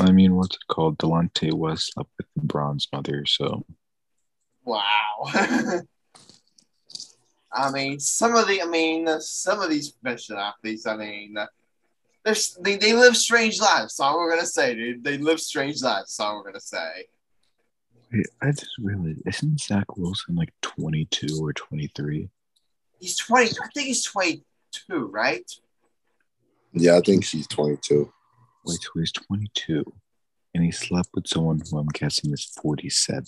I 0.00 0.10
mean, 0.10 0.34
what's 0.34 0.56
it 0.56 0.66
called? 0.68 0.98
Delonte 0.98 1.52
West 1.52 1.92
slept 1.92 2.10
with 2.18 2.26
LeBron's 2.38 2.88
mother, 2.92 3.24
so 3.26 3.64
Wow. 4.64 5.26
I 7.52 7.70
mean, 7.70 8.00
some 8.00 8.34
of 8.34 8.48
the, 8.48 8.62
I 8.62 8.66
mean, 8.66 9.08
some 9.20 9.60
of 9.60 9.70
these 9.70 9.92
professional 9.92 10.40
athletes, 10.40 10.86
I 10.86 10.96
mean, 10.96 11.36
they're, 12.24 12.34
they, 12.60 12.76
they 12.76 12.92
live 12.94 13.16
strange 13.16 13.60
lives. 13.60 13.96
That's 13.96 14.00
all 14.00 14.16
we're 14.16 14.30
going 14.30 14.40
to 14.40 14.46
say, 14.46 14.74
dude. 14.74 15.04
They 15.04 15.18
live 15.18 15.40
strange 15.40 15.82
lives. 15.82 16.16
That's 16.16 16.20
all 16.20 16.36
we're 16.36 16.42
going 16.42 16.54
to 16.54 16.60
say. 16.60 17.06
Wait, 18.12 18.26
I 18.40 18.50
just 18.52 18.70
realized 18.78 19.22
isn't 19.26 19.60
Zach 19.60 19.96
Wilson 19.96 20.36
like 20.36 20.52
22 20.62 21.38
or 21.42 21.52
23? 21.52 22.28
He's 22.98 23.16
20, 23.16 23.50
I 23.50 23.68
think 23.74 23.88
he's 23.88 24.04
22, 24.04 25.06
right? 25.06 25.50
Yeah, 26.72 26.96
I 26.96 27.00
think 27.00 27.24
she's 27.24 27.46
22. 27.46 28.12
Wait, 28.64 28.80
so 28.80 28.90
he's 28.94 29.12
22, 29.12 29.84
and 30.54 30.64
he 30.64 30.70
slept 30.70 31.08
with 31.14 31.26
someone 31.26 31.60
who 31.70 31.78
I'm 31.78 31.88
guessing 31.88 32.32
is 32.32 32.44
47. 32.62 33.26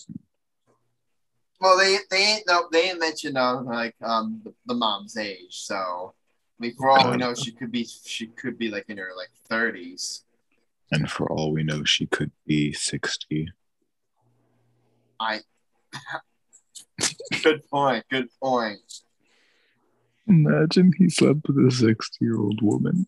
Well, 1.59 1.77
they, 1.77 1.97
they 2.09 2.23
ain't, 2.23 2.43
no, 2.47 2.67
they 2.71 2.89
ain't 2.89 2.99
mentioned, 2.99 3.37
uh, 3.37 3.61
like, 3.61 3.95
um, 4.01 4.41
the, 4.43 4.53
the 4.65 4.73
mom's 4.73 5.17
age. 5.17 5.47
So, 5.49 6.13
Mean, 6.59 6.73
for 6.75 6.89
all 6.89 7.09
we 7.09 7.13
uh, 7.13 7.17
know, 7.17 7.35
she 7.35 7.51
could 7.51 7.71
be, 7.71 7.83
she 7.85 8.27
could 8.27 8.57
be 8.57 8.69
like 8.69 8.85
in 8.87 8.97
her 8.97 9.11
like 9.15 9.29
30s. 9.49 10.23
And 10.91 11.09
for 11.09 11.31
all 11.31 11.51
we 11.51 11.63
know, 11.63 11.83
she 11.83 12.07
could 12.07 12.31
be 12.45 12.73
60. 12.73 13.49
I, 15.19 15.41
good 17.43 17.61
point. 17.69 18.05
Good 18.09 18.29
point. 18.41 18.79
Imagine 20.27 20.91
he 20.97 21.09
slept 21.09 21.47
with 21.47 21.57
a 21.67 21.71
60 21.71 22.17
year 22.21 22.37
old 22.37 22.61
woman. 22.61 23.07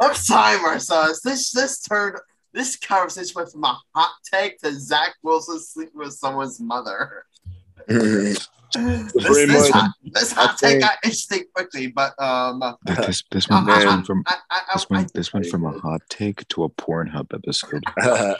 I'm 0.00 0.14
sorry, 0.14 0.60
Marcellus. 0.60 1.20
This 1.22 1.52
this 1.52 1.80
turned 1.80 2.18
this 2.54 2.76
conversation 2.76 3.32
went 3.34 3.50
from 3.50 3.64
a 3.64 3.78
hot 3.94 4.12
take 4.32 4.58
to 4.60 4.72
Zach 4.72 5.16
Wilson 5.22 5.58
sleeping 5.58 5.98
with 5.98 6.14
someone's 6.14 6.60
mother. 6.60 7.26
this, 7.88 8.48
Pretty 8.72 9.46
this 9.46 9.70
much, 9.70 9.70
hot, 9.72 9.90
this 10.04 10.32
hot 10.32 10.50
I 10.50 10.52
take 10.52 10.58
think- 10.60 10.82
got 10.82 10.98
interesting 11.02 11.44
quickly, 11.52 11.88
but 11.88 12.20
um, 12.22 12.62
This 12.84 13.24
this 13.30 13.48
one 13.48 13.68
I, 13.68 13.84
went 13.84 14.06
from 14.06 14.22
I, 14.26 14.36
I, 14.50 14.60
this 14.72 14.86
I, 14.88 14.94
went 14.94 15.12
this 15.12 15.32
went 15.32 15.46
from 15.46 15.64
a 15.66 15.78
hot 15.80 16.02
take 16.08 16.46
to 16.48 16.64
a 16.64 16.68
Pornhub 16.70 17.34
episode. 17.34 17.82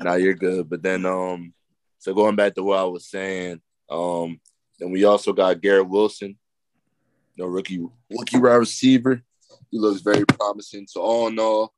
now 0.00 0.14
you're 0.14 0.34
good. 0.34 0.68
But 0.68 0.82
then, 0.82 1.06
um, 1.06 1.54
so 1.98 2.12
going 2.12 2.36
back 2.36 2.54
to 2.54 2.62
what 2.62 2.80
I 2.80 2.84
was 2.84 3.06
saying, 3.08 3.60
um, 3.88 4.40
then 4.78 4.90
we 4.90 5.04
also 5.04 5.32
got 5.32 5.60
Garrett 5.60 5.88
Wilson, 5.88 6.36
you 7.36 7.44
know, 7.44 7.48
rookie 7.48 7.84
rookie 8.10 8.38
wide 8.38 8.54
receiver. 8.54 9.22
He 9.70 9.78
looks 9.78 10.00
very 10.02 10.24
promising. 10.26 10.86
So 10.88 11.00
all 11.00 11.28
in 11.28 11.38
all, 11.38 11.72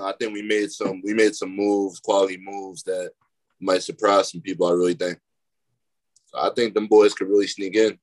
I 0.00 0.12
think 0.18 0.32
we 0.32 0.42
made 0.42 0.70
some 0.70 1.02
we 1.04 1.14
made 1.14 1.34
some 1.34 1.54
moves, 1.54 2.00
quality 2.00 2.38
moves 2.38 2.82
that 2.84 3.10
might 3.60 3.82
surprise 3.82 4.30
some 4.30 4.40
people. 4.40 4.66
I 4.66 4.72
really 4.72 4.94
think. 4.94 5.18
So 6.26 6.38
I 6.38 6.50
think 6.54 6.74
them 6.74 6.86
boys 6.86 7.14
could 7.14 7.28
really 7.28 7.46
sneak 7.46 7.76
in. 7.76 7.98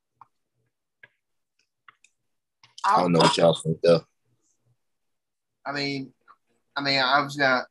I 2.86 2.99
don't 2.99 3.11
know 3.11 3.19
what 3.19 3.38
y'all 3.38 3.53
think 3.55 3.78
though. 3.82 4.01
I 5.65 5.71
mean, 5.71 6.13
I 6.76 6.82
mean, 6.82 6.99
I 6.99 7.21
was 7.21 7.36
gonna. 7.36 7.65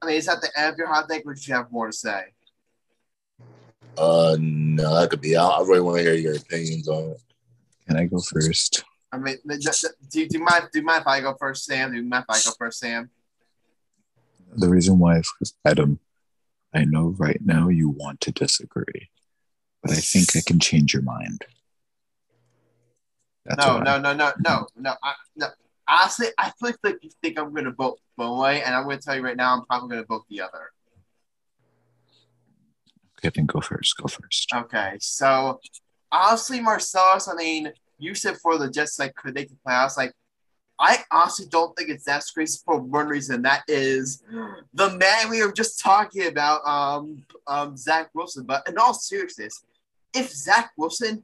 I 0.00 0.06
mean, 0.06 0.16
is 0.16 0.26
that 0.26 0.40
the 0.40 0.50
end 0.56 0.72
of 0.72 0.78
your 0.78 0.88
hot 0.88 1.08
take, 1.08 1.26
or 1.26 1.34
do 1.34 1.40
you 1.42 1.54
have 1.54 1.70
more 1.70 1.86
to 1.86 1.92
say? 1.92 2.24
Uh, 3.98 4.36
no, 4.38 4.94
that 4.94 5.10
could 5.10 5.20
be. 5.20 5.36
I, 5.36 5.46
I 5.46 5.60
really 5.62 5.80
want 5.80 5.98
to 5.98 6.02
hear 6.02 6.14
your 6.14 6.36
opinions 6.36 6.88
on 6.88 7.10
it. 7.10 7.20
Can 7.86 7.96
I 7.96 8.06
go 8.06 8.18
first? 8.18 8.84
I 9.12 9.18
mean, 9.18 9.36
do, 9.48 9.58
do, 9.58 10.26
do 10.26 10.38
you 10.38 10.44
mind? 10.44 10.68
Do 10.72 10.80
you 10.80 10.84
mind 10.84 11.02
if 11.02 11.06
I 11.06 11.20
go 11.20 11.34
first, 11.38 11.64
Sam? 11.64 11.92
Do 11.92 11.96
you 11.96 12.04
mind 12.04 12.24
if 12.28 12.36
I 12.36 12.48
go 12.48 12.54
first, 12.58 12.80
Sam? 12.80 13.10
The 14.56 14.68
reason 14.68 14.98
why 14.98 15.18
is 15.18 15.32
because 15.38 15.54
Adam, 15.64 16.00
I 16.74 16.84
know 16.84 17.14
right 17.18 17.40
now 17.44 17.68
you 17.68 17.88
want 17.88 18.20
to 18.22 18.32
disagree, 18.32 19.10
but 19.82 19.92
I 19.92 19.96
think 19.96 20.36
I 20.36 20.40
can 20.46 20.58
change 20.58 20.92
your 20.92 21.02
mind. 21.02 21.44
That's 23.44 23.64
no, 23.64 23.78
no, 23.78 23.98
no, 23.98 24.12
no, 24.12 24.32
no, 24.44 24.66
no, 24.76 24.94
I, 25.02 25.14
no. 25.36 25.46
Honestly, 25.88 26.26
I 26.36 26.50
feel 26.58 26.72
like 26.82 26.96
you 27.00 27.10
think 27.22 27.38
I'm 27.38 27.52
going 27.52 27.64
to 27.64 27.70
vote 27.70 27.98
one 28.16 28.38
way, 28.38 28.62
and 28.62 28.74
I'm 28.74 28.84
going 28.84 28.98
to 28.98 29.04
tell 29.04 29.14
you 29.14 29.22
right 29.22 29.36
now, 29.36 29.54
I'm 29.54 29.64
probably 29.66 29.90
going 29.90 30.02
to 30.02 30.06
vote 30.06 30.24
the 30.28 30.40
other. 30.40 30.70
Okay, 33.18 33.30
then 33.34 33.46
go 33.46 33.60
first. 33.60 33.96
Go 33.96 34.08
first. 34.08 34.50
Okay, 34.52 34.96
so 35.00 35.60
honestly, 36.10 36.60
Marcellus, 36.60 37.28
I 37.28 37.34
mean, 37.34 37.72
you 37.98 38.14
said 38.14 38.36
for 38.38 38.58
the 38.58 38.70
Jets, 38.70 38.98
like, 38.98 39.14
could 39.14 39.34
they 39.34 39.44
the 39.44 39.56
playoffs? 39.66 39.96
Like, 39.96 40.12
I 40.78 40.98
honestly 41.10 41.46
don't 41.50 41.74
think 41.76 41.88
it's 41.88 42.04
that 42.04 42.22
crazy 42.34 42.60
for 42.64 42.78
one 42.78 43.08
reason. 43.08 43.42
That 43.42 43.62
is 43.66 44.22
the 44.74 44.90
man 44.98 45.30
we 45.30 45.44
were 45.44 45.52
just 45.52 45.80
talking 45.80 46.26
about, 46.26 46.66
um, 46.66 47.24
um, 47.46 47.76
Zach 47.76 48.10
Wilson. 48.14 48.44
But 48.44 48.68
in 48.68 48.76
all 48.76 48.92
seriousness, 48.92 49.64
if 50.14 50.30
Zach 50.30 50.72
Wilson 50.76 51.22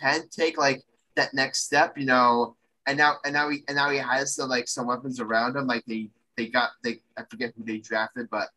can 0.00 0.28
take 0.28 0.58
like 0.58 0.82
that 1.16 1.32
next 1.32 1.64
step, 1.64 1.96
you 1.96 2.04
know, 2.04 2.56
and 2.86 2.98
now 2.98 3.16
and 3.24 3.34
now 3.34 3.48
he 3.48 3.62
and 3.68 3.76
now 3.76 3.90
he 3.90 3.98
has 3.98 4.34
some 4.34 4.48
like 4.48 4.68
some 4.68 4.86
weapons 4.86 5.20
around 5.20 5.56
him, 5.56 5.66
like 5.66 5.84
they 5.86 6.10
they 6.36 6.48
got 6.48 6.70
they 6.82 7.00
I 7.16 7.22
forget 7.30 7.52
who 7.56 7.64
they 7.64 7.78
drafted, 7.78 8.28
but 8.30 8.48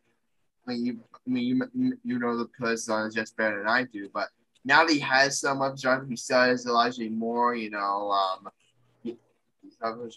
I 0.68 0.72
mean 0.72 0.86
you 0.86 1.00
I 1.16 1.30
mean 1.30 1.62
you 1.74 1.98
you 2.04 2.20
know 2.20 2.38
the 2.38 2.46
players 2.46 2.90
on 2.90 3.08
the 3.08 3.14
Jets 3.14 3.32
better 3.32 3.60
than 3.60 3.68
I 3.68 3.84
do, 3.84 4.10
but 4.14 4.30
now 4.66 4.86
that 4.86 4.94
he 4.94 5.00
has 5.00 5.40
so 5.40 5.54
much 5.54 5.82
driving, 5.82 6.10
has 6.10 6.66
Elijah 6.66 7.10
Moore, 7.10 7.56
you 7.56 7.70
know, 7.70 8.12
um, 8.12 8.50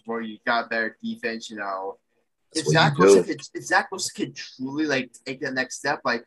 more. 0.07 0.23
You 0.23 0.39
got 0.47 0.71
better 0.71 0.97
defense, 1.03 1.51
you 1.51 1.57
know. 1.57 1.99
if 2.55 2.67
Zach, 2.67 2.97
Wilson 2.99 3.25
could, 3.25 3.41
if 3.55 3.65
Zach 3.65 3.91
Wilson 3.91 4.13
could 4.17 4.37
truly 4.37 4.87
like 4.87 5.11
take 5.25 5.41
the 5.41 5.51
next 5.51 5.77
step, 5.79 6.01
like, 6.05 6.25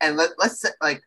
and 0.00 0.16
let 0.16 0.30
let's 0.38 0.60
say, 0.60 0.70
like, 0.82 1.02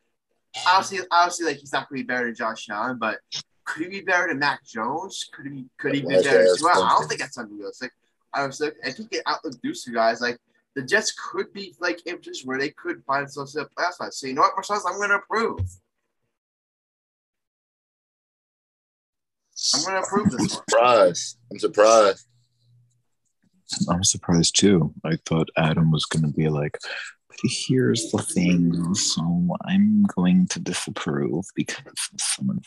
obviously, 0.67 1.05
obviously, 1.11 1.45
like 1.47 1.57
he's 1.57 1.73
not 1.73 1.89
gonna 1.89 2.01
be 2.01 2.03
better 2.03 2.25
than 2.25 2.35
Josh 2.35 2.69
Allen, 2.69 2.97
but 2.99 3.19
could 3.65 3.83
he 3.83 3.89
be 3.89 4.01
better 4.01 4.27
than 4.27 4.39
Mac 4.39 4.63
Jones? 4.63 5.29
Could 5.33 5.51
he 5.51 5.65
could 5.77 5.95
he 5.95 6.01
be 6.01 6.07
better 6.07 6.43
as 6.43 6.61
well? 6.61 6.83
I 6.83 6.89
don't 6.89 7.07
think 7.07 7.19
that's 7.19 7.37
unrealistic. 7.37 7.91
I 8.33 8.45
was 8.47 8.59
like, 8.59 8.75
if 8.83 8.97
he 8.97 9.05
can 9.05 9.21
outlook 9.27 9.53
those 9.63 9.83
two 9.83 9.93
guys, 9.93 10.21
like 10.21 10.37
the 10.75 10.81
Jets 10.81 11.13
could 11.13 11.53
be 11.53 11.75
like 11.79 12.03
position 12.03 12.47
where 12.47 12.57
they 12.57 12.69
could 12.69 13.03
find 13.05 13.23
themselves 13.23 13.55
in 13.55 13.63
the 13.63 13.69
playoffs. 13.69 14.13
So 14.13 14.27
you 14.27 14.33
know 14.33 14.41
what, 14.41 14.53
Marcellus, 14.55 14.85
I'm 14.87 14.99
gonna 14.99 15.17
approve. 15.17 15.59
I'm 19.73 19.81
going 19.83 19.95
to 19.95 20.07
approve 20.07 20.31
this. 20.31 20.41
I'm 20.41 20.49
surprised. 20.49 21.37
I'm 21.51 21.59
surprised. 21.59 22.27
I'm 23.89 24.03
surprised 24.03 24.59
too. 24.59 24.93
I 25.03 25.17
thought 25.25 25.49
Adam 25.57 25.91
was 25.91 26.05
going 26.05 26.23
to 26.23 26.31
be 26.31 26.49
like, 26.49 26.77
but 27.27 27.37
here's 27.43 28.11
the 28.11 28.21
thing. 28.21 28.93
So 28.93 29.55
I'm 29.65 30.03
going 30.03 30.47
to 30.47 30.59
disapprove 30.59 31.45
because 31.55 31.81
someone. 32.17 32.61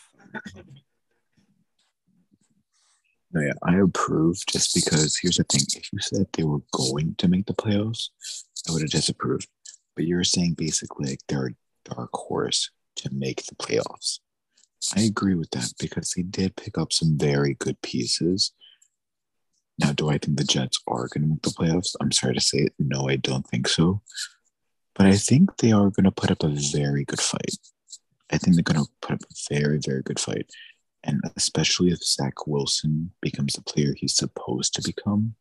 No, 3.31 3.41
yeah, 3.41 3.53
I 3.63 3.77
approve 3.77 4.37
just 4.49 4.73
because 4.73 5.17
here's 5.21 5.37
the 5.37 5.43
thing. 5.43 5.61
If 5.75 5.93
you 5.93 5.99
said 5.99 6.25
they 6.33 6.43
were 6.43 6.61
going 6.71 7.15
to 7.19 7.27
make 7.27 7.45
the 7.45 7.53
playoffs, 7.53 8.09
I 8.67 8.71
would 8.71 8.81
have 8.81 8.91
disapproved. 8.91 9.47
But 9.95 10.05
you're 10.05 10.23
saying 10.23 10.53
basically 10.53 11.09
like 11.11 11.19
they're 11.27 11.47
a 11.47 11.93
dark 11.93 12.09
horse 12.13 12.71
to 12.97 13.09
make 13.13 13.45
the 13.45 13.55
playoffs. 13.55 14.19
I 14.95 15.01
agree 15.01 15.35
with 15.35 15.49
that 15.51 15.73
because 15.79 16.11
they 16.11 16.23
did 16.23 16.55
pick 16.55 16.77
up 16.77 16.93
some 16.93 17.17
very 17.17 17.55
good 17.55 17.81
pieces. 17.81 18.53
Now, 19.79 19.91
do 19.91 20.09
I 20.09 20.17
think 20.17 20.37
the 20.37 20.43
Jets 20.43 20.81
are 20.87 21.07
going 21.07 21.23
to 21.23 21.27
make 21.27 21.41
the 21.41 21.49
playoffs? 21.49 21.95
I'm 22.01 22.11
sorry 22.11 22.33
to 22.33 22.41
say 22.41 22.59
it. 22.59 22.73
No, 22.79 23.09
I 23.09 23.17
don't 23.17 23.45
think 23.47 23.67
so. 23.67 24.01
But 24.95 25.05
I 25.05 25.15
think 25.15 25.57
they 25.57 25.71
are 25.71 25.91
going 25.91 26.05
to 26.05 26.11
put 26.11 26.31
up 26.31 26.43
a 26.43 26.49
very 26.49 27.05
good 27.05 27.21
fight. 27.21 27.57
I 28.31 28.37
think 28.37 28.55
they're 28.55 28.63
going 28.63 28.83
to 28.83 28.91
put 29.01 29.13
up 29.13 29.21
a 29.21 29.53
very, 29.53 29.79
very 29.83 30.01
good 30.01 30.19
fight. 30.19 30.49
And 31.03 31.21
especially 31.35 31.91
if 31.91 32.03
Zach 32.03 32.47
Wilson 32.47 33.11
becomes 33.21 33.53
the 33.53 33.61
player 33.61 33.93
he's 33.95 34.15
supposed 34.15 34.73
to 34.73 34.81
become, 34.81 35.35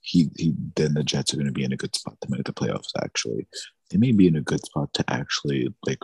he, 0.00 0.30
he 0.36 0.54
then 0.74 0.94
the 0.94 1.04
Jets 1.04 1.32
are 1.32 1.36
going 1.36 1.46
to 1.46 1.52
be 1.52 1.64
in 1.64 1.72
a 1.72 1.76
good 1.76 1.94
spot 1.94 2.16
to 2.20 2.30
make 2.30 2.44
the 2.44 2.52
playoffs. 2.52 2.90
Actually, 3.00 3.46
they 3.90 3.98
may 3.98 4.12
be 4.12 4.26
in 4.26 4.36
a 4.36 4.42
good 4.42 4.64
spot 4.64 4.92
to 4.94 5.04
actually 5.08 5.72
like 5.86 6.00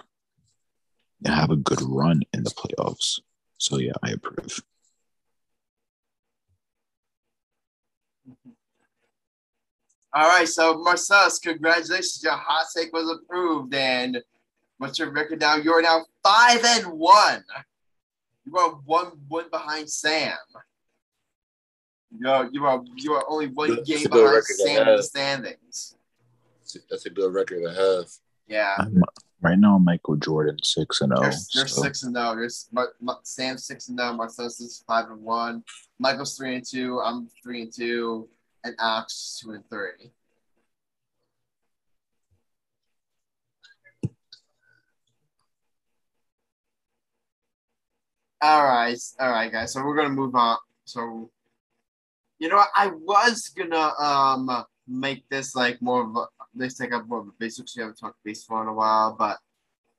have 1.25 1.51
a 1.51 1.57
good 1.57 1.83
run 1.83 2.23
in 2.33 2.43
the 2.45 2.51
playoffs. 2.51 3.21
So 3.59 3.79
yeah, 3.79 3.93
I 4.03 4.11
approve. 4.11 4.63
All 10.17 10.29
right, 10.29 10.47
so 10.47 10.79
Marcellus, 10.79 11.41
congratulations. 11.41 12.21
Your 12.23 12.35
hot 12.35 12.67
take 12.75 12.93
was 12.93 13.11
approved. 13.11 13.75
And 13.75 14.23
what's 14.79 14.99
your 14.99 15.11
record 15.11 15.41
now? 15.41 15.57
You're 15.57 15.83
now 15.83 16.05
five 16.23 16.65
and 16.65 16.87
one. 16.87 17.43
You 18.47 18.57
are 18.59 18.71
one 18.85 19.13
one 19.29 19.51
behind 19.51 19.91
Sam. 19.91 20.37
You 22.17 22.29
are 22.29 22.49
you 22.53 22.65
are 22.65 22.85
you 22.95 23.13
are 23.15 23.25
only 23.29 23.49
one 23.49 23.75
That's 23.75 23.89
game 23.89 24.07
behind 24.09 24.45
Sam 24.45 24.89
in 24.89 24.97
the 24.97 25.03
standings. 25.03 25.97
That's 26.89 27.07
a 27.07 27.11
good 27.11 27.33
record 27.33 27.63
to 27.65 27.73
have. 27.73 28.07
Yeah. 28.47 28.75
I'm, 28.79 29.03
Right 29.45 29.59
now, 29.59 29.77
Michael 29.77 30.17
Jordan 30.17 30.57
six 30.63 31.03
and 31.03 31.15
zero. 31.15 31.29
Oh, 31.31 31.37
you're, 31.53 31.67
so. 31.67 31.83
six 31.83 32.03
and 32.03 32.17
zero. 32.17 32.29
Oh. 32.29 32.33
You're 32.33 32.49
Sam 33.25 33.59
six 33.59 33.89
and 33.89 33.99
zero. 33.99 34.13
Oh. 34.13 34.17
Marcellus 34.17 34.59
is 34.59 34.83
five 34.89 35.11
and 35.11 35.21
one. 35.23 35.63
Michael's 35.99 36.35
three 36.35 36.55
and 36.55 36.65
two. 36.67 36.99
I'm 37.05 37.29
three 37.43 37.61
and 37.61 37.71
two, 37.71 38.27
and 38.65 38.75
Alex 38.81 39.39
two 39.43 39.51
and 39.51 39.63
three. 39.69 40.13
All 48.41 48.65
right, 48.65 48.99
all 49.21 49.31
right, 49.31 49.53
guys. 49.53 49.75
So 49.75 49.85
we're 49.85 49.95
gonna 49.95 50.09
move 50.09 50.35
on. 50.35 50.57
So, 50.87 51.31
you 52.39 52.49
know, 52.49 52.57
what? 52.57 52.71
I 52.75 52.87
was 52.87 53.49
gonna 53.49 53.93
um 53.99 54.65
make 54.89 55.29
this 55.29 55.55
like 55.55 55.83
more 55.83 56.03
of 56.03 56.17
a 56.17 56.27
let's 56.57 56.75
take 56.75 56.93
up 56.93 57.09
more 57.09 57.21
of 57.21 57.29
a 57.29 57.33
basic. 57.39 57.67
We 57.77 57.81
haven't 57.83 57.99
talked 57.99 58.19
baseball 58.25 58.63
in 58.63 58.69
a 58.69 58.73
while, 58.73 59.17
but 59.19 59.39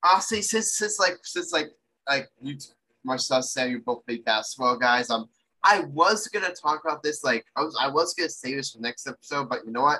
honestly, 0.03 0.41
since 0.41 0.73
since 0.77 0.99
like 0.99 1.17
since 1.23 1.51
like 1.51 1.71
like 2.07 2.29
you 2.41 2.57
myself 3.03 3.45
said 3.45 3.69
you're 3.69 3.79
both 3.79 4.05
big 4.05 4.25
basketball 4.25 4.77
guys. 4.77 5.09
Um, 5.09 5.29
I 5.63 5.79
was 5.79 6.27
gonna 6.27 6.53
talk 6.53 6.81
about 6.83 7.03
this 7.03 7.23
like 7.23 7.45
I 7.55 7.61
was 7.61 7.77
I 7.79 7.87
was 7.87 8.13
gonna 8.13 8.29
save 8.29 8.57
this 8.57 8.71
for 8.71 8.79
next 8.79 9.07
episode, 9.07 9.49
but 9.49 9.65
you 9.65 9.71
know 9.71 9.83
what? 9.83 9.99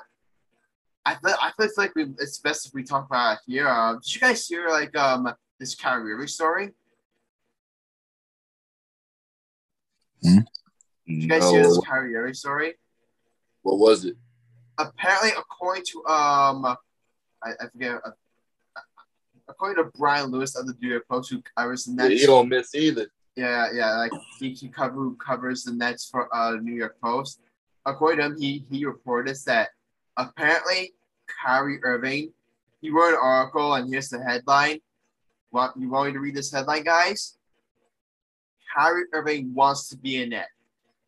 I 1.06 1.16
feel 1.16 1.36
I 1.42 1.52
feel 1.58 1.70
like 1.78 1.96
we, 1.96 2.04
it's 2.20 2.40
best 2.40 2.68
if 2.68 2.74
we 2.74 2.84
talk 2.84 3.08
about 3.08 3.34
it 3.34 3.40
here. 3.48 3.68
Um, 3.68 4.00
did 4.00 4.16
you 4.16 4.22
guys 4.22 4.48
hear 4.48 4.70
like 4.70 4.96
um 4.98 5.32
this 5.60 5.76
Kyrie 5.76 6.28
story? 6.28 6.72
Hmm? 10.24 10.40
Did 11.08 11.24
you 11.24 11.28
guys 11.30 11.42
no. 11.42 11.52
hear 11.52 11.64
this 11.64 11.80
Kyrie 11.80 12.36
story? 12.36 12.74
What 13.62 13.80
was 13.80 14.06
it? 14.06 14.18
Apparently, 14.78 15.32
according 15.38 15.84
to 15.92 16.06
um, 16.08 16.66
I, 16.66 16.76
I 17.44 17.68
forget. 17.72 18.02
Uh, 18.06 18.12
according 19.48 19.84
to 19.84 19.92
Brian 19.98 20.32
Lewis 20.32 20.56
of 20.56 20.68
the 20.68 20.76
New 20.82 20.90
York 20.90 21.08
Post, 21.08 21.32
who 21.32 21.42
covers 21.56 21.86
the 21.86 21.94
Nets, 21.94 22.22
he 22.22 22.26
don't 22.26 22.50
miss 22.50 22.74
either. 22.76 23.08
Yeah, 23.36 23.68
yeah, 23.74 23.98
like 23.98 24.12
he, 24.40 24.52
he 24.52 24.70
cover, 24.70 24.96
who 24.96 25.16
covers 25.16 25.64
the 25.64 25.74
Nets 25.74 26.10
for 26.10 26.34
uh 26.36 26.56
New 26.56 26.74
York 26.74 26.96
Post. 27.02 27.42
According 27.86 28.20
to 28.20 28.26
him, 28.26 28.40
he 28.40 28.66
he 28.70 28.86
reported 28.86 29.38
that 29.46 29.70
apparently 30.18 30.94
Kyrie 31.44 31.84
Irving, 31.84 32.32
he 32.82 32.90
wrote 32.90 33.14
an 33.14 33.20
article, 33.22 33.76
and 33.76 33.90
here's 33.90 34.10
the 34.10 34.24
headline. 34.24 34.80
Want 35.52 35.78
you 35.78 35.90
want 35.90 36.08
me 36.08 36.14
to 36.14 36.20
read 36.20 36.36
this 36.36 36.52
headline, 36.52 36.84
guys? 36.84 37.38
Kyrie 38.76 39.06
Irving 39.14 39.54
wants 39.54 39.90
to 39.90 39.98
be 39.98 40.22
in 40.22 40.30
net 40.30 40.50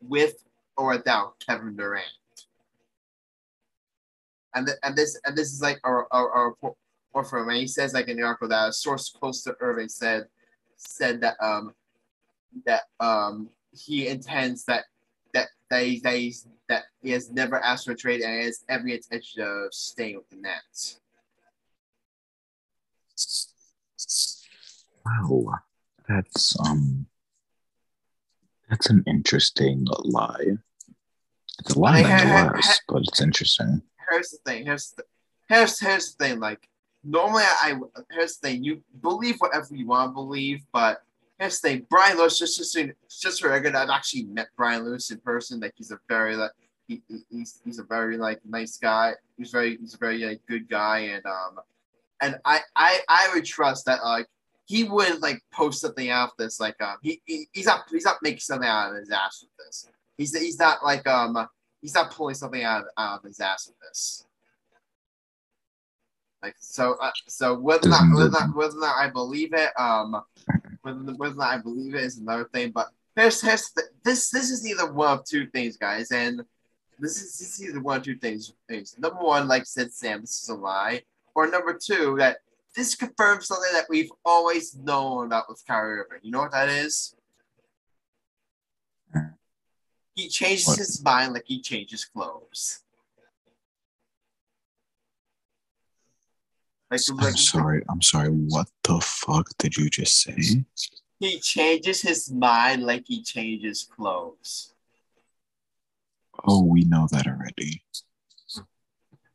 with 0.02 0.36
or 0.78 0.90
without 0.90 1.40
Kevin 1.46 1.76
Durant 1.76 2.06
and 4.58 4.68
th- 4.68 4.80
and 4.84 4.96
this 4.96 5.20
and 5.26 5.38
this 5.38 5.54
is 5.54 5.62
like 5.62 5.80
a, 5.86 5.92
a, 6.12 6.26
a 6.26 6.46
report 6.48 6.76
from 7.30 7.50
and 7.50 7.58
he 7.58 7.68
says 7.68 7.94
like 7.94 8.08
in 8.08 8.18
the 8.18 8.24
article 8.24 8.48
that 8.48 8.70
a 8.70 8.74
source 8.74 9.10
close 9.10 9.44
to 9.44 9.56
Irving 9.60 9.90
said 9.90 10.26
said 10.76 11.22
that 11.22 11.36
um 11.42 11.74
that 12.66 12.84
um 13.00 13.50
he 13.72 14.08
intends 14.08 14.66
that 14.66 14.86
that 15.34 15.48
that 15.70 15.84
he, 15.84 16.00
that, 16.00 16.16
he's, 16.16 16.48
that 16.70 16.84
he 17.02 17.12
has 17.12 17.32
never 17.32 17.64
asked 17.64 17.86
for 17.86 17.92
a 17.92 17.96
trade 17.96 18.22
and 18.22 18.44
has 18.44 18.64
every 18.70 18.94
intention 18.94 19.42
of 19.42 19.74
staying 19.74 20.16
with 20.16 20.30
the 20.30 20.38
Nets. 20.38 21.00
Wow, 25.06 25.54
that's 26.08 26.60
um, 26.60 27.08
that's 28.70 28.90
an 28.90 29.04
interesting 29.08 29.86
lie. 30.04 30.58
It's 31.60 31.76
a 31.76 31.80
lie 31.80 32.02
nonetheless, 32.02 32.80
but 32.88 33.04
it's 33.08 33.22
interesting. 33.22 33.82
Here's 34.10 34.30
the 34.30 34.38
thing. 34.46 34.66
Here's 34.66 34.92
the 34.92 35.04
here's 35.50 35.80
here's 35.80 36.16
the 36.16 36.26
thing. 36.26 36.40
Like 36.40 36.68
normally, 37.04 37.44
I 37.44 37.80
here's 38.12 38.38
the 38.38 38.48
thing. 38.48 38.64
You 38.64 38.82
believe 39.02 39.36
whatever 39.40 39.68
you 39.72 39.88
want 39.88 40.12
to 40.12 40.14
believe, 40.14 40.62
but 40.72 41.04
here's 41.40 41.60
the 41.60 41.70
thing. 41.70 41.88
Brian 41.90 42.18
Lewis 42.18 42.40
just 42.40 42.58
just 42.58 42.78
just 43.22 43.42
for 43.42 43.50
record, 43.50 43.76
I've 43.76 43.90
actually 43.90 44.24
met 44.24 44.48
Brian 44.56 44.84
Lewis 44.84 45.12
in 45.12 45.20
person. 45.20 45.60
Like 45.60 45.74
he's 45.76 45.92
a 45.92 46.00
very 46.08 46.36
like 46.36 46.52
he- 46.88 47.04
he's 47.30 47.62
he's 47.64 47.80
a 47.80 47.84
very 47.84 48.18
like 48.18 48.40
nice 48.46 48.78
guy. 48.78 49.14
He's 49.38 49.52
very 49.52 49.78
he's 49.78 49.94
a 49.94 49.98
very 49.98 50.24
like 50.26 50.42
good 50.48 50.70
guy, 50.70 51.00
and 51.00 51.26
um, 51.26 51.60
and 52.22 52.40
I 52.46 52.62
I 52.76 53.00
I 53.08 53.30
would 53.34 53.46
trust 53.46 53.86
that 53.86 54.04
like 54.04 54.28
he 54.66 54.84
would 54.84 55.22
like 55.22 55.42
post 55.52 55.82
something 55.82 56.10
out 56.10 56.30
of 56.30 56.38
this. 56.38 56.60
Like 56.60 56.82
um, 56.82 56.98
he, 57.02 57.22
he 57.26 57.48
he's 57.54 57.66
not 57.66 57.84
he's 57.90 58.06
not 58.06 58.18
making 58.22 58.40
something 58.40 58.68
out 58.68 58.92
of 58.92 58.98
his 58.98 59.12
ass 59.12 59.44
with 59.44 59.66
this. 59.66 59.88
He's 60.18 60.38
he's 60.38 60.60
not 60.60 60.84
like 60.84 61.06
um 61.08 61.48
he's 61.82 61.94
not 61.94 62.12
pulling 62.12 62.36
something 62.36 62.64
out 62.64 62.82
of, 62.82 62.88
out 62.98 63.20
of 63.20 63.24
his 63.24 63.40
ass 63.40 63.68
with 63.68 63.80
this. 63.80 64.26
Like 66.42 66.56
so, 66.60 66.96
uh, 67.02 67.12
so 67.28 67.58
whether 67.58 67.88
or 67.88 67.92
not, 67.92 68.14
whether 68.14 68.28
or 68.28 68.30
not 68.30 68.56
whether 68.56 68.78
or 68.78 68.82
not 68.82 68.96
I 68.98 69.10
believe 69.10 69.54
it, 69.54 69.72
um, 69.80 70.22
whether, 70.82 71.00
whether 71.16 71.34
or 71.34 71.38
not 71.38 71.54
I 71.54 71.58
believe 71.58 71.96
it 71.96 72.04
is 72.04 72.20
another 72.20 72.48
thing. 72.54 72.72
But 72.72 72.90
here's, 73.16 73.42
here's 73.42 73.72
the, 73.72 73.84
this 74.04 74.30
this 74.30 74.52
is 74.52 74.68
either 74.68 74.92
one 74.92 75.18
of 75.18 75.26
two 75.26 75.48
things, 75.48 75.78
guys, 75.78 76.12
and 76.12 76.42
this 77.00 77.22
is 77.22 77.38
this 77.40 77.60
is 77.60 77.68
either 77.68 77.82
one 77.82 77.98
of 77.98 78.04
two 78.04 78.18
things. 78.18 78.54
Things 78.70 78.96
number 79.00 79.20
one, 79.20 79.48
like 79.48 79.66
said 79.66 79.92
Sam, 79.92 80.22
this 80.22 80.44
is 80.44 80.50
a 80.50 80.54
lie, 80.54 81.02
or 81.34 81.50
number 81.50 81.74
two, 81.74 82.16
that 82.20 82.38
this 82.76 82.94
confirms 82.94 83.48
something 83.48 83.74
that 83.74 83.88
we've 83.90 84.12
always 84.24 84.76
known 84.76 85.26
about 85.26 85.50
with 85.50 85.64
Kyrie 85.66 86.02
Irving. 86.02 86.20
You 86.22 86.32
know 86.32 86.42
what 86.42 86.52
that 86.52 86.70
is? 86.70 87.16
Hmm. 89.12 89.34
He 90.18 90.30
changes 90.30 90.66
What? 90.66 90.80
his 90.80 91.04
mind 91.04 91.36
like 91.36 91.44
he 91.46 91.62
changes 91.62 92.04
clothes. 92.04 92.82
Like, 96.90 97.02
I'm 97.08 97.18
like 97.18 97.38
sorry. 97.38 97.84
I'm 97.88 98.02
sorry. 98.02 98.30
What 98.30 98.68
the 98.84 99.00
fuck 99.00 99.48
did 99.60 99.78
you 99.78 99.92
just 99.92 100.20
say? 100.20 100.66
he 101.20 101.40
changes 101.40 102.02
his 102.02 102.32
mind 102.32 102.84
like 102.84 103.04
he 103.06 103.22
changes 103.22 103.88
clothes. 103.96 104.74
Oh, 106.46 106.64
we 106.64 106.84
know 106.84 107.08
that 107.12 107.28
already. 107.28 107.84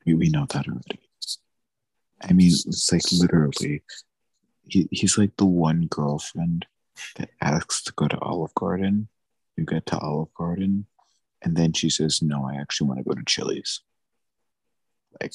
We, 0.04 0.14
we 0.14 0.30
know 0.30 0.46
that 0.46 0.66
already. 0.66 1.00
I 2.20 2.32
mean, 2.32 2.48
it's 2.48 2.90
like 2.92 3.02
literally, 3.12 3.82
he, 4.64 4.88
he's 4.90 5.16
like 5.16 5.36
the 5.36 5.46
one 5.46 5.86
girlfriend 5.86 6.66
that 7.16 7.30
asks 7.40 7.84
to 7.84 7.92
go 7.92 8.08
to 8.08 8.18
Olive 8.18 8.54
Garden. 8.56 9.08
You 9.56 9.64
get 9.64 9.86
to 9.86 9.98
Olive 9.98 10.32
Garden, 10.34 10.86
and 11.42 11.56
then 11.56 11.72
she 11.72 11.90
says, 11.90 12.22
"No, 12.22 12.44
I 12.46 12.54
actually 12.56 12.88
want 12.88 12.98
to 13.00 13.04
go 13.04 13.14
to 13.14 13.24
Chili's." 13.24 13.80
Like 15.20 15.34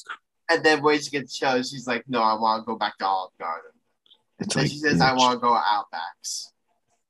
And 0.50 0.64
then 0.64 0.82
when 0.82 1.00
she 1.00 1.10
gets 1.10 1.34
shows, 1.36 1.70
she's 1.70 1.86
like, 1.86 2.04
"No, 2.08 2.20
I 2.22 2.34
want 2.34 2.62
to 2.62 2.66
go 2.66 2.76
back 2.76 2.98
to 2.98 3.06
Olive 3.06 3.32
Garden." 3.38 3.70
it's 4.40 4.54
then 4.54 4.64
like 4.64 4.70
she 4.72 4.78
says, 4.78 5.00
"I 5.00 5.12
want 5.12 5.34
to 5.34 5.40
go 5.40 5.52
Outbacks." 5.54 6.52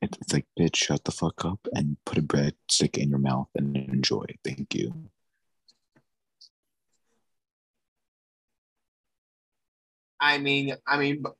it- 0.03 0.17
It's 0.21 0.33
like 0.33 0.47
bitch, 0.59 0.77
shut 0.77 1.05
the 1.05 1.11
fuck 1.13 1.45
up 1.45 1.67
and 1.75 1.97
put 2.05 2.19
a 2.19 2.23
breadstick 2.23 2.97
in 2.99 3.09
your 3.11 3.19
mouth 3.19 3.49
and 3.55 3.77
enjoy. 3.77 4.27
Thank 4.45 4.75
you. 4.75 5.11
I 10.21 10.39
mean, 10.39 10.75
I 10.87 10.99
mean, 10.99 11.23
but, 11.23 11.35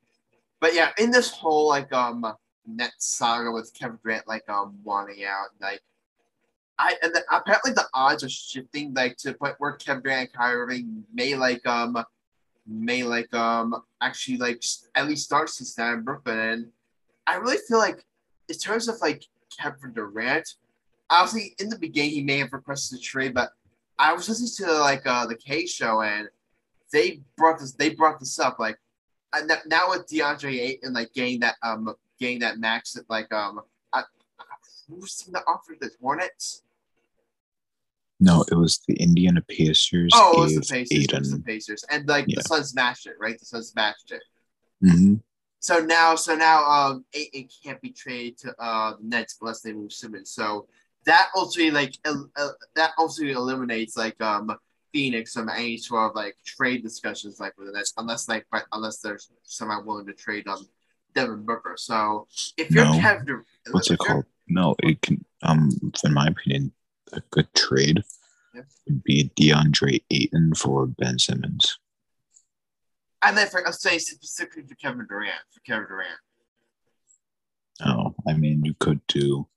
but 0.61 0.75
yeah, 0.75 0.93
in 0.99 1.11
this 1.11 1.31
whole 1.31 1.69
like 1.69 1.93
um 1.93 2.25
net 2.69 2.93
saga 2.99 3.51
with 3.51 3.73
Kevin 3.75 3.99
Durant 4.03 4.29
like 4.29 4.49
um 4.49 4.79
wanting 4.85 5.25
out, 5.25 5.49
like 5.61 5.81
I 6.79 6.95
and 7.03 7.15
then 7.15 7.23
apparently 7.33 7.73
the 7.73 7.87
odds 7.95 8.23
are 8.23 8.29
shifting 8.29 8.95
like 8.95 9.17
to 9.19 9.29
the 9.29 9.39
point 9.39 9.57
where 9.59 9.73
Kevin 9.73 10.03
Durant 10.03 10.21
and 10.21 10.33
Kyrie 10.33 10.61
Irving 10.61 11.05
may 11.13 11.35
like 11.35 11.67
um 11.67 12.03
may 12.67 13.03
like 13.03 13.33
um 13.35 13.83
actually 14.01 14.37
like 14.37 14.63
at 14.95 15.09
least 15.09 15.25
start 15.25 15.49
to 15.49 15.65
stand 15.65 15.99
in 15.99 16.05
Brooklyn, 16.05 16.39
and 16.39 16.67
I 17.27 17.37
really 17.37 17.59
feel 17.69 17.79
like 17.79 18.05
in 18.49 18.57
terms 18.57 18.89
of 18.89 19.01
like 19.01 19.25
Kevin 19.59 19.93
Durant, 19.93 20.55
obviously 21.11 21.55
in 21.59 21.69
the 21.69 21.79
beginning 21.79 22.11
he 22.11 22.23
may 22.23 22.39
have 22.39 22.53
requested 22.53 22.99
a 22.99 23.03
trade, 23.03 23.35
but 23.35 23.51
I 23.99 24.13
was 24.13 24.29
listening 24.29 24.69
to 24.69 24.79
like 24.79 25.07
uh 25.07 25.27
the 25.27 25.35
K 25.35 25.67
show 25.67 26.03
and 26.03 26.29
they 26.93 27.21
brought 27.37 27.59
this 27.59 27.73
they 27.73 27.91
brought 27.91 28.21
this 28.21 28.39
up 28.39 28.59
like 28.59 28.79
and 29.33 29.51
now 29.67 29.91
with 29.91 30.07
DeAndre 30.07 30.59
Ayton 30.59 30.93
like 30.93 31.13
getting 31.13 31.41
that 31.41 31.57
um 31.63 31.95
getting 32.19 32.41
that 32.41 32.59
max 32.59 32.97
at 32.97 33.09
like 33.09 33.33
um 33.33 33.61
I, 33.93 34.03
who's 34.89 35.13
seen 35.13 35.33
the 35.33 35.43
offer 35.47 35.75
that 35.81 35.93
the 35.93 35.97
Hornets? 36.01 36.63
No, 38.21 38.45
it 38.51 38.55
was 38.57 38.81
the 38.89 38.95
Indiana 38.95 39.41
Pacers 39.43 40.11
Oh, 40.15 40.39
it 40.39 40.41
was 40.43 40.55
the 40.55 40.75
Pacers. 40.75 41.05
It 41.05 41.19
was 41.19 41.31
the 41.31 41.39
Pacers, 41.41 41.85
and 41.91 42.09
like 42.09 42.27
Yeah. 42.27 42.37
the 42.37 42.43
Suns 42.43 42.71
smashed 42.71 43.07
it, 43.07 43.15
right? 43.21 43.39
The 43.39 43.45
Suns 43.45 43.69
smashed 43.69 44.11
it. 44.13 44.23
hmm 44.81 45.15
So 45.61 45.79
now, 45.81 46.15
so 46.17 46.35
now, 46.35 46.65
um, 46.65 47.05
Ayton 47.15 47.49
can't 47.63 47.81
be 47.81 47.91
traded 47.91 48.39
to 48.39 48.55
uh 48.61 48.97
the 48.97 49.05
Nets 49.07 49.37
unless 49.41 49.61
they 49.61 49.73
move 49.73 49.93
Simmons. 49.93 50.31
So 50.31 50.67
that 51.05 51.29
ultimately 51.37 51.71
like 51.71 51.95
el- 52.05 52.31
uh, 52.37 52.51
that 52.75 52.93
ultimately 52.99 53.35
eliminates 53.35 53.97
like 53.97 54.21
um 54.21 54.57
Phoenix 54.93 55.33
from 55.35 55.49
any 55.49 55.77
sort 55.77 56.11
of 56.11 56.17
like 56.17 56.37
trade 56.45 56.83
discussions 56.83 57.39
like 57.39 57.57
with 57.57 57.69
the 57.69 57.73
Nets, 57.73 57.93
unless 57.99 58.29
like 58.29 58.47
but 58.51 58.65
unless 58.73 58.99
there's 58.99 59.31
someone 59.45 59.87
willing 59.87 60.07
to 60.07 60.13
trade 60.13 60.49
um 60.49 60.67
Devin 61.19 61.45
Booker. 61.45 61.75
So 61.77 62.27
if 62.57 62.71
you're 62.71 62.85
No. 62.85 62.93
Kevin, 63.01 63.45
What's 63.71 63.91
it 63.91 63.99
called? 63.99 64.25
No, 64.47 64.75
it 64.83 65.03
can. 65.03 65.25
Um, 65.43 65.71
in 66.05 66.15
my 66.15 66.27
opinion, 66.29 66.73
a 67.13 67.21
good 67.31 67.53
trade 67.55 68.03
Yeah. 68.55 68.63
would 68.87 69.03
be 69.03 69.31
DeAndre 69.39 70.05
Ayton 70.11 70.55
for 70.55 70.87
Ben 70.87 71.19
Simmons. 71.19 71.79
I 73.21 73.33
meant 73.33 73.51
for 73.51 73.67
I'm 73.67 73.73
saying 73.73 73.99
specifically 74.01 74.63
for 74.63 74.75
Kevin 74.77 75.07
Durant 75.09 75.43
for 75.51 75.61
Kevin 75.61 75.87
Durant. 75.89 76.21
Oh, 77.85 78.15
I 78.27 78.35
mean, 78.35 78.65
you 78.65 78.75
could 78.79 79.01
do 79.09 79.49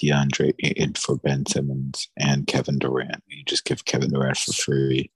DeAndre 0.00 0.54
Ayton 0.62 0.94
for 0.94 1.16
Ben 1.16 1.44
Simmons 1.46 2.08
and 2.16 2.46
Kevin 2.46 2.78
Durant. 2.78 3.22
You 3.26 3.42
just 3.44 3.64
give 3.64 3.84
Kevin 3.84 4.10
Durant 4.10 4.38
for 4.38 4.52
free. 4.52 5.10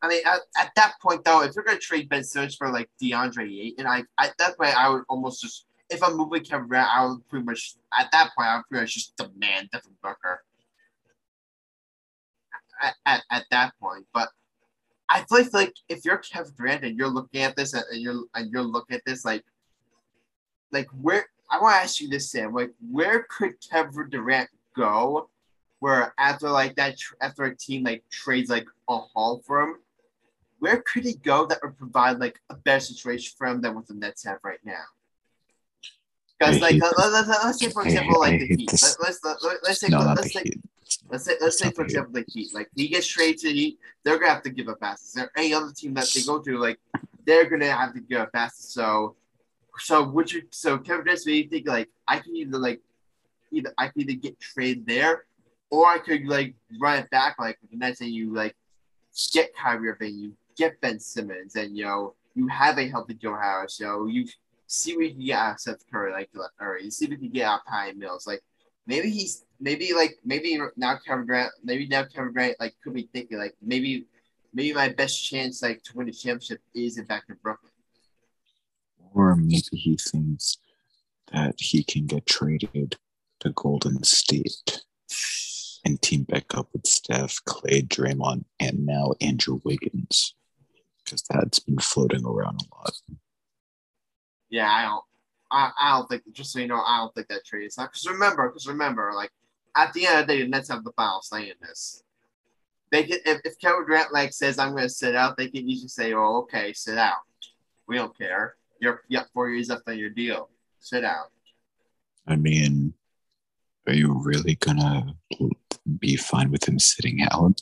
I 0.00 0.08
mean, 0.08 0.22
at, 0.26 0.40
at 0.56 0.72
that 0.76 0.94
point 1.02 1.24
though, 1.24 1.42
if 1.42 1.54
you're 1.54 1.64
gonna 1.64 1.78
trade 1.78 2.08
Ben 2.08 2.24
Simmons 2.24 2.54
for 2.54 2.70
like 2.70 2.88
DeAndre 3.02 3.66
Ayton, 3.66 3.86
I 3.86 4.04
at 4.20 4.34
that 4.38 4.56
point 4.56 4.76
I 4.76 4.88
would 4.88 5.04
almost 5.08 5.42
just 5.42 5.66
if 5.90 6.02
I'm 6.02 6.16
moving 6.16 6.44
Kevin 6.44 6.68
Durant, 6.68 6.88
I 6.94 7.06
would 7.06 7.28
pretty 7.28 7.44
much 7.44 7.76
at 7.98 8.10
that 8.12 8.30
point 8.36 8.48
I 8.48 8.56
would 8.56 8.64
pretty 8.68 8.82
much 8.82 8.94
just 8.94 9.16
demand 9.16 9.70
Devin 9.72 9.92
Booker. 10.02 10.42
At, 12.80 12.94
at, 13.06 13.22
at 13.32 13.44
that 13.50 13.72
point, 13.82 14.06
but 14.14 14.28
I 15.08 15.24
feel 15.24 15.44
like 15.52 15.74
if 15.88 16.04
you're 16.04 16.18
Kevin 16.18 16.52
Durant 16.56 16.84
and 16.84 16.96
you're 16.96 17.08
looking 17.08 17.42
at 17.42 17.56
this 17.56 17.74
and 17.74 17.84
you're 17.94 18.22
and 18.36 18.52
you're 18.52 18.62
looking 18.62 18.94
at 18.94 19.02
this 19.04 19.24
like 19.24 19.42
like 20.70 20.86
where 21.00 21.26
I 21.50 21.60
want 21.60 21.76
to 21.76 21.80
ask 21.80 22.00
you 22.00 22.08
this, 22.08 22.30
Sam. 22.30 22.52
Like, 22.52 22.72
where 22.90 23.26
could 23.28 23.54
Kevin 23.70 24.10
Durant 24.10 24.50
go? 24.76 25.28
Where 25.80 26.12
after 26.18 26.50
like 26.50 26.76
that, 26.76 26.96
after 27.20 27.44
a 27.44 27.56
team 27.56 27.84
like 27.84 28.04
trades 28.10 28.50
like 28.50 28.66
a 28.88 28.98
haul 28.98 29.42
for 29.46 29.62
him, 29.62 29.76
where 30.58 30.82
could 30.82 31.04
he 31.04 31.14
go 31.14 31.46
that 31.46 31.58
would 31.62 31.78
provide 31.78 32.18
like 32.18 32.40
a 32.50 32.54
better 32.54 32.80
situation 32.80 33.32
for 33.36 33.46
him 33.46 33.60
than 33.60 33.74
what 33.74 33.86
the 33.86 33.94
Nets 33.94 34.24
have 34.24 34.38
right 34.42 34.58
now? 34.64 34.84
Because 36.38 36.60
like 36.60 36.80
let, 36.80 36.94
this. 36.96 37.28
let, 37.28 37.28
us 37.28 37.58
say 37.58 37.68
for 37.70 37.82
example 37.84 38.20
like 38.20 38.38
the 38.38 38.46
Heat. 38.46 38.72
Let, 38.72 38.96
let's 39.00 39.20
let, 39.24 39.36
let's 39.64 39.80
say 39.80 39.88
let's 39.88 40.32
say 40.32 40.44
let's 41.10 41.24
say 41.24 41.34
let's 41.40 41.58
say 41.58 41.70
for 41.70 41.82
example 41.82 42.12
the 42.12 42.24
Heat. 42.28 42.54
Like 42.54 42.68
he 42.74 42.88
gets 42.88 43.06
traded 43.06 43.38
to 43.38 43.48
the 43.48 43.54
Heat, 43.54 43.78
they're 44.04 44.18
gonna 44.18 44.32
have 44.32 44.42
to 44.42 44.50
give 44.50 44.68
up 44.68 44.80
passes. 44.80 45.12
There 45.12 45.30
any 45.36 45.52
other 45.52 45.72
team 45.72 45.94
that 45.94 46.10
they 46.14 46.22
go 46.22 46.40
to, 46.40 46.58
like 46.58 46.78
they're 47.24 47.48
gonna 47.48 47.70
have 47.70 47.94
to 47.94 48.00
give 48.00 48.20
up 48.20 48.32
passes. 48.32 48.72
So 48.72 49.16
so 49.78 50.08
would 50.08 50.32
you 50.32 50.42
so 50.50 50.78
Kevin 50.78 51.04
Durant, 51.04 51.20
so 51.20 51.30
you 51.30 51.48
think 51.48 51.66
like 51.66 51.88
I 52.06 52.18
can 52.18 52.36
either 52.36 52.58
like 52.58 52.80
either 53.50 53.72
I 53.76 53.88
can 53.88 54.02
either 54.02 54.14
get 54.14 54.38
traded 54.38 54.86
there 54.86 55.24
or 55.70 55.86
I 55.86 55.98
could 55.98 56.26
like 56.26 56.54
run 56.80 57.00
it 57.00 57.10
back 57.10 57.36
like 57.38 57.58
the 57.68 57.76
Nets 57.76 58.00
and 58.00 58.10
you 58.10 58.32
like 58.32 58.56
get 59.32 59.54
Kyrie 59.56 59.90
Irving, 59.90 60.14
you 60.14 60.32
get 60.58 60.80
Ben 60.80 60.98
Simmons, 60.98 61.56
and 61.56 61.76
you 61.76 61.84
know 61.84 62.14
you 62.34 62.48
have 62.48 62.78
a 62.78 62.88
healthy 62.88 63.14
Joe 63.14 63.36
Harris. 63.36 63.78
You 63.80 63.86
know 63.86 64.06
you 64.06 64.26
see 64.66 64.96
what 64.96 65.06
you 65.06 65.12
can 65.12 65.24
get 65.24 65.38
out 65.38 65.54
of 65.54 65.60
Seth 65.60 65.90
Curry, 65.90 66.12
like 66.12 66.30
or 66.60 66.78
you 66.78 66.90
see 66.90 67.06
what 67.06 67.12
you 67.12 67.18
can 67.18 67.30
get 67.30 67.46
out 67.46 67.60
of 67.60 67.66
Patty 67.66 67.96
Mills. 67.96 68.26
Like 68.26 68.42
maybe 68.86 69.10
he's 69.10 69.44
maybe 69.60 69.94
like 69.94 70.18
maybe 70.24 70.58
now 70.76 70.98
Kevin 71.06 71.26
Durant, 71.26 71.52
maybe 71.64 71.86
now 71.86 72.04
Kevin 72.04 72.32
Durant 72.32 72.56
like 72.60 72.74
could 72.82 72.94
be 72.94 73.08
thinking 73.12 73.38
like 73.38 73.54
maybe 73.62 74.06
maybe 74.52 74.72
my 74.72 74.88
best 74.88 75.24
chance 75.24 75.62
like 75.62 75.82
to 75.84 75.96
win 75.96 76.08
a 76.08 76.12
championship 76.12 76.60
is 76.74 76.98
in 76.98 77.06
fact 77.06 77.30
in 77.30 77.36
Brooklyn. 77.42 77.72
Or 79.14 79.34
maybe 79.36 79.62
he 79.72 79.96
thinks 79.96 80.58
that 81.32 81.54
he 81.58 81.82
can 81.82 82.06
get 82.06 82.26
traded 82.26 82.96
to 83.40 83.50
Golden 83.50 84.02
State 84.04 84.82
and 85.84 86.00
team 86.02 86.24
back 86.24 86.54
up 86.56 86.68
with 86.72 86.86
Steph, 86.86 87.42
Clay, 87.44 87.82
Draymond, 87.82 88.44
and 88.60 88.84
now 88.84 89.12
Andrew 89.20 89.60
Wiggins. 89.64 90.34
Because 91.08 91.22
that's 91.30 91.58
been 91.60 91.78
floating 91.78 92.24
around 92.24 92.60
a 92.60 92.74
lot. 92.74 92.92
Yeah, 94.50 94.70
I 94.70 94.82
don't. 94.82 95.04
I, 95.50 95.70
I 95.80 95.96
don't 95.96 96.08
think. 96.08 96.22
Just 96.32 96.52
so 96.52 96.58
you 96.58 96.66
know, 96.66 96.80
I 96.80 96.98
don't 96.98 97.14
think 97.14 97.28
that 97.28 97.44
trade 97.44 97.66
is 97.66 97.78
not. 97.78 97.90
Because 97.90 98.06
remember, 98.06 98.48
because 98.48 98.66
remember, 98.66 99.12
like 99.14 99.30
at 99.76 99.92
the 99.92 100.06
end 100.06 100.20
of 100.20 100.26
the 100.26 100.34
day, 100.34 100.42
the 100.42 100.48
Nets 100.48 100.68
have 100.68 100.84
the 100.84 100.92
final 100.92 101.22
say 101.22 101.44
in 101.44 101.54
this. 101.62 102.02
They 102.90 103.04
can, 103.04 103.18
if, 103.24 103.40
if 103.44 103.58
Kevin 103.58 103.84
Durant 103.86 104.12
like 104.12 104.32
says 104.32 104.58
I'm 104.58 104.72
going 104.72 104.84
to 104.84 104.88
sit 104.88 105.14
out, 105.14 105.36
they 105.36 105.48
can 105.48 105.68
easily 105.68 105.88
say, 105.88 106.12
"Oh, 106.14 106.38
okay, 106.42 106.72
sit 106.72 106.98
out. 106.98 107.16
We 107.86 107.96
don't 107.96 108.16
care. 108.16 108.56
You're 108.80 109.02
you 109.08 109.18
got 109.18 109.28
four 109.32 109.48
years 109.48 109.68
left 109.68 109.88
on 109.88 109.98
your 109.98 110.10
deal. 110.10 110.50
Sit 110.78 111.04
out." 111.04 111.30
I 112.26 112.36
mean, 112.36 112.92
are 113.86 113.94
you 113.94 114.20
really 114.22 114.56
gonna 114.56 115.14
be 115.98 116.16
fine 116.16 116.50
with 116.50 116.68
him 116.68 116.78
sitting 116.78 117.22
out? 117.30 117.60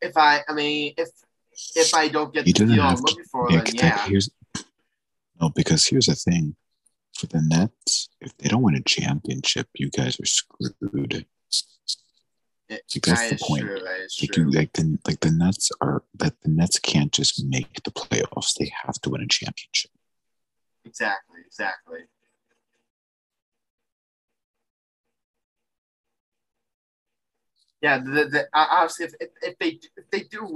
If 0.00 0.16
I, 0.16 0.40
I 0.48 0.54
mean, 0.54 0.94
if 0.96 1.10
if 1.74 1.94
I 1.94 2.08
don't 2.08 2.32
get 2.32 2.44
He 2.46 2.52
the 2.52 2.66
deal 2.66 2.82
I'm 2.82 2.90
have 2.90 2.96
to. 2.98 3.02
looking 3.02 3.24
for, 3.24 3.50
Yeah, 3.50 3.62
then 3.64 3.74
yeah, 3.74 4.06
here's 4.06 4.30
no, 5.40 5.50
because 5.50 5.86
here's 5.86 6.06
the 6.06 6.14
thing: 6.14 6.56
for 7.16 7.26
the 7.26 7.42
Nets, 7.42 8.08
if 8.20 8.36
they 8.38 8.48
don't 8.48 8.62
win 8.62 8.76
a 8.76 8.82
championship, 8.82 9.68
you 9.74 9.90
guys 9.90 10.18
are 10.20 10.24
screwed. 10.24 11.26
it, 12.68 12.82
Like, 12.94 13.02
that's 13.02 13.30
that 13.30 13.38
the 13.38 13.44
point. 13.44 13.64
true. 13.64 13.80
Like, 13.84 14.36
you, 14.36 14.50
like 14.50 14.72
the 14.74 14.98
like 15.06 15.20
the 15.20 15.30
Nets 15.30 15.70
are 15.80 16.02
that 16.18 16.40
the 16.42 16.48
Nets 16.48 16.78
can't 16.78 17.12
just 17.12 17.44
make 17.44 17.82
the 17.82 17.90
playoffs; 17.90 18.54
they 18.58 18.72
have 18.84 19.00
to 19.02 19.10
win 19.10 19.22
a 19.22 19.28
championship. 19.28 19.90
Exactly, 20.84 21.40
exactly. 21.46 22.00
Yeah, 27.80 27.98
the, 27.98 28.26
the, 28.26 28.48
obviously, 28.54 29.06
if, 29.06 29.14
if, 29.20 29.30
if 29.42 29.58
they 29.58 29.80
if 29.96 30.10
they 30.10 30.20
do 30.20 30.46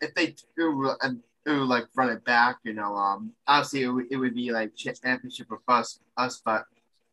if 0.00 0.14
they 0.14 0.34
do 0.56 0.90
and 1.00 1.20
like 1.46 1.86
run 1.96 2.10
it 2.10 2.24
back, 2.24 2.56
you 2.64 2.72
know, 2.72 2.94
um, 2.94 3.32
obviously 3.46 3.82
it, 3.82 3.88
would- 3.88 4.10
it 4.10 4.16
would 4.16 4.34
be 4.34 4.52
like 4.52 4.74
championship 4.76 5.48
or 5.50 5.60
bust 5.66 6.00
us. 6.16 6.40
But 6.44 6.64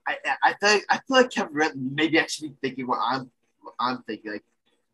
I 0.08 0.18
I 0.26 0.36
I 0.44 0.54
think 0.54 0.86
I 0.90 0.96
feel 0.98 1.18
like 1.18 1.32
Kevin 1.32 1.54
Durant 1.54 1.76
maybe 1.76 2.20
actually 2.20 2.54
thinking 2.62 2.88
what 2.88 3.00
I'm 3.02 3.32
what 3.62 3.74
I'm 3.80 4.04
thinking. 4.04 4.32
Like 4.34 4.46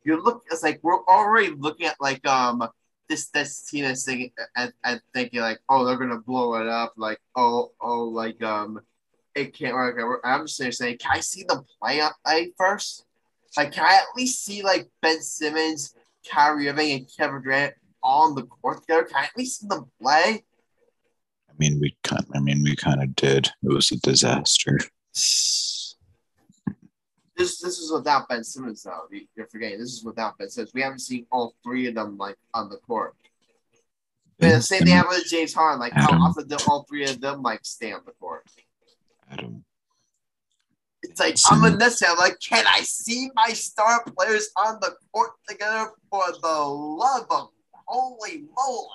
you 0.03 0.21
look, 0.21 0.43
it's 0.51 0.63
like 0.63 0.79
we're 0.83 1.03
already 1.05 1.51
looking 1.51 1.87
at 1.87 1.99
like 1.99 2.25
um 2.27 2.67
this 3.09 3.27
this 3.29 3.61
team 3.69 3.85
is 3.85 4.05
thinking 4.05 4.31
and, 4.55 4.73
and 4.83 5.01
thinking 5.13 5.39
like, 5.41 5.59
oh, 5.69 5.85
they're 5.85 5.97
gonna 5.97 6.19
blow 6.19 6.55
it 6.55 6.67
up. 6.67 6.93
Like, 6.97 7.19
oh, 7.35 7.71
oh, 7.81 8.03
like 8.05 8.41
um, 8.41 8.79
it 9.35 9.53
can't 9.53 9.73
work. 9.73 10.21
I'm 10.23 10.47
just 10.47 10.77
saying, 10.77 10.97
can 10.97 11.11
I 11.11 11.19
see 11.19 11.45
up 11.49 11.65
play 11.81 12.51
first? 12.57 13.05
Like, 13.57 13.71
can 13.71 13.85
I 13.85 13.95
at 13.95 14.15
least 14.17 14.43
see 14.43 14.63
like 14.63 14.89
Ben 15.01 15.21
Simmons, 15.21 15.95
Kyrie 16.29 16.69
Irving, 16.69 16.91
and 16.91 17.09
Kevin 17.17 17.41
Durant 17.41 17.73
on 18.03 18.35
the 18.35 18.43
court 18.43 18.81
together? 18.81 19.03
Can 19.03 19.17
I 19.17 19.23
at 19.25 19.37
least 19.37 19.61
see 19.61 19.67
them 19.67 19.85
play? 20.01 20.43
I 21.49 21.53
mean, 21.57 21.79
we 21.79 21.97
kind. 22.03 22.25
I 22.35 22.39
mean, 22.39 22.63
we 22.63 22.75
kind 22.75 23.01
of 23.01 23.15
did. 23.15 23.47
It 23.63 23.73
was 23.73 23.91
a 23.91 23.97
disaster. 23.99 24.79
This 27.37 27.59
this 27.59 27.79
is 27.79 27.91
without 27.91 28.29
Ben 28.29 28.43
Simmons 28.43 28.83
though. 28.83 29.07
You- 29.11 29.27
You're 29.35 29.47
forgetting 29.47 29.79
this 29.79 29.91
is 29.91 30.03
without 30.03 30.37
Ben 30.37 30.49
Simmons. 30.49 30.73
We 30.73 30.81
haven't 30.81 30.99
seen 30.99 31.25
all 31.31 31.53
three 31.63 31.87
of 31.87 31.95
them 31.95 32.17
like 32.17 32.37
on 32.53 32.69
the 32.69 32.77
court. 32.77 33.13
And 34.39 34.51
the 34.53 34.61
same 34.61 34.83
thing 34.83 34.93
happened 34.93 35.17
with 35.19 35.27
James 35.29 35.53
Harden. 35.53 35.79
Like 35.79 35.93
how 35.93 36.07
Adam. 36.09 36.21
often 36.21 36.47
do 36.47 36.57
all 36.67 36.83
three 36.89 37.05
of 37.09 37.19
them 37.21 37.41
like 37.41 37.59
stay 37.63 37.91
on 37.91 38.01
the 38.05 38.11
court? 38.13 38.49
Adam, 39.29 39.65
It's 41.17 41.49
like 41.49 41.61
I'm 41.63 41.77
Nets 41.77 41.99
fan. 41.99 42.17
Like, 42.17 42.39
can 42.41 42.65
I 42.67 42.81
see 42.81 43.29
my 43.35 43.49
star 43.49 44.03
players 44.17 44.49
on 44.57 44.79
the 44.81 44.95
court 45.13 45.31
together 45.47 45.91
for 46.09 46.23
the 46.41 46.47
love 46.47 47.25
of 47.29 47.49
holy 47.87 48.43
moly? 48.55 48.89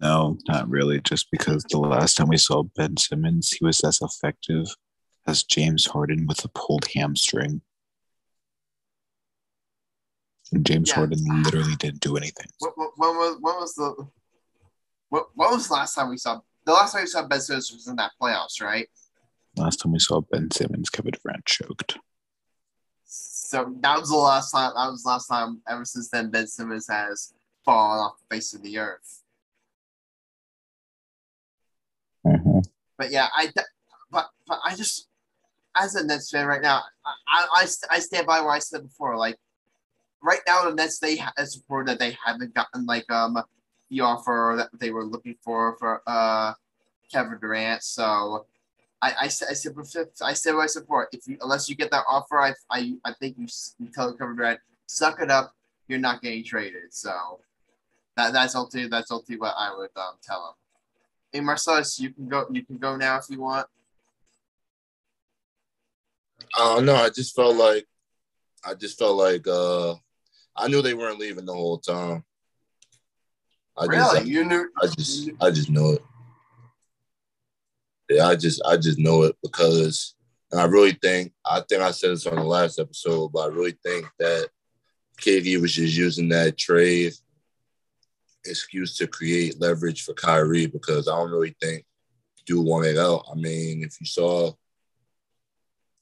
No, 0.00 0.36
not 0.48 0.68
really. 0.68 1.00
Just 1.00 1.30
because 1.30 1.62
the 1.70 1.78
last 1.78 2.16
time 2.16 2.28
we 2.28 2.36
saw 2.36 2.64
Ben 2.64 2.96
Simmons, 2.96 3.52
he 3.52 3.64
was 3.64 3.84
as 3.84 4.00
effective 4.02 4.66
as 5.26 5.44
James 5.44 5.86
Harden 5.86 6.26
with 6.26 6.44
a 6.44 6.48
pulled 6.48 6.86
hamstring. 6.94 7.62
And 10.52 10.66
James 10.66 10.88
Yeah. 10.88 10.96
Harden 10.96 11.42
literally 11.44 11.76
didn't 11.76 12.00
do 12.00 12.16
anything. 12.16 12.46
When 12.58 12.72
was 12.98 13.38
when 13.40 13.54
was 13.54 13.74
the 13.74 14.08
what, 15.08 15.28
what 15.34 15.52
was 15.52 15.68
the 15.68 15.74
last 15.74 15.94
time 15.94 16.10
we 16.10 16.16
saw 16.16 16.40
the 16.66 16.72
last 16.72 16.92
time 16.92 17.02
we 17.02 17.06
saw 17.06 17.26
Ben 17.26 17.40
Simmons 17.40 17.70
was 17.72 17.86
in 17.86 17.96
that 17.96 18.12
playoffs, 18.20 18.60
right? 18.60 18.88
Last 19.56 19.76
time 19.76 19.92
we 19.92 19.98
saw 19.98 20.20
Ben 20.20 20.50
Simmons, 20.50 20.90
Kevin 20.90 21.12
Durant 21.12 21.44
choked. 21.44 21.98
So 23.04 23.74
that 23.80 24.00
was 24.00 24.10
the 24.10 24.16
last 24.16 24.50
time. 24.50 24.72
That 24.74 24.90
was 24.90 25.02
the 25.04 25.10
last 25.10 25.28
time. 25.28 25.62
Ever 25.68 25.84
since 25.84 26.08
then, 26.10 26.30
Ben 26.30 26.46
Simmons 26.46 26.88
has 26.88 27.34
fallen 27.64 28.00
off 28.00 28.18
the 28.18 28.34
face 28.34 28.52
of 28.52 28.62
the 28.62 28.78
earth. 28.78 29.22
Mm-hmm. 32.26 32.60
But 32.98 33.10
yeah, 33.10 33.28
I 33.34 33.50
but 34.10 34.26
but 34.46 34.58
I 34.64 34.74
just 34.74 35.08
as 35.76 35.94
a 35.94 36.04
Nets 36.04 36.30
fan 36.30 36.46
right 36.46 36.62
now, 36.62 36.82
I 37.04 37.46
I, 37.52 37.66
I 37.90 37.98
stand 37.98 38.26
by 38.26 38.40
what 38.40 38.50
I 38.50 38.58
said 38.58 38.82
before. 38.82 39.16
Like 39.16 39.36
right 40.22 40.40
now, 40.46 40.64
the 40.64 40.74
Nets 40.74 40.98
they 40.98 41.20
it's 41.38 41.56
reported 41.56 41.88
that 41.88 41.98
they 41.98 42.16
haven't 42.24 42.54
gotten 42.54 42.86
like 42.86 43.10
um 43.10 43.38
the 43.90 44.00
offer 44.00 44.54
that 44.56 44.70
they 44.78 44.90
were 44.90 45.04
looking 45.04 45.36
for 45.42 45.76
for 45.78 46.02
uh 46.06 46.54
Kevin 47.12 47.38
Durant. 47.40 47.82
So 47.82 48.46
I 49.02 49.14
I 49.22 49.28
said 49.28 49.48
I 49.50 49.54
said 49.54 49.74
I 50.22 50.32
said 50.32 50.54
what 50.54 50.62
I 50.62 50.66
support. 50.66 51.08
If 51.12 51.26
you 51.26 51.38
unless 51.40 51.68
you 51.68 51.76
get 51.76 51.90
that 51.90 52.04
offer, 52.08 52.40
I 52.40 52.54
I, 52.70 52.94
I 53.04 53.12
think 53.14 53.36
you, 53.38 53.46
you 53.78 53.88
tell 53.92 54.12
Kevin 54.14 54.36
Durant 54.36 54.60
suck 54.86 55.20
it 55.20 55.30
up. 55.30 55.54
You're 55.88 55.98
not 55.98 56.22
getting 56.22 56.44
traded. 56.44 56.92
So 56.92 57.40
that 58.16 58.32
that's 58.32 58.54
ultimately 58.54 58.88
that's 58.88 59.10
ultimately 59.10 59.40
what 59.40 59.54
I 59.58 59.74
would 59.76 59.90
um 59.96 60.14
tell 60.22 60.48
him. 60.48 60.54
Hey 61.32 61.40
Marcellus, 61.40 61.98
you 61.98 62.10
can 62.10 62.28
go. 62.28 62.46
You 62.50 62.64
can 62.64 62.78
go 62.78 62.96
now 62.96 63.18
if 63.18 63.24
you 63.28 63.40
want. 63.40 63.66
I 66.56 66.74
don't 66.74 66.86
know. 66.86 66.94
I 66.94 67.10
just 67.10 67.34
felt 67.34 67.56
like 67.56 67.86
I 68.64 68.74
just 68.74 68.98
felt 68.98 69.16
like 69.16 69.46
uh 69.46 69.94
I 70.56 70.68
knew 70.68 70.82
they 70.82 70.94
weren't 70.94 71.18
leaving 71.18 71.44
the 71.44 71.54
whole 71.54 71.78
time. 71.78 72.24
I 73.76 73.86
really, 73.86 74.18
just 74.18 74.26
you 74.26 74.44
knew. 74.44 74.70
I 74.80 74.86
just 74.86 75.30
I 75.40 75.50
just 75.50 75.70
know 75.70 75.90
it. 75.90 76.02
Yeah, 78.08 78.26
I 78.26 78.36
just 78.36 78.60
I 78.66 78.76
just 78.76 78.98
know 78.98 79.22
it 79.22 79.36
because 79.42 80.14
I 80.52 80.64
really 80.64 80.92
think 80.92 81.32
I 81.44 81.60
think 81.60 81.82
I 81.82 81.90
said 81.90 82.10
this 82.10 82.26
on 82.26 82.36
the 82.36 82.44
last 82.44 82.78
episode, 82.78 83.32
but 83.32 83.40
I 83.40 83.46
really 83.46 83.76
think 83.82 84.06
that 84.18 84.48
KD 85.20 85.60
was 85.60 85.72
just 85.72 85.96
using 85.96 86.28
that 86.30 86.58
trade 86.58 87.14
excuse 88.46 88.96
to 88.98 89.06
create 89.06 89.60
leverage 89.60 90.04
for 90.04 90.12
Kyrie 90.12 90.66
because 90.66 91.08
I 91.08 91.16
don't 91.16 91.30
really 91.30 91.56
think 91.60 91.84
dude 92.46 92.66
wanted 92.66 92.98
out. 92.98 93.24
I 93.30 93.34
mean, 93.34 93.82
if 93.82 93.98
you 94.00 94.06
saw 94.06 94.52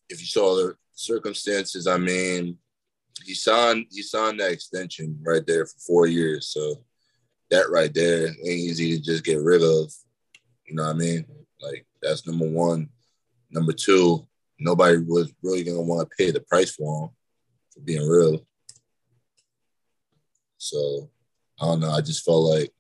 if 0.09 0.21
you 0.21 0.27
saw 0.27 0.57
the 0.57 0.75
circumstances, 0.93 1.87
I 1.87 1.97
mean, 1.97 2.59
he 3.25 3.35
signed 3.35 3.87
he 3.91 4.03
signed 4.03 4.41
that 4.41 4.53
extension 4.53 5.19
right 5.23 5.47
there 5.47 5.67
for 5.67 5.79
four 5.87 6.07
years. 6.07 6.49
So 6.49 6.85
that 7.51 7.71
right 7.71 7.93
there 7.93 8.29
ain't 8.29 8.47
easy 8.47 8.97
to 8.97 9.03
just 9.03 9.25
get 9.25 9.41
rid 9.41 9.63
of. 9.63 9.93
You 10.67 10.75
know 10.75 10.85
what 10.85 10.97
I 10.97 10.99
mean? 10.99 11.25
Like 11.61 11.87
that's 12.03 12.27
number 12.27 12.47
one. 12.49 12.89
Number 13.51 13.73
two, 13.73 14.27
nobody 14.59 14.99
was 14.99 15.33
really 15.43 15.65
gonna 15.65 15.83
want 15.83 16.09
to 16.09 16.17
pay 16.17 16.31
the 16.31 16.41
price 16.41 16.71
for 16.71 17.05
him 17.05 17.11
for 17.73 17.81
being 17.81 18.07
real. 18.07 18.47
So 20.59 21.11
I 21.61 21.67
don't 21.67 21.81
know. 21.81 21.91
I 21.91 22.01
just 22.01 22.25
felt 22.25 22.43
like 22.43 22.73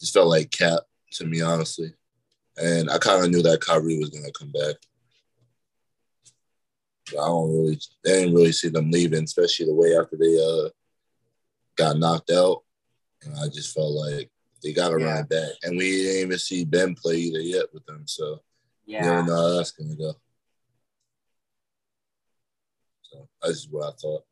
just 0.00 0.14
felt 0.14 0.28
like 0.28 0.50
cap 0.50 0.80
to 1.12 1.26
me, 1.26 1.42
honestly. 1.42 1.92
And 2.56 2.90
I 2.90 2.98
kind 2.98 3.24
of 3.24 3.30
knew 3.30 3.42
that 3.42 3.60
Kyrie 3.60 3.98
was 3.98 4.10
gonna 4.10 4.32
come 4.32 4.52
back. 4.52 4.76
But 7.12 7.22
I 7.22 7.26
don't 7.26 7.52
really, 7.52 7.80
they 8.04 8.20
didn't 8.20 8.34
really 8.34 8.52
see 8.52 8.68
them 8.68 8.90
leaving, 8.90 9.24
especially 9.24 9.66
the 9.66 9.74
way 9.74 9.96
after 9.96 10.16
they 10.16 10.36
uh 10.38 10.70
got 11.76 11.98
knocked 11.98 12.30
out. 12.30 12.62
And 13.22 13.34
I 13.36 13.48
just 13.48 13.74
felt 13.74 13.92
like 13.92 14.30
they 14.62 14.72
got 14.72 14.90
to 14.90 15.00
Yeah. 15.00 15.20
it 15.20 15.28
back. 15.28 15.52
And 15.62 15.76
we 15.76 15.90
didn't 15.90 16.22
even 16.26 16.38
see 16.38 16.64
Ben 16.64 16.94
play 16.94 17.16
either 17.16 17.40
yet 17.40 17.72
with 17.72 17.84
them, 17.86 18.06
so 18.06 18.42
we 18.86 18.94
Yeah. 18.94 19.04
don't 19.04 19.26
know 19.26 19.36
how 19.36 19.48
that's 19.56 19.72
gonna 19.72 19.96
go. 19.96 20.14
So 23.02 23.28
that's 23.42 23.54
just 23.62 23.72
what 23.72 23.88
I 23.92 23.96
thought. 23.96 24.24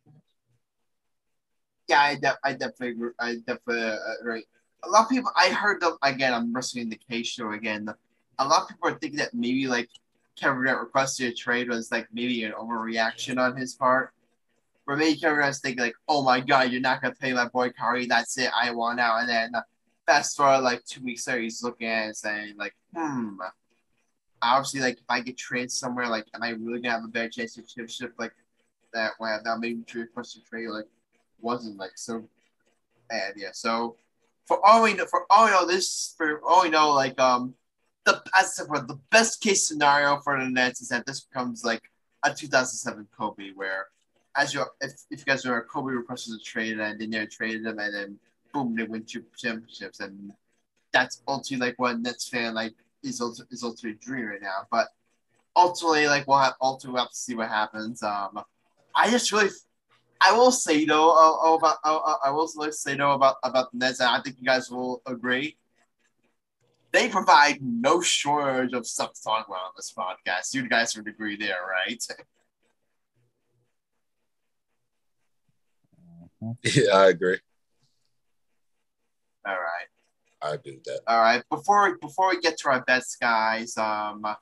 Yeah, 1.89 2.01
I, 2.01 2.15
de- 2.17 2.39
I 2.45 2.53
definitely, 2.53 2.89
agree- 2.91 3.11
I 3.19 3.37
definitely 3.37 3.83
uh, 3.83 3.99
right. 4.25 4.45
A 4.85 4.89
lot 4.89 5.05
of 5.05 5.09
people, 5.09 5.31
I 5.35 5.49
heard 5.51 5.81
them 5.81 5.97
again. 6.03 6.33
I'm 6.33 6.53
listening 6.53 6.91
to 6.91 6.97
the 6.97 7.03
K 7.11 7.23
show 7.23 7.51
again. 7.53 7.89
A 8.39 8.47
lot 8.47 8.63
of 8.63 8.69
people 8.69 8.89
are 8.89 8.99
thinking 8.99 9.19
that 9.19 9.35
maybe 9.35 9.67
like 9.67 9.89
Kevin 10.37 10.59
Durant 10.59 10.81
requested 10.81 11.33
a 11.33 11.35
trade 11.35 11.69
was 11.69 11.91
like 11.91 12.07
maybe 12.13 12.45
an 12.45 12.53
overreaction 12.53 13.39
on 13.39 13.57
his 13.57 13.75
part. 13.75 14.13
Or 14.87 14.97
maybe 14.97 15.19
Kevin 15.19 15.37
Durant's 15.39 15.59
thinking 15.61 15.83
like, 15.83 15.97
"Oh 16.07 16.23
my 16.23 16.41
God, 16.41 16.71
you're 16.71 16.81
not 16.81 17.03
gonna 17.03 17.15
pay 17.15 17.33
my 17.33 17.49
boy 17.49 17.71
Kyrie. 17.71 18.07
That's 18.07 18.39
it. 18.39 18.51
I 18.55 18.71
want 18.71 19.01
out." 19.01 19.21
And 19.21 19.29
then 19.29 19.53
fast 20.09 20.39
forward 20.39 20.61
like 20.61 20.83
two 20.85 21.05
weeks 21.05 21.29
later, 21.29 21.43
he's 21.43 21.63
looking 21.63 21.87
at 21.87 22.05
it 22.05 22.07
and 22.07 22.17
saying 22.17 22.55
like, 22.57 22.75
"Hmm, 22.97 23.37
obviously, 24.41 24.81
like 24.81 24.97
if 24.99 25.05
I 25.09 25.21
get 25.21 25.37
traded 25.37 25.71
somewhere, 25.71 26.09
like 26.09 26.27
am 26.35 26.43
I 26.43 26.51
really 26.51 26.81
gonna 26.81 26.95
have 26.95 27.05
a 27.05 27.09
better 27.09 27.29
chance 27.29 27.55
to 27.55 27.63
championship 27.63 28.15
like 28.19 28.33
that? 28.95 29.13
When 29.19 29.39
that 29.45 29.59
maybe 29.61 29.83
trade 29.83 30.09
question 30.15 30.43
trade 30.49 30.69
like 30.69 30.87
wasn't 31.41 31.77
like 31.77 31.93
so 31.97 32.25
bad. 33.11 33.35
Yeah. 33.37 33.51
So 33.53 33.97
for 34.47 34.65
all 34.67 34.83
we 34.83 34.95
know, 34.95 35.05
for 35.05 35.27
all 35.29 35.45
we 35.45 35.51
know, 35.51 35.67
this 35.67 36.15
for 36.17 36.41
all 36.43 36.63
we 36.63 36.71
know, 36.71 36.91
like 36.93 37.21
um, 37.21 37.55
the 38.07 38.23
as 38.39 38.57
said, 38.57 38.67
the 38.71 38.99
best 39.11 39.43
case 39.43 39.69
scenario 39.69 40.21
for 40.21 40.39
the 40.39 40.49
Nets 40.49 40.81
is 40.81 40.89
that 40.89 41.05
this 41.05 41.21
becomes 41.21 41.65
like 41.65 41.83
a 42.25 42.33
2007 42.33 43.09
Kobe, 43.17 43.51
where 43.55 43.89
as 44.35 44.55
you 44.55 44.65
if, 44.81 44.93
if 45.11 45.19
you 45.21 45.25
guys 45.27 45.45
are 45.45 45.63
Kobe 45.65 45.93
requested 45.93 46.35
a 46.35 46.43
trade 46.43 46.79
and 46.79 46.99
then 46.99 47.11
they 47.11 47.27
traded 47.27 47.67
him 47.67 47.79
and 47.79 47.95
then 47.95 48.19
boom 48.65 48.77
they 48.77 48.85
win 48.85 49.05
two 49.05 49.25
championships 49.37 50.01
and 50.01 50.33
that's 50.93 51.23
ultimately 51.29 51.69
like 51.69 51.79
what 51.79 52.01
Nets 52.01 52.29
fan 52.29 52.55
like 52.55 52.75
is 53.03 53.21
ultimately, 53.21 53.55
is 53.55 53.63
ultimately 53.63 53.99
dream 54.01 54.27
right 54.27 54.43
now. 54.43 54.67
But 54.71 54.89
ultimately, 55.57 56.07
like 56.07 56.27
we'll 56.27 56.39
have 56.39 56.55
ultimately 56.61 57.01
have 57.01 57.11
to 57.11 57.17
see 57.17 57.35
what 57.35 57.49
happens. 57.49 58.03
Um, 58.03 58.41
I 58.95 59.11
just 59.11 59.31
really, 59.33 59.51
I 60.21 60.33
will 60.33 60.53
say 60.53 60.85
though 60.85 61.11
uh, 61.11 61.55
about 61.55 61.79
uh, 61.85 62.17
I 62.25 62.31
will 62.31 62.49
say 62.49 62.97
though 62.97 63.13
about 63.13 63.37
about 63.45 63.71
the 63.73 63.79
Nets, 63.79 64.01
and 64.01 64.09
I 64.09 64.21
think 64.21 64.37
you 64.39 64.47
guys 64.47 64.71
will 64.71 65.03
agree. 65.07 65.57
They 66.91 67.11
provide 67.11 67.59
no 67.61 68.01
shortage 68.01 68.73
of 68.73 68.87
stuff 68.87 69.13
to 69.13 69.23
talk 69.23 69.47
about 69.47 69.59
on 69.59 69.73
this 69.77 69.93
podcast. 69.93 70.55
You 70.55 70.67
guys 70.69 70.97
would 70.97 71.07
agree 71.07 71.37
there, 71.37 71.59
right? 71.71 72.03
Yeah, 76.63 76.95
I 76.95 77.09
agree. 77.09 77.41
All 79.49 79.55
right. 79.55 79.89
I 80.43 80.55
agree 80.55 80.75
with 80.75 80.85
that. 80.85 81.01
All 81.07 81.21
right. 81.21 81.43
Before 81.51 81.97
before 81.97 82.29
we 82.29 82.41
get 82.41 82.59
to 82.59 82.69
our 82.69 82.85
bets, 82.85 83.17
guys, 83.17 83.77
um, 83.79 84.25
I 84.25 84.37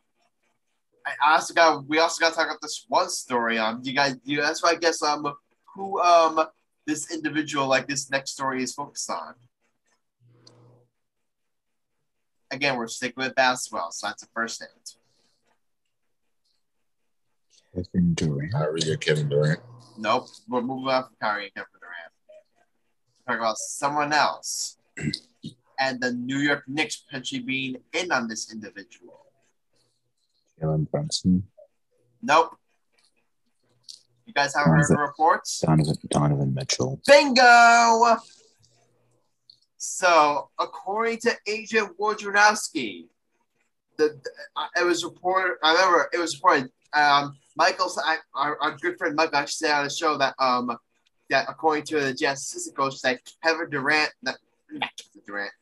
also 1.24 1.54
got 1.54 1.86
we 1.86 2.00
also 2.00 2.20
got 2.20 2.30
to 2.30 2.36
talk 2.36 2.46
about 2.46 2.60
this 2.60 2.84
one 2.88 3.08
story. 3.08 3.58
Um, 3.58 3.80
you 3.84 3.92
guys, 3.92 4.16
you 4.24 4.40
that's 4.40 4.62
why 4.62 4.70
I 4.70 4.74
guess 4.74 5.00
um, 5.02 5.32
who 5.74 6.00
um 6.00 6.44
this 6.86 7.12
individual 7.12 7.68
like 7.68 7.86
this 7.86 8.10
next 8.10 8.32
story 8.32 8.62
is 8.62 8.74
focused 8.74 9.08
on. 9.10 9.34
Again, 12.50 12.76
we're 12.76 12.88
sticking 12.88 13.22
with 13.22 13.34
basketball, 13.34 13.92
so 13.92 14.08
that's 14.08 14.22
the 14.22 14.28
first 14.34 14.60
hint. 14.60 14.96
Kevin 17.74 18.14
Durant. 18.14 18.52
Kyrie 18.52 18.90
or 18.90 18.96
Kevin 18.96 19.28
Durant. 19.28 19.60
Nope, 19.98 20.28
we're 20.48 20.62
moving 20.62 20.88
on 20.88 21.04
from 21.04 21.12
Kyrie 21.20 21.44
and 21.44 21.54
Kevin 21.54 21.68
Durant. 21.80 22.12
Talk 23.26 23.38
about 23.38 23.58
someone 23.58 24.12
else, 24.12 24.78
and 25.78 26.00
the 26.00 26.12
New 26.12 26.38
York 26.38 26.64
Knicks 26.66 26.96
potentially 26.96 27.42
being 27.42 27.76
in 27.92 28.12
on 28.12 28.28
this 28.28 28.52
individual. 28.52 29.20
Jalen 30.60 30.90
Brunson. 30.90 31.44
Nope. 32.22 32.56
You 34.24 34.32
guys 34.32 34.54
haven't 34.54 34.72
heard 34.72 34.88
the 34.88 34.98
reports? 34.98 35.60
Donovan 35.60 35.96
Donovan 36.08 36.54
Mitchell. 36.54 37.00
Bingo! 37.06 38.16
So, 39.76 40.50
according 40.58 41.18
to 41.18 41.32
Adrian 41.46 41.90
Wojnarowski, 42.00 43.06
the, 43.98 44.20
the 44.22 44.30
uh, 44.56 44.66
it 44.80 44.84
was 44.84 45.04
reported. 45.04 45.56
I 45.62 45.74
remember 45.74 46.08
it 46.12 46.18
was 46.18 46.34
reported. 46.34 46.70
Um, 46.92 47.36
Michael, 47.56 47.90
our, 48.34 48.60
our 48.60 48.76
good 48.78 48.98
friend 48.98 49.14
Michael, 49.14 49.36
actually 49.36 49.68
said 49.68 49.78
on 49.78 49.84
the 49.84 49.90
show 49.90 50.18
that 50.18 50.34
um 50.38 50.76
that 51.30 51.46
according 51.48 51.84
to 51.84 52.00
the 52.00 52.14
Jazz 52.14 52.42
assistant 52.42 52.76
coach, 52.76 53.00
that 53.02 53.20
Kevin 53.42 53.70
Durant, 53.70 54.10
Kevin 54.24 54.36
Durant, 55.26 55.52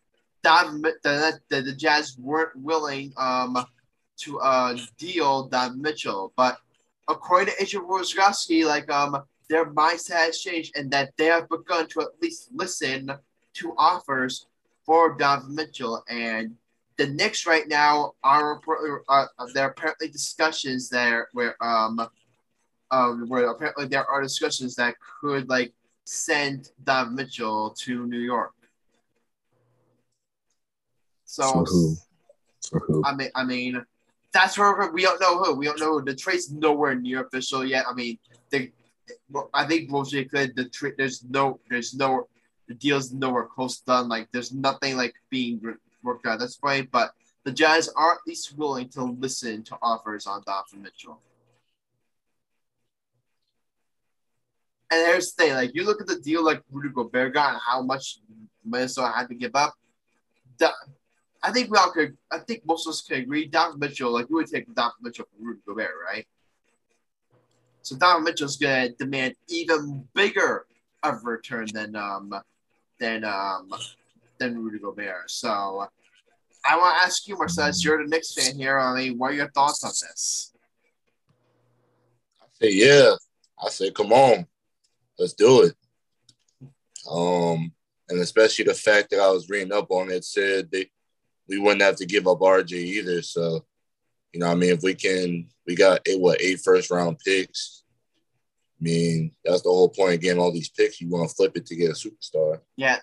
Don, 0.43 0.83
the, 0.83 1.41
the, 1.49 1.63
the 1.63 1.73
Jazz 1.73 2.17
weren't 2.19 2.57
willing 2.57 3.13
um 3.17 3.65
to 4.19 4.39
uh 4.41 4.77
deal 4.99 5.49
Don 5.49 5.81
Mitchell, 5.81 6.33
but 6.37 6.59
according 7.09 7.55
to 7.55 7.63
Adrian 7.63 7.87
Wojnarowski, 7.87 8.65
like 8.67 8.91
um 8.91 9.23
their 9.49 9.67
mindset 9.67 10.27
has 10.27 10.39
changed 10.39 10.77
and 10.77 10.91
that 10.91 11.13
they 11.17 11.27
have 11.27 11.49
begun 11.49 11.87
to 11.89 12.01
at 12.01 12.09
least 12.23 12.49
listen 12.53 13.11
to 13.55 13.75
offers 13.77 14.47
for 14.85 15.17
Donovan 15.17 15.55
Mitchell. 15.55 16.03
And 16.09 16.57
the 16.97 17.09
Knicks 17.09 17.47
right 17.47 17.69
now 17.69 18.13
are 18.23 18.61
uh, 19.09 19.27
there 19.53 19.67
are 19.67 19.71
apparently 19.71 20.09
discussions 20.09 20.89
there 20.89 21.29
where 21.33 21.63
um 21.63 22.01
um 22.91 23.29
where 23.29 23.51
apparently 23.51 23.87
there 23.87 24.07
are 24.07 24.23
discussions 24.23 24.75
that 24.77 24.95
could 25.21 25.49
like 25.49 25.73
send 26.05 26.71
Donovan 26.85 27.17
Mitchell 27.17 27.71
to 27.81 28.07
New 28.07 28.21
York. 28.21 28.54
So, 31.35 31.51
For 31.51 31.65
who? 31.65 31.97
For 32.69 32.79
who? 32.79 33.03
I 33.05 33.13
mean, 33.13 33.31
I 33.35 33.43
mean, 33.43 33.85
that's 34.33 34.57
where 34.57 34.89
we 34.93 35.03
don't 35.03 35.21
know 35.21 35.43
who. 35.43 35.57
We 35.57 35.67
don't 35.67 35.81
know 35.81 35.99
who. 35.99 36.05
The 36.05 36.15
trade's 36.15 36.53
nowhere 36.53 36.95
near 36.95 37.25
official 37.25 37.65
yet. 37.65 37.87
I 37.91 37.93
mean, 37.93 38.19
the 38.51 38.71
I 39.53 39.67
think 39.67 39.91
mostly 39.91 40.25
could 40.27 40.55
the 40.55 40.67
trade. 40.69 40.95
There's 40.97 41.25
no, 41.25 41.59
there's 41.69 41.93
no, 41.93 42.29
the 42.69 42.75
deal's 42.75 43.13
nowhere 43.13 43.47
close 43.47 43.81
done. 43.81 44.09
Like 44.09 44.29
there's 44.31 44.53
nothing 44.53 44.97
like 44.97 45.15
being 45.29 45.61
worked 46.05 46.25
out 46.25 46.39
this 46.39 46.63
way. 46.63 46.83
But 46.83 47.11
the 47.43 47.51
Jazz 47.51 47.89
are 47.97 48.13
at 48.13 48.19
least 48.29 48.57
willing 48.57 48.89
to 48.91 49.03
listen 49.03 49.65
to 49.65 49.79
offers 49.83 50.29
on 50.29 50.41
Donovan 50.47 50.83
Mitchell. 50.83 51.21
And 54.89 55.05
here's 55.05 55.33
the 55.33 55.43
thing, 55.43 55.55
like 55.55 55.75
you 55.75 55.85
look 55.85 56.01
at 56.01 56.07
the 56.07 56.21
deal 56.21 56.45
like 56.45 56.63
Rudy 56.71 56.91
Gobert 56.91 57.35
got 57.35 57.55
and 57.55 57.61
how 57.67 57.83
much 57.83 58.21
Minnesota 58.65 59.13
had 59.13 59.29
to 59.31 59.35
give 59.35 59.57
up. 59.57 59.75
The, 60.59 60.71
I 61.45 61.53
think 61.53 61.71
we 61.71 61.77
all 61.77 61.91
could. 61.91 62.17
I 62.31 62.39
think 62.39 62.63
most 62.65 62.87
of 62.87 62.93
us 62.93 63.03
could 63.03 63.19
agree. 63.19 63.45
Donovan 63.47 63.79
Mitchell, 63.79 64.11
like 64.11 64.31
we 64.31 64.37
would 64.37 64.47
take 64.47 64.65
Donovan 64.75 64.97
Mitchell 65.03 65.27
from 65.31 65.47
Rudy 65.47 65.61
Gobert, 65.67 65.93
right? 66.03 66.27
So 67.83 67.97
Donovan 67.97 68.25
Mitchell's 68.25 68.57
gonna 68.57 68.89
demand 68.89 69.35
even 69.49 70.09
bigger 70.15 70.65
of 71.03 71.23
return 71.25 71.67
than 71.71 71.95
um 71.97 72.35
than 72.99 73.25
um 73.25 73.71
than 74.39 74.59
Rudy 74.59 74.79
Gobert. 74.79 75.31
So 75.31 75.87
I 76.65 76.79
want 76.79 76.97
to 76.97 77.05
ask 77.05 77.29
you, 77.29 77.37
Marcellus, 77.37 77.85
you're 77.85 78.03
the 78.03 78.09
Knicks 78.09 78.33
fan 78.33 78.57
here. 78.57 78.79
I 78.79 78.95
mean, 78.95 79.19
what 79.19 79.33
are 79.33 79.35
your 79.35 79.51
thoughts 79.51 79.85
on 79.85 79.91
this? 79.91 80.55
I 82.41 82.47
say 82.59 82.73
yeah. 82.73 83.17
I 83.63 83.69
say 83.69 83.91
come 83.91 84.13
on, 84.15 84.47
let's 85.19 85.35
do 85.35 85.65
it. 85.65 85.75
Um, 87.11 87.71
and 88.09 88.19
especially 88.21 88.65
the 88.65 88.73
fact 88.73 89.11
that 89.11 89.21
I 89.21 89.29
was 89.29 89.51
reading 89.51 89.73
up 89.73 89.91
on 89.91 90.11
it 90.11 90.25
said 90.25 90.71
they 90.71 90.91
we 91.49 91.59
wouldn't 91.59 91.83
have 91.83 91.97
to 91.97 92.07
give 92.07 92.27
up 92.27 92.39
RJ 92.41 92.73
either. 92.73 93.23
So, 93.23 93.65
you 94.33 94.41
know, 94.41 94.49
I 94.49 94.55
mean, 94.55 94.71
if 94.71 94.83
we 94.83 94.95
can, 94.95 95.47
we 95.67 95.75
got 95.75 96.01
eight, 96.07 96.21
what 96.21 96.41
eight 96.41 96.61
first 96.61 96.91
round 96.91 97.19
picks. 97.25 97.83
I 98.81 98.85
mean, 98.85 99.33
that's 99.45 99.63
the 99.63 99.69
whole 99.71 99.89
point 99.89 100.15
of 100.15 100.21
getting 100.21 100.41
all 100.41 100.53
these 100.53 100.69
picks. 100.69 101.01
You 101.01 101.09
want 101.09 101.29
to 101.29 101.35
flip 101.35 101.57
it 101.57 101.67
to 101.67 101.77
get 101.77 101.91
a 101.91 101.95
superstar. 101.95 102.61
Yeah, 102.77 102.99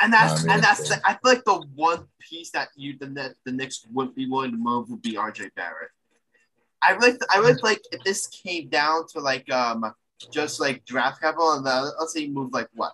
and 0.00 0.12
that's 0.12 0.40
I 0.40 0.42
mean, 0.42 0.50
and 0.52 0.62
that's 0.62 0.88
so- 0.88 0.94
the, 0.94 1.06
I 1.06 1.12
feel 1.12 1.20
like 1.24 1.44
the 1.44 1.64
one 1.74 2.06
piece 2.18 2.50
that 2.52 2.68
you 2.76 2.96
the 2.98 3.08
Knicks- 3.08 3.34
the 3.44 3.52
Knicks 3.52 3.86
wouldn't 3.92 4.16
be 4.16 4.26
willing 4.26 4.52
to 4.52 4.56
move 4.56 4.88
would 4.90 5.02
be 5.02 5.14
RJ 5.14 5.54
Barrett. 5.54 5.90
I 6.82 6.92
really 6.92 7.18
I 7.32 7.38
really 7.38 7.60
like 7.62 7.80
if 7.92 8.02
this 8.04 8.26
came 8.28 8.68
down 8.68 9.06
to 9.08 9.20
like 9.20 9.50
um 9.52 9.92
just 10.32 10.60
like 10.60 10.84
draft 10.84 11.20
capital 11.20 11.52
and 11.52 11.64
the, 11.66 11.92
let's 11.98 12.12
say 12.12 12.20
you 12.20 12.32
move 12.32 12.52
like 12.52 12.68
what 12.74 12.92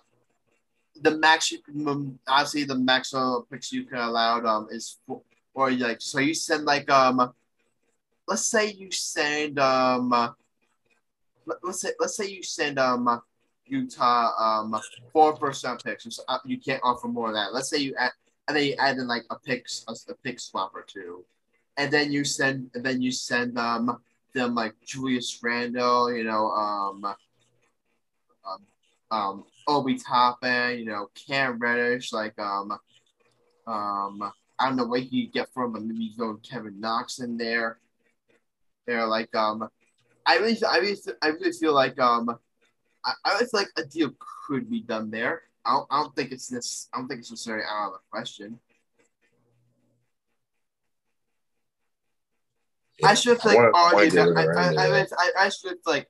the 1.01 1.17
max 1.17 1.51
you 1.51 1.59
can 1.61 2.19
obviously 2.27 2.63
the 2.63 2.77
maximum 2.77 3.43
picks 3.51 3.71
you 3.71 3.83
can 3.83 3.99
allow 3.99 4.39
um 4.41 4.67
is 4.71 4.97
four, 5.05 5.21
or 5.53 5.71
like 5.71 6.01
so 6.01 6.19
you 6.19 6.33
send 6.33 6.65
like 6.65 6.89
um 6.89 7.33
let's 8.27 8.45
say 8.45 8.71
you 8.71 8.91
send 8.91 9.59
um 9.59 10.09
let, 11.45 11.57
let's 11.63 11.81
say 11.81 11.89
let's 11.99 12.15
say 12.15 12.27
you 12.27 12.43
send 12.43 12.79
um 12.79 13.21
Utah 13.65 14.31
um 14.39 14.79
four 15.11 15.35
first 15.35 15.63
round 15.63 15.83
picks 15.83 16.05
so 16.09 16.23
uh, 16.27 16.39
you 16.45 16.57
can't 16.59 16.81
offer 16.83 17.07
more 17.07 17.27
than 17.27 17.35
that. 17.35 17.53
Let's 17.53 17.69
say 17.69 17.79
you 17.79 17.95
add 17.97 18.11
and 18.47 18.55
then 18.55 18.63
you 18.63 18.75
add 18.79 18.97
in 18.97 19.07
like 19.07 19.23
a 19.29 19.37
pick 19.39 19.67
a, 19.87 19.95
a 20.09 20.13
pick 20.23 20.39
swap 20.39 20.71
or 20.73 20.83
two 20.83 21.25
and 21.77 21.91
then 21.91 22.11
you 22.11 22.23
send 22.23 22.69
and 22.73 22.85
then 22.85 23.01
you 23.01 23.11
send 23.11 23.57
um 23.57 23.99
them 24.33 24.55
like 24.55 24.73
Julius 24.85 25.39
Randle 25.41 26.13
you 26.13 26.23
know 26.23 26.47
um 26.51 27.05
um, 29.11 29.45
Obi 29.67 29.97
Toppin, 29.97 30.79
you 30.79 30.85
know, 30.85 31.09
Cam 31.27 31.59
Reddish, 31.59 32.11
like 32.13 32.37
um 32.39 32.71
um 33.65 34.33
I 34.59 34.65
don't 34.65 34.75
know 34.75 34.85
what 34.85 35.11
you 35.11 35.27
get 35.29 35.53
from 35.53 35.75
him. 35.75 35.87
Maybe 35.87 36.05
you 36.05 36.13
throw 36.15 36.35
Kevin 36.37 36.79
Knox 36.79 37.19
in 37.19 37.37
there. 37.37 37.79
They're 38.85 39.05
like 39.07 39.33
um 39.35 39.67
I 40.25 40.37
really 40.37 40.57
I 40.63 40.77
really 40.77 40.97
I 41.21 41.27
really 41.29 41.51
feel 41.51 41.73
like 41.73 41.99
um 41.99 42.29
I, 43.05 43.13
I 43.25 43.37
feel 43.39 43.49
like 43.53 43.69
a 43.77 43.83
deal 43.85 44.11
could 44.47 44.69
be 44.69 44.81
done 44.81 45.11
there. 45.11 45.43
I 45.65 45.73
don't, 45.73 45.87
I 45.91 46.01
don't 46.01 46.15
think 46.15 46.31
it's 46.31 46.47
this 46.47 46.89
I 46.93 46.97
don't 46.97 47.07
think 47.07 47.19
it's 47.19 47.31
necessarily 47.31 47.65
out 47.69 47.87
of 47.87 47.93
the 47.93 47.99
question. 48.09 48.59
I 53.03 53.13
should 53.13 53.43
like 53.45 53.57
I 53.57 53.61
wanna- 53.61 53.77
I 53.77 53.93
wanna 53.93 54.07
RJ. 54.07 54.11
get 54.11 54.27
rid 54.27 54.49
of 54.49 54.55
I, 54.57 54.61
I, 54.61 54.85
I, 54.85 54.97
yeah. 54.97 55.05
I, 55.17 55.31
I 55.45 55.49
should 55.49 55.77
like 55.85 56.09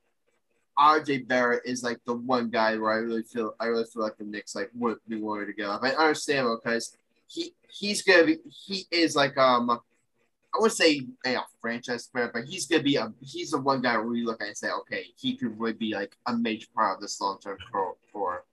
RJ 0.78 1.26
Barrett 1.26 1.62
is 1.64 1.82
like 1.82 1.98
the 2.04 2.14
one 2.14 2.50
guy 2.50 2.76
where 2.76 2.92
I 2.92 2.96
really 2.98 3.22
feel 3.24 3.54
I 3.58 3.66
really 3.66 3.84
feel 3.84 4.02
like 4.02 4.16
the 4.16 4.24
Knicks 4.24 4.54
like 4.54 4.70
would 4.74 4.98
be 5.08 5.16
willing 5.20 5.46
to 5.46 5.52
go. 5.52 5.78
I 5.82 5.90
understand 5.90 6.46
because 6.62 6.96
he 7.26 7.52
he's 7.68 8.02
gonna 8.02 8.24
be 8.24 8.38
he 8.48 8.86
is 8.90 9.16
like 9.16 9.36
um 9.36 9.70
I 9.70 10.60
would 10.60 10.72
say 10.72 11.02
know, 11.26 11.42
franchise 11.60 12.06
player, 12.06 12.30
but 12.32 12.44
he's 12.44 12.66
gonna 12.66 12.82
be 12.82 12.96
a 12.96 13.12
he's 13.20 13.50
the 13.50 13.58
one 13.58 13.82
guy 13.82 13.96
where 13.98 14.14
you 14.14 14.24
look 14.24 14.40
at 14.40 14.48
and 14.48 14.56
say, 14.56 14.70
okay, 14.70 15.06
he 15.16 15.36
could 15.36 15.58
really 15.58 15.72
be 15.74 15.94
like 15.94 16.16
a 16.26 16.36
major 16.36 16.68
part 16.74 16.96
of 16.96 17.02
this 17.02 17.20
long 17.20 17.38
term 17.40 17.58
core. 17.72 17.96
core. 18.12 18.44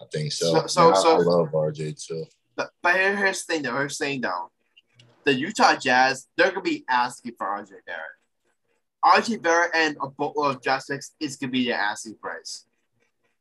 I 0.00 0.04
think 0.12 0.32
so. 0.32 0.52
So- 0.52 0.66
so- 0.66 0.88
Yeah, 0.88 0.94
I- 0.94 1.02
so- 1.02 1.14
I 1.14 1.18
love 1.18 1.52
RJ 1.52 1.92
too. 2.06 2.26
But, 2.56 2.70
but 2.82 2.94
here- 2.94 3.16
here's 3.16 3.44
the 3.44 3.52
thing 3.54 3.62
though, 3.62 3.76
here's 3.76 3.96
the 3.98 4.04
thing 4.04 4.20
though. 4.20 4.50
The 5.30 5.36
Utah 5.36 5.76
Jazz, 5.76 6.26
they're 6.36 6.48
gonna 6.48 6.60
be 6.60 6.84
asking 6.88 7.34
for 7.38 7.46
RJ 7.46 7.70
Barrett. 7.86 8.18
RJ 9.04 9.40
Barrett 9.40 9.70
and 9.76 9.96
a 10.02 10.08
boatload 10.08 10.56
of 10.56 10.60
draft 10.60 10.88
picks 10.88 11.12
is 11.20 11.36
gonna 11.36 11.52
be 11.52 11.66
their 11.66 11.78
asking 11.78 12.16
price. 12.16 12.66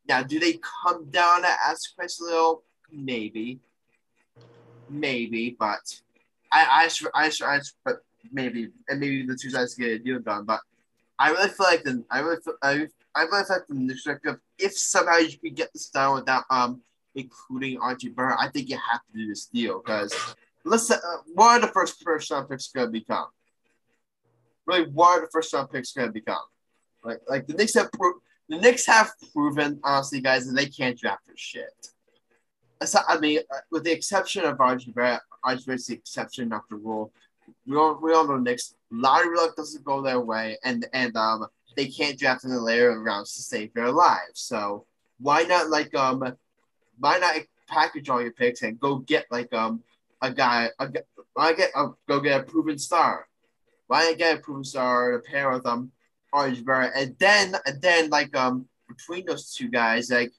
Now, 0.07 0.21
do 0.21 0.39
they 0.39 0.59
come 0.83 1.09
down 1.09 1.41
to 1.41 1.47
ask 1.47 1.95
price 1.95 2.19
a 2.19 2.25
little? 2.25 2.61
Maybe. 2.91 3.59
Maybe, 4.87 5.57
but 5.57 5.99
I 6.51 6.83
I 6.83 6.87
should 6.89 7.09
I 7.15 7.29
should, 7.29 7.47
I 7.47 7.57
should 7.57 7.73
but 7.83 8.03
maybe 8.31 8.69
and 8.87 8.99
maybe 8.99 9.25
the 9.25 9.35
two 9.35 9.49
sides 9.49 9.73
get 9.73 9.89
a 9.89 9.97
deal 9.97 10.19
done. 10.19 10.45
But 10.45 10.59
I 11.17 11.31
really 11.31 11.49
feel 11.49 11.65
like 11.65 11.83
the 11.83 12.03
I 12.11 12.19
really 12.19 12.37
feel, 12.45 12.53
I, 12.61 12.87
I 13.15 13.23
really 13.23 13.45
feel 13.45 13.55
like 13.55 13.67
the 13.67 13.73
Knicks 13.73 14.05
if 14.59 14.77
somehow 14.77 15.17
you 15.17 15.39
could 15.39 15.55
get 15.55 15.73
this 15.73 15.89
done 15.89 16.13
without 16.13 16.43
um 16.51 16.83
including 17.15 17.79
RJ 17.79 18.15
Barrett, 18.15 18.37
I 18.39 18.49
think 18.49 18.69
you 18.69 18.77
have 18.77 19.01
to 19.11 19.17
do 19.17 19.27
this 19.27 19.45
deal 19.47 19.81
because 19.83 20.35
listen, 20.65 20.97
uh, 21.03 21.17
what 21.33 21.57
are 21.57 21.65
the 21.65 21.73
first 21.73 22.01
first 22.03 22.31
round 22.31 22.49
picks 22.49 22.67
going 22.67 22.87
to 22.87 22.91
become? 22.91 23.27
Really, 24.65 24.89
what 24.91 25.19
are 25.19 25.21
the 25.21 25.31
first 25.31 25.53
round 25.53 25.71
picks 25.71 25.91
going 25.93 26.07
to 26.07 26.13
become? 26.13 26.37
Like, 27.03 27.21
like 27.27 27.47
the 27.47 27.53
Knicks 27.53 27.73
have 27.75 27.91
pro- 27.91 28.19
the 28.49 28.57
Knicks 28.57 28.85
have 28.85 29.11
proven, 29.31 29.79
honestly, 29.83 30.21
guys, 30.21 30.47
that 30.47 30.53
they 30.53 30.65
can't 30.65 30.97
draft 30.97 31.25
for 31.25 31.33
shit. 31.35 31.91
Aside, 32.81 33.03
I 33.07 33.19
mean, 33.19 33.39
uh, 33.51 33.59
with 33.71 33.83
the 33.83 33.91
exception 33.91 34.43
of 34.45 34.57
RJ 34.57 34.93
Barrett, 34.93 35.21
RJ 35.45 35.87
the 35.87 35.93
exception, 35.93 36.49
not 36.49 36.67
the 36.69 36.75
rule. 36.75 37.11
We 37.65 37.77
all 37.77 37.99
we 38.01 38.13
all 38.13 38.27
know 38.27 38.37
Knicks 38.37 38.75
lottery 38.91 39.35
luck 39.37 39.55
doesn't 39.55 39.83
go 39.83 40.01
their 40.01 40.19
way, 40.19 40.57
and 40.63 40.85
and 40.93 41.15
um 41.15 41.47
they 41.75 41.87
can't 41.87 42.17
draft 42.17 42.43
in 42.43 42.51
the 42.51 42.59
later 42.59 42.99
rounds 43.01 43.35
to 43.35 43.41
save 43.41 43.73
their 43.73 43.91
lives. 43.91 44.41
So 44.41 44.85
why 45.19 45.43
not 45.43 45.69
like 45.69 45.93
um 45.95 46.35
why 46.99 47.17
not 47.19 47.35
package 47.67 48.09
all 48.09 48.21
your 48.21 48.31
picks 48.31 48.63
and 48.63 48.79
go 48.79 48.97
get 48.97 49.25
like 49.29 49.53
um 49.53 49.83
a 50.21 50.31
guy 50.31 50.69
a, 50.79 50.87
why 51.33 51.53
get 51.53 51.71
a, 51.75 51.89
go 52.07 52.19
get 52.19 52.41
a 52.41 52.43
proven 52.43 52.77
star? 52.77 53.27
Why 53.87 54.05
not 54.05 54.17
get 54.17 54.37
a 54.37 54.41
proven 54.41 54.63
star 54.63 55.11
to 55.13 55.19
pair 55.19 55.51
with 55.51 55.65
um 55.65 55.91
RJ 56.33 56.65
Barrett? 56.65 56.93
And 56.95 57.15
then 57.19 57.55
and 57.65 57.81
then 57.81 58.09
like 58.09 58.35
um 58.35 58.67
between 58.87 59.25
those 59.25 59.53
two 59.53 59.69
guys 59.69 60.09
like 60.09 60.31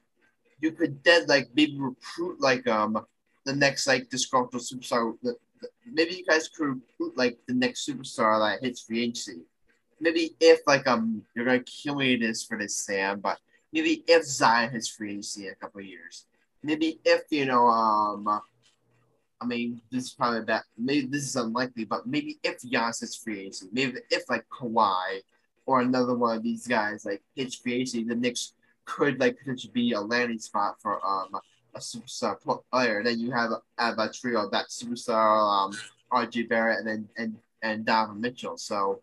you 0.60 0.72
could 0.72 1.02
then 1.04 1.26
like 1.26 1.48
maybe 1.54 1.76
recruit 1.78 2.40
like 2.40 2.66
um 2.68 3.04
the 3.44 3.54
next 3.54 3.86
like 3.86 4.10
disgruntled 4.10 4.62
superstar 4.62 5.14
the, 5.22 5.34
the- 5.60 5.68
maybe 5.90 6.14
you 6.14 6.24
guys 6.24 6.48
could 6.48 6.68
recruit 6.68 7.16
like 7.16 7.38
the 7.48 7.54
next 7.54 7.88
superstar 7.88 8.38
that 8.38 8.64
hits 8.64 8.82
free 8.82 9.02
agency. 9.02 9.42
Maybe 10.00 10.36
if 10.40 10.60
like 10.66 10.86
um 10.86 11.22
you're 11.34 11.44
gonna 11.44 11.60
kill 11.64 11.96
me 11.96 12.16
this 12.16 12.44
for 12.44 12.58
this 12.58 12.76
Sam 12.76 13.20
but 13.20 13.38
maybe 13.72 14.04
if 14.06 14.24
Zion 14.24 14.70
hits 14.70 14.88
free 14.88 15.10
agency 15.12 15.46
in 15.46 15.52
a 15.52 15.56
couple 15.56 15.80
of 15.80 15.86
years. 15.86 16.26
Maybe 16.62 17.00
if 17.04 17.22
you 17.30 17.46
know 17.46 17.66
um 17.66 18.40
I 19.40 19.46
mean 19.46 19.80
this 19.90 20.04
is 20.04 20.10
probably 20.12 20.42
bad 20.42 20.62
maybe 20.76 21.06
this 21.06 21.22
is 21.22 21.36
unlikely 21.36 21.84
but 21.84 22.06
maybe 22.06 22.38
if 22.42 22.60
Giannis 22.60 23.00
hits 23.00 23.16
free 23.16 23.40
agency 23.40 23.68
maybe 23.72 23.98
if 24.10 24.28
like 24.28 24.44
Kawhi 24.48 25.20
or 25.66 25.80
another 25.80 26.14
one 26.14 26.36
of 26.36 26.42
these 26.42 26.66
guys 26.66 27.04
like 27.04 27.22
hits 27.34 27.54
free 27.54 27.74
agency 27.74 28.04
the 28.04 28.14
Knicks 28.14 28.52
could 28.84 29.18
like 29.20 29.38
potentially 29.38 29.72
be 29.72 29.92
a 29.92 30.00
landing 30.00 30.38
spot 30.38 30.76
for 30.80 31.04
um 31.04 31.28
a 31.74 31.78
superstar 31.78 32.36
player 32.70 33.02
then 33.02 33.18
you 33.18 33.30
have 33.30 33.50
have 33.78 33.98
a 33.98 34.10
trio 34.12 34.48
that 34.50 34.66
superstar 34.66 35.66
um 35.66 35.72
RJ 36.12 36.48
Barrett 36.48 36.80
and 36.80 36.88
then 36.88 37.08
and 37.16 37.36
and 37.62 37.84
Donovan 37.86 38.20
Mitchell 38.20 38.58
so 38.58 39.00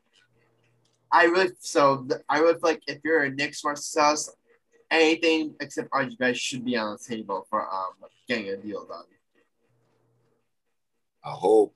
I 1.11 1.25
really 1.25 1.51
so 1.59 2.07
I 2.29 2.41
would 2.41 2.61
like 2.61 2.83
if 2.87 2.99
you're 3.03 3.23
a 3.23 3.31
Knicks 3.31 3.63
Marcellus 3.63 4.29
anything 4.91 5.55
except 5.59 5.89
RJ 5.91 6.17
Barrett 6.17 6.37
should 6.37 6.65
be 6.65 6.77
on 6.77 6.97
the 6.97 7.15
table 7.15 7.47
for 7.49 7.61
um 7.61 7.93
getting 8.27 8.49
a 8.49 8.57
deal 8.57 8.85
done. 8.85 9.03
I 11.27 11.31
hope 11.31 11.75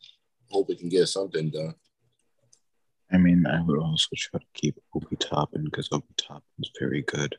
hope 0.50 0.70
we 0.70 0.76
can 0.78 0.88
get 0.88 1.08
something 1.08 1.50
done. 1.50 1.76
I 3.12 3.18
mean, 3.18 3.46
I 3.46 3.62
would 3.62 3.80
also 3.80 4.08
try 4.16 4.40
to 4.40 4.46
keep 4.54 4.78
Obi 4.96 5.18
Toppin 5.18 5.66
because 5.66 5.90
Obi 5.92 6.06
is 6.60 6.72
very 6.80 7.02
good. 7.02 7.36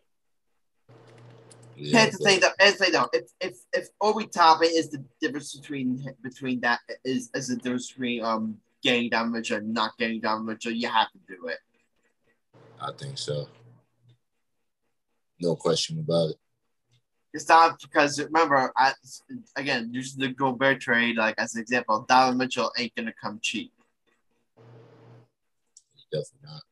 Yeah, 1.75 2.01
Here's 2.01 2.19
the 2.19 2.25
thing 2.25 2.41
though, 2.41 2.51
here's 2.61 2.77
the 2.77 2.85
thing 2.85 2.93
though, 2.93 3.09
if 3.15 3.31
if 3.41 3.57
if 3.73 3.89
Obi 4.03 4.27
Toppin 4.27 4.69
is 4.71 4.91
the 4.91 5.03
difference 5.23 5.57
between 5.57 6.05
between 6.23 6.61
that 6.61 6.81
is 7.03 7.31
is 7.35 7.49
the 7.49 7.57
difference 7.57 7.91
between 7.91 8.23
um 8.23 8.59
getting 8.83 9.09
damage 9.09 9.51
or 9.51 9.63
not 9.63 9.93
getting 9.99 10.21
damage, 10.21 10.67
you 10.67 10.89
have 10.89 11.11
to 11.13 11.19
do 11.27 11.49
it. 11.49 11.59
I 12.79 12.93
think 12.93 13.17
so. 13.17 13.49
No 15.41 15.57
question 15.57 15.99
about 15.99 16.31
it. 16.31 16.37
It's 17.35 17.49
not 17.49 17.81
because 17.81 18.21
remember, 18.21 18.73
I, 18.77 18.93
again, 19.57 19.91
using 19.93 20.21
the 20.21 20.29
Gobert 20.29 20.81
trade 20.81 21.17
like 21.17 21.35
as 21.39 21.55
an 21.55 21.63
example, 21.63 22.05
Donovan 22.07 22.39
Mitchell 22.39 22.71
ain't 22.79 22.95
gonna 22.95 23.15
come 23.21 23.39
cheap. 23.41 23.73
He 25.95 26.03
Definitely 26.13 26.41
not. 26.43 26.63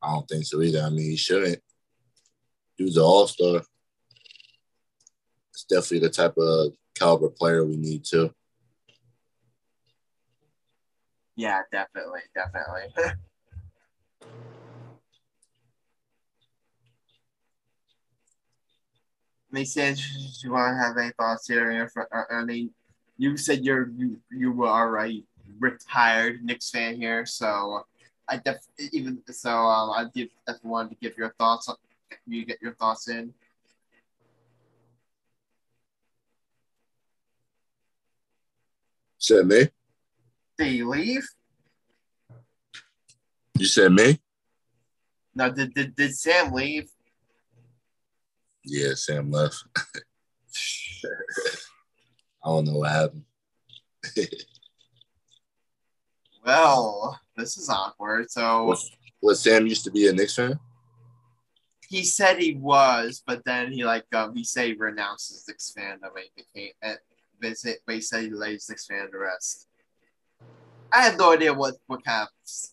I 0.00 0.12
don't 0.12 0.28
think 0.28 0.44
so 0.44 0.62
either. 0.62 0.82
I 0.82 0.90
mean, 0.90 1.10
he 1.10 1.16
shouldn't. 1.16 1.60
He 2.76 2.84
was 2.84 2.96
an 2.96 3.02
all 3.02 3.26
star. 3.26 3.62
It's 5.52 5.64
definitely 5.64 6.06
the 6.06 6.10
type 6.10 6.36
of 6.36 6.72
caliber 6.94 7.30
player 7.30 7.64
we 7.64 7.76
need 7.76 8.04
to. 8.06 8.32
Yeah, 11.34 11.62
definitely, 11.72 12.20
definitely. 12.32 13.14
Mason, 19.50 19.94
do 19.94 20.00
you 20.44 20.52
want 20.52 20.74
to 20.74 20.82
have 20.82 20.96
any 20.98 21.12
thoughts 21.18 21.48
here? 21.48 21.90
I 22.30 22.44
mean, 22.44 22.70
you 23.16 23.36
said 23.36 23.64
you're 23.64 23.90
you 23.96 24.20
you 24.30 24.52
were 24.52 24.68
already 24.68 25.24
retired 25.58 26.44
Knicks 26.44 26.70
fan 26.70 26.96
here, 26.96 27.24
so 27.24 27.82
I 28.28 28.36
def 28.36 28.58
even 28.92 29.22
so 29.30 29.50
um, 29.50 29.90
I 29.90 30.04
def- 30.14 30.28
definitely 30.46 30.70
wanted 30.70 30.90
to 30.90 30.96
give 31.00 31.16
your 31.16 31.34
thoughts. 31.38 31.68
You 32.26 32.44
get 32.44 32.60
your 32.60 32.74
thoughts 32.74 33.08
in. 33.08 33.32
Said 39.18 39.46
me? 39.46 39.68
Did 40.58 40.66
he 40.68 40.82
leave? 40.84 41.26
You 43.58 43.66
said 43.66 43.92
me? 43.92 44.20
No, 45.34 45.50
did, 45.50 45.74
did, 45.74 45.96
did 45.96 46.16
Sam 46.16 46.52
leave? 46.52 46.88
Yeah, 48.70 48.94
Sam 48.94 49.30
left. 49.30 49.64
I 52.44 52.48
don't 52.48 52.66
know 52.66 52.78
what 52.78 52.90
happened. 52.90 53.24
Well, 56.44 57.20
this 57.36 57.58
is 57.58 57.68
awkward. 57.68 58.30
So 58.30 58.64
What, 58.64 58.78
what 59.20 59.34
Sam 59.34 59.66
used 59.66 59.84
to 59.84 59.90
be 59.90 60.08
a 60.08 60.12
Knicks 60.14 60.34
fan? 60.36 60.58
he 61.88 62.04
said 62.04 62.38
he 62.38 62.54
was, 62.54 63.22
but 63.26 63.44
then 63.44 63.72
he 63.72 63.84
like 63.84 64.04
um, 64.14 64.34
he 64.36 64.44
said 64.44 64.66
he 64.66 64.72
renounced 64.74 65.30
his 65.30 65.44
Knicks 65.48 65.74
fandom 65.76 66.10
and 66.14 66.24
he 66.34 66.42
became 66.54 66.72
uh, 66.82 66.94
visit, 67.40 67.78
but 67.86 67.94
he 67.94 68.00
said 68.02 68.24
he 68.24 68.28
his 68.28 68.68
Knicks 68.68 68.86
fan 68.86 69.10
to 69.10 69.18
rest. 69.18 69.66
I 70.92 71.02
have 71.02 71.18
no 71.18 71.32
idea 71.32 71.54
what 71.54 71.74
what 71.86 72.04
kind 72.04 72.22
of 72.22 72.28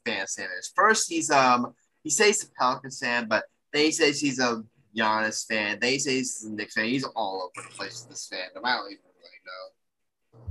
fan 0.05 0.27
Sam 0.27 0.49
is. 0.59 0.71
First, 0.75 1.09
he's 1.09 1.31
um 1.31 1.73
he 2.03 2.09
says 2.09 2.27
he's 2.27 2.43
a 2.43 2.51
Pelicans 2.59 2.99
fan, 2.99 3.27
but 3.27 3.45
then 3.71 3.85
he 3.85 3.91
says 3.91 4.19
he's 4.19 4.39
a 4.39 4.63
Giannis 4.95 5.45
fan. 5.47 5.79
They 5.79 5.97
say 5.97 6.15
he's 6.15 6.43
a 6.43 6.51
Knicks 6.51 6.73
fan. 6.73 6.85
He's 6.85 7.03
all 7.03 7.43
over 7.43 7.67
the 7.67 7.75
place 7.75 8.05
with 8.07 8.09
this 8.09 8.29
fandom. 8.31 8.61
I 8.63 8.77
don't 8.77 8.91
even 8.91 9.03
really 9.19 9.41
know. 9.45 10.45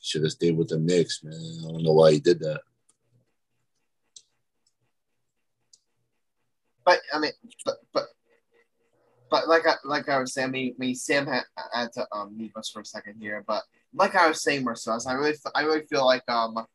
Should 0.00 0.22
have 0.22 0.32
stayed 0.32 0.56
with 0.56 0.68
the 0.68 0.78
Knicks, 0.78 1.22
man. 1.22 1.34
I 1.34 1.72
don't 1.72 1.82
know 1.82 1.92
why 1.92 2.12
he 2.12 2.20
did 2.20 2.40
that. 2.40 2.60
But 6.84 7.00
I 7.12 7.18
mean, 7.18 7.32
but 7.64 7.76
but 7.92 8.06
but 9.30 9.48
like 9.48 9.66
I 9.66 9.76
like 9.84 10.08
I 10.08 10.18
was 10.18 10.34
saying, 10.34 10.48
I 10.48 10.50
mean, 10.50 10.74
I 10.76 10.78
mean 10.78 10.94
Sam 10.94 11.26
had, 11.26 11.44
had 11.72 11.92
to 11.92 12.06
um 12.12 12.36
leave 12.36 12.56
us 12.56 12.70
for 12.70 12.80
a 12.80 12.84
second 12.84 13.16
here, 13.20 13.44
but 13.46 13.62
like 13.94 14.16
I 14.16 14.28
was 14.28 14.42
saying, 14.42 14.64
Marcellus, 14.64 15.06
I 15.06 15.12
really 15.12 15.34
I 15.54 15.62
really 15.62 15.86
feel 15.86 16.04
like 16.04 16.28
um 16.28 16.66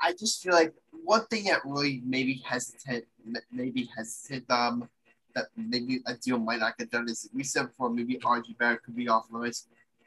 I 0.00 0.12
just 0.12 0.42
feel 0.42 0.52
like 0.52 0.74
one 1.04 1.26
thing 1.26 1.44
that 1.44 1.64
really 1.64 2.02
maybe 2.04 2.42
hesitant 2.44 3.04
maybe 3.52 3.90
hesitant 3.96 4.50
um 4.50 4.88
that 5.34 5.46
maybe 5.56 6.00
a 6.06 6.14
deal 6.14 6.38
might 6.38 6.60
not 6.60 6.76
get 6.78 6.90
done 6.90 7.08
is 7.08 7.28
we 7.34 7.44
said 7.44 7.66
before 7.68 7.90
maybe 7.90 8.16
RJ 8.18 8.58
Barrett 8.58 8.82
could 8.82 8.96
be 8.96 9.08
off 9.08 9.26
limits. 9.30 9.66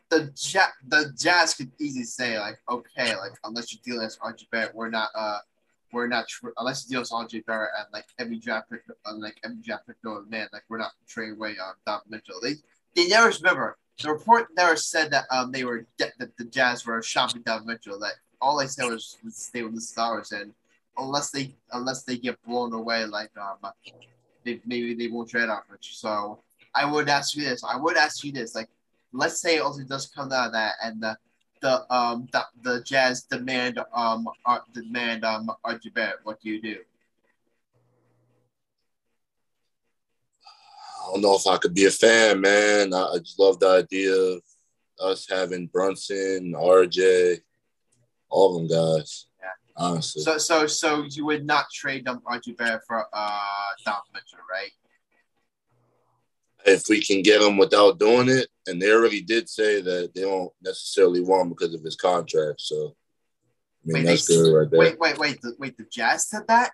The 0.09 0.31
ja- 0.35 0.75
the 0.87 1.13
Jazz 1.17 1.53
could 1.53 1.71
easily 1.79 2.03
say 2.03 2.39
like 2.39 2.59
okay 2.69 3.15
like 3.15 3.33
unless 3.43 3.73
you're 3.73 3.81
dealing 3.83 4.05
with 4.05 4.19
RJ 4.19 4.49
Barrett 4.51 4.75
we're 4.75 4.89
not 4.89 5.09
uh 5.15 5.39
we're 5.93 6.07
not 6.07 6.27
tr- 6.27 6.49
unless 6.57 6.85
you 6.85 6.95
deal 6.95 6.99
deals 7.01 7.11
RJ 7.11 7.45
Barrett 7.45 7.71
and 7.77 7.87
like 7.91 8.05
every 8.17 8.39
draft 8.39 8.69
pick, 8.69 8.83
uh, 9.05 9.13
like 9.15 9.37
every 9.43 9.57
draft 9.57 9.87
pick 9.87 10.01
going 10.03 10.29
man, 10.29 10.47
like 10.53 10.63
we're 10.69 10.77
not 10.77 10.91
trading 11.07 11.35
away 11.35 11.55
um 11.63 11.73
Donovan 11.85 12.07
Mitchell. 12.09 12.39
They 12.41 12.55
they 12.95 13.07
never 13.07 13.29
remember 13.29 13.77
the 14.01 14.11
report 14.11 14.47
never 14.55 14.75
said 14.75 15.11
that 15.11 15.25
um 15.31 15.51
they 15.51 15.63
were 15.63 15.85
that 15.99 16.13
the 16.37 16.45
Jazz 16.45 16.85
were 16.85 17.01
shopping 17.01 17.41
Donovan 17.41 17.67
Mitchell. 17.67 17.99
That 17.99 18.13
all 18.41 18.59
I 18.59 18.65
said 18.65 18.85
was 18.85 19.17
stay 19.29 19.63
with 19.63 19.75
the 19.75 19.81
stars 19.81 20.31
and 20.31 20.53
unless 20.97 21.31
they 21.31 21.55
unless 21.71 22.03
they 22.03 22.17
get 22.17 22.41
blown 22.45 22.73
away 22.73 23.05
like 23.05 23.31
um 23.37 23.71
they 24.43 24.59
maybe 24.65 24.93
they 24.95 25.07
won't 25.07 25.29
trade 25.29 25.49
off 25.49 25.63
Mitchell. 25.69 25.93
So 25.93 26.39
I 26.73 26.85
would 26.85 27.09
ask 27.09 27.35
you 27.35 27.43
this. 27.43 27.63
I 27.63 27.77
would 27.77 27.97
ask 27.97 28.23
you 28.23 28.31
this. 28.31 28.55
Like 28.55 28.69
let's 29.13 29.39
say 29.39 29.57
it 29.57 29.61
also 29.61 29.83
does 29.83 30.07
come 30.07 30.29
down 30.29 30.47
of 30.47 30.53
that 30.53 30.75
and 30.83 31.01
the 31.01 31.17
the 31.61 31.93
um 31.93 32.27
the, 32.31 32.43
the 32.63 32.83
Jazz 32.83 33.23
demand 33.23 33.79
um 33.93 34.27
uh, 34.45 34.59
demand 34.73 35.23
um 35.23 35.51
Barrett. 35.93 36.19
What 36.23 36.41
do 36.41 36.49
you 36.49 36.61
do? 36.61 36.77
I 41.03 41.13
don't 41.13 41.21
know 41.21 41.35
if 41.35 41.47
I 41.47 41.57
could 41.57 41.73
be 41.73 41.85
a 41.85 41.91
fan, 41.91 42.41
man. 42.41 42.93
I, 42.93 43.13
I 43.13 43.17
just 43.19 43.39
love 43.39 43.59
the 43.59 43.67
idea 43.67 44.13
of 44.13 44.41
us 44.99 45.27
having 45.29 45.67
Brunson, 45.67 46.53
RJ, 46.53 47.41
all 48.31 48.55
of 48.55 48.67
them 48.67 48.67
guys. 48.97 49.27
Yeah. 49.39 49.47
Honestly. 49.77 50.23
So 50.23 50.37
so 50.37 50.65
so 50.67 51.03
you 51.09 51.25
would 51.25 51.45
not 51.45 51.65
trade 51.71 52.05
them 52.05 52.21
RJ 52.25 52.57
Barrett 52.57 52.81
for 52.87 53.05
uh 53.13 53.39
Donovan 53.85 54.03
Mitchell, 54.13 54.39
right? 54.49 54.71
if 56.65 56.83
we 56.89 57.01
can 57.01 57.23
get 57.23 57.41
him 57.41 57.57
without 57.57 57.97
doing 57.97 58.29
it, 58.29 58.47
and 58.67 58.79
they 58.79 58.91
already 58.91 59.21
did 59.21 59.49
say 59.49 59.81
that 59.81 60.13
they 60.13 60.21
don't 60.21 60.51
necessarily 60.63 61.19
want 61.19 61.43
him 61.43 61.49
because 61.49 61.73
of 61.73 61.81
his 61.83 61.95
contract. 61.95 62.61
So, 62.61 62.95
I 63.83 63.85
mean, 63.85 63.93
Wait, 63.93 64.05
that's 64.05 64.27
they- 64.27 64.35
good 64.35 64.53
right 64.53 64.69
there. 64.69 64.79
Wait 64.79 64.99
wait 64.99 65.17
wait 65.17 65.41
the, 65.41 65.55
wait 65.57 65.77
the 65.77 65.85
Jazz 65.91 66.27
said 66.27 66.43
that. 66.47 66.71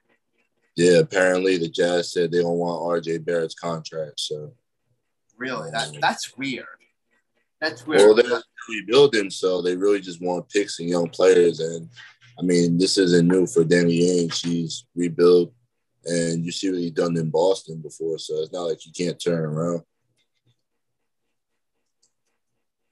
Yeah, 0.76 1.00
apparently 1.00 1.58
the 1.58 1.70
Jazz 1.70 2.12
said 2.12 2.32
they 2.32 2.42
don't 2.42 2.58
want 2.58 3.04
RJ 3.04 3.24
Barrett's 3.26 3.56
contract. 3.56 4.20
So, 4.20 4.54
Really? 5.38 5.72
That 5.72 5.96
that's 6.02 6.36
weird. 6.38 6.66
That's 7.60 7.88
well, 7.88 8.14
they're 8.14 8.42
rebuilding, 8.70 9.30
so 9.30 9.62
they 9.62 9.76
really 9.76 10.00
just 10.00 10.22
want 10.22 10.50
picks 10.50 10.80
and 10.80 10.90
young 10.90 11.10
players. 11.10 11.60
And 11.60 11.90
I 12.40 12.44
mean, 12.44 12.78
this 12.78 12.98
isn't 12.98 13.28
new 13.28 13.48
for 13.48 13.64
Danny 13.64 14.02
Ainge. 14.02 14.46
He's 14.46 14.86
rebuilt, 14.96 15.54
and 16.06 16.46
you 16.46 16.52
see 16.52 16.70
what 16.70 16.80
he's 16.80 16.92
done 16.92 17.18
in 17.18 17.32
Boston 17.32 17.82
before. 17.82 18.20
So 18.20 18.36
it's 18.36 18.54
not 18.54 18.64
like 18.64 18.86
you 18.86 18.92
can't 18.92 19.20
turn 19.20 19.44
around. 19.44 19.82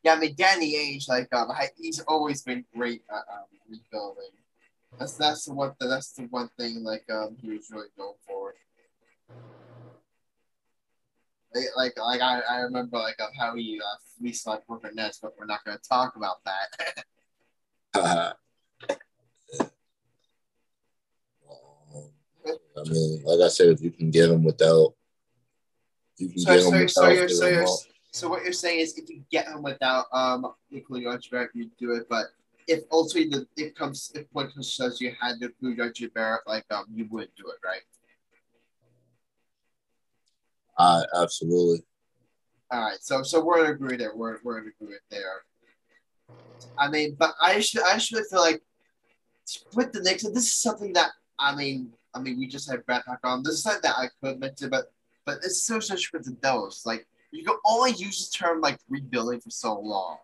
Yeah, 0.04 0.14
I 0.14 0.20
mean 0.20 0.36
Danny 0.36 0.76
Ainge, 0.76 1.08
like 1.10 1.34
um, 1.34 1.52
he's 1.78 2.00
always 2.02 2.42
been 2.42 2.66
great 2.76 3.04
at 3.10 3.16
um, 3.16 3.46
rebuilding. 3.70 4.30
That's 5.00 5.14
that's 5.14 5.46
the 5.46 5.54
one 5.54 5.74
that's 5.80 6.14
the 6.14 6.24
one 6.24 6.50
thing 6.58 6.84
like 6.84 7.04
um 7.12 7.36
he 7.42 7.50
was 7.50 7.70
really 7.72 7.88
known 7.98 8.14
for. 8.28 8.54
Like 11.56 11.66
like, 11.76 11.98
like 11.98 12.22
I, 12.22 12.42
I 12.50 12.58
remember 12.60 12.98
like 12.98 13.16
of 13.20 13.30
how 13.38 13.54
we 13.54 13.82
uh, 13.84 13.98
fleeced 14.18 14.46
like 14.46 14.68
Brooklyn 14.68 14.96
Nets, 14.96 15.20
but 15.22 15.34
we're 15.40 15.46
not 15.46 15.64
going 15.64 15.78
to 15.78 15.90
talk 15.90 16.16
about 16.16 16.38
that. 16.46 17.06
Um, 17.96 18.34
I 22.78 22.84
mean, 22.90 23.24
like 23.24 23.40
I 23.40 23.48
said, 23.48 23.70
if 23.70 23.82
you 23.82 23.92
can 23.92 24.12
get 24.12 24.28
them 24.28 24.44
without, 24.44 24.94
you 26.18 26.30
can 26.30 26.40
so 26.40 26.54
get 26.54 26.60
him 26.66 26.90
so 26.90 27.10
without. 27.10 27.30
so 27.30 27.36
so, 27.36 27.48
you're, 27.48 27.68
so 28.12 28.30
what 28.30 28.44
you're 28.44 28.54
saying 28.54 28.80
is 28.82 28.98
if 28.98 29.10
you 29.10 29.24
get 29.32 29.46
them 29.46 29.64
without 29.64 30.06
um 30.12 30.54
including 30.72 31.18
Barrett, 31.32 31.52
you 31.54 31.70
do 31.80 31.94
it. 31.94 32.08
But 32.10 32.26
if 32.68 32.84
ultimately 32.92 33.30
the 33.30 33.64
it 33.64 33.76
comes 33.76 34.12
if 34.14 34.26
one 34.34 34.52
says 34.62 35.00
you 35.00 35.14
had 35.20 35.40
to 35.40 35.54
include 35.62 36.14
Barrett, 36.14 36.42
like 36.46 36.66
um 36.72 36.86
you 36.94 37.08
wouldn't 37.10 37.36
do 37.36 37.48
it, 37.48 37.58
right? 37.66 37.82
I 40.78 41.04
absolutely. 41.22 41.84
All 42.72 42.82
right, 42.82 42.98
so 43.02 43.24
so 43.24 43.44
we're 43.44 43.66
in 43.66 43.72
agreement 43.72 44.00
there. 44.00 44.16
We're 44.16 44.40
we're 44.44 44.60
in 44.60 44.68
agreement 44.68 45.02
there. 45.10 45.44
I 46.78 46.90
mean, 46.90 47.16
but 47.18 47.34
I 47.42 47.60
should 47.60 47.84
I 47.84 47.94
actually 47.94 48.24
feel 48.30 48.42
like 48.42 48.62
with 49.76 49.92
the 49.92 50.02
Knicks, 50.02 50.24
this 50.24 50.46
is 50.46 50.56
something 50.56 50.94
that 50.94 51.12
I 51.40 51.56
mean, 51.56 51.94
I 52.14 52.20
mean, 52.20 52.40
we 52.40 52.48
just 52.48 52.70
had 52.70 52.86
Brad 52.86 53.04
back 53.06 53.20
on. 53.24 53.44
This 53.44 53.56
is 53.56 53.64
something 53.64 53.82
that 53.84 53.96
I 53.98 54.10
could 54.22 54.40
mention, 54.40 54.70
but 54.70 54.92
but 55.26 55.38
it's 55.44 55.62
so 55.62 55.80
such 55.80 56.12
with 56.12 56.26
the 56.26 56.32
Devils. 56.32 56.84
Like 56.86 57.08
you 57.32 57.44
can 57.44 57.58
only 57.66 57.92
use 57.92 58.30
the 58.30 58.38
term 58.38 58.62
like 58.62 58.80
rebuilding 58.90 59.42
for 59.42 59.52
so 59.52 59.80
long. 59.80 60.18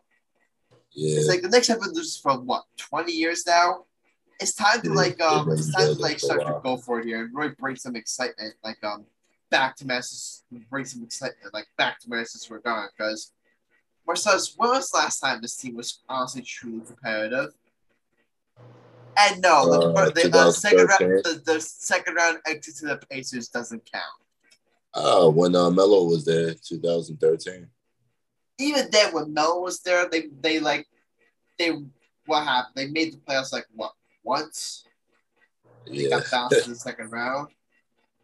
Yeah. 0.92 1.20
It's 1.20 1.30
like 1.30 1.42
the 1.42 1.50
Knicks 1.50 1.68
have 1.68 1.80
been 1.80 1.94
this 1.94 2.18
for 2.18 2.40
what 2.40 2.66
twenty 2.78 3.14
years 3.14 3.46
now. 3.46 3.86
It's 4.40 4.56
time 4.56 4.82
to 4.82 4.90
Yeah, 4.90 4.96
like 4.96 5.22
um, 5.22 5.52
it's 5.52 5.74
time 5.74 5.96
to 5.96 6.02
like 6.02 6.20
start 6.20 6.42
to 6.42 6.60
go 6.64 6.78
for 6.78 7.00
it 7.00 7.06
here 7.06 7.24
and 7.24 7.36
really 7.36 7.54
bring 7.60 7.76
some 7.76 7.96
excitement, 7.96 8.56
like 8.64 8.84
um, 8.84 9.06
back 9.52 9.76
to 9.76 9.86
Massachusetts, 9.86 10.44
bring 10.70 10.86
some 10.86 11.04
excitement, 11.04 11.54
like 11.54 11.68
back 11.78 12.00
to 12.00 12.10
we're 12.10 12.60
going 12.60 12.88
because 12.98 13.34
Marcellus, 14.08 14.56
when 14.58 14.70
was 14.72 14.90
the 14.90 14.98
last 14.98 15.20
time 15.20 15.40
this 15.42 15.56
team 15.56 15.76
was 15.76 16.02
honestly 16.10 16.42
truly 16.42 16.82
competitive? 16.86 17.54
And 19.20 19.42
no, 19.42 19.70
the, 19.70 19.78
Uh, 19.78 20.10
the, 20.10 20.38
uh, 20.38 20.52
second 20.52 20.88
round, 20.88 21.00
2013. 21.00 21.44
the, 21.46 21.54
the 21.54 21.60
second 21.62 22.16
round 22.16 22.38
exit 22.48 22.78
to 22.78 22.86
the 22.88 22.98
Pacers 23.10 23.50
doesn't 23.50 23.90
count. 23.92 24.04
Oh, 24.94 25.30
when 25.30 25.56
uh, 25.56 25.70
Melo 25.70 26.06
was 26.06 26.26
there, 26.26 26.54
2013. 26.54 27.68
Even 28.58 28.90
then, 28.92 29.14
when 29.14 29.34
Melo 29.34 29.62
was 29.62 29.82
there, 29.82 30.08
they 30.10 30.28
they 30.42 30.60
like 30.60 30.88
they 31.58 31.72
what 32.26 32.44
happened? 32.44 32.74
They 32.76 32.88
made 32.88 33.14
the 33.14 33.18
playoffs 33.18 33.54
like 33.54 33.66
what 33.74 33.94
once. 34.24 34.86
They 35.88 36.04
Yeah, 36.04 36.10
got 36.10 36.30
bounced 36.32 36.68
in 36.68 36.74
the 36.74 36.80
second 36.80 37.12
round. 37.12 37.50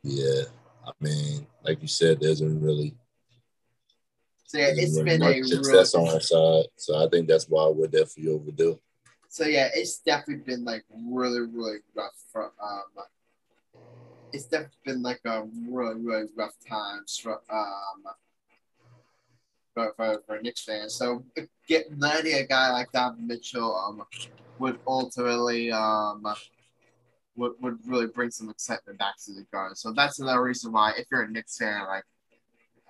yeah. 0.04 0.44
I 0.88 0.92
mean, 1.02 1.46
like 1.64 1.82
you 1.82 1.88
said, 1.88 2.22
there 2.22 2.32
isn't 2.32 2.62
really, 2.62 2.96
So 4.46 4.58
yeah, 4.58 4.72
it's 4.72 4.98
been 4.98 5.22
a 5.22 5.26
much 5.26 5.36
real. 5.36 5.44
success 5.44 5.94
on 5.96 6.08
our 6.08 6.22
side. 6.22 6.66
So 6.78 7.06
I 7.06 7.10
think 7.10 7.28
that's 7.28 7.50
why 7.50 7.68
we're 7.68 7.88
definitely 7.88 8.32
overdue. 8.32 8.80
So 9.28 9.46
yeah, 9.46 9.68
it's 9.74 10.00
definitely 10.00 10.44
been 10.46 10.64
like 10.64 10.86
really, 10.90 11.42
really 11.42 11.80
rough 11.94 12.16
for 12.32 12.46
um. 12.64 13.04
It's 14.32 14.46
definitely 14.46 14.78
been 14.86 15.04
like 15.04 15.20
a 15.26 15.44
really, 15.70 16.00
really 16.00 16.28
rough 16.36 16.56
times 16.68 17.18
for 17.22 17.42
um. 17.52 18.04
For, 19.74 19.94
for, 19.96 20.24
for 20.26 20.42
Knicks 20.42 20.64
fans, 20.64 20.96
so 20.96 21.24
get 21.68 21.86
landing 22.00 22.34
a 22.34 22.48
guy 22.48 22.72
like 22.72 22.92
Donovan 22.92 23.28
Mitchell 23.28 23.76
um 23.76 24.02
would 24.58 24.80
ultimately 24.88 25.72
um 25.72 26.26
would, 27.38 27.54
would 27.62 27.78
really 27.86 28.08
bring 28.08 28.32
some 28.32 28.50
excitement 28.50 29.00
back 29.00 29.16
to 29.26 29.34
the 29.34 29.46
Garden. 29.52 29.76
So 29.76 29.94
that's 29.94 30.20
another 30.20 30.44
reason 30.44 30.72
why 30.72 30.94
if 30.98 31.06
you're 31.12 31.24
a 31.24 31.30
Knicks 31.30 31.58
fan, 31.58 31.86
like 31.88 32.04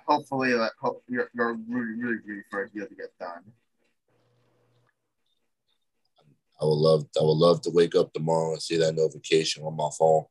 hopefully 0.07 0.53
like 0.53 0.71
hope 0.79 1.03
you're, 1.07 1.29
you're 1.33 1.57
really 1.67 1.93
really 2.01 2.17
rooting 2.25 2.43
for 2.49 2.63
a 2.63 2.69
deal 2.69 2.87
to 2.87 2.95
get 2.95 3.17
done. 3.19 3.43
I 6.59 6.65
would 6.65 6.71
love, 6.71 7.05
I 7.19 7.23
would 7.23 7.37
love 7.37 7.61
to 7.61 7.69
wake 7.69 7.95
up 7.95 8.11
tomorrow 8.13 8.53
and 8.53 8.61
see 8.61 8.77
that 8.77 8.95
notification 8.95 9.63
on 9.63 9.75
my 9.75 9.89
phone. 9.97 10.25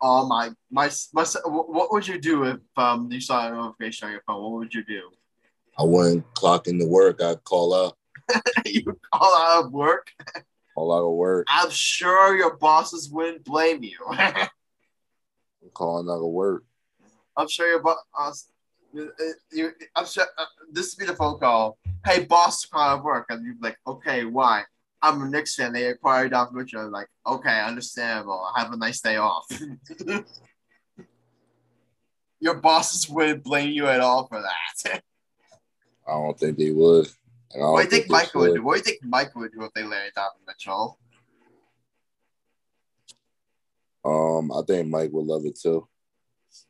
Oh 0.00 0.26
my, 0.26 0.50
my, 0.70 0.88
my, 1.12 1.24
what 1.44 1.92
would 1.92 2.06
you 2.06 2.20
do 2.20 2.44
if 2.44 2.58
um 2.76 3.10
you 3.10 3.20
saw 3.20 3.48
a 3.48 3.50
notification 3.50 4.06
on 4.06 4.12
your 4.12 4.22
phone? 4.26 4.42
What 4.42 4.52
would 4.52 4.74
you 4.74 4.84
do? 4.84 5.10
I 5.78 5.82
wouldn't 5.82 6.32
clock 6.34 6.68
into 6.68 6.86
work. 6.86 7.22
I'd 7.22 7.42
call 7.44 7.74
out, 7.74 7.96
you 8.66 8.98
call 9.12 9.36
out 9.36 9.64
of 9.64 9.72
work. 9.72 10.12
call 10.80 10.92
out 10.92 11.06
of 11.06 11.14
work, 11.14 11.46
I'm 11.48 11.70
sure 11.70 12.36
your 12.36 12.56
bosses 12.56 13.10
wouldn't 13.10 13.44
blame 13.44 13.82
you. 13.82 13.98
I'm 14.10 14.48
calling 15.74 16.08
out 16.08 16.24
of 16.24 16.32
work. 16.32 16.64
I'm 17.36 17.48
sure 17.48 17.66
your 17.68 17.82
boss. 17.82 18.48
You, 18.92 19.12
you, 19.52 19.70
I'm 19.94 20.06
sure 20.06 20.26
uh, 20.36 20.44
this 20.72 20.94
would 20.94 21.06
be 21.06 21.10
the 21.10 21.16
phone 21.16 21.38
call. 21.38 21.78
Hey, 22.04 22.24
boss, 22.24 22.64
call 22.64 22.80
out 22.80 22.98
of 22.98 23.04
work, 23.04 23.26
and 23.28 23.44
you'd 23.44 23.60
be 23.60 23.68
like, 23.68 23.78
okay, 23.86 24.24
why? 24.24 24.64
I'm 25.02 25.22
a 25.22 25.28
Knicks 25.28 25.54
fan. 25.54 25.72
They 25.72 25.86
acquired 25.86 26.32
Donovan 26.32 26.58
Mitchell. 26.58 26.80
I'm 26.80 26.90
like, 26.90 27.08
okay, 27.26 27.60
understandable. 27.60 28.50
Have 28.56 28.72
a 28.72 28.76
nice 28.76 29.00
day 29.00 29.16
off. 29.16 29.46
your 32.40 32.54
bosses 32.54 33.08
wouldn't 33.08 33.44
blame 33.44 33.70
you 33.70 33.86
at 33.86 34.00
all 34.00 34.26
for 34.26 34.42
that. 34.42 35.02
I 36.06 36.12
don't 36.12 36.38
think 36.38 36.58
they 36.58 36.70
would. 36.70 37.08
And 37.52 37.64
I 37.64 37.66
What 37.66 37.90
do 37.90 37.96
you 37.96 38.02
think 38.02 38.10
Michael 38.10 38.40
would 38.42 38.54
do? 38.54 38.62
What 38.62 38.74
do 38.74 38.78
you 38.78 38.84
think 38.84 39.04
Michael 39.04 39.40
would 39.42 39.52
do 39.52 39.64
if 39.64 39.72
they 39.72 39.82
landed 39.82 40.12
Donovan 40.14 40.42
Mitchell? 40.46 40.98
Um, 44.04 44.52
I 44.52 44.62
think 44.66 44.88
Mike 44.88 45.10
would 45.12 45.26
love 45.26 45.44
it 45.44 45.58
too. 45.60 45.86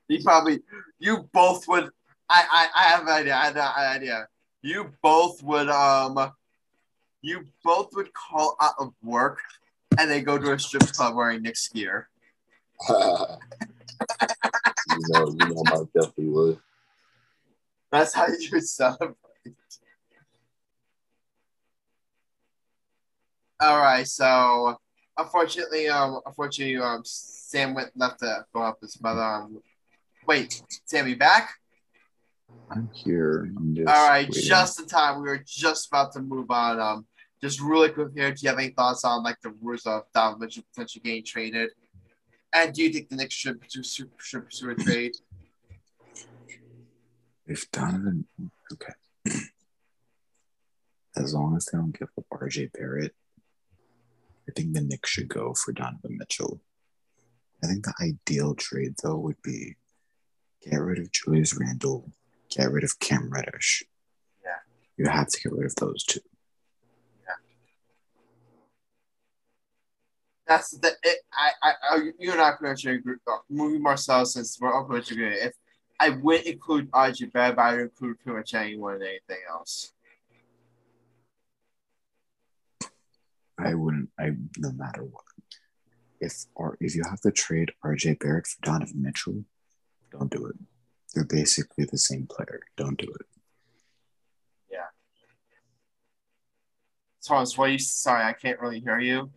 He 0.08 0.22
probably, 0.22 0.60
you 0.98 1.28
both 1.32 1.68
would. 1.68 1.90
I, 2.28 2.44
I, 2.50 2.68
I 2.74 2.82
have 2.90 3.02
an 3.02 3.08
idea. 3.08 3.36
I 3.36 3.44
have 3.46 3.56
an 3.56 3.96
idea. 3.96 4.28
You 4.62 4.90
both 5.02 5.42
would, 5.42 5.68
um, 5.68 6.32
you 7.22 7.44
both 7.64 7.90
would 7.94 8.12
call 8.12 8.56
out 8.60 8.74
of 8.78 8.92
work 9.02 9.38
and 9.98 10.10
they 10.10 10.22
go 10.22 10.38
to 10.38 10.52
a 10.52 10.58
strip 10.58 10.82
club 10.92 11.14
wearing 11.14 11.42
Knicks 11.42 11.68
gear. 11.68 12.08
you 12.88 12.96
know, 15.08 15.28
you 15.28 15.36
know, 15.36 15.62
Mike 15.64 15.88
definitely 15.94 16.28
would. 16.28 16.58
That's 17.92 18.14
how 18.14 18.26
you 18.26 18.48
would 18.52 18.66
celebrate. 18.66 19.16
All 23.60 23.78
right, 23.78 24.06
so 24.06 24.78
unfortunately, 25.18 25.88
um, 25.88 26.20
unfortunately, 26.24 26.78
um, 26.78 27.02
Sam 27.04 27.74
went 27.74 27.90
left 27.94 28.20
to 28.20 28.44
go 28.54 28.62
up 28.62 28.78
his 28.80 29.00
mother. 29.02 29.20
Um, 29.20 29.60
wait, 30.26 30.62
Sam, 30.86 31.06
you 31.06 31.16
back? 31.16 31.50
I'm 32.70 32.88
here. 32.94 33.52
I'm 33.56 33.74
just 33.74 33.88
All 33.88 34.08
right, 34.08 34.28
waiting. 34.28 34.48
just 34.48 34.80
in 34.80 34.86
time. 34.86 35.22
We 35.22 35.28
were 35.28 35.44
just 35.46 35.88
about 35.88 36.12
to 36.12 36.20
move 36.20 36.50
on. 36.50 36.80
Um, 36.80 37.06
just 37.42 37.60
really 37.60 37.90
quick 37.90 38.08
here. 38.14 38.32
Do 38.32 38.40
you 38.42 38.48
have 38.48 38.58
any 38.58 38.70
thoughts 38.70 39.04
on 39.04 39.22
like 39.22 39.40
the 39.42 39.50
rules 39.60 39.86
of 39.86 40.02
Donovan 40.14 40.40
Mitchell 40.40 40.62
potentially 40.72 41.02
getting 41.02 41.24
traded? 41.24 41.70
And 42.54 42.72
do 42.72 42.82
you 42.82 42.90
think 42.92 43.08
the 43.08 43.16
Knicks 43.16 43.34
should 43.34 43.60
pursue, 43.60 44.08
should 44.18 44.44
pursue 44.44 44.70
a 44.70 44.74
trade? 44.74 45.12
if 47.50 47.70
Donovan, 47.72 48.26
okay, 48.72 48.92
as 51.16 51.34
long 51.34 51.56
as 51.56 51.66
they 51.66 51.76
don't 51.78 51.98
give 51.98 52.08
up 52.16 52.24
RJ 52.32 52.72
Barrett, 52.72 53.12
I 54.50 54.52
think 54.60 54.74
the 54.74 54.80
Knicks 54.80 55.10
should 55.10 55.28
go 55.28 55.54
for 55.54 55.72
Donovan 55.72 56.16
Mitchell. 56.18 56.60
I 57.62 57.68
think 57.68 57.84
the 57.84 57.94
ideal 58.02 58.54
trade 58.54 58.94
though 59.02 59.16
would 59.18 59.40
be 59.42 59.76
get 60.68 60.76
rid 60.76 60.98
of 60.98 61.12
Julius 61.12 61.56
Randle, 61.58 62.10
get 62.48 62.70
rid 62.70 62.82
of 62.82 62.98
Cam 62.98 63.30
Reddish. 63.30 63.84
Yeah. 64.44 64.56
you 64.96 65.08
have 65.08 65.28
to 65.28 65.40
get 65.40 65.52
rid 65.52 65.66
of 65.66 65.74
those 65.76 66.04
two. 66.04 66.20
That's 70.48 70.70
the 70.78 70.90
it, 71.04 71.18
I, 71.32 71.50
I 71.62 71.72
I 71.90 72.10
you're 72.18 72.36
not 72.36 72.60
going 72.60 72.74
to 72.74 72.90
agree. 72.90 73.14
uh, 73.28 73.36
Movie 73.48 73.78
Marcel 73.78 74.26
since 74.26 74.58
we're 74.60 74.74
all 74.74 74.82
going 74.84 75.04
to 75.04 75.14
agree. 75.14 75.34
If 75.34 75.52
I 76.00 76.08
would 76.08 76.40
include 76.40 76.90
RJ 76.90 77.32
Barrett, 77.32 77.54
but 77.54 77.62
I 77.62 77.72
would 77.74 77.82
include 77.82 78.18
pretty 78.18 78.36
much 78.36 78.54
anyone 78.54 78.94
and 78.94 79.04
anything 79.04 79.44
else. 79.48 79.92
I 83.60 83.74
wouldn't. 83.74 84.10
I 84.18 84.30
no 84.58 84.72
matter 84.72 85.02
what. 85.02 85.24
If 86.20 86.44
or 86.54 86.76
if 86.80 86.94
you 86.94 87.02
have 87.08 87.20
to 87.22 87.30
trade 87.30 87.72
RJ 87.84 88.18
Barrett 88.18 88.46
for 88.46 88.60
Donovan 88.62 89.02
Mitchell, 89.02 89.44
don't 90.10 90.30
do 90.30 90.46
it. 90.46 90.56
They're 91.14 91.24
basically 91.24 91.84
the 91.84 91.98
same 91.98 92.26
player. 92.26 92.60
Don't 92.76 92.98
do 92.98 93.06
it. 93.06 93.26
Yeah. 94.70 94.90
Thomas, 97.26 97.56
what 97.56 97.70
you? 97.70 97.78
Sorry, 97.78 98.24
I 98.24 98.32
can't 98.32 98.60
really 98.60 98.80
hear 98.80 99.00
you. 99.00 99.30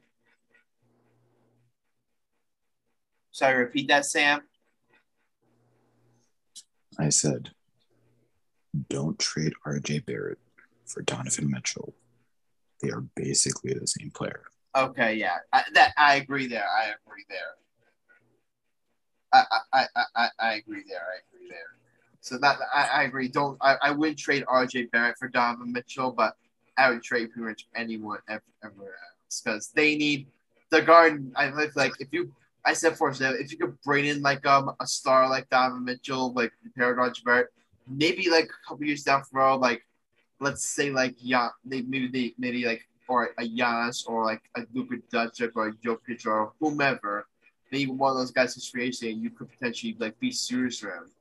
Sorry, 3.32 3.58
repeat 3.58 3.88
that, 3.88 4.06
Sam. 4.06 4.42
I 7.00 7.10
said, 7.10 7.50
don't 8.90 9.18
trade 9.18 9.54
RJ 9.66 10.06
Barrett 10.06 10.38
for 10.86 11.02
Donovan 11.02 11.50
Mitchell. 11.50 11.96
They 12.84 12.92
are 12.92 13.02
basically 13.16 13.74
the 13.74 13.88
same 13.88 14.12
player. 14.12 14.44
Okay, 14.76 15.16
yeah, 15.16 15.38
I, 15.54 15.64
that 15.74 15.94
I 15.98 16.16
agree 16.16 16.48
there. 16.48 16.68
I 16.68 16.92
agree 17.08 17.24
there. 17.30 17.40
I 19.32 19.46
I, 19.72 19.86
I, 20.16 20.30
I, 20.38 20.54
agree 20.56 20.84
there. 20.88 21.00
I 21.00 21.24
agree 21.24 21.48
there. 21.50 21.78
So 22.20 22.38
that 22.40 22.58
I, 22.74 22.90
I 22.94 23.04
agree. 23.04 23.30
Don't 23.30 23.58
I, 23.62 23.78
I 23.82 23.92
wouldn't 23.92 24.20
trade 24.20 24.44
RJ 24.48 24.92
Barrett 24.92 25.18
for 25.18 25.30
Donovan 25.30 25.72
Mitchell, 25.72 26.12
but 26.12 26.36
I 26.78 26.90
would 26.90 27.02
trade 27.02 27.32
pretty 27.32 27.48
much 27.48 27.68
anyone 27.74 28.20
ever, 28.28 28.44
ever 28.64 28.74
else 28.82 29.42
because 29.42 29.70
they 29.70 29.96
need 29.96 30.28
the 30.70 30.82
garden. 30.82 31.32
I 31.38 31.52
feel 31.52 31.70
like 31.76 31.94
if 32.02 32.10
you 32.12 32.34
I 32.66 32.74
said 32.74 32.98
for 32.98 33.08
example, 33.08 33.40
if 33.40 33.50
you 33.52 33.58
could 33.58 33.82
bring 33.84 34.06
in 34.06 34.22
like 34.22 34.46
um 34.46 34.76
a 34.82 34.88
star 34.88 35.30
like 35.30 35.50
Donovan 35.50 35.86
Mitchell, 35.86 36.34
like 36.34 36.52
RJ 36.78 37.24
Barrett, 37.24 37.48
maybe 37.88 38.30
like 38.30 38.46
a 38.46 38.68
couple 38.68 38.86
years 38.86 39.04
down 39.04 39.24
the 39.32 39.40
road, 39.40 39.62
like 39.62 39.84
let's 40.44 40.66
say 40.66 40.92
like 40.92 41.16
yeah, 41.18 41.50
they 41.66 41.82
maybe 41.82 42.08
they 42.08 42.34
maybe 42.38 42.66
like 42.66 42.88
or 43.08 43.30
a 43.38 43.44
Giannis 43.44 44.08
or 44.08 44.26
like 44.26 44.42
a 44.56 44.62
Luka 44.74 44.96
Doncic 45.12 45.52
or 45.56 45.68
a 45.68 45.74
Jokic 45.74 46.26
or 46.26 46.54
whomever, 46.60 47.28
maybe 47.72 47.92
one 47.92 48.12
of 48.12 48.18
those 48.18 48.32
guys 48.32 48.58
is 48.58 48.68
free 48.68 48.86
agent, 48.86 49.18
you 49.18 49.30
could 49.30 49.50
potentially 49.50 49.96
like 50.00 50.20
be 50.20 50.32
serious 50.32 50.80
for 50.80 50.90
him. 50.90 51.12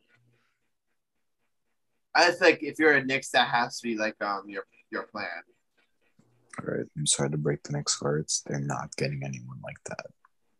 I 2.14 2.30
think 2.30 2.62
if 2.62 2.78
you're 2.78 2.94
a 2.94 3.04
Knicks, 3.04 3.30
that 3.30 3.48
has 3.48 3.78
to 3.80 3.88
be 3.88 3.96
like 3.96 4.16
um 4.22 4.44
your 4.48 4.64
your 4.90 5.04
plan. 5.04 5.26
All 6.60 6.74
right. 6.74 6.86
I'm 6.96 7.06
sorry 7.06 7.30
to 7.30 7.38
break 7.38 7.62
the 7.62 7.72
Knicks 7.72 7.98
hearts. 7.98 8.42
They're 8.46 8.60
not 8.60 8.94
getting 8.96 9.22
anyone 9.24 9.60
like 9.62 9.82
that. 9.86 10.06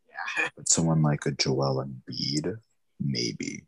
Yeah. 0.09 0.49
But 0.57 0.69
someone 0.69 1.03
like 1.03 1.27
a 1.27 1.33
Joel 1.33 1.85
Embiid, 1.85 2.57
maybe. 2.99 3.65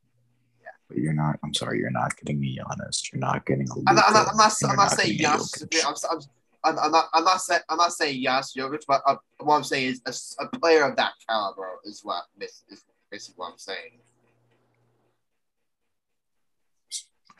But 0.95 1.03
you're 1.03 1.13
not. 1.13 1.41
I'm 1.43 1.53
sorry. 1.53 1.81
You're 1.81 1.91
not 1.91 2.17
getting 2.17 2.39
me 2.39 2.61
honest. 2.65 3.13
You're 3.13 3.19
not 3.19 3.45
getting 3.47 3.67
a. 3.69 3.75
I'm 3.89 3.97
not. 3.97 4.05
I'm 4.07 4.15
not. 4.15 4.29
I'm 4.31 4.37
not, 4.37 4.53
I'm 4.71 4.77
not 4.77 4.91
saying 4.93 5.19
a 5.19 5.23
Giannis. 5.25 5.85
I'm, 5.85 5.95
I'm, 6.09 6.21
I'm, 6.63 6.79
I'm 6.79 6.93
not. 6.93 7.09
I'm 7.13 7.25
not 7.25 7.41
saying. 7.41 7.61
I'm 7.69 7.77
not 7.79 7.93
saying 7.93 8.25
Giannis 8.25 8.57
Jokic, 8.57 8.83
but 8.87 9.03
uh, 9.05 9.17
what 9.41 9.57
I'm 9.57 9.65
saying 9.65 9.97
is 10.07 10.37
a 10.39 10.47
player 10.59 10.85
of 10.85 10.95
that 10.95 11.15
caliber 11.29 11.81
is 11.85 12.03
what 12.05 12.23
is, 12.41 12.63
is 12.69 12.85
basically 13.11 13.35
what 13.39 13.51
I'm 13.51 13.59
saying. 13.59 13.99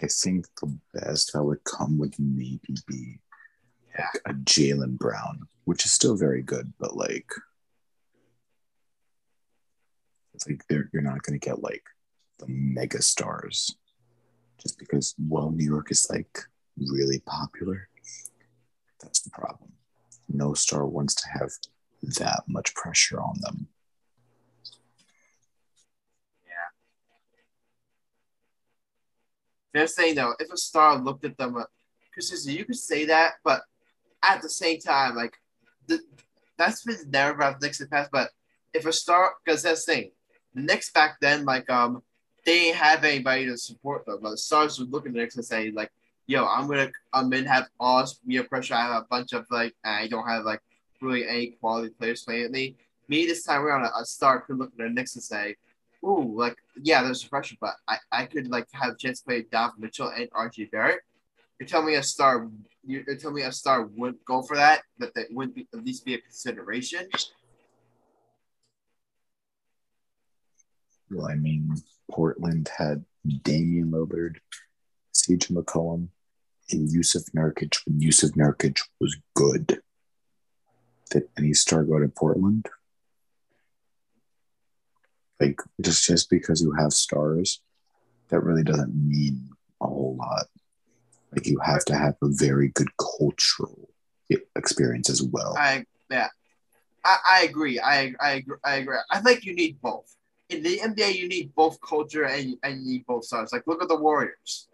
I 0.03 0.09
think 0.09 0.47
the 0.61 0.77
best 0.93 1.33
that 1.33 1.45
would 1.45 1.63
come 1.63 1.97
would 1.99 2.17
maybe 2.19 2.59
be 2.89 3.21
Yeah. 3.97 4.09
like 4.13 4.23
a 4.27 4.39
Jaylen 4.41 4.99
Brown, 4.99 5.47
which 5.65 5.85
is 5.85 5.93
still 5.93 6.17
very 6.17 6.43
good, 6.43 6.73
but 6.81 6.97
like, 6.97 7.31
it's 10.35 10.49
like 10.49 10.61
you're 10.69 11.03
not 11.03 11.23
going 11.23 11.39
to 11.39 11.49
get 11.49 11.63
like 11.63 11.85
the 12.45 12.53
mega 12.53 13.03
stars 13.03 13.77
just 14.61 14.79
because, 14.79 15.15
well, 15.19 15.51
New 15.51 15.65
York 15.65 15.91
is 15.91 16.07
like 16.11 16.39
really 16.77 17.21
popular. 17.21 17.89
That's 19.01 19.21
the 19.21 19.31
problem. 19.31 19.73
No 20.29 20.55
star 20.55 20.87
wants 20.87 21.15
to 21.17 21.29
have 21.29 21.51
that 22.03 22.43
much 22.49 22.75
pressure 22.75 23.21
on 23.21 23.35
them. 23.41 23.69
Yeah. 26.47 26.71
They're 29.73 29.87
saying 29.87 30.17
though, 30.17 30.35
if 30.39 30.51
a 30.51 30.57
star 30.57 30.99
looked 30.99 31.25
at 31.25 31.37
them, 31.37 31.63
because 32.15 32.47
you 32.49 32.65
could 32.65 32.77
say 32.77 33.07
that, 33.07 33.35
but 33.45 33.63
at 34.23 34.41
the 34.41 34.49
same 34.49 34.81
time, 34.81 35.15
like 35.15 35.37
the, 35.87 36.01
that's 36.57 36.85
been 36.85 36.97
never 37.09 37.35
about 37.35 37.61
the 37.61 37.67
Knicks 37.67 37.81
in 37.81 37.87
the 37.87 37.91
past. 37.91 38.11
But 38.11 38.31
if 38.73 38.87
a 38.87 38.93
star, 38.93 39.35
because 39.45 39.63
that's 39.63 39.85
the 39.85 39.93
thing, 39.93 40.11
the 40.55 40.63
Knicks 40.63 40.91
back 40.91 41.19
then, 41.21 41.45
like 41.45 41.69
um, 41.69 42.03
they 42.45 42.59
didn't 42.61 42.77
have 42.77 43.05
anybody 43.05 43.47
to 43.47 43.57
support 43.57 44.07
them. 44.07 44.19
But 44.23 44.31
the 44.31 44.37
stars 44.37 44.79
would 44.79 44.93
look 44.93 45.07
at 45.07 45.13
the 45.13 45.19
Knicks 45.19 45.37
and 45.37 45.45
say 45.45 45.71
like, 45.71 45.91
"Yo, 46.27 46.47
I'm 46.47 46.67
gonna, 46.67 46.91
I'm 47.13 47.31
gonna 47.31 47.49
have 47.49 47.69
all 47.81 48.01
this 48.01 48.21
media 48.25 48.45
pressure. 48.45 48.75
I 48.75 48.83
have 48.83 49.03
a 49.03 49.07
bunch 49.09 49.33
of 49.33 49.47
like, 49.51 49.75
I 49.85 50.09
don't 50.09 50.27
have 50.27 50.45
like 50.45 50.61
really 51.01 51.29
any 51.29 51.47
quality 51.61 51.91
players 51.91 52.23
playing 52.23 52.53
me. 52.53 52.77
Me 53.09 53.27
this 53.27 53.45
time 53.45 53.63
around, 53.63 53.85
a, 53.85 53.91
a 54.01 54.05
star 54.05 54.41
could 54.41 54.59
look 54.59 54.73
at 54.73 54.79
the 54.79 54.91
Knicks 54.91 55.15
and 55.15 55.25
say." 55.25 55.57
Ooh, 56.05 56.35
like 56.37 56.57
yeah, 56.83 57.03
there's 57.03 57.25
a 57.25 57.29
pressure, 57.29 57.57
but 57.61 57.75
I, 57.89 57.97
I 58.13 58.27
could 58.27 58.49
like 58.49 58.69
have 58.73 58.93
a 58.93 58.97
chance 58.97 59.21
to 59.21 59.25
play 59.25 59.47
Donovan 59.51 59.81
Mitchell 59.81 60.13
and 60.15 60.31
RJ 60.33 60.71
Barrett. 60.71 61.01
You're 61.59 61.67
telling 61.67 61.87
me 61.87 61.95
a 61.95 62.03
star 62.03 62.51
you're 62.87 63.05
telling 63.17 63.37
me 63.37 63.43
a 63.43 63.53
star 63.53 63.87
wouldn't 63.87 64.25
go 64.25 64.43
for 64.43 64.57
that, 64.57 64.83
but 64.99 65.15
that 65.15 65.27
wouldn't 65.31 65.57
be, 65.57 65.67
at 65.73 65.85
least 65.85 66.05
be 66.05 66.15
a 66.15 66.19
consideration. 66.19 67.09
Well, 71.11 71.29
I 71.29 71.37
mean, 71.37 71.75
Portland 72.11 72.71
had 72.77 73.05
Damian 73.43 73.91
Lillard, 73.91 74.37
CJ 75.15 75.53
McCollum, 75.53 76.09
and 76.71 76.89
Jusuf 76.89 77.31
Nurkic 77.35 77.77
when 77.87 78.01
Jusuf 78.01 78.33
Nurkic 78.33 78.81
was 79.01 79.17
good. 79.35 79.81
Did 81.11 81.25
any 81.39 81.55
star 81.55 81.85
go 81.85 81.99
to 81.99 82.09
Portland? 82.09 82.69
Like 85.41 85.61
just 85.81 86.05
just 86.05 86.31
because 86.31 86.63
you 86.63 86.73
have 86.73 86.93
stars, 86.93 87.61
that 88.29 88.41
really 88.41 88.63
doesn't 88.63 88.95
mean 88.95 89.51
a 89.81 89.87
whole 89.87 90.17
lot. 90.17 90.47
Like 91.33 91.47
you 91.47 91.59
have 91.59 91.85
to 91.87 91.97
have 91.97 92.15
a 92.23 92.29
very 92.29 92.69
good 92.69 92.89
cultural 92.97 93.91
experience 94.57 95.11
as 95.11 95.23
well. 95.23 95.57
I 95.59 95.85
yeah, 96.11 96.29
I, 97.05 97.17
I 97.31 97.43
agree. 97.43 97.81
I 97.81 98.15
I 98.21 98.33
agree. 98.33 98.57
I 98.65 98.77
agree. 98.77 98.99
I 99.11 99.21
think 99.21 99.45
you 99.45 99.55
need 99.55 99.81
both. 99.81 100.15
In 100.51 100.63
the 100.63 100.79
NBA, 100.81 101.11
you 101.17 101.29
need 101.29 101.55
both 101.55 101.81
culture 101.81 102.25
and 102.25 102.57
and 102.63 102.83
you 102.83 102.93
need 102.93 103.07
both 103.07 103.25
stars. 103.25 103.53
Like 103.53 103.67
look 103.67 103.83
at 103.83 103.89
the 103.89 103.97
Warriors. 103.97 104.69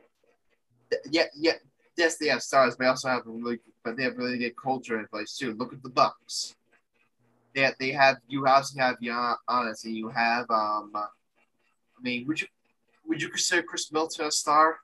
Yeah, 1.11 1.27
yeah. 1.35 1.53
Yes, 1.97 2.17
they 2.17 2.29
have 2.29 2.43
stars, 2.43 2.77
but 2.77 2.85
they 2.85 2.89
also 2.89 3.09
have 3.09 3.27
a 3.27 3.31
really, 3.31 3.59
but 3.85 3.97
they 3.97 4.05
have 4.05 4.17
really 4.17 4.39
good 4.39 4.57
culture 4.57 4.99
in 4.99 5.07
place 5.07 5.37
too. 5.37 5.55
Look 5.55 5.73
at 5.73 5.83
the 5.83 5.91
Bucks. 5.91 6.57
They 7.55 7.63
have, 7.63 7.75
they 7.79 7.91
have 7.91 8.17
you 8.29 8.47
also 8.47 8.79
have 8.81 8.97
Giannis 9.01 9.85
and 9.85 9.97
you 9.97 10.09
have 10.09 10.51
um. 10.51 10.93
I 10.95 12.03
mean, 12.03 12.27
would 12.27 12.41
you 12.41 12.49
would 13.07 13.21
you 13.21 13.29
consider 13.29 13.63
Khris 13.63 13.93
Middleton 13.93 14.27
a 14.27 14.31
star? 14.31 14.79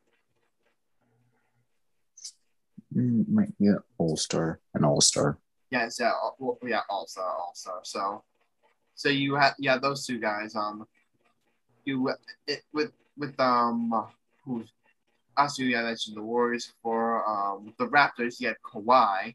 Mm, 2.95 3.53
yeah, 3.59 3.79
all 3.99 4.17
star, 4.17 4.61
an 4.75 4.85
all 4.85 5.01
star. 5.01 5.39
Yes, 5.71 5.99
yeah, 6.01 6.13
all- 6.13 6.59
yeah, 6.63 6.81
all 6.89 7.07
star, 7.07 7.29
all 7.29 7.53
star. 7.55 7.81
So, 7.83 8.23
so 8.97 9.11
you 9.11 9.37
have 9.37 9.55
yeah 9.59 9.79
those 9.79 10.05
two 10.05 10.19
guys. 10.19 10.57
Um, 10.57 10.87
you 11.85 12.11
it, 12.49 12.63
with 12.73 12.91
with 13.17 13.39
um 13.39 14.09
who 14.45 14.65
also 15.37 15.63
yeah 15.63 15.81
I 15.81 15.85
mentioned 15.85 16.17
the 16.17 16.23
Warriors 16.23 16.73
for 16.83 17.29
um 17.29 17.73
the 17.79 17.87
Raptors. 17.87 18.41
You 18.41 18.49
had 18.49 18.57
Kawhi. 18.65 19.35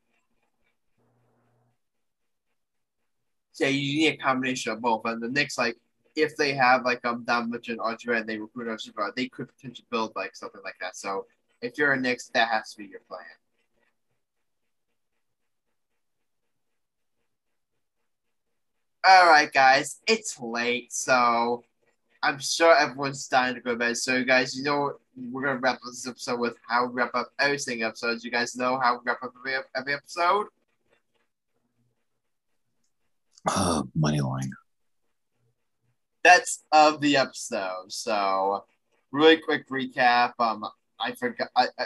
So 3.53 3.67
you 3.67 3.99
need 3.99 4.13
a 4.13 4.17
combination 4.17 4.71
of 4.71 4.81
both. 4.81 5.01
And 5.05 5.21
the 5.21 5.27
Knicks, 5.29 5.57
like, 5.57 5.77
if 6.15 6.35
they 6.37 6.53
have 6.53 6.83
like 6.83 7.05
um 7.05 7.23
Donovich 7.25 7.69
and 7.69 7.79
Archer 7.79 8.13
and 8.13 8.27
they 8.27 8.39
recruit 8.39 8.67
a 8.67 8.75
superstar, 8.75 9.13
they 9.15 9.27
could 9.27 9.47
potentially 9.55 9.85
build 9.91 10.13
like 10.15 10.35
something 10.35 10.61
like 10.63 10.77
that. 10.81 10.95
So 10.95 11.27
if 11.61 11.77
you're 11.77 11.93
a 11.93 11.99
Knicks, 11.99 12.31
that 12.33 12.47
has 12.49 12.71
to 12.71 12.77
be 12.79 12.85
your 12.85 13.01
plan. 13.07 13.21
All 19.03 19.27
right, 19.27 19.51
guys, 19.51 19.99
it's 20.05 20.39
late, 20.39 20.93
so 20.93 21.63
I'm 22.21 22.37
sure 22.39 22.75
everyone's 22.75 23.27
dying 23.27 23.55
to 23.55 23.61
go 23.61 23.71
to 23.71 23.77
bed. 23.77 23.97
So, 23.97 24.23
guys, 24.23 24.55
you 24.55 24.63
know 24.63 24.93
we're 25.31 25.43
gonna 25.43 25.59
wrap 25.59 25.75
up 25.75 25.81
this 25.87 26.07
episode 26.07 26.39
with 26.39 26.55
how 26.67 26.85
we 26.85 26.93
wrap 26.93 27.15
up 27.15 27.31
every 27.39 27.57
single 27.57 27.87
episode. 27.87 28.23
You 28.23 28.29
guys 28.29 28.55
know 28.55 28.79
how 28.79 28.93
we 28.93 28.99
wrap 29.03 29.23
up 29.23 29.33
every, 29.39 29.57
every 29.75 29.93
episode. 29.95 30.47
Uh, 33.47 33.83
money 33.95 34.21
line. 34.21 34.51
That's 36.23 36.63
of 36.71 37.01
the 37.01 37.17
episode. 37.17 37.85
So, 37.89 38.65
really 39.11 39.37
quick 39.37 39.67
recap. 39.67 40.33
Um, 40.37 40.63
I 40.99 41.13
forgot. 41.13 41.49
I, 41.55 41.67
I 41.79 41.85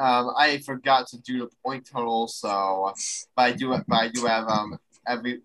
um, 0.00 0.32
I 0.36 0.58
forgot 0.58 1.06
to 1.08 1.18
do 1.20 1.40
the 1.40 1.50
point 1.64 1.88
total. 1.88 2.26
So, 2.26 2.92
but 3.36 3.42
I 3.42 3.52
do. 3.52 3.68
But 3.86 3.96
I 3.96 4.08
do 4.08 4.26
have 4.26 4.48
um 4.48 4.76
every. 5.06 5.42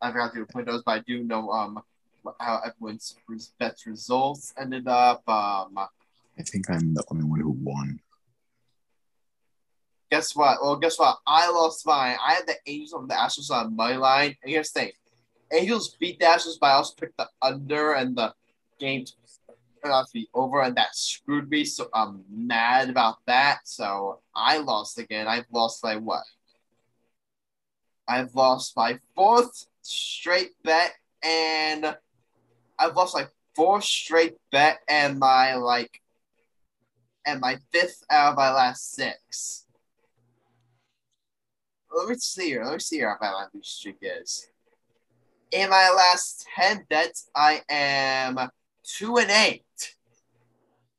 I 0.00 0.10
forgot 0.12 0.32
to 0.32 0.40
do 0.40 0.46
totals, 0.46 0.82
but 0.84 0.92
I 0.92 0.98
do 1.00 1.24
know 1.24 1.50
um 1.50 1.82
how 2.38 2.60
everyone's 2.64 3.16
best 3.58 3.86
results 3.86 4.52
ended 4.58 4.86
up. 4.88 5.26
Um, 5.28 5.78
I 5.78 6.42
think 6.42 6.70
I'm 6.70 6.94
the 6.94 7.04
only 7.10 7.24
one 7.24 7.40
who 7.40 7.50
won. 7.50 8.00
guess 10.10 10.34
what? 10.34 10.58
Well, 10.62 10.76
guess 10.76 10.98
what? 10.98 11.18
I 11.26 11.50
lost 11.50 11.86
mine. 11.86 12.16
I 12.24 12.34
had 12.34 12.46
the 12.46 12.56
Angels 12.66 12.92
over 12.92 13.06
the 13.06 13.14
Astros 13.14 13.50
on 13.50 13.76
my 13.76 13.96
line. 13.96 14.36
And 14.42 14.50
here's 14.50 14.70
the 14.72 14.80
thing: 14.80 14.92
Angels 15.52 15.96
beat 16.00 16.18
the 16.18 16.26
Astros, 16.26 16.58
but 16.60 16.68
I 16.68 16.72
also 16.72 16.94
picked 16.94 17.16
the 17.16 17.28
under 17.42 17.92
and 17.92 18.16
the 18.16 18.34
game 18.78 19.04
to 19.04 19.12
be 20.12 20.28
over, 20.34 20.62
and 20.62 20.76
that 20.76 20.94
screwed 20.94 21.50
me. 21.50 21.64
So 21.64 21.88
I'm 21.94 22.24
mad 22.30 22.90
about 22.90 23.18
that. 23.26 23.60
So 23.64 24.20
I 24.34 24.58
lost 24.58 24.98
again. 24.98 25.26
I've 25.26 25.46
lost 25.52 25.82
by 25.82 25.96
what? 25.96 26.24
I've 28.08 28.34
lost 28.34 28.76
my 28.76 28.98
fourth 29.14 29.66
straight 29.90 30.50
bet, 30.64 30.92
and 31.22 31.96
I've 32.78 32.96
lost 32.96 33.14
like 33.14 33.30
four 33.54 33.80
straight 33.80 34.36
bet, 34.52 34.78
and 34.88 35.18
my 35.18 35.54
like, 35.56 36.00
and 37.26 37.40
my 37.40 37.58
fifth 37.72 38.04
out 38.10 38.32
of 38.32 38.36
my 38.36 38.52
last 38.52 38.92
six. 38.92 39.66
Let 41.92 42.08
me 42.08 42.14
see 42.16 42.46
here. 42.46 42.64
Let 42.64 42.74
me 42.74 42.78
see 42.78 42.96
here 42.96 43.16
how 43.20 43.32
my 43.32 43.46
losing 43.52 43.62
streak 43.62 43.98
is. 44.00 44.46
In 45.50 45.68
my 45.68 45.92
last 45.94 46.46
ten 46.56 46.86
bets, 46.88 47.28
I 47.34 47.62
am 47.68 48.38
two 48.84 49.16
and 49.18 49.30
eight. 49.30 49.64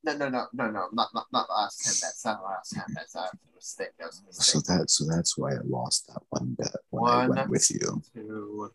No, 0.04 0.18
no, 0.18 0.30
no, 0.30 0.48
no, 0.54 0.66
no, 0.66 0.88
not 0.92 1.10
not 1.14 1.28
not 1.32 1.48
the 1.48 1.54
last 1.54 1.84
ten 1.84 1.94
bets. 1.94 2.26
Not 2.26 2.40
the 2.40 2.46
last 2.46 2.74
ten 2.74 2.84
bets. 2.94 3.14
That 3.14 3.22
was 3.22 3.32
a 3.32 3.56
mistake. 3.56 3.90
That 4.00 4.08
was 4.08 4.20
a 4.20 4.28
mistake. 4.28 4.64
So 4.64 4.74
that 4.74 4.90
so 4.90 5.06
that's 5.06 5.38
why 5.38 5.54
I 5.54 5.60
lost 5.64 6.08
that 6.08 6.22
one 6.30 6.56
bet 6.58 6.76
when 6.90 7.12
I 7.12 7.28
went 7.28 7.50
with 7.50 7.70
you. 7.72 8.02
two, 8.14 8.74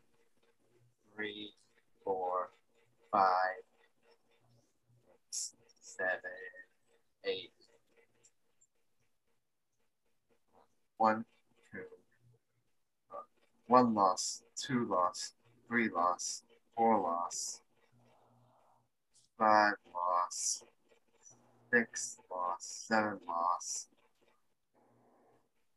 three, 1.17 1.53
four, 2.05 2.51
five, 3.11 3.63
six, 5.31 5.55
seven, 5.81 6.19
eight. 7.25 7.51
One, 10.99 11.25
two, 11.73 11.79
uh, 13.13 13.23
one 13.67 13.95
loss, 13.95 14.43
two 14.57 14.87
loss, 14.87 15.33
three 15.69 15.89
loss, 15.89 16.43
four 16.77 17.01
loss, 17.01 17.61
five 19.39 19.75
loss, 19.95 20.65
six 21.73 22.19
loss, 22.31 22.85
seven 22.89 23.19
loss. 23.27 23.89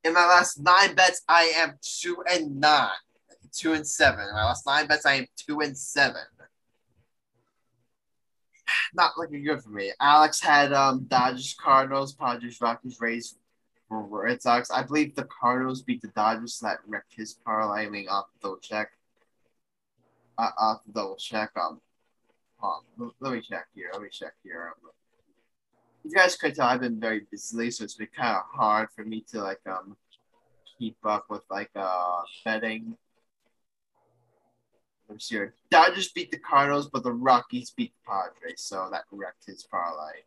In 0.03 0.13
my 0.13 0.25
last 0.25 0.59
nine 0.59 0.95
bets, 0.95 1.21
I 1.27 1.51
am 1.55 1.77
two 1.81 2.23
and 2.29 2.59
nine 2.59 2.89
two 3.51 3.73
and 3.73 3.85
seven. 3.85 4.21
In 4.21 4.33
my 4.33 4.45
last 4.45 4.65
nine 4.65 4.87
bets, 4.87 5.05
I 5.05 5.15
am 5.15 5.27
two 5.35 5.59
and 5.61 5.77
seven. 5.77 6.21
Not 8.93 9.17
looking 9.17 9.43
good 9.43 9.61
for 9.61 9.69
me. 9.69 9.91
Alex 9.99 10.39
had 10.39 10.73
um 10.73 11.05
Dodgers, 11.07 11.55
Cardinals, 11.59 12.13
Padres, 12.13 12.61
Rockies, 12.61 12.99
Rays, 12.99 13.35
Red 13.89 14.41
Sox. 14.41 14.69
I 14.71 14.83
believe 14.83 15.15
the 15.15 15.27
Cardinals 15.41 15.81
beat 15.81 16.01
the 16.01 16.09
Dodgers, 16.09 16.55
so 16.55 16.67
that 16.67 16.79
wrecked 16.87 17.13
his 17.15 17.33
parlay. 17.33 17.85
I 17.85 17.89
mean, 17.89 18.07
off 18.07 18.27
the 18.33 18.47
double 18.47 18.59
check. 18.59 18.89
Uh, 20.37 20.51
off 20.57 20.81
the 20.85 20.93
double 20.93 21.15
check. 21.15 21.51
Um, 21.59 21.81
um, 22.63 23.11
let 23.19 23.33
me 23.33 23.41
check 23.41 23.67
here. 23.73 23.89
Let 23.93 24.01
me 24.01 24.09
check 24.11 24.33
here. 24.43 24.73
Um, 24.83 24.91
you 26.03 26.11
guys 26.11 26.35
could 26.35 26.55
tell 26.55 26.67
I've 26.67 26.81
been 26.81 26.99
very 26.99 27.25
busy, 27.29 27.71
so 27.71 27.83
it's 27.83 27.95
been 27.95 28.07
kind 28.15 28.37
of 28.37 28.43
hard 28.51 28.89
for 28.95 29.03
me 29.03 29.23
to 29.31 29.41
like 29.41 29.59
um 29.65 29.97
keep 30.77 30.97
up 31.03 31.25
with 31.29 31.43
like 31.49 31.71
uh 31.75 32.21
betting. 32.45 32.95
I'm 35.09 35.19
sure 35.19 35.53
Dodgers 35.71 36.11
beat 36.11 36.31
the 36.31 36.37
Cardinals, 36.37 36.89
but 36.89 37.03
the 37.03 37.13
Rockies 37.13 37.71
beat 37.71 37.93
the 37.93 38.11
Padres, 38.11 38.61
so 38.61 38.87
that 38.91 39.03
wrecked 39.11 39.45
his 39.45 39.63
parlay. 39.63 40.21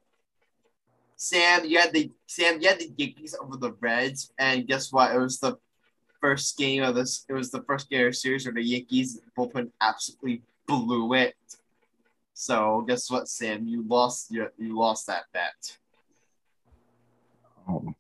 Sam, 1.16 1.64
you 1.64 1.78
had 1.78 1.92
the 1.92 2.10
Sam, 2.26 2.60
you 2.60 2.68
had 2.68 2.80
the 2.80 2.92
Yankees 2.96 3.36
over 3.40 3.56
the 3.56 3.72
Reds, 3.80 4.32
and 4.38 4.66
guess 4.66 4.92
what? 4.92 5.14
It 5.14 5.18
was 5.18 5.38
the 5.38 5.56
first 6.20 6.59
game 6.59 6.82
of 6.82 6.94
this. 6.94 7.24
It 7.28 7.34
was 7.34 7.50
the 7.50 7.62
first 7.62 7.88
game 7.88 8.06
of 8.06 8.12
the 8.12 8.16
series 8.16 8.44
where 8.44 8.54
the 8.54 8.62
Yankees 8.62 9.20
bullpen 9.38 9.70
absolutely 9.80 10.42
blew 10.66 11.14
it. 11.14 11.36
So 12.34 12.84
guess 12.88 13.10
what, 13.10 13.28
Sam? 13.28 13.66
You 13.66 13.84
lost 13.86 14.32
your 14.32 14.52
you 14.59 14.76
lost 14.76 15.06
that 15.06 15.24
bet. 15.32 15.76
Oh, 17.68 17.94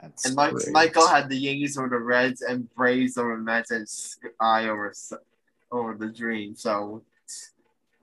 that's 0.00 0.26
And 0.26 0.36
Mike. 0.36 0.52
Michael 0.70 1.06
had 1.06 1.30
the 1.30 1.36
Yankees 1.36 1.78
over 1.78 1.88
the 1.88 1.98
Reds 1.98 2.42
and 2.42 2.72
Braves 2.74 3.16
over 3.16 3.36
the 3.36 3.42
Mets 3.42 3.70
and 3.70 3.88
Sky 3.88 4.68
over 4.68 4.92
over 5.70 5.94
the 5.94 6.08
Dream. 6.08 6.54
So, 6.54 7.02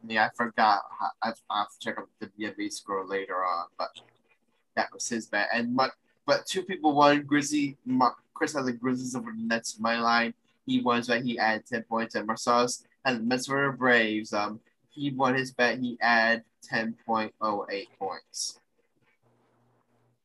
yeah, 0.07 0.25
I 0.25 0.29
forgot. 0.35 0.81
I, 1.23 1.33
I 1.49 1.59
have 1.59 1.69
to 1.69 1.79
check 1.79 1.97
out 1.97 2.07
the 2.19 2.27
NBA 2.39 2.71
score 2.71 3.05
later 3.05 3.35
on, 3.35 3.67
but 3.77 3.89
that 4.75 4.93
was 4.93 5.07
his 5.07 5.27
bet. 5.27 5.49
And 5.53 5.75
but, 5.75 5.91
but 6.25 6.45
two 6.45 6.63
people 6.63 6.93
won. 6.93 7.23
Grizzly 7.23 7.77
Chris 8.33 8.53
had 8.53 8.65
the 8.65 8.73
Grizzlies 8.73 9.15
over 9.15 9.31
the 9.35 9.43
Nets. 9.43 9.79
My 9.79 9.99
line, 9.99 10.33
he 10.65 10.81
won, 10.81 11.03
but 11.07 11.23
he 11.23 11.39
added 11.39 11.65
ten 11.65 11.83
points. 11.83 12.15
And 12.15 12.27
Marcellus 12.27 12.85
had 13.03 13.27
the 13.27 13.37
the 13.37 13.75
Braves. 13.77 14.33
Um, 14.33 14.59
he 14.89 15.09
won 15.11 15.35
his 15.35 15.51
bet. 15.51 15.79
He 15.79 15.97
added 16.01 16.43
ten 16.61 16.95
point 17.05 17.33
oh 17.41 17.65
eight 17.69 17.89
points. 17.97 18.59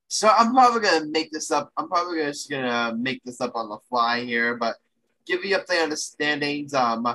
So 0.09 0.29
I'm 0.29 0.53
probably 0.53 0.83
gonna 0.83 1.07
make 1.07 1.31
this 1.33 1.51
up. 1.51 1.73
I'm 1.77 1.89
probably 1.89 2.19
just 2.19 2.51
gonna 2.51 2.95
make 2.95 3.23
this 3.25 3.41
up 3.41 3.53
on 3.55 3.71
the 3.71 3.79
fly 3.89 4.25
here, 4.25 4.57
but 4.57 4.77
give 5.27 5.43
you 5.45 5.57
update 5.57 5.83
on 5.83 5.89
the 5.91 5.97
standings. 5.97 6.75
Um, 6.75 7.07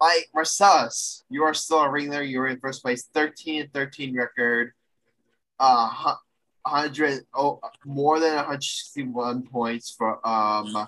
Mike 0.00 0.28
Marcellus, 0.34 1.24
you 1.28 1.44
are 1.44 1.54
still 1.54 1.80
a 1.80 1.90
ringleader. 1.90 2.22
You're 2.22 2.48
in 2.48 2.58
first 2.60 2.82
place, 2.82 3.08
13 3.14 3.62
and 3.62 3.72
13 3.72 4.16
record. 4.16 4.72
Uh, 5.58 5.88
hu- 5.88 6.18
100 6.64 7.26
oh, 7.34 7.60
more 7.84 8.18
than 8.20 8.34
161 8.34 9.42
points 9.42 9.94
for 9.96 10.26
um. 10.26 10.86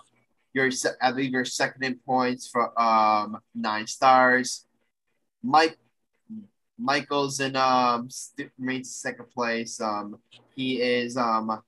Your 0.55 0.71
I 1.03 1.11
believe 1.11 1.33
you're 1.33 1.45
second 1.45 1.85
in 1.85 1.99
points 1.99 2.49
for 2.49 2.79
um 2.81 3.39
nine 3.55 3.87
stars. 3.87 4.65
Mike 5.43 5.77
Michael's 6.79 7.41
in 7.41 7.57
um 7.57 8.09
remains 8.59 8.95
second 8.95 9.31
place. 9.35 9.79
Um, 9.83 10.19
he 10.55 10.81
is 10.81 11.19
um 11.19 11.63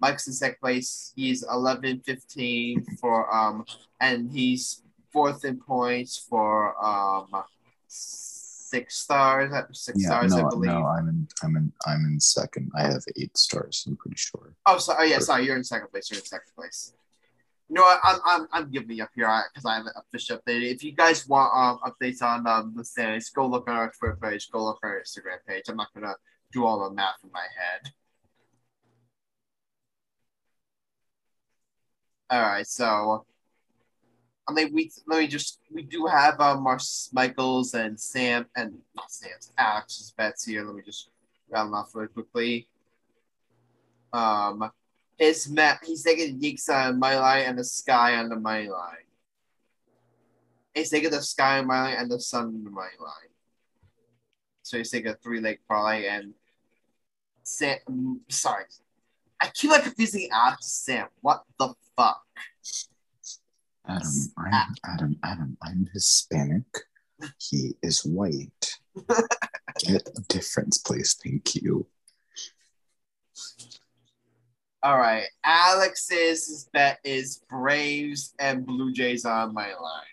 Mike's 0.00 0.26
in 0.26 0.32
second 0.32 0.58
place. 0.60 1.12
He's 1.14 1.44
11 1.48 2.02
15 2.04 2.84
for 3.00 3.32
um 3.32 3.64
and 4.00 4.32
he's 4.32 4.82
fourth 5.12 5.44
in 5.44 5.58
points 5.58 6.16
for 6.18 6.74
um 6.84 7.28
six 8.68 8.98
stars 8.98 9.52
six 9.72 10.02
yeah, 10.02 10.08
stars 10.08 10.34
I 10.34 10.42
believe. 10.42 10.70
no, 10.70 10.84
I'm 10.84 11.08
in, 11.08 11.28
I'm 11.42 11.56
in, 11.56 11.72
I'm 11.86 12.04
in 12.04 12.20
second. 12.20 12.70
I 12.76 12.82
have 12.82 13.02
eight 13.16 13.36
stars. 13.36 13.84
I'm 13.86 13.96
pretty 13.96 14.16
sure. 14.16 14.54
Oh, 14.66 14.78
sorry. 14.78 14.98
Oh, 15.00 15.04
yeah, 15.04 15.18
sorry. 15.20 15.46
You're 15.46 15.56
in 15.56 15.64
second 15.64 15.88
place. 15.88 16.10
You're 16.10 16.20
in 16.20 16.26
second 16.26 16.52
place. 16.54 16.92
You 17.68 17.76
know? 17.76 17.98
I'm 18.02 18.20
I'm, 18.24 18.48
I'm 18.52 18.70
giving 18.70 19.00
up 19.00 19.10
here 19.14 19.30
because 19.52 19.64
I 19.64 19.76
haven't 19.76 19.96
officially 19.96 20.38
updated. 20.38 20.74
If 20.74 20.84
you 20.84 20.92
guys 20.92 21.26
want 21.26 21.50
um 21.54 21.78
updates 21.90 22.22
on 22.22 22.46
um 22.46 22.74
the 22.76 22.84
standings, 22.84 23.30
go 23.30 23.46
look 23.46 23.68
on 23.68 23.76
our 23.76 23.90
Twitter 23.98 24.18
page. 24.20 24.50
Go 24.50 24.64
look 24.64 24.78
on 24.82 24.90
our 24.90 25.00
Instagram 25.00 25.38
page. 25.46 25.64
I'm 25.68 25.76
not 25.76 25.88
gonna 25.94 26.14
do 26.52 26.64
all 26.66 26.88
the 26.88 26.94
math 26.94 27.16
in 27.24 27.30
my 27.32 27.40
head. 27.40 27.92
All 32.30 32.42
right, 32.42 32.66
so 32.66 33.24
I 34.48 34.52
mean, 34.52 34.72
we 34.72 34.90
let 35.06 35.20
me 35.20 35.26
just 35.26 35.60
we 35.70 35.82
do 35.82 36.06
have 36.06 36.40
um 36.40 36.66
our 36.66 36.78
Michaels 37.12 37.74
and 37.74 38.00
Sam 38.00 38.46
and 38.56 38.78
not 38.96 39.10
Sam's 39.10 39.52
Alex's 39.58 40.14
bets 40.16 40.46
here. 40.46 40.64
Let 40.64 40.74
me 40.74 40.82
just 40.82 41.10
round 41.50 41.74
off 41.74 41.94
really 41.94 42.08
quickly. 42.08 42.68
Um, 44.12 44.70
his 45.18 45.50
map. 45.50 45.80
He's 45.84 46.02
taking 46.02 46.40
Yankees 46.40 46.68
on 46.70 46.98
money 46.98 47.16
line 47.16 47.44
and 47.44 47.58
the 47.58 47.64
Sky 47.64 48.16
on 48.16 48.30
the 48.30 48.36
money 48.36 48.68
line. 48.68 49.04
He's 50.74 50.90
taking 50.90 51.10
the 51.10 51.20
Sky 51.20 51.58
on 51.58 51.66
money 51.66 51.90
line 51.90 52.02
and 52.02 52.10
the 52.10 52.20
Sun 52.20 52.44
on 52.46 52.64
money 52.72 52.90
line. 52.98 53.30
So 54.62 54.78
he's 54.78 54.90
taking 54.90 55.10
a 55.10 55.14
three 55.14 55.40
leg 55.40 55.58
parlay 55.68 56.06
and 56.06 56.32
Sam. 57.42 57.78
mm, 57.90 58.16
Sorry, 58.28 58.64
I 59.40 59.48
keep 59.48 59.70
like 59.70 59.82
confusing 59.82 60.28
Alex 60.32 60.66
Sam. 60.66 61.08
What 61.20 61.44
the 61.58 61.74
fuck? 61.96 62.22
Adam, 63.88 64.32
I'm 64.36 64.74
Adam, 64.84 65.16
Adam, 65.24 65.56
I'm 65.62 65.88
Hispanic. 65.94 66.64
He 67.38 67.74
is 67.82 68.04
white. 68.04 68.78
Get 69.78 70.08
a 70.08 70.20
difference, 70.28 70.78
please. 70.78 71.16
Thank 71.22 71.54
you. 71.54 71.86
All 74.82 74.98
right, 74.98 75.24
Alex's 75.42 76.68
bet 76.72 76.98
is 77.02 77.42
Braves 77.48 78.34
and 78.38 78.66
Blue 78.66 78.92
Jays 78.92 79.24
on 79.24 79.54
my 79.54 79.68
line. 79.68 80.04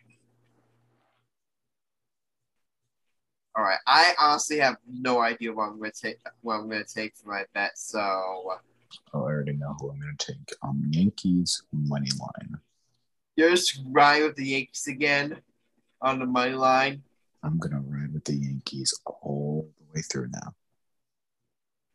All 3.58 3.64
right, 3.64 3.80
I 3.86 4.14
honestly 4.20 4.58
have 4.60 4.78
no 4.88 5.20
idea 5.20 5.54
what 5.54 5.70
I'm 5.70 5.80
gonna 5.80 5.92
take. 5.92 6.18
What 6.42 6.56
I'm 6.56 6.70
gonna 6.70 6.84
take 6.86 7.16
for 7.16 7.30
my 7.30 7.44
bet. 7.54 7.78
So 7.78 8.00
Oh, 8.00 8.60
I 9.14 9.18
already 9.18 9.54
know 9.54 9.76
who 9.80 9.92
I'm 9.92 10.00
gonna 10.00 10.14
take. 10.18 10.54
Um, 10.64 10.82
Yankees 10.90 11.62
money 11.72 12.10
line. 12.20 12.60
You're 13.36 13.50
just 13.50 13.82
ride 13.88 14.24
with 14.24 14.36
the 14.36 14.46
Yankees 14.46 14.88
again 14.88 15.38
on 16.02 16.20
the 16.20 16.26
money 16.26 16.54
line. 16.54 17.04
I'm 17.44 17.58
gonna 17.58 17.82
ride 17.86 18.14
with 18.14 18.24
the 18.26 18.36
Yankees 18.36 19.00
all 19.06 19.70
the 19.78 19.94
way 19.94 20.02
through 20.02 20.30
now. 20.30 20.54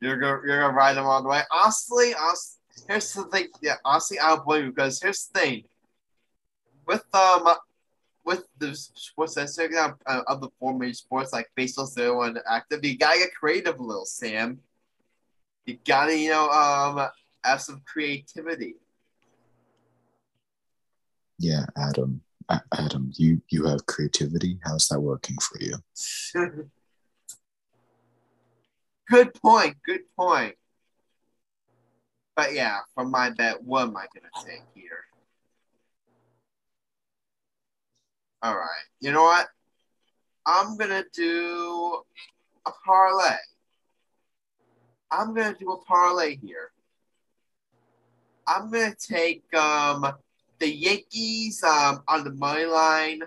You're 0.01 0.17
gonna 0.17 0.41
you're 0.47 0.61
gonna 0.61 0.75
ride 0.75 0.95
them 0.95 1.07
all 1.07 1.23
the 1.23 1.29
way. 1.29 1.43
Honestly, 1.51 2.15
honestly, 2.15 2.61
here's 2.89 3.13
the 3.13 3.25
thing. 3.25 3.49
Yeah, 3.61 3.77
honestly, 3.85 4.19
I 4.19 4.31
don't 4.31 4.45
blame 4.45 4.65
you 4.67 4.71
because 4.71 5.01
here's 5.01 5.27
the 5.27 5.41
thing. 5.41 5.65
With 6.87 7.05
um, 7.15 7.49
with 8.25 8.45
the 8.59 8.75
sports 8.75 9.35
sector 9.35 9.79
of, 9.79 9.95
uh, 10.07 10.23
of 10.27 10.41
the 10.41 10.49
four 10.59 10.77
major 10.79 10.95
sports 10.95 11.33
like 11.33 11.51
baseball, 11.57 11.87
zero 11.87 12.23
and 12.23 12.39
active, 12.49 12.85
you 12.85 12.97
gotta 12.97 13.19
get 13.19 13.35
creative 13.35 13.79
a 13.79 13.83
little, 13.83 14.05
Sam. 14.05 14.61
You 15.67 15.79
gotta 15.87 16.17
you 16.17 16.31
know 16.31 16.49
um 16.51 17.09
have 17.45 17.61
some 17.61 17.83
creativity. 17.85 18.77
Yeah, 21.41 21.65
Adam. 21.75 22.21
Adam, 22.77 23.11
you 23.17 23.41
you 23.49 23.65
have 23.65 23.87
creativity. 23.87 24.59
How's 24.63 24.89
that 24.89 25.01
working 25.01 25.37
for 25.41 25.59
you? 25.59 25.77
good 29.09 29.33
point. 29.35 29.77
Good 29.87 30.03
point. 30.15 30.55
But 32.37 32.53
yeah, 32.53 32.81
for 32.95 33.07
my 33.07 33.31
bet, 33.31 33.63
what 33.63 33.85
am 33.85 33.97
I 33.97 34.05
gonna 34.15 34.47
take 34.47 34.65
here? 34.75 35.05
All 38.43 38.55
right. 38.55 38.85
You 39.01 39.13
know 39.13 39.23
what? 39.23 39.49
I'm 40.45 40.77
gonna 40.77 41.05
do 41.15 42.03
a 42.67 42.71
parlay. 42.85 43.37
I'm 45.11 45.35
gonna 45.35 45.57
do 45.59 45.73
a 45.73 45.83
parlay 45.85 46.37
here. 46.37 46.71
I'm 48.47 48.71
gonna 48.71 48.95
take 48.95 49.43
um 49.55 50.13
the 50.61 50.71
Yankees 50.71 51.65
um 51.65 52.03
on 52.07 52.23
the 52.23 52.33
money 52.33 52.67
line 52.67 53.23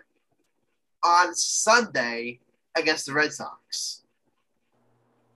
on 1.04 1.36
Sunday 1.36 2.40
against 2.76 3.08
the 3.08 3.14
Red 3.14 3.34
Sox. 3.34 4.04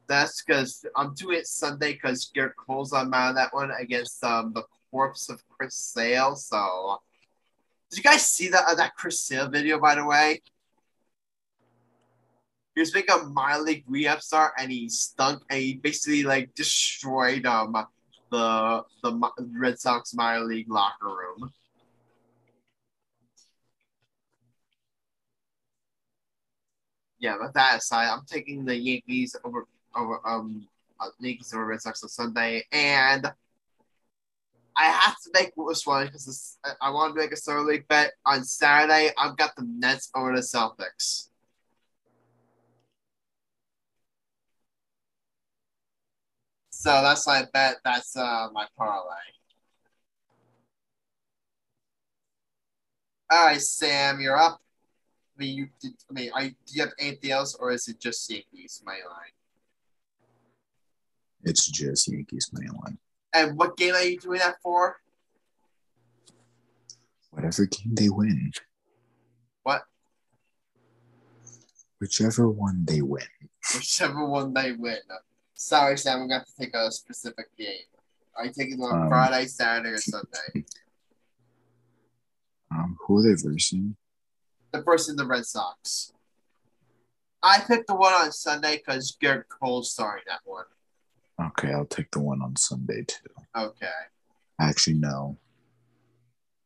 That's 0.07 0.41
because 0.41 0.86
I'm 0.95 1.14
doing 1.15 1.40
it 1.40 1.48
Sunday 1.48 1.94
because 1.94 2.32
Gerrit 2.34 2.56
Cole's 2.56 2.94
on 2.94 3.14
out 3.14 3.36
that 3.36 3.53
one 3.53 3.72
against 3.78 4.24
um 4.24 4.53
the 4.53 4.64
corpse 4.90 5.30
of 5.30 5.44
Chris 5.49 5.76
Sale. 5.76 6.36
So, 6.36 7.02
did 7.90 7.98
you 7.98 8.03
guys 8.03 8.26
see 8.26 8.48
that 8.49 8.65
uh, 8.68 8.76
that 8.76 8.95
Chris 8.95 9.22
Sale 9.22 9.49
video 9.49 9.80
by 9.80 9.95
the 9.95 10.06
way? 10.06 10.41
He 12.76 12.82
was 12.82 12.94
making 12.94 13.15
a 13.19 13.24
minor 13.24 13.64
league 13.64 13.86
rehab 13.88 14.22
start 14.22 14.53
and 14.60 14.72
he 14.72 14.88
stunk 14.88 15.41
and 15.49 15.60
he 15.60 15.74
basically 15.74 16.22
like 16.22 16.53
destroyed 16.53 17.48
um 17.48 17.76
the 18.32 18.84
the 19.02 19.32
Red 19.57 19.80
Sox 19.80 20.14
minor 20.14 20.45
league 20.45 20.69
locker 20.69 21.07
room. 21.07 21.52
Yeah, 27.19 27.38
but 27.41 27.53
that 27.53 27.77
aside, 27.80 28.10
I'm 28.10 28.26
taking 28.26 28.65
the 28.65 28.76
Yankees 28.76 29.35
over 29.44 29.65
over 29.95 30.19
um 30.27 30.68
uh, 30.99 31.10
Yankees 31.19 31.53
over 31.53 31.65
Red 31.65 31.81
Sox 31.81 32.03
on 32.03 32.10
Sunday, 32.10 32.64
and 32.72 33.31
I 34.77 34.85
have 34.85 35.15
to 35.23 35.31
make 35.34 35.53
this 35.56 35.88
one 35.88 36.06
because 36.07 36.57
I, 36.64 36.72
I 36.81 36.89
want 36.91 37.15
to 37.15 37.19
make 37.19 37.31
a 37.31 37.35
summer 37.35 37.61
league 37.61 37.88
bet 37.88 38.14
on 38.26 38.44
Saturday. 38.44 39.11
I've 39.18 39.35
got 39.35 39.56
the 39.56 39.64
Nets 39.64 40.11
over 40.15 40.35
the 40.35 40.41
Celtics. 40.41 41.30
So 46.69 46.89
that's 47.02 47.26
my 47.26 47.44
bet. 47.53 47.77
That's 47.84 48.15
uh, 48.15 48.49
my 48.53 48.68
parlay. 48.77 49.15
All 53.30 53.45
right, 53.45 53.61
Sam, 53.61 54.22
you're 54.22 54.38
up. 54.38 54.61
I 55.38 55.43
mean, 55.43 55.55
you 55.57 55.68
did. 55.80 55.91
I 56.09 56.14
mean, 56.14 56.31
you, 56.35 56.49
do 56.49 56.55
you 56.73 56.81
have 56.81 56.93
anything 56.99 57.31
else, 57.31 57.55
or 57.55 57.72
is 57.72 57.88
it 57.88 57.99
just 57.99 58.27
Yankees 58.30 58.81
money 58.84 58.99
line? 59.07 59.34
It's 61.43 61.68
just 61.69 62.07
Yankees 62.11 62.49
money 62.51 62.68
line. 62.84 62.97
And 63.34 63.57
what 63.57 63.77
game 63.77 63.93
are 63.93 64.01
you 64.03 64.18
doing 64.19 64.39
that 64.39 64.55
for? 64.64 64.97
Whatever 67.30 67.65
game 67.68 67.93
they 67.93 68.09
win, 68.09 68.51
What? 69.61 69.84
whichever 71.99 72.49
one 72.49 72.84
they 72.85 73.01
win. 73.03 73.27
Whichever 73.76 74.26
one 74.26 74.53
they 74.53 74.72
win. 74.72 74.97
Sorry, 75.53 75.97
Sam, 75.99 76.14
I'm 76.22 76.27
going 76.27 76.30
to 76.30 76.35
have 76.39 76.47
to 76.47 76.55
take 76.59 76.76
a 76.76 76.91
specific 76.91 77.55
game. 77.57 77.85
Are 78.35 78.45
you 78.45 78.53
taking 78.53 78.81
on 78.81 79.03
Um, 79.03 79.09
Friday, 79.09 79.45
Saturday, 79.45 79.89
or 79.89 79.97
Sunday? 79.99 80.65
Um, 82.69 82.97
who 83.07 83.18
are 83.19 83.22
they 83.23 83.41
versing? 83.41 83.95
The 84.77 84.83
first 84.83 85.09
in 85.09 85.15
the 85.15 85.25
Red 85.25 85.43
Sox. 85.43 86.13
I 87.41 87.61
picked 87.67 87.87
the 87.87 87.95
one 87.95 88.13
on 88.13 88.31
Sunday 88.31 88.77
because 88.77 89.17
Gerrit 89.19 89.45
Cole's 89.49 89.91
starting 89.91 90.25
that 90.27 90.41
one. 90.45 90.65
Okay, 91.41 91.73
I'll 91.73 91.85
take 91.85 92.11
the 92.11 92.19
one 92.19 92.43
on 92.43 92.55
Sunday 92.55 93.03
too. 93.07 93.31
Okay. 93.55 93.87
Actually, 94.61 94.97
no. 94.97 95.35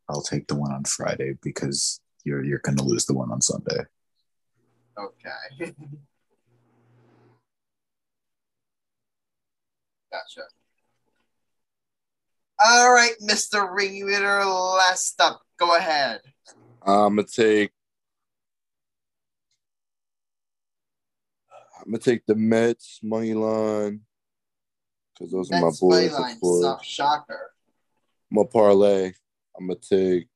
I'll 0.10 0.22
take 0.22 0.48
the 0.48 0.56
one 0.56 0.74
on 0.74 0.84
Friday 0.84 1.38
because 1.42 2.02
you're 2.26 2.44
you're 2.44 2.60
gonna 2.60 2.84
lose 2.84 3.06
the 3.06 3.14
one 3.14 3.32
on 3.32 3.40
Sunday. 3.40 3.86
Okay. 4.98 5.30
gotcha. 10.12 10.42
All 12.62 12.94
right, 12.94 13.16
Mr. 13.24 13.74
Ringleader, 13.74 14.44
last 14.44 15.22
up. 15.22 15.42
Go 15.58 15.78
ahead. 15.78 16.20
I'm 16.86 17.16
gonna 17.16 17.24
take. 17.24 17.72
I'm 21.84 21.92
gonna 21.92 22.00
take 22.00 22.26
the 22.28 22.36
Mets 22.36 23.00
money 23.02 23.34
line 23.34 24.02
because 25.14 25.32
those 25.32 25.52
are 25.52 25.60
my 25.60 25.68
That's 25.68 25.80
boys, 25.80 26.12
line. 26.12 26.34
of 26.34 26.40
course. 26.42 26.86
Shocker. 26.86 27.52
My 28.30 28.44
parlay. 28.52 29.12
I'm 29.58 29.68
gonna 29.68 29.80
take. 29.80 30.28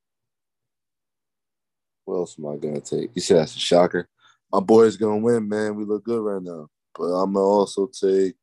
What 2.04 2.16
else 2.16 2.36
am 2.38 2.46
I 2.46 2.56
gonna 2.56 2.80
take? 2.80 3.10
You 3.14 3.22
said 3.22 3.38
that's 3.38 3.56
a 3.56 3.60
shocker. 3.60 4.08
My 4.52 4.60
boys 4.60 4.96
gonna 4.96 5.18
win, 5.18 5.48
man. 5.48 5.76
We 5.76 5.84
look 5.84 6.04
good 6.04 6.20
right 6.20 6.42
now. 6.42 6.68
But 6.96 7.04
I'm 7.04 7.32
gonna 7.32 7.44
also 7.44 7.86
take. 7.86 8.34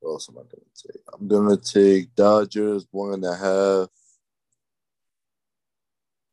What 0.00 0.12
else 0.12 0.28
am 0.28 0.38
I 0.38 0.42
gonna 0.42 0.72
take? 0.74 1.02
I'm 1.12 1.28
gonna 1.28 1.56
take 1.56 2.14
Dodgers 2.14 2.86
one 2.90 3.14
and 3.14 3.24
a 3.24 3.36
half 3.36 3.88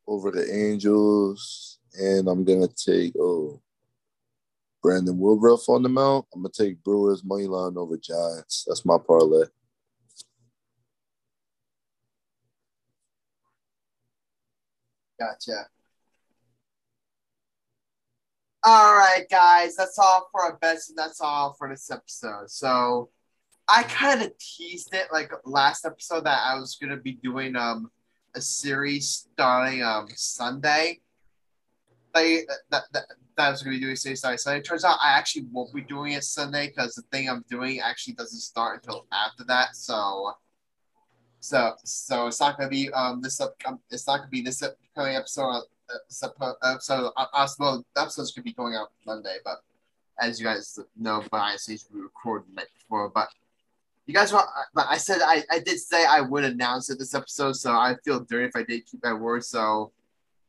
over 0.05 0.31
the 0.31 0.53
Angels, 0.53 1.79
and 1.97 2.27
I'm 2.27 2.43
gonna 2.43 2.67
take 2.67 3.13
oh 3.19 3.61
Brandon 4.87 5.19
Woodruff 5.19 5.67
on 5.67 5.83
the 5.83 5.89
mount. 5.89 6.27
I'm 6.33 6.43
gonna 6.43 6.53
take 6.53 6.81
Brewers 6.81 7.21
money 7.21 7.45
line 7.45 7.75
over 7.75 7.97
Giants. 7.97 8.63
That's 8.65 8.85
my 8.85 8.97
parlay. 8.97 9.43
Gotcha. 15.19 15.67
All 18.63 18.95
right, 18.95 19.25
guys, 19.29 19.75
that's 19.75 19.99
all 19.99 20.29
for 20.31 20.41
our 20.43 20.55
bets, 20.55 20.87
and 20.87 20.97
that's 20.97 21.19
all 21.19 21.51
for 21.59 21.67
this 21.67 21.91
episode. 21.91 22.49
So, 22.49 23.09
I 23.67 23.83
kind 23.83 24.21
of 24.21 24.37
teased 24.37 24.93
it 24.93 25.07
like 25.11 25.33
last 25.43 25.85
episode 25.85 26.23
that 26.23 26.43
I 26.45 26.57
was 26.57 26.77
gonna 26.81 26.95
be 26.95 27.11
doing 27.21 27.57
um 27.57 27.91
a 28.35 28.41
series 28.41 29.27
starting 29.33 29.83
um 29.83 30.07
Sunday. 30.15 31.01
That, 32.71 32.83
that, 32.91 33.03
that 33.37 33.51
was 33.51 33.61
gonna 33.61 33.75
be 33.75 33.81
doing 33.81 33.95
Star 33.95 34.37
Sunday. 34.37 34.61
Turns 34.61 34.83
out 34.83 34.97
I 35.01 35.17
actually 35.17 35.45
won't 35.51 35.73
be 35.73 35.81
doing 35.81 36.13
it 36.13 36.23
Sunday 36.23 36.67
because 36.67 36.95
the 36.95 37.03
thing 37.03 37.29
I'm 37.29 37.45
doing 37.49 37.79
actually 37.79 38.13
doesn't 38.13 38.39
start 38.39 38.83
until 38.83 39.05
after 39.11 39.43
that. 39.45 39.75
So, 39.75 40.33
so 41.39 41.73
so 41.83 42.27
it's 42.27 42.39
not 42.39 42.57
gonna 42.57 42.69
be 42.69 42.91
um 42.93 43.21
this 43.21 43.39
up 43.39 43.55
it's 43.91 44.07
not 44.07 44.17
gonna 44.17 44.29
be 44.29 44.41
this 44.41 44.63
upcoming 44.63 45.15
episode. 45.15 45.63
Uh, 45.89 46.33
episode 46.63 47.13
uh, 47.15 47.25
uh, 47.33 47.47
well, 47.59 47.85
the 47.95 48.01
episode's 48.01 48.31
gonna 48.31 48.43
be 48.43 48.53
going 48.53 48.75
out 48.75 48.89
Monday, 49.05 49.37
but 49.45 49.61
as 50.19 50.39
you 50.39 50.45
guys 50.45 50.77
know, 50.97 51.23
the 51.31 51.57
scenes 51.57 51.87
we 51.93 52.01
recorded 52.01 52.49
the 52.49 52.55
night 52.55 52.67
before. 52.77 53.09
But 53.09 53.29
you 54.07 54.13
guys 54.13 54.33
want? 54.33 54.47
But 54.73 54.87
I 54.89 54.97
said 54.97 55.19
I, 55.23 55.43
I 55.51 55.59
did 55.59 55.79
say 55.79 56.05
I 56.05 56.21
would 56.21 56.43
announce 56.43 56.89
it 56.89 56.97
this 56.97 57.13
episode, 57.13 57.55
so 57.55 57.71
I 57.73 57.95
feel 58.03 58.21
dirty 58.21 58.45
if 58.45 58.55
I 58.55 58.63
did 58.63 58.85
keep 58.85 59.03
my 59.03 59.13
word. 59.13 59.43
So 59.43 59.91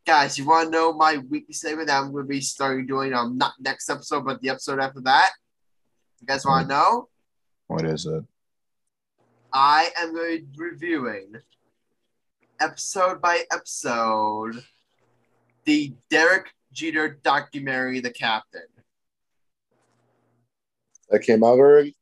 guys, 0.08 0.38
you 0.38 0.46
want 0.46 0.68
to 0.68 0.70
know 0.70 0.94
my 0.94 1.18
weekly 1.18 1.52
segment 1.52 1.86
that 1.86 1.98
I'm 1.98 2.12
going 2.12 2.24
to 2.24 2.28
be 2.28 2.40
starting 2.40 2.86
doing? 2.86 3.12
Um, 3.12 3.36
not 3.36 3.52
next 3.60 3.90
episode, 3.90 4.24
but 4.24 4.40
the 4.40 4.48
episode 4.48 4.80
after 4.80 5.02
that. 5.02 5.32
You 6.18 6.26
guys 6.26 6.46
want 6.46 6.66
to 6.66 6.74
know? 6.74 7.08
What 7.66 7.84
is 7.84 8.06
it? 8.06 8.24
I 9.52 9.90
am 9.98 10.14
going 10.14 10.38
to 10.38 10.44
be 10.46 10.64
reviewing 10.64 11.34
episode 12.58 13.20
by 13.20 13.42
episode 13.52 14.64
the 15.66 15.92
Derek 16.08 16.54
Jeter 16.72 17.20
documentary, 17.22 18.00
The 18.00 18.10
Captain. 18.10 18.62
That 21.10 21.20
came 21.20 21.44
out 21.44 21.58
already. 21.58 21.96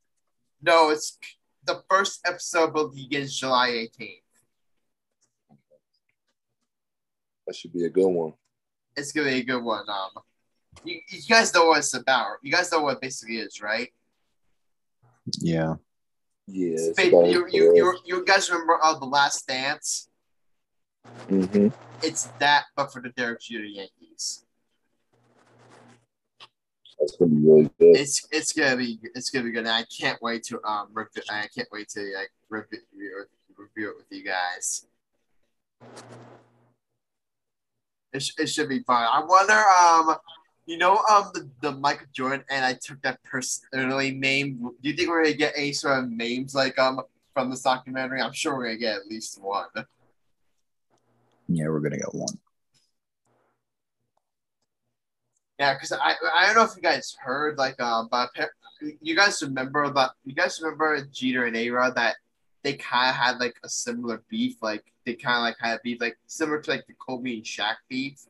No, 0.62 0.90
it's 0.90 1.18
the 1.64 1.82
first 1.90 2.20
episode 2.24 2.72
will 2.72 2.88
begin 2.88 3.26
July 3.26 3.70
18th. 3.70 4.25
That 7.46 7.54
should 7.54 7.72
be 7.72 7.84
a 7.84 7.90
good 7.90 8.08
one. 8.08 8.32
It's 8.96 9.12
gonna 9.12 9.28
be 9.28 9.40
a 9.40 9.44
good 9.44 9.62
one. 9.62 9.88
Um, 9.88 10.22
you, 10.84 11.00
you 11.08 11.22
guys 11.28 11.52
know 11.54 11.66
what 11.66 11.78
it's 11.78 11.94
about. 11.94 12.36
You 12.42 12.52
guys 12.52 12.70
know 12.72 12.80
what 12.80 12.96
it 12.96 13.00
basically 13.00 13.36
is, 13.36 13.60
right? 13.60 13.88
Yeah. 15.40 15.74
Yeah. 16.46 16.76
It's 16.78 17.00
Ba- 17.00 17.08
about 17.08 17.30
you, 17.30 17.46
you, 17.50 17.76
you, 17.76 17.98
you 18.04 18.24
guys 18.24 18.50
remember 18.50 18.78
uh, 18.82 18.98
the 18.98 19.06
Last 19.06 19.46
Dance? 19.46 20.08
Mm-hmm. 21.28 21.68
It's 22.02 22.24
that, 22.38 22.64
but 22.76 22.92
for 22.92 23.00
the 23.00 23.10
Derek 23.10 23.40
Jeter 23.40 23.64
Yankees. 23.64 24.44
That's 26.98 27.16
gonna 27.16 27.30
be 27.30 27.46
really 27.46 27.70
good. 27.78 27.96
It's 27.96 28.26
it's 28.30 28.52
gonna 28.52 28.76
be 28.76 28.98
it's 29.14 29.30
gonna 29.30 29.44
be 29.44 29.50
good. 29.50 29.66
And 29.66 29.68
I 29.68 29.84
can't 29.84 30.20
wait 30.22 30.44
to 30.44 30.62
um 30.64 30.88
review, 30.92 31.22
I 31.30 31.46
can't 31.54 31.68
wait 31.70 31.88
to 31.90 32.00
like 32.16 32.30
review, 32.48 32.80
review 33.56 33.90
it 33.90 33.96
with 33.96 34.06
you 34.10 34.24
guys. 34.24 34.86
It, 38.16 38.22
sh- 38.22 38.32
it 38.38 38.46
should 38.46 38.70
be 38.70 38.80
fun. 38.80 39.06
I 39.12 39.22
wonder 39.22 39.52
um 39.52 40.16
you 40.64 40.78
know 40.78 40.96
um 41.10 41.30
the, 41.34 41.48
the 41.60 41.72
Michael 41.72 42.06
Jordan 42.12 42.44
and 42.50 42.64
I 42.64 42.72
took 42.72 43.00
that 43.02 43.22
personally 43.22 44.12
name. 44.12 44.58
Do 44.82 44.88
you 44.88 44.96
think 44.96 45.10
we're 45.10 45.22
gonna 45.22 45.36
get 45.36 45.52
any 45.54 45.72
sort 45.72 45.98
of 45.98 46.10
names 46.10 46.54
like 46.54 46.78
um 46.78 47.02
from 47.34 47.50
this 47.50 47.62
documentary? 47.62 48.22
I'm 48.22 48.32
sure 48.32 48.56
we're 48.56 48.64
gonna 48.64 48.78
get 48.78 48.96
at 48.96 49.06
least 49.06 49.40
one. 49.40 49.68
Yeah, 51.48 51.68
we're 51.68 51.80
gonna 51.80 51.98
get 51.98 52.14
one. 52.14 52.38
Yeah, 55.58 55.74
because 55.74 55.92
I 55.92 56.14
I 56.34 56.46
don't 56.46 56.56
know 56.56 56.64
if 56.64 56.74
you 56.74 56.82
guys 56.82 57.14
heard 57.20 57.58
like 57.58 57.78
um, 57.80 58.08
but 58.10 58.30
you 59.00 59.14
guys 59.14 59.42
remember 59.42 59.90
that 59.90 60.12
you 60.24 60.34
guys 60.34 60.58
remember 60.60 61.06
Jeter 61.12 61.44
and 61.44 61.56
A 61.56 61.68
Rod 61.70 61.94
that 61.96 62.16
they 62.62 62.74
kind 62.74 63.10
of 63.10 63.16
had 63.16 63.38
like 63.38 63.56
a 63.62 63.68
similar 63.68 64.22
beef, 64.28 64.56
like 64.62 64.84
they 65.06 65.14
kind 65.14 65.38
of 65.38 65.42
like 65.42 65.56
had 65.58 65.80
beef 65.82 66.00
like 66.00 66.18
similar 66.26 66.60
to 66.60 66.70
like 66.70 66.86
the 66.86 66.94
Kobe 66.94 67.36
and 67.36 67.44
Shaq 67.44 67.76
beef. 67.88 68.20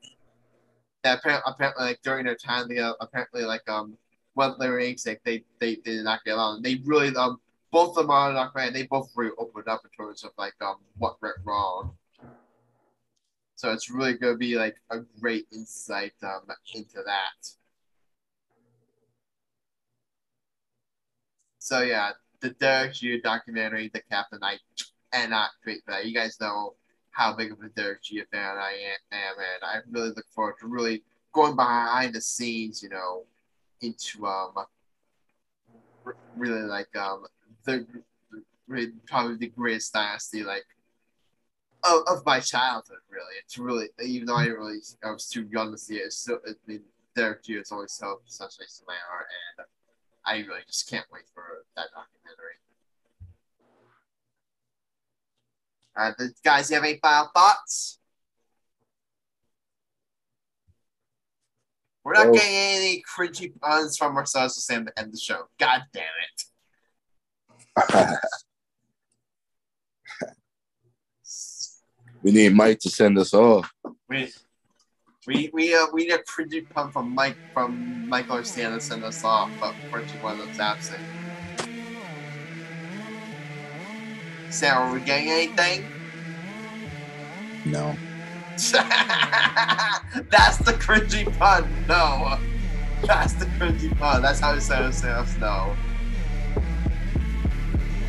That 1.03 1.19
apparently, 1.19 1.53
apparently 1.53 1.85
like 1.87 2.03
during 2.03 2.27
their 2.27 2.37
time, 2.37 2.69
they 2.69 2.79
uh, 2.79 2.93
apparently 3.01 3.43
like 3.45 3.69
um 3.69 3.97
when 4.35 4.55
they 4.61 4.69
were 4.69 4.81
like 4.81 5.01
they, 5.03 5.19
they 5.25 5.45
they 5.59 5.77
did 5.77 6.05
not 6.05 6.23
get 6.25 6.35
along. 6.35 6.63
They 6.63 6.81
really 6.85 7.17
um 7.17 7.41
both 7.73 7.91
of 7.91 7.95
them 7.97 8.11
are 8.11 8.33
not 8.33 8.55
right. 8.55 8.73
They 8.73 8.85
both 8.85 9.11
really 9.17 9.33
opened 9.39 9.67
up 9.67 9.83
in 9.85 9.91
terms 9.91 10.23
of 10.23 10.31
like 10.39 10.55
um 10.61 10.77
what 10.99 11.21
went 11.23 11.37
wrong. 11.45 11.97
So 13.57 13.73
it's 13.73 13.91
really 13.91 14.19
to 14.19 14.37
be 14.37 14.57
like 14.57 14.77
a 14.91 14.99
great 15.19 15.47
insight 15.51 16.13
um, 16.23 16.43
into 16.75 17.03
that. 17.07 17.49
So 21.59 21.81
yeah, 21.81 22.11
the 22.41 22.51
Derek 22.51 22.93
Jeter 22.93 23.21
documentary, 23.23 23.91
The 23.93 24.03
Captain, 24.11 24.41
I 24.43 24.59
cannot 25.13 25.51
wait 25.67 25.83
for 25.85 25.93
that. 25.93 26.07
You 26.07 26.15
guys 26.15 26.41
know 26.41 26.75
how 27.11 27.35
big 27.35 27.53
of 27.53 27.61
a 27.61 27.69
Derek 27.71 28.03
Jeter 28.03 28.27
fan 28.31 28.59
I 28.59 28.73
am, 29.13 29.37
and 29.39 29.63
I 29.63 29.79
really 29.91 30.11
look 30.11 30.27
forward 30.35 30.57
to 30.61 30.67
really 30.67 31.03
going 31.33 31.57
behind 31.57 32.15
the 32.15 32.21
scenes, 32.21 32.83
you 32.83 32.89
know, 32.89 33.25
into 33.81 34.27
um 34.27 34.53
really 36.35 36.63
like 36.63 36.95
um 36.97 37.27
the 37.65 37.87
probably 39.07 39.37
the 39.37 39.49
greatest 39.49 39.93
dynasty 39.93 40.43
like 40.43 40.65
of, 41.85 42.03
of 42.09 42.27
my 42.27 42.41
childhood, 42.41 42.99
really. 43.11 43.35
It's 43.45 43.59
really, 43.59 43.89
even 44.03 44.27
though 44.27 44.37
I 44.37 44.47
really, 44.47 44.79
I 45.05 45.11
was 45.11 45.29
too 45.29 45.49
young 45.51 45.71
to 45.73 45.79
see 45.79 45.97
it, 45.97 46.07
it's 46.07 46.19
still, 46.19 46.41
I 46.47 46.53
mean, 46.67 46.83
Derek 47.15 47.45
Jeter 47.45 47.61
is 47.61 47.73
always 47.73 47.93
so 47.93 48.21
such 48.27 48.55
nice 48.61 48.79
to 48.79 48.85
my 48.87 48.97
heart, 49.09 49.27
and 49.59 49.67
I 50.27 50.47
really 50.47 50.63
just 50.67 50.89
can't 50.91 51.07
wait 51.13 51.25
for 51.33 51.65
that 51.77 51.87
documentary. 51.95 52.59
Uh, 55.97 56.13
the, 56.19 56.33
guys, 56.45 56.69
you 56.71 56.75
have 56.77 56.85
any 56.85 56.99
final 57.03 57.31
thoughts? 57.35 57.99
We're 62.05 62.13
not 62.13 62.27
Oh. 62.29 62.33
getting 62.35 62.55
any 62.55 63.03
cringy 63.03 63.59
puns 63.61 63.97
from 63.97 64.17
ourselves 64.17 64.55
to 64.55 64.61
say 64.61 64.77
at 64.77 64.85
the 64.85 64.99
end 64.99 65.07
of 65.07 65.13
the 65.13 65.19
show. 65.19 65.49
God 65.59 65.83
damn 65.93 66.05
it. 66.23 66.45
we 72.23 72.31
need 72.33 72.55
Mike 72.55 72.79
to 72.81 72.91
send 72.91 73.19
us 73.19 73.35
off. 73.35 73.73
We 74.09 74.33
we 75.27 75.51
we 75.53 75.75
uh, 75.75 75.87
we 75.93 76.05
need 76.05 76.13
a 76.13 76.19
cringy 76.19 76.69
pun 76.71 76.93
from 76.93 77.13
Mike 77.13 77.37
from 77.53 78.09
Michael 78.09 78.37
Garcia 78.37 78.71
to 78.71 78.81
send 78.81 79.03
us 79.03 79.25
off, 79.25 79.51
but 79.61 79.75
unfortunately 79.75 80.21
one 80.21 80.39
of 80.41 80.47
them's 80.47 80.61
absent. 80.61 81.03
Sarah, 84.57 84.89
are 84.89 84.95
we 84.95 85.01
getting 85.01 85.29
anything? 85.29 85.85
No. 87.67 87.97
That's 90.31 90.57
the 90.59 90.73
cringy 90.73 91.37
pun. 91.37 91.69
No. 91.89 92.39
That's 93.05 93.33
the 93.35 93.47
cringy 93.47 93.95
pun. 93.99 94.23
That's 94.23 94.39
how 94.39 94.55
we 94.55 94.61
say 94.61 94.77
ourselves 94.77 95.37
no. 95.39 95.75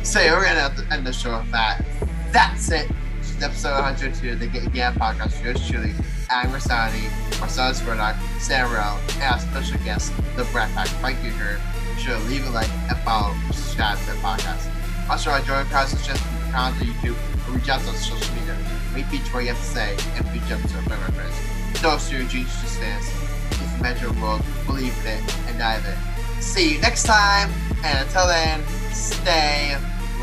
So 0.04 0.20
yeah, 0.20 0.32
we're 0.32 0.44
gonna 0.44 0.60
have 0.60 0.76
to 0.76 0.94
end 0.94 1.04
the 1.04 1.12
show 1.12 1.38
with 1.38 1.50
that. 1.50 1.84
That's 2.30 2.70
it. 2.70 2.88
This 3.18 3.36
is 3.36 3.42
episode 3.42 3.74
102 3.74 4.30
of 4.30 4.38
the 4.38 4.46
Get 4.46 4.72
Gam 4.72 4.94
podcast. 4.94 5.42
Yours 5.42 5.68
truly, 5.68 5.92
I'm 6.30 6.50
Rasani, 6.50 7.08
Spurlock, 7.32 8.16
Sam 8.40 8.72
Rell, 8.72 9.00
and 9.14 9.22
our 9.24 9.40
special 9.40 9.78
guest, 9.84 10.16
the 10.36 10.44
Bratt 10.44 10.72
Pack. 10.74 10.86
Thank 11.02 11.22
you. 11.24 11.30
Be 11.32 12.00
sure 12.00 12.16
to 12.16 12.24
leave 12.26 12.46
a 12.46 12.50
like 12.50 12.70
and 12.88 12.96
follow, 12.98 13.34
subscribe 13.50 13.98
to 13.98 14.06
the 14.06 14.18
podcast. 14.18 14.70
Also, 15.10 15.34
enjoy 15.34 15.58
the 15.64 15.68
process 15.70 16.06
just 16.06 16.22
on 16.54 16.72
YouTube, 16.74 17.16
or 17.48 17.56
reach 17.56 17.68
out 17.68 17.86
on 17.86 17.94
social 17.94 18.34
media. 18.34 18.56
We 18.94 19.02
feature 19.04 19.32
what 19.32 19.44
you 19.44 19.48
have 19.48 19.58
to 19.58 19.62
say 19.62 19.96
and 20.16 20.24
reach 20.32 20.50
out 20.50 20.66
to 20.68 20.76
our 20.76 20.98
members. 20.98 21.36
No 21.82 21.96
stereogenes, 21.96 22.46
just 22.60 22.76
stands. 22.76 23.06
It's 23.50 23.80
measure 23.82 24.12
world, 24.20 24.42
believe 24.66 24.96
in 25.06 25.18
it, 25.18 25.36
and 25.46 25.58
dive 25.58 25.84
in. 25.84 26.42
See 26.42 26.74
you 26.74 26.80
next 26.80 27.04
time, 27.04 27.50
and 27.84 28.06
until 28.06 28.26
then, 28.26 28.66
stay 28.92 29.76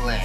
lit. 0.04 0.22